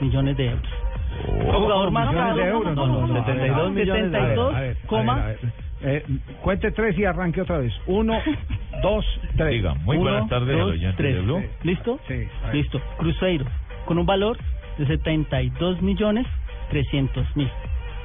millones 0.00 0.36
de 0.36 0.46
euros. 0.46 0.81
El 1.28 1.52
jugador 1.52 1.90
más 1.90 2.14
caro 2.14 2.36
de 2.36 2.44
euros. 2.44 2.74
no, 2.74 2.86
no, 2.86 3.06
no, 3.06 3.24
72 3.24 3.72
millones 3.72 4.10
de 4.12 4.18
euros. 4.18 4.54
A 4.54 4.60
ver, 4.60 4.60
a 4.60 4.60
ver, 4.60 4.76
72, 4.76 4.86
coma 4.88 5.12
a 5.12 5.16
ver, 5.16 5.24
a 5.24 5.26
ver. 5.28 5.38
Eh, 5.84 6.04
cuente 6.42 6.70
tres 6.70 6.96
y 6.96 7.04
arranque 7.04 7.40
otra 7.40 7.58
vez. 7.58 7.72
Uno, 7.86 8.18
dos, 8.82 9.04
tres. 9.36 9.50
Diga, 9.50 9.74
muy 9.74 9.96
Uno, 9.96 10.10
buenas 10.10 10.28
tardes 10.28 10.54
a 10.56 10.58
dos, 10.60 10.76
tres. 10.96 11.14
de 11.16 11.20
Blue. 11.22 11.42
¿Listo? 11.64 11.98
Sí. 12.06 12.24
Listo. 12.52 12.80
Cruzeiro, 12.98 13.46
con 13.84 13.98
un 13.98 14.06
valor 14.06 14.38
de 14.78 14.86
72 14.86 15.82
millones 15.82 16.26
300 16.70 17.36
mil 17.36 17.50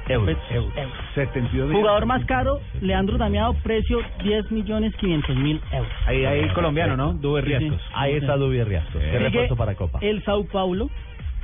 euros. 0.08 0.36
72 1.14 1.70
Jugador 1.72 2.06
más 2.06 2.24
caro, 2.24 2.60
Leandro 2.80 3.18
Damiado, 3.18 3.54
precio 3.62 3.98
10 4.22 4.50
millones 4.50 4.94
500 4.96 5.36
mil 5.36 5.60
euros. 5.70 5.92
Ahí, 6.06 6.24
ahí 6.24 6.48
colombiano, 6.50 6.96
¿no? 6.96 7.12
Dube 7.12 7.42
Sí, 7.42 7.48
sí. 7.48 7.58
Riascos. 7.58 7.80
Ahí 7.94 8.14
está 8.14 8.36
Dube 8.36 8.64
Riascos. 8.64 9.00
Qué 9.00 9.06
Sigue 9.06 9.18
refuerzo 9.18 9.56
para 9.56 9.74
Copa. 9.74 9.98
El 10.02 10.22
Sao 10.24 10.44
Paulo, 10.46 10.88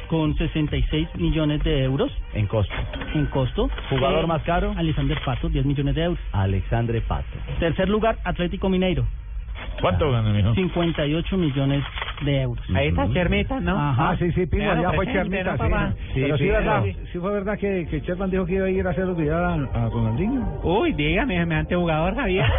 con 0.08 0.36
66 0.36 1.08
millones 1.16 1.62
de 1.64 1.82
euros 1.84 2.10
En 2.34 2.46
costo. 2.46 2.72
en 3.14 3.26
costo. 3.26 3.68
Jugador 3.90 4.24
Eh, 4.24 4.26
más 4.26 4.42
caro. 4.42 4.74
Alexander 4.76 5.18
Pato, 5.24 5.48
10 5.48 5.64
millones 5.66 5.94
de 5.94 6.02
euros. 6.04 6.20
Alexandre 6.32 7.00
Pato. 7.02 7.26
Tercer 7.58 7.88
lugar, 7.88 8.18
Atlético 8.24 8.68
Mineiro, 8.68 9.04
¿Cuánto 9.80 10.10
gana, 10.10 10.30
mijo? 10.32 10.54
58 10.54 11.36
millones 11.36 11.82
de 12.22 12.42
euros. 12.42 12.64
Ahí 12.74 12.88
está 12.88 13.08
Chermita, 13.12 13.60
¿no? 13.60 13.74
Ah, 13.76 14.14
sí, 14.18 14.30
sí, 14.32 14.46
Pingo, 14.46 14.74
ya 14.80 14.92
fue 14.92 15.06
Chermita, 15.06 15.56
sí. 15.56 15.64
Sí, 16.14 16.20
Pero 16.22 16.38
sí, 16.38 16.44
sí, 16.44 16.50
verdad, 16.50 16.82
sí. 16.84 16.96
sí 17.12 17.18
fue 17.18 17.32
verdad 17.32 17.58
que, 17.58 17.86
que 17.90 18.00
Sherman 18.00 18.30
dijo 18.30 18.46
que 18.46 18.54
iba 18.54 18.66
a 18.66 18.70
ir 18.70 18.86
a 18.86 18.90
hacer 18.90 19.04
olvidar 19.04 19.42
a, 19.42 19.54
a 19.54 19.88
Ronaldinho. 19.88 20.60
Uy, 20.62 20.92
dígame, 20.92 21.38
semejante 21.38 21.74
jugador, 21.76 22.14
Javier. 22.14 22.44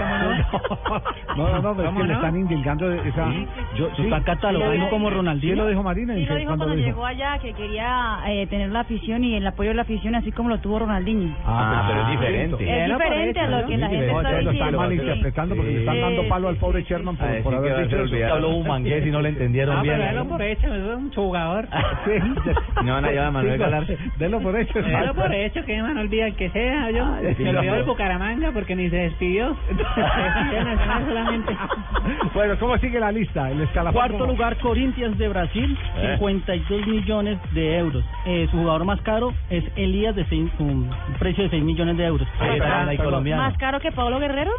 No, 1.36 1.50
no, 1.50 1.62
no, 1.62 1.76
pero 1.76 1.84
es 1.84 1.86
¿Cómo 1.88 2.00
que 2.02 2.08
le 2.08 2.14
no? 2.14 2.20
están 2.20 2.36
indilgando 2.38 2.92
esa... 2.94 3.30
Yo, 3.76 3.90
Lo 3.98 4.04
están 4.06 4.24
catalogando 4.24 4.90
como 4.90 5.10
Ronaldinho. 5.10 5.54
Sí 5.54 5.60
lo 5.60 5.68
dijo 5.68 5.84
Marina. 5.84 6.14
Sí, 6.16 6.22
¿en 6.24 6.30
lo 6.30 6.36
dijo 6.36 6.48
cuando 6.48 6.66
lo 6.68 6.76
dijo? 6.76 6.88
llegó 6.88 7.06
allá 7.06 7.38
que 7.40 7.54
quería 7.54 8.20
eh, 8.28 8.48
tener 8.48 8.70
la 8.72 8.82
afición 8.82 9.24
y 9.26 9.36
el 9.36 9.46
apoyo 9.46 9.70
de 9.72 9.76
la 9.76 9.82
afición 9.82 10.16
así 10.16 10.32
como 10.32 10.48
lo 10.50 10.60
tuvo 10.60 10.80
Ronaldinho. 10.80 11.36
Ah, 11.46 11.86
pero 11.90 12.02
es 12.04 12.12
diferente. 12.12 12.56
Es 12.84 12.88
diferente 12.90 13.40
a 13.42 13.48
lo 13.50 13.68
que 13.68 13.78
la 13.78 13.90
gente 13.90 14.08
No, 14.08 14.18
está 14.22 14.30
entonces 14.30 14.44
lo 14.46 14.52
están 14.52 14.52
diciendo. 14.54 14.78
malinterpretando 14.78 15.56
porque 15.56 15.72
le 15.72 15.80
están 15.80 15.96
Sí, 15.96 16.02
dando 16.02 16.28
palo 16.30 16.48
al 16.48 16.54
sí, 16.56 16.60
pobre 16.62 16.82
sí. 16.84 16.88
Sherman 16.90 17.18
por, 17.18 17.54
haber 17.56 17.84
dicho 17.84 18.04
eso. 18.04 18.34
Habló 18.34 18.52
Bumangués 18.52 19.06
y 19.06 19.12
no 19.12 19.22
le 19.22 19.30
atendieron 19.46 19.78
Ah, 19.78 19.82
bien. 19.84 19.96
pero 19.96 20.08
délo 20.08 20.26
por 20.28 20.42
hecho, 20.42 20.74
es 20.74 20.96
un 20.96 21.14
jugador. 21.14 21.68
No 22.84 22.94
van 22.94 23.06
a 23.06 23.10
llevar 23.10 23.28
a 23.28 23.32
Manuel 23.32 23.58
Galarza. 23.58 23.94
Delo 24.18 24.40
por 24.42 24.60
hecho. 24.60 24.80
Délo 24.82 25.14
por 25.16 25.34
hecho, 25.34 25.64
que 25.66 25.82
me 25.82 26.00
olvida 26.00 26.28
el 26.28 26.36
que 26.36 26.50
sea. 26.52 26.92
Yo 26.92 27.06
Ay, 27.06 27.34
se 27.36 27.50
olvidó 27.50 27.64
no. 27.64 27.76
el 27.76 27.84
Bucaramanga 27.84 28.52
porque 28.52 28.76
ni 28.76 28.90
se 28.90 28.96
despidió. 28.98 29.56
Se 29.68 31.06
solamente. 31.08 31.58
Bueno, 32.34 32.56
¿cómo 32.60 32.78
sigue 32.78 33.00
la 33.00 33.12
lista? 33.12 33.50
El 33.52 33.62
escalafón. 33.62 33.94
Cuarto 34.00 34.18
¿cómo? 34.20 34.32
lugar, 34.34 34.58
Corinthians 34.58 35.18
de 35.18 35.28
Brasil, 35.30 35.78
Eh. 35.98 36.16
52 36.20 36.88
millones 36.88 37.38
de 37.54 37.78
euros. 37.78 38.04
Eh, 38.26 38.48
su 38.52 38.58
jugador 38.58 38.86
más 38.86 39.02
caro 39.02 39.34
es 39.50 39.64
Elías, 39.76 40.16
de 40.16 40.26
seis- 40.26 40.52
un 40.60 40.90
precio 41.20 41.44
de 41.46 41.50
6 41.50 41.64
millones 41.64 41.98
de 41.98 42.06
euros. 42.06 42.28
¿Más 43.36 43.58
caro 43.58 43.80
que 43.80 43.92
Pablo 43.92 44.20
Guerrero? 44.20 44.52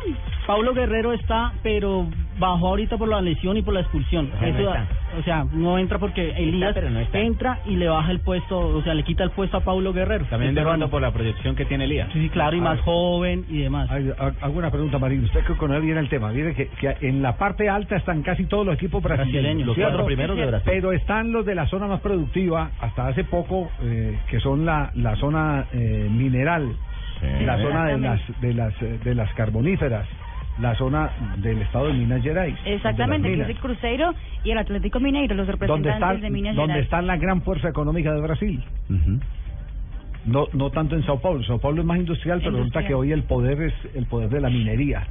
Paulo 0.47 0.75
Guerrero 0.75 1.13
está, 1.13 1.53
pero 1.63 2.07
bajó 2.39 2.69
ahorita 2.69 2.97
por 2.97 3.09
la 3.09 3.21
lesión 3.21 3.57
y 3.57 3.63
por 3.63 3.75
la 3.75 3.81
expulsión. 3.81 4.31
No 4.41 4.47
Eso, 4.47 4.59
o 5.19 5.23
sea, 5.23 5.45
no 5.53 5.79
entra 5.79 5.99
porque 5.99 6.31
Elías 6.31 6.73
pero 6.75 6.91
no 6.91 7.01
está. 7.01 7.19
entra 7.19 7.61
y 7.67 7.77
le 7.77 7.89
baja 7.89 8.11
el 8.11 8.21
puesto, 8.21 8.59
o 8.59 8.83
sea, 8.83 8.95
le 8.95 9.03
quita 9.03 9.25
el 9.25 9.31
puesto 9.31 9.57
a 9.57 9.61
Paulo 9.61 9.93
Guerrero. 9.93 10.25
También 10.27 10.55
de 10.55 10.63
pronto 10.63 10.89
por 10.89 11.03
la 11.03 11.13
proyección 11.13 11.57
que 11.57 11.65
tiene 11.65 11.85
Elías. 11.85 12.09
Sí, 12.13 12.21
sí, 12.21 12.29
claro, 12.29 12.57
y 12.57 12.61
más 12.61 12.81
joven 12.81 13.45
y 13.49 13.59
demás. 13.63 13.89
Hago 13.91 14.59
una 14.59 14.71
pregunta, 14.71 14.99
Marín. 14.99 15.25
Usted 15.25 15.45
que 15.45 15.55
conoce 15.55 15.81
bien 15.81 15.99
el 15.99 16.09
tema. 16.09 16.33
Mire 16.33 16.55
que, 16.55 16.69
que 16.69 16.97
en 17.01 17.23
la 17.23 17.37
parte 17.37 17.69
alta 17.69 17.97
están 17.97 18.23
casi 18.23 18.45
todos 18.45 18.67
los 18.67 18.75
equipos 18.75 19.03
brasileños. 19.03 19.33
Brasileños, 19.33 19.67
los 19.67 19.77
cuatro 19.77 20.05
primeros 20.07 20.37
de 20.37 20.47
Brasil. 20.47 20.71
Pero 20.73 20.93
están 20.93 21.33
los 21.33 21.47
de 21.47 21.55
la 21.55 21.67
zona 21.67 21.87
más 21.87 22.01
productiva, 22.01 22.71
hasta 22.81 23.09
hace 23.09 23.25
poco, 23.25 23.71
eh, 23.83 24.19
que 24.29 24.41
son 24.41 24.65
la, 24.65 24.91
la 24.95 25.17
zona 25.17 25.67
eh, 25.73 26.09
mineral, 26.11 26.75
la 27.23 27.59
zona 27.59 27.87
de 27.87 27.99
las, 27.99 28.41
de, 28.41 28.55
las, 28.55 28.83
eh, 28.83 28.99
de 29.03 29.15
las 29.15 29.33
carboníferas, 29.35 30.07
la 30.61 30.75
zona 30.77 31.11
del 31.39 31.61
estado 31.63 31.87
de 31.89 31.93
Minas 31.95 32.23
Gerais. 32.23 32.57
Exactamente, 32.65 33.29
que 33.29 33.35
es 33.35 33.41
el 33.41 33.47
minas. 33.47 33.63
Cruzeiro 33.63 34.15
y 34.45 34.51
el 34.51 34.59
Atlético 34.59 35.01
Mineiro, 35.01 35.35
los 35.35 35.47
donde 35.47 35.53
representantes 35.53 35.95
está, 35.95 36.15
de 36.15 36.31
Minas 36.31 36.57
donde 36.57 36.73
Gerais. 36.75 36.85
está 36.85 37.03
la 37.03 37.17
gran 37.17 37.43
fuerza 37.43 37.69
económica 37.69 38.15
de 38.15 38.21
Brasil. 38.21 38.65
No, 40.25 40.47
no 40.53 40.71
tanto 40.71 40.97
en 40.97 41.05
Sao 41.05 41.21
Paulo. 41.21 41.45
Sao 41.45 41.59
Paulo 41.59 41.83
es 41.83 41.87
más 41.87 41.99
industrial, 41.99 42.41
pero 42.43 42.57
resulta 42.57 42.87
que 42.87 42.95
hoy 42.95 43.13
el 43.13 43.23
poder 43.25 43.61
es 43.63 43.75
el 43.95 44.07
poder 44.07 44.29
de 44.31 44.41
la 44.41 44.51
minería. 44.51 45.07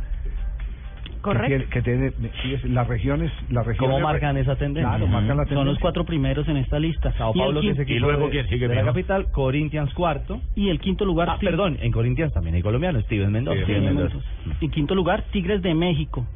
Correcto. 1.25 1.69
Que 1.71 1.81
tiene, 1.81 2.11
que 2.11 2.19
tiene- 2.19 2.59
sí, 2.61 2.67
las 2.69 2.87
regiones, 2.87 3.31
las 3.49 3.65
regiones. 3.65 3.93
¿Cómo 3.95 3.99
marcan 3.99 4.37
esa 4.37 4.55
tendencia? 4.55 4.89
Claro, 4.89 5.07
marcan 5.07 5.37
la 5.37 5.43
tendencia. 5.43 5.55
Son 5.57 5.65
los 5.67 5.79
cuatro 5.79 6.05
primeros 6.05 6.47
en 6.47 6.57
esta 6.57 6.77
lista. 6.79 7.11
Sao 7.17 7.31
Y 7.33 7.39
el 7.39 7.43
Paulo, 7.45 7.61
que 7.61 7.69
es 7.71 7.77
quin- 7.77 7.81
equipo 7.81 8.67
de, 8.67 8.75
la 8.75 8.83
capital, 8.85 9.31
Corinthians 9.31 9.93
cuarto. 9.95 10.39
Y 10.55 10.69
el 10.69 10.79
quinto 10.79 11.03
lugar. 11.03 11.29
Ah, 11.31 11.37
perdón, 11.39 11.77
en 11.81 11.91
Corinthians 11.91 12.31
también 12.31 12.55
hay 12.55 12.61
colombianos, 12.61 13.03
Steven 13.05 13.31
Mendoza. 13.31 13.61
Steven 13.63 13.85
Mendoza. 13.85 14.17
En 14.61 14.69
quinto 14.69 14.93
lugar, 14.93 15.23
Tigres 15.31 15.61
de 15.63 15.73
México, 15.73 16.27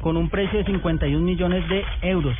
con 0.00 0.16
un 0.16 0.28
precio 0.28 0.58
de 0.58 0.64
51 0.64 1.24
millones 1.24 1.68
de 1.68 1.84
euros. 2.02 2.36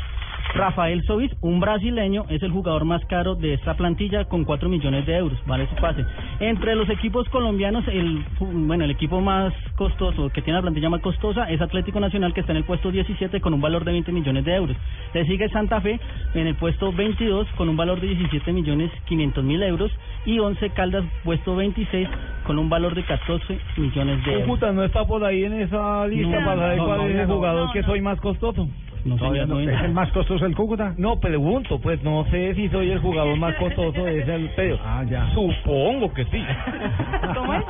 Rafael 0.55 1.03
Sobis, 1.05 1.31
un 1.41 1.61
brasileño, 1.61 2.27
es 2.29 2.43
el 2.43 2.51
jugador 2.51 2.85
más 2.85 3.05
caro 3.07 3.35
de 3.35 3.55
esta 3.55 3.75
plantilla 3.75 4.27
con 4.27 4.45
4 4.45 4.69
millones 4.69 5.07
de 5.07 5.17
euros, 5.17 5.39
vale 5.47 5.67
su 5.69 5.75
pase. 5.77 6.05
Entre 6.41 6.75
los 6.75 6.89
equipos 6.91 7.29
colombianos, 7.31 7.87
el 7.89 8.25
bueno, 8.39 8.85
el 8.85 8.91
equipo 8.91 9.21
más 9.21 9.55
costoso, 9.77 10.31
que 10.31 10.43
tiene 10.43 10.59
la 10.59 10.63
plantilla 10.63 10.91
más 10.91 11.01
costosa, 11.01 11.49
es 11.51 11.61
Atlético 11.61 12.01
Nacional, 12.01 12.35
que 12.35 12.41
está 12.41 12.53
en 12.53 12.59
el 12.59 12.65
puesto 12.65 12.91
17 12.91 13.41
con 13.41 13.55
un 13.55 13.61
valor 13.61 13.85
de 13.85 13.93
20 13.93 14.13
millones 14.13 14.45
de 14.45 14.55
euros. 14.55 14.77
Le 15.15 15.27
sigue 15.27 15.49
Santa 15.49 15.81
Fe 15.81 15.99
en 16.35 16.47
el 16.47 16.55
puesto 16.57 16.93
22 16.93 17.49
con 17.57 17.69
un 17.69 17.77
valor 17.77 18.01
de 18.01 18.09
17 18.09 18.53
millones 18.53 18.91
500 19.07 19.45
mil 19.45 19.63
euros 19.63 19.91
y 20.27 20.39
11 20.39 20.71
Caldas, 20.71 21.05
puesto 21.25 21.57
26 21.57 22.09
con 22.47 22.59
un 22.59 22.69
valor 22.69 22.95
de 22.95 23.05
14 23.05 23.59
millones 23.77 24.25
de 24.25 24.33
euros. 24.33 24.47
Cúcuta 24.47 24.73
no 24.73 24.85
está 24.85 25.05
por 25.07 25.25
ahí 25.25 25.45
en 25.45 25.55
esa 25.55 26.07
lista 26.07 26.41
No, 26.41 26.45
para 26.45 26.61
saber 26.61 26.79
no, 26.79 26.85
cuál 26.85 26.99
no, 26.99 27.07
es 27.07 27.17
el 27.17 27.27
jugador 27.27 27.73
que 27.73 27.83
soy 27.83 28.01
más 28.01 28.21
costoso. 28.21 28.69
No, 29.05 29.17
Todavía 29.17 29.47
no- 29.47 29.55
no 29.55 29.61
¿Es 29.61 29.83
el 29.83 29.93
más 29.93 30.13
costoso 30.13 30.47
el 30.47 30.55
Cúcuta? 30.55 30.95
No, 30.97 31.19
pregunto, 31.19 31.81
pues 31.81 32.03
no 32.05 32.25
sé 32.31 32.55
si 32.55 32.69
soy 32.69 32.91
el 32.91 33.01
jugador 33.01 33.37
más 33.37 33.55
costoso 33.57 34.05
de 34.05 34.21
ese 34.21 34.39
pedido. 34.55 34.79
Ah, 34.85 35.03
ya. 35.09 35.29
Supongo 35.31 36.13
que 36.15 36.25
sí. 36.27 36.45
¿Cómo 37.35 37.55
es? 37.55 37.65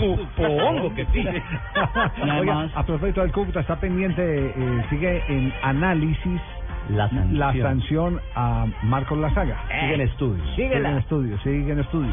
Supongo 0.00 0.94
que 0.94 1.06
sí. 1.06 1.24
Oiga, 2.40 2.68
a 2.74 2.84
propósito 2.84 3.20
del 3.22 3.32
Cúcuta, 3.32 3.60
está 3.60 3.76
pendiente, 3.78 4.22
eh, 4.56 4.84
sigue 4.90 5.22
en 5.28 5.52
análisis 5.62 6.40
La 6.90 7.08
sanción. 7.08 7.38
la 7.38 7.52
sanción 7.52 8.20
a 8.34 8.66
Marcos 8.82 9.18
Lazaga. 9.18 9.56
Sigue 9.68 9.94
en 9.94 10.00
estudio. 10.02 10.44
Sigue 10.54 10.76
en 10.76 10.86
estudio, 10.86 11.38
sigue 11.38 11.72
en 11.72 11.80
estudio. 11.80 12.12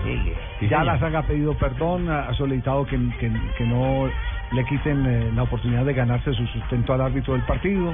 Sí, 0.59 0.67
ya. 0.69 0.83
Lazaga 0.83 1.19
ha 1.19 1.23
pedido 1.23 1.53
perdón, 1.55 2.09
ha 2.09 2.29
ha 2.29 2.33
solicitado 2.35 2.85
que, 2.85 2.97
que, 3.19 3.31
que 3.57 3.65
no 3.65 4.09
le 4.51 4.65
quiten 4.65 5.05
eh, 5.05 5.31
la 5.35 5.43
oportunidad 5.43 5.85
de 5.85 5.93
ganarse 5.93 6.33
su 6.33 6.45
sustento 6.47 6.93
al 6.93 7.01
árbitro 7.01 7.33
del 7.33 7.43
partido. 7.43 7.93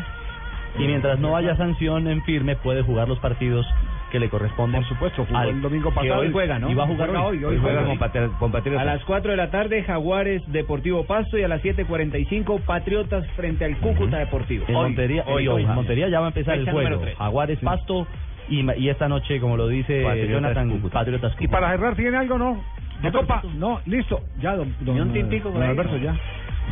Y 0.77 0.85
mientras 0.85 1.19
no 1.19 1.35
haya 1.35 1.55
sanción 1.55 2.07
en 2.07 2.21
firme, 2.23 2.55
puede 2.57 2.83
jugar 2.83 3.07
los 3.07 3.19
partidos 3.19 3.65
que 4.11 4.19
le 4.19 4.29
corresponden. 4.29 4.81
Por 4.81 4.89
supuesto, 4.89 5.25
jugó 5.25 5.37
al- 5.37 5.49
el 5.49 5.61
domingo 5.61 5.89
que 5.89 5.95
pasado 5.95 6.21
hoy 6.21 6.27
y- 6.27 6.31
juega, 6.31 6.59
¿no? 6.59 6.69
y 6.69 6.73
va 6.73 6.83
a 6.83 6.87
jugar 6.87 7.09
hoy, 7.09 7.43
hoy 7.43 7.57
juega. 7.61 7.83
con, 7.83 7.99
Patri- 7.99 8.37
con 8.39 8.49
A 8.49 8.53
Patriotas. 8.53 8.85
las 8.85 9.03
4 9.03 9.31
de 9.31 9.37
la 9.37 9.49
tarde, 9.51 9.83
Jaguares 9.83 10.41
Deportivo 10.47 11.03
Pasto 11.05 11.37
y 11.37 11.43
a 11.43 11.47
las 11.47 11.61
7.45, 11.61 12.59
Patriotas 12.65 13.25
frente 13.35 13.65
al 13.65 13.77
Cúcuta 13.77 14.17
Deportivo. 14.17 14.65
En 14.67 14.75
Hoy, 14.75 14.83
Montería, 14.85 15.23
hoy, 15.27 15.47
hoy, 15.47 15.65
hoy. 15.65 15.75
Montería 15.75 16.07
ya 16.09 16.19
va 16.19 16.27
a 16.27 16.29
empezar 16.29 16.57
el 16.57 16.69
juego. 16.71 17.01
Jaguares, 17.17 17.59
Pasto 17.59 18.07
y, 18.49 18.63
ma- 18.63 18.75
y 18.77 18.89
esta 18.89 19.07
noche, 19.09 19.39
como 19.41 19.57
lo 19.57 19.67
dice 19.67 20.03
Patriotas, 20.03 20.29
Jonathan, 20.31 20.69
Cúcuta. 20.69 20.93
Patriotas. 20.99 21.35
Y 21.39 21.47
para 21.47 21.71
cerrar, 21.71 21.95
¿tiene 21.95 22.17
algo 22.17 22.37
no? 22.37 22.63
¿De 23.01 23.11
copa? 23.11 23.43
No, 23.55 23.79
listo. 23.85 24.21
Ya, 24.39 24.55
don, 24.55 24.73
don, 24.79 24.97
¿Y 24.97 24.99
un 25.01 25.13
tintico 25.13 25.51
don 25.51 25.61
ahí? 25.61 25.69
Alberto, 25.69 25.97
ya. 25.97 26.15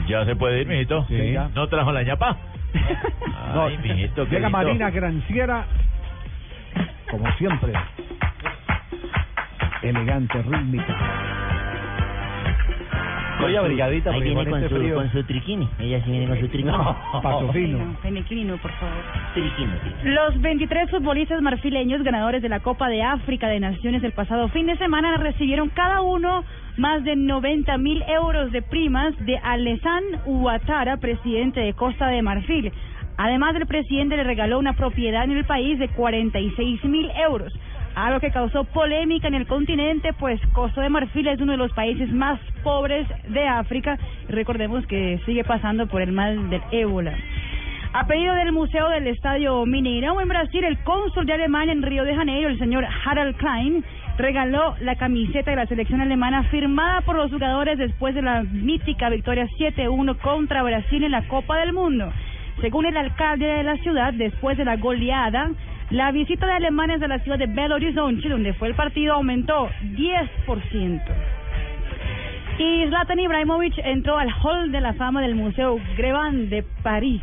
Ya 0.07 0.25
se 0.25 0.35
puede 0.35 0.61
ir, 0.61 0.67
mijito. 0.67 1.05
Sí. 1.07 1.35
¿No 1.53 1.67
trajo 1.67 1.91
la 1.91 2.03
ñapa? 2.03 2.37
No, 3.53 3.69
mijito, 3.69 4.25
llega. 4.25 4.49
Marina 4.49 4.89
Granciera, 4.89 5.65
como 7.11 7.31
siempre. 7.33 7.73
Elegante, 9.81 10.41
rítmica. 10.41 10.95
Oye, 13.43 13.57
abrigadita, 13.57 14.11
Ahí 14.11 14.21
viene 14.21 14.45
con 14.45 14.63
este 14.63 14.69
su, 14.69 14.75
frío. 14.81 14.95
con 14.95 15.11
su 15.11 15.23
triquini. 15.23 15.69
Ella 15.77 16.01
sí 16.03 16.09
viene 16.09 16.27
con 16.27 16.39
su 16.39 16.47
triquini. 16.47 16.71
Paso 17.21 17.51
fino. 17.51 17.77
No, 17.79 17.93
Penequino, 18.01 18.57
por 18.57 18.71
favor. 18.71 18.95
Triquini. 19.33 19.73
Los 20.05 20.41
23 20.41 20.89
futbolistas 20.89 21.41
marfileños 21.41 22.01
ganadores 22.01 22.41
de 22.41 22.49
la 22.49 22.61
Copa 22.61 22.87
de 22.89 23.03
África 23.03 23.47
de 23.47 23.59
Naciones 23.59 24.03
el 24.03 24.13
pasado 24.13 24.47
fin 24.49 24.67
de 24.67 24.77
semana 24.77 25.17
recibieron 25.17 25.69
cada 25.69 26.01
uno 26.01 26.43
más 26.77 27.03
de 27.03 27.15
90 27.15 27.77
mil 27.77 28.01
euros 28.07 28.51
de 28.51 28.61
primas 28.61 29.13
de 29.25 29.37
Alessan 29.37 30.03
Ouattara, 30.25 30.97
presidente 30.97 31.59
de 31.59 31.73
Costa 31.73 32.07
de 32.07 32.21
Marfil. 32.21 32.71
Además, 33.17 33.55
el 33.55 33.65
presidente 33.65 34.17
le 34.17 34.23
regaló 34.23 34.59
una 34.59 34.73
propiedad 34.73 35.23
en 35.23 35.31
el 35.31 35.45
país 35.45 35.79
de 35.79 35.87
46 35.89 36.83
mil 36.85 37.09
euros, 37.11 37.53
algo 37.95 38.19
que 38.19 38.31
causó 38.31 38.65
polémica 38.65 39.29
en 39.29 39.35
el 39.35 39.47
continente, 39.47 40.11
pues 40.19 40.39
Costa 40.51 40.81
de 40.81 40.89
Marfil 40.89 41.27
es 41.27 41.39
uno 41.39 41.53
de 41.53 41.57
los 41.57 41.71
países 41.71 42.11
más 42.11 42.39
pobres 42.61 43.07
de 43.29 43.47
África. 43.47 43.97
Recordemos 44.27 44.85
que 44.85 45.19
sigue 45.25 45.45
pasando 45.45 45.87
por 45.87 46.01
el 46.01 46.11
mal 46.11 46.49
del 46.49 46.61
ébola. 46.71 47.15
A 47.93 48.05
pedido 48.05 48.33
del 48.33 48.51
Museo 48.51 48.89
del 48.89 49.07
Estadio 49.07 49.65
Mineirão 49.65 50.21
en 50.21 50.27
Brasil, 50.27 50.65
el 50.65 50.77
cónsul 50.79 51.25
de 51.25 51.31
Alemania 51.31 51.71
en 51.71 51.81
Río 51.81 52.03
de 52.03 52.13
Janeiro, 52.13 52.49
el 52.49 52.59
señor 52.59 52.85
Harald 53.05 53.37
Klein, 53.37 53.85
regaló 54.17 54.75
la 54.81 54.97
camiseta 54.97 55.51
de 55.51 55.55
la 55.55 55.65
selección 55.65 56.01
alemana 56.01 56.43
firmada 56.51 56.99
por 57.01 57.15
los 57.15 57.31
jugadores 57.31 57.77
después 57.77 58.13
de 58.13 58.21
la 58.21 58.43
mítica 58.43 59.09
victoria 59.09 59.47
7-1 59.57 60.17
contra 60.17 60.63
Brasil 60.63 61.05
en 61.05 61.11
la 61.11 61.25
Copa 61.29 61.57
del 61.59 61.71
Mundo. 61.71 62.11
Según 62.61 62.85
el 62.85 62.95
alcalde 62.97 63.45
de 63.45 63.63
la 63.63 63.77
ciudad, 63.77 64.13
después 64.13 64.57
de 64.57 64.65
la 64.65 64.77
goleada, 64.77 65.51
la 65.89 66.11
visita 66.11 66.47
de 66.47 66.53
alemanes 66.53 67.01
a 67.01 67.07
la 67.07 67.19
ciudad 67.19 67.37
de 67.37 67.47
Belo 67.47 67.75
Horizonte, 67.75 68.27
donde 68.29 68.53
fue 68.53 68.69
el 68.69 68.75
partido, 68.75 69.13
aumentó 69.13 69.69
10%. 69.81 71.01
Y 72.57 72.87
Zlatan 72.87 73.19
Ibrahimovic 73.19 73.77
entró 73.79 74.17
al 74.17 74.29
Hall 74.41 74.71
de 74.71 74.79
la 74.79 74.93
Fama 74.93 75.21
del 75.21 75.35
Museo 75.35 75.77
Greban 75.97 76.49
de 76.49 76.63
París. 76.81 77.21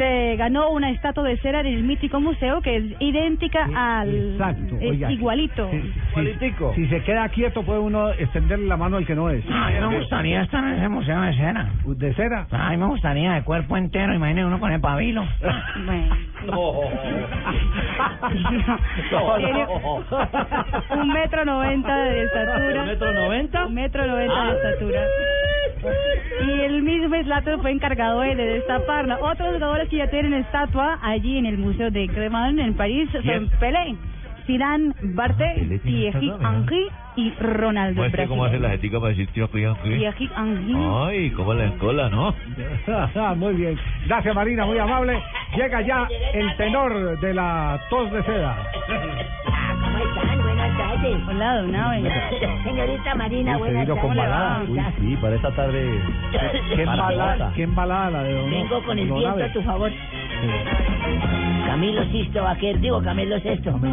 Se 0.00 0.36
ganó 0.36 0.70
una 0.70 0.88
estatua 0.88 1.24
de 1.24 1.36
cera 1.40 1.62
del 1.62 1.82
mítico 1.82 2.20
museo 2.20 2.62
que 2.62 2.74
es 2.74 2.84
idéntica 3.00 3.68
al... 3.76 4.32
Exacto, 4.32 4.76
es 4.80 4.92
oiga. 4.92 5.12
igualito. 5.12 5.68
Sí, 5.70 5.92
Si 6.74 6.86
se 6.86 7.02
queda 7.02 7.28
quieto, 7.28 7.62
puede 7.62 7.80
uno 7.80 8.08
extenderle 8.08 8.66
la 8.66 8.78
mano 8.78 8.96
al 8.96 9.04
que 9.04 9.14
no 9.14 9.28
es. 9.28 9.44
Ah, 9.50 9.70
yo 9.70 9.90
me 9.90 9.98
gustaría 9.98 10.40
estar 10.40 10.64
en 10.64 10.78
ese 10.78 10.88
museo 10.88 11.20
de 11.20 11.34
cera. 11.34 11.68
¿De 11.84 12.14
cera? 12.14 12.46
Ay, 12.50 12.78
me 12.78 12.86
gustaría 12.86 13.34
de 13.34 13.42
cuerpo 13.42 13.76
entero, 13.76 14.14
imagínate 14.14 14.46
uno 14.46 14.58
con 14.58 14.72
el 14.72 14.80
pabilo. 14.80 15.22
Bueno. 15.84 16.16
Un 20.96 21.08
metro 21.12 21.44
noventa 21.44 22.04
de 22.04 22.24
estatura. 22.24 22.80
¿Un 22.80 22.86
metro 22.88 23.12
noventa? 23.12 23.66
Un 23.66 23.74
metro 23.74 24.06
noventa 24.06 24.44
de 24.44 24.52
estatura. 24.56 25.00
Y 26.46 26.50
el 26.60 26.82
mismo 26.82 27.16
Zlatan 27.22 27.60
fue 27.60 27.70
encargado 27.70 28.20
de 28.20 28.34
destaparla. 28.34 29.18
Otros 29.20 29.54
jugadores 29.54 29.88
que 29.88 29.96
ya 29.96 30.08
tienen 30.08 30.34
estatua 30.34 30.98
allí 31.02 31.38
en 31.38 31.46
el 31.46 31.58
Museo 31.58 31.90
de 31.90 32.06
Greman 32.06 32.58
en 32.58 32.74
París 32.74 33.08
son 33.12 33.22
¿Quién? 33.22 33.48
Pelé, 33.58 33.96
Zidane, 34.46 34.92
Barté, 35.02 35.54
tiene 35.54 35.78
Thierry. 35.78 36.32
Henry 36.40 36.86
y 37.16 37.30
Ronaldo 37.40 38.00
Muestre 38.00 38.26
cómo 38.26 38.44
hace 38.44 38.58
la 38.58 38.70
jetica 38.70 39.00
para 39.00 39.14
decir 39.14 39.28
Pian, 39.28 39.76
¿sí? 39.82 39.88
Viaje 39.90 40.28
Angel. 40.34 40.76
Ay, 40.76 41.30
cómo 41.30 41.54
la 41.54 41.66
escola, 41.66 42.08
¿no? 42.08 42.34
muy 43.36 43.54
bien. 43.54 43.78
Gracias, 44.06 44.34
Marina, 44.34 44.66
muy 44.66 44.78
amable. 44.78 45.20
Llega 45.56 45.80
ya 45.82 46.08
el 46.34 46.56
tenor 46.56 47.20
de 47.20 47.34
la 47.34 47.80
tos 47.90 48.10
de 48.12 48.22
seda. 48.24 48.56
Hola, 51.02 51.62
don. 51.62 51.72
Señorita 52.64 53.14
Marina, 53.14 53.52
Uy, 53.54 53.58
buenas 53.60 53.86
tardes. 53.86 54.02
con 54.02 54.16
balada. 54.16 54.60
¿Cómo 54.66 54.76
está? 54.76 54.92
Sí, 55.00 55.16
para 55.16 55.34
esta 55.36 55.50
tarde. 55.52 56.00
¿Qué 56.76 56.82
embalada, 56.82 57.52
qué 57.56 57.62
embalada 57.62 58.10
la 58.10 58.22
de 58.22 58.34
don 58.34 58.50
Vengo 58.50 58.82
con 58.82 58.98
el 58.98 59.08
don 59.08 59.18
viento 59.18 59.44
a 59.44 59.52
tu 59.52 59.62
favor. 59.62 59.90
Camilo 61.66 62.04
Sisto 62.10 62.42
Vaquer, 62.42 62.80
digo 62.80 63.02
Camilo 63.02 63.40
Sesto. 63.40 63.70
Uy, 63.80 63.88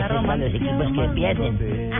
está 0.00 0.22
para 0.22 0.36
los 0.36 0.54
equipos 0.54 0.92
que 0.92 1.08
pierden. 1.14 1.90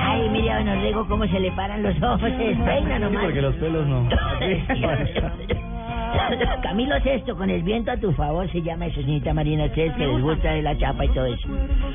Ay, 0.00 0.28
mira, 0.30 0.58
don 0.58 0.68
Orrego, 0.68 1.06
cómo 1.06 1.26
se 1.26 1.38
le 1.38 1.52
paran 1.52 1.82
los 1.82 2.02
ojos, 2.02 2.20
se 2.22 2.44
despeina 2.44 2.98
nomás. 2.98 3.24
porque 3.24 3.42
los 3.42 3.54
pelos 3.56 3.86
no. 3.86 4.08
Camilo 6.62 7.00
Sesto, 7.00 7.36
con 7.36 7.50
el 7.50 7.62
viento 7.62 7.90
a 7.92 7.96
tu 7.96 8.12
favor, 8.12 8.50
se 8.50 8.62
llama 8.62 8.86
eso, 8.86 9.00
señorita 9.00 9.32
Marina, 9.34 9.64
ustedes 9.64 9.92
que 9.94 10.06
les 10.06 10.20
gusta 10.22 10.52
de 10.52 10.62
la 10.62 10.76
chapa 10.76 11.04
y 11.04 11.08
todo 11.08 11.26
eso. 11.26 11.48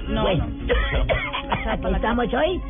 No. 0.10 0.24
Bueno, 0.24 0.46
¿qué 0.68 1.92
estamos 1.96 2.34
hoy? 2.34 2.62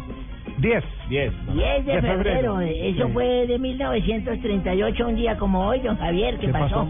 10. 0.59 0.83
10. 1.09 1.33
10 1.53 1.85
de 1.85 2.01
febrero. 2.01 2.55
febrero. 2.55 2.61
Eso 2.61 3.07
Sí. 3.07 3.13
fue 3.13 3.47
de 3.47 3.59
1938, 3.59 5.07
un 5.07 5.15
día 5.15 5.37
como 5.37 5.67
hoy, 5.67 5.79
don 5.81 5.97
Javier. 5.97 6.35
¿Qué, 6.39 6.47
¿Qué 6.47 6.51
pasó? 6.53 6.63
pasó? 6.85 6.87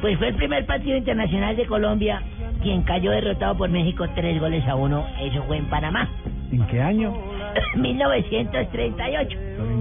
Pues 0.00 0.18
fue 0.18 0.28
el 0.28 0.34
primer 0.34 0.66
partido 0.66 0.96
internacional 0.96 1.56
de 1.56 1.66
Colombia, 1.66 2.20
quien 2.62 2.82
cayó 2.82 3.12
derrotado 3.12 3.56
por 3.56 3.70
México 3.70 4.04
tres 4.14 4.38
goles 4.40 4.66
a 4.66 4.74
uno. 4.74 5.06
Eso 5.22 5.42
fue 5.44 5.56
en 5.58 5.66
Panamá. 5.66 6.08
¿En 6.52 6.66
qué 6.66 6.80
año? 6.82 7.14
1938. 7.76 9.38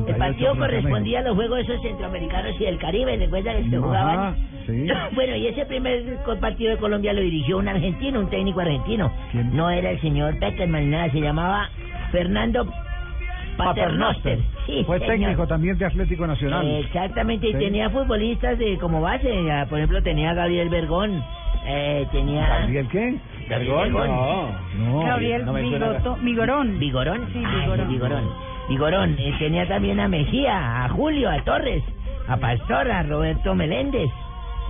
El 0.08 0.16
partido 0.18 0.56
correspondía 0.58 1.20
a 1.20 1.24
los 1.24 1.36
Juegos 1.36 1.60
esos 1.60 1.82
centroamericanos 1.82 2.56
y 2.60 2.66
del 2.66 2.78
Caribe, 2.78 3.18
¿recuerdan 3.18 3.64
que 3.64 3.70
se 3.70 3.76
Ajá, 3.76 3.86
jugaban? 3.86 4.36
sí. 4.66 4.88
Bueno, 5.16 5.36
y 5.36 5.48
ese 5.48 5.66
primer 5.66 6.18
partido 6.40 6.72
de 6.72 6.78
Colombia 6.78 7.14
lo 7.14 7.22
dirigió 7.22 7.58
un 7.58 7.68
argentino, 7.68 8.20
un 8.20 8.30
técnico 8.30 8.60
argentino. 8.62 9.12
¿Quién? 9.32 9.56
No 9.56 9.70
era 9.70 9.92
el 9.92 10.02
señor 10.02 10.38
Peckerman, 10.40 10.90
nada, 10.90 11.12
se 11.12 11.20
llamaba 11.22 11.70
Fernando 12.12 12.68
Paternoster. 13.58 14.40
Sí, 14.66 14.84
Fue 14.86 15.00
señor. 15.00 15.16
técnico 15.18 15.48
también 15.48 15.78
de 15.78 15.86
Atlético 15.86 16.28
Nacional. 16.28 16.66
Exactamente, 16.68 17.48
y 17.48 17.54
Sí. 17.54 17.60
tenía 17.60 17.90
futbolistas 17.90 18.58
de 18.60 18.78
como 18.80 19.02
base, 19.02 19.30
por 19.70 19.78
ejemplo, 19.80 20.02
tenía 20.04 20.32
a 20.32 20.34
Gabriel 20.34 20.70
Bergón, 20.70 21.24
eh, 21.66 22.08
tenía... 22.12 22.48
¿Gabriel 22.48 22.88
qué? 22.90 23.16
Gabriel 23.50 23.94
Bergón. 23.94 24.56
No. 24.78 25.04
Gabriel 25.04 25.46
no 25.46 25.54
Vigorón. 25.54 26.80
¿Vigorón? 26.80 27.30
Sí, 27.32 27.40
Vigorón. 27.40 27.90
Vigorón. 27.90 28.30
Vigorón. 28.70 29.16
Eh, 29.20 29.34
tenía 29.38 29.68
también 29.68 30.00
a 30.00 30.08
Mejía, 30.08 30.86
a 30.86 30.90
Julio, 30.90 31.30
a 31.30 31.44
Torres, 31.44 31.84
a 32.28 32.38
Pastor, 32.38 32.90
a 32.90 33.04
Roberto 33.04 33.54
Meléndez, 33.54 34.10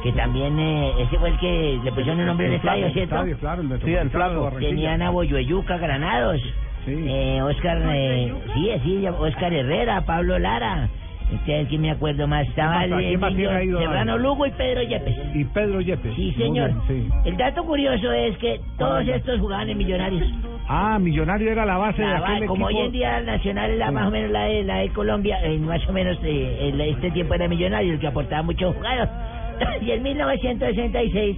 que 0.03 0.11
también, 0.11 0.59
eh, 0.59 0.91
ese 0.99 1.17
fue 1.17 1.29
el 1.29 1.37
que 1.39 1.79
le 1.83 1.91
pusieron 1.91 2.19
el 2.19 2.27
nombre 2.27 2.45
del 2.45 2.55
El 2.55 2.59
estadio, 2.59 2.89
¿cierto? 2.91 3.15
estadio, 3.15 3.37
claro, 3.37 3.61
el 3.61 3.81
Sí, 3.81 3.93
el 3.93 4.09
flaco. 4.09 4.51
Tenían 4.59 5.01
a 5.01 5.09
Boyueyuca, 5.09 5.77
Granados. 5.77 6.41
Eh, 6.87 7.41
Oscar, 7.41 7.81
eh, 7.89 8.33
sí, 8.53 8.69
sí, 8.83 9.07
Oscar 9.07 9.53
Herrera, 9.53 10.01
Pablo 10.01 10.37
Lara. 10.37 10.87
Este, 11.33 11.65
¿quién 11.67 11.81
me 11.81 11.91
acuerdo 11.91 12.27
más? 12.27 12.47
Estaba 12.47 12.83
el 12.85 12.91
don 13.19 13.35
Serrano? 13.79 14.17
Lugo 14.17 14.45
y 14.45 14.51
Pedro 14.51 14.83
Yepes. 14.83 15.15
Y 15.35 15.43
Pedro 15.45 15.81
Yepes. 15.81 16.13
Sí, 16.15 16.31
señor. 16.37 16.71
bien, 16.87 17.03
sí. 17.05 17.09
El 17.25 17.37
dato 17.37 17.63
curioso 17.65 18.11
es 18.11 18.37
que 18.37 18.59
todos 18.77 19.07
estos 19.07 19.39
jugaban 19.39 19.69
en 19.69 19.77
Millonarios. 19.77 20.23
Ah, 20.67 20.97
Millonario 20.99 21.51
era 21.51 21.65
la 21.65 21.77
base 21.77 22.01
de 22.01 22.07
La 22.07 22.17
aquel 22.17 22.43
va- 22.43 22.47
como 22.47 22.69
equipo. 22.69 22.79
hoy 22.79 22.85
en 22.87 22.91
día 22.91 23.21
Nacional 23.21 23.71
es 23.71 23.77
la 23.79 23.87
Sí. 23.87 23.93
más 23.93 24.07
o 24.07 24.11
menos 24.11 24.31
la 24.31 24.45
de, 24.45 24.63
la 24.63 24.77
de 24.77 24.89
Colombia, 24.89 25.39
eh, 25.43 25.57
más 25.59 25.87
o 25.87 25.93
menos 25.93 26.17
eh, 26.23 26.69
en 26.69 26.79
este 26.81 27.11
tiempo 27.11 27.33
era 27.33 27.47
millonario, 27.47 27.93
el 27.93 27.99
que 27.99 28.07
aportaba 28.07 28.41
muchos 28.43 28.75
jugadores. 28.75 29.09
y 29.81 29.91
en 29.91 30.03
1966 30.03 31.37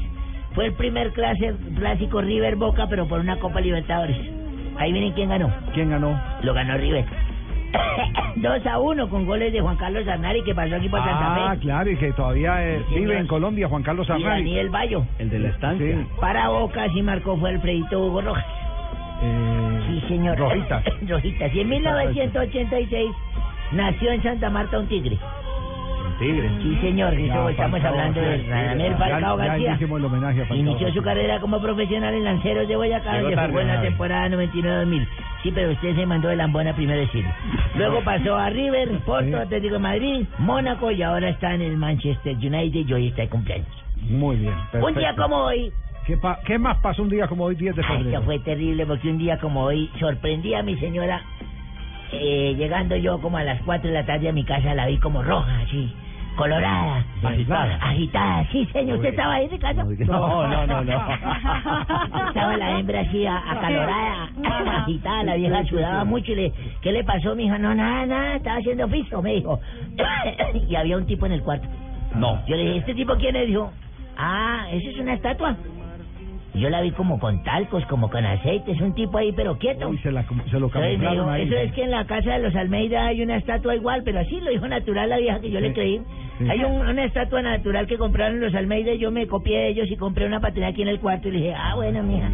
fue 0.54 0.66
el 0.68 0.74
primer 0.74 1.12
clase, 1.14 1.54
clásico 1.78 2.22
River 2.22 2.56
Boca, 2.56 2.88
pero 2.90 3.08
por 3.08 3.20
una 3.20 3.38
Copa 3.38 3.62
Libertadores. 3.62 4.18
Ahí 4.78 4.92
miren 4.94 5.12
quién 5.14 5.30
ganó. 5.30 5.52
¿Quién 5.74 5.90
ganó? 5.90 6.20
Lo 6.44 6.54
ganó 6.54 6.78
River. 6.78 7.06
2 8.36 8.66
a 8.68 8.80
1 8.80 9.10
con 9.10 9.26
goles 9.26 9.52
de 9.54 9.62
Juan 9.62 9.76
Carlos 9.78 10.08
Arnari 10.08 10.44
que 10.44 10.54
pasó 10.56 10.76
aquí 10.76 10.90
por 10.90 11.00
Santa 11.00 11.50
Ah, 11.50 11.54
Fe. 11.54 11.60
claro, 11.62 11.90
y 11.92 11.98
que 11.98 12.12
todavía 12.14 12.64
eh, 12.68 12.84
Sí, 12.90 12.96
vive 12.96 13.18
en 13.18 13.28
Colombia, 13.28 13.68
Juan 13.68 13.84
Carlos 13.84 14.08
Y 14.08 14.12
Arnari. 14.12 14.44
Daniel 14.44 14.70
Bayo. 14.70 15.04
El 15.20 15.30
de 15.30 15.40
la 15.40 15.50
estancia. 15.50 15.86
Sí. 15.96 16.08
Para 16.22 16.50
Boca 16.50 16.88
sí 16.94 17.02
marcó 17.02 17.38
fue 17.38 17.50
Alfredito 17.52 18.00
Hugo 18.00 18.22
Rojas. 18.22 18.46
Eh, 19.24 19.64
Sí, 19.88 20.04
señor. 20.10 20.38
Rojitas. 20.38 20.84
Rojitas. 21.08 21.54
Y 21.56 21.60
en 21.62 21.70
1986 21.70 23.12
nació 23.72 24.12
en 24.12 24.22
Santa 24.24 24.50
Marta 24.50 24.80
un 24.80 24.88
tigre. 24.88 25.18
Sí, 26.20 26.78
señor. 26.82 27.14
Ya, 27.16 27.50
estamos 27.50 27.56
Falcao, 27.80 27.92
hablando 27.92 28.22
de 28.22 28.38
Radamel 28.50 28.92
ya- 28.92 28.98
Falcao 28.98 29.38
ya 29.38 29.46
García. 29.46 29.74
hicimos 29.76 30.00
el 30.00 30.06
homenaje 30.06 30.42
a 30.42 30.46
Falcao 30.46 30.58
Inició 30.58 30.92
su 30.94 31.02
carrera 31.04 31.40
como 31.40 31.62
profesional 31.62 32.14
en 32.14 32.24
Lanceros 32.24 32.68
de 32.68 32.76
Boyacá, 32.76 33.22
donde 33.22 33.36
jugó 33.38 33.60
en 33.60 33.68
la 33.68 33.82
temporada 33.82 34.30
99-2000. 34.30 35.08
Sí, 35.44 35.52
pero 35.54 35.72
usted 35.72 35.96
se 35.96 36.06
mandó 36.06 36.30
de 36.30 36.36
lambona 36.36 36.74
primero 36.74 37.00
decirlo. 37.00 37.32
Luego 37.76 38.02
pasó 38.02 38.36
a 38.36 38.50
River, 38.50 38.90
Porto, 39.06 39.38
Atlético 39.38 39.74
de 39.76 39.80
Madrid, 39.80 40.26
Mónaco 40.40 40.90
y 40.92 41.04
ahora 41.04 41.30
está 41.30 41.54
en 41.54 41.62
el 41.62 41.78
Manchester 41.78 42.36
United 42.36 42.88
y 42.88 42.94
hoy 42.94 43.08
está 43.10 43.22
de 43.22 43.30
cumpleaños. 43.30 43.68
Muy 44.10 44.38
bien. 44.38 44.54
Un 44.54 44.94
día 44.96 45.14
perfecto. 45.14 45.22
como 45.22 45.36
hoy, 45.38 45.72
¿Qué, 46.06 46.16
pa- 46.18 46.40
¿Qué 46.46 46.58
más 46.58 46.78
pasó 46.78 47.04
un 47.04 47.10
día 47.10 47.28
como 47.28 47.44
hoy, 47.44 47.56
10 47.56 47.76
de 47.76 47.82
Ay, 47.84 47.98
febrero? 47.98 48.10
esto 48.20 48.24
fue 48.26 48.40
terrible 48.40 48.86
porque 48.86 49.10
un 49.10 49.18
día 49.18 49.38
como 49.40 49.64
hoy 49.64 49.92
sorprendí 50.00 50.54
a 50.54 50.64
mi 50.64 50.78
señora. 50.78 51.22
eh, 52.14 52.56
llegando 52.58 52.96
yo 52.96 53.20
como 53.20 53.38
a 53.38 53.44
las 53.44 53.62
4 53.64 53.90
de 53.90 53.94
la 53.94 54.06
tarde 54.06 54.30
a 54.30 54.32
mi 54.32 54.46
casa, 54.46 54.74
la 54.74 54.88
vi 54.88 54.98
como 54.98 55.22
roja, 55.22 55.60
así, 55.60 55.92
colorada. 56.38 57.04
Agitada. 57.24 57.76
Agitada, 57.82 58.46
sí, 58.52 58.66
señor. 58.72 58.98
¿Usted 58.98 59.10
estaba 59.10 59.34
ahí, 59.34 59.50
Ricardo? 59.50 59.84
No, 59.84 60.48
no, 60.48 60.68
no, 60.68 60.84
no. 60.84 61.08
Estaba 62.28 62.56
la 62.56 62.80
hembra 62.80 63.02
así 63.02 63.26
acalorada, 63.26 64.30
agitada, 64.84 65.24
la 65.24 65.36
vieja 65.36 65.66
sudaba 65.66 66.06
mucho 66.06 66.32
y 66.32 66.36
le, 66.36 66.54
¿qué 66.82 66.92
le 66.92 67.04
pasó, 67.04 67.36
mi 67.36 67.46
hija? 67.46 67.58
No, 67.58 67.76
nada, 67.76 68.06
nada, 68.06 68.36
estaba 68.36 68.58
haciendo 68.58 68.86
oficio, 68.86 69.22
me 69.22 69.34
dijo. 69.34 69.60
y 70.70 70.76
había 70.76 70.98
un 70.98 71.06
tipo 71.06 71.26
en 71.26 71.34
el 71.34 71.42
cuarto. 71.42 71.68
No. 72.16 72.46
Yo 72.48 72.56
le 72.56 72.64
dije, 72.64 72.78
¿este 72.78 72.94
tipo 72.94 73.16
quién 73.16 73.36
es? 73.36 73.48
Dijo, 73.48 73.72
ah, 74.18 74.68
¿esa 74.72 74.90
es 74.90 75.00
una 75.00 75.14
estatua? 75.14 75.58
Yo 76.58 76.70
la 76.70 76.82
vi 76.82 76.92
como 76.92 77.20
con 77.20 77.44
talcos, 77.44 77.86
como 77.86 78.10
con 78.10 78.26
aceite, 78.26 78.72
es 78.72 78.82
un 78.82 78.94
tipo 78.94 79.18
ahí, 79.18 79.32
pero 79.32 79.58
quieto. 79.58 79.90
Uy, 79.90 79.98
se, 80.00 80.12
la, 80.12 80.24
se 80.50 80.60
lo 80.60 80.70
ahí. 81.30 81.44
eso 81.44 81.56
es 81.56 81.72
que 81.74 81.84
en 81.84 81.92
la 81.92 82.06
casa 82.06 82.34
de 82.34 82.40
los 82.40 82.56
Almeida 82.56 83.08
hay 83.08 83.22
una 83.22 83.38
estatua 83.38 83.76
igual, 83.76 84.02
pero 84.04 84.20
así 84.20 84.40
lo 84.40 84.50
dijo 84.52 84.68
natural 84.68 85.10
la 85.10 85.18
vieja 85.18 85.40
que 85.40 85.50
yo 85.52 85.60
le 85.60 85.74
creí. 85.74 86.02
Sí. 86.40 86.50
Hay 86.50 86.64
un- 86.64 86.88
una 86.88 87.04
estatua 87.06 87.42
natural 87.42 87.88
que 87.88 87.98
compraron 87.98 88.40
los 88.40 88.54
Almeida 88.56 88.94
y 88.94 89.00
yo 89.00 89.12
me 89.12 89.28
copié 89.28 89.58
de 89.60 89.68
ellos 89.70 89.88
y 89.92 89.98
compré 89.98 90.26
una 90.26 90.40
patina 90.40 90.68
aquí 90.68 90.82
en 90.82 90.88
el 90.90 91.00
cuarto 91.00 91.28
y 91.30 91.32
le 91.32 91.38
dije, 91.40 91.54
ah, 91.58 91.76
bueno, 91.76 92.02
mija. 92.04 92.30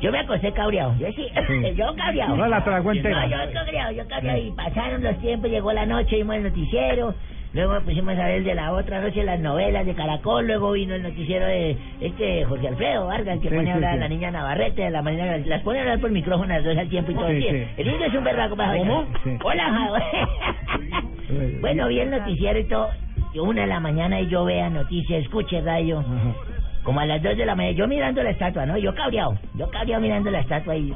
Yo 0.00 0.10
me 0.10 0.18
acosté 0.18 0.52
cabreado. 0.52 0.94
Yo 0.98 1.06
sí, 1.12 1.26
Sí. 1.46 1.74
yo 1.76 1.94
cabreado. 1.96 2.36
No 2.36 2.46
la 2.48 2.64
tragó 2.64 2.92
entera. 2.92 3.26
No, 3.26 3.46
yo 3.46 3.52
cabreado, 3.52 3.92
yo 3.92 4.08
cabreado. 4.08 4.38
Y 4.42 4.50
pasaron 4.52 5.02
los 5.02 5.18
tiempos, 5.20 5.50
llegó 5.50 5.72
la 5.72 5.86
noche, 5.86 6.16
vimos 6.16 6.36
el 6.36 6.42
noticiero. 6.44 7.14
Luego 7.54 7.78
pusimos 7.82 8.18
a 8.18 8.24
ver 8.24 8.36
el 8.36 8.44
de 8.44 8.54
la 8.54 8.72
otra 8.72 9.00
noche 9.02 9.22
las 9.24 9.38
novelas 9.38 9.84
de 9.84 9.94
Caracol. 9.94 10.46
Luego 10.46 10.72
vino 10.72 10.94
el 10.94 11.02
noticiero 11.02 11.44
de 11.46 11.76
este 12.00 12.44
José 12.46 12.68
Alfredo 12.68 13.06
Vargas, 13.06 13.38
que 13.40 13.50
Sí, 13.50 13.54
pone 13.54 13.70
a 13.70 13.74
hablar 13.74 13.92
a 13.92 13.96
la 13.96 14.08
niña 14.08 14.30
Navarrete 14.30 14.82
de 14.82 14.90
la 14.90 15.02
mañana. 15.02 15.36
Las 15.44 15.60
pone 15.62 15.78
a 15.80 15.82
hablar 15.82 16.00
por 16.00 16.10
micrófono 16.10 16.46
las 16.54 16.64
dos 16.64 16.76
al 16.78 16.88
tiempo 16.88 17.10
y 17.10 17.14
todo. 17.14 17.28
Sí, 17.28 17.42
Sí, 17.42 17.48
sí. 17.50 17.64
El 17.76 17.88
indio 17.88 18.06
es 18.06 18.14
un 18.14 18.24
berraco 18.24 18.56
para 18.56 18.76
¿Cómo? 18.78 19.04
Hola, 19.44 20.00
Bueno, 21.60 21.88
vi 21.88 22.00
el 22.00 22.10
noticiero 22.10 22.58
y 22.58 22.64
todo. 22.64 22.88
Una 23.34 23.62
de 23.62 23.66
la 23.66 23.80
mañana 23.80 24.20
y 24.20 24.28
yo 24.28 24.44
vea 24.44 24.68
noticias, 24.68 25.22
escuche 25.22 25.60
radio. 25.62 26.00
Ajá. 26.00 26.34
Como 26.82 27.00
a 27.00 27.06
las 27.06 27.22
dos 27.22 27.36
de 27.36 27.46
la 27.46 27.54
mañana, 27.54 27.76
yo 27.76 27.86
mirando 27.86 28.22
la 28.22 28.30
estatua, 28.30 28.66
¿no? 28.66 28.76
Yo 28.76 28.94
cabreado. 28.94 29.38
Yo 29.54 29.68
cabreado 29.70 30.02
mirando 30.02 30.30
la 30.30 30.40
estatua 30.40 30.76
y... 30.76 30.92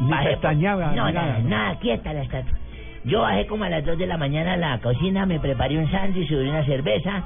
Ni 0.00 0.12
pestañeaba, 0.24 0.92
No, 0.92 1.10
nada, 1.10 1.12
nada. 1.12 1.38
nada, 1.40 1.78
quieta 1.80 2.12
la 2.12 2.22
estatua. 2.22 2.56
Yo 3.04 3.22
bajé 3.22 3.46
como 3.46 3.64
a 3.64 3.68
las 3.68 3.84
dos 3.84 3.98
de 3.98 4.06
la 4.06 4.16
mañana 4.16 4.52
a 4.52 4.56
la 4.56 4.78
cocina, 4.80 5.26
me 5.26 5.40
preparé 5.40 5.76
un 5.76 5.90
sándwich, 5.90 6.28
subí 6.28 6.48
una 6.48 6.64
cerveza 6.64 7.24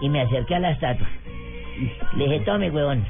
y 0.00 0.08
me 0.08 0.22
acerqué 0.22 0.54
a 0.54 0.58
la 0.58 0.70
estatua. 0.70 1.06
Le 2.16 2.24
dije, 2.24 2.40
tome, 2.40 2.70
huevón. 2.70 3.04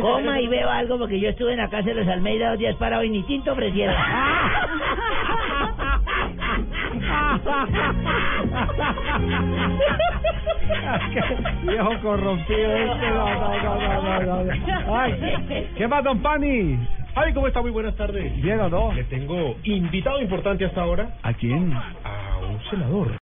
Coma 0.00 0.40
y 0.40 0.48
beba 0.48 0.78
algo 0.78 0.98
porque 0.98 1.20
yo 1.20 1.28
estuve 1.28 1.52
en 1.52 1.58
la 1.58 1.70
casa 1.70 1.90
de 1.90 1.94
los 1.94 2.08
Almeida 2.08 2.50
dos 2.50 2.58
días 2.58 2.74
parado 2.76 3.04
y 3.04 3.10
ni 3.10 3.22
tinto 3.22 3.52
ofrecieron. 3.52 3.94
Viejo 11.62 12.00
corrompido 12.02 12.76
este. 12.76 13.10
No, 13.10 13.34
no, 13.34 13.62
no, 13.62 14.20
no, 14.22 14.44
no. 14.44 14.96
Ay, 14.96 15.68
¿Qué 15.76 15.86
más, 15.86 16.02
don 16.02 16.18
Pani? 16.20 16.78
Ay, 17.18 17.32
¿cómo 17.32 17.46
está? 17.48 17.62
Muy 17.62 17.70
buenas 17.70 17.96
tardes. 17.96 18.30
¿Bien 18.42 18.60
o 18.60 18.68
no? 18.68 18.92
Le 18.92 19.04
tengo 19.04 19.56
invitado 19.64 20.20
importante 20.20 20.66
hasta 20.66 20.82
ahora 20.82 21.16
¿A 21.22 21.32
quién? 21.32 21.72
a 21.72 22.38
un 22.46 22.60
senador. 22.68 23.10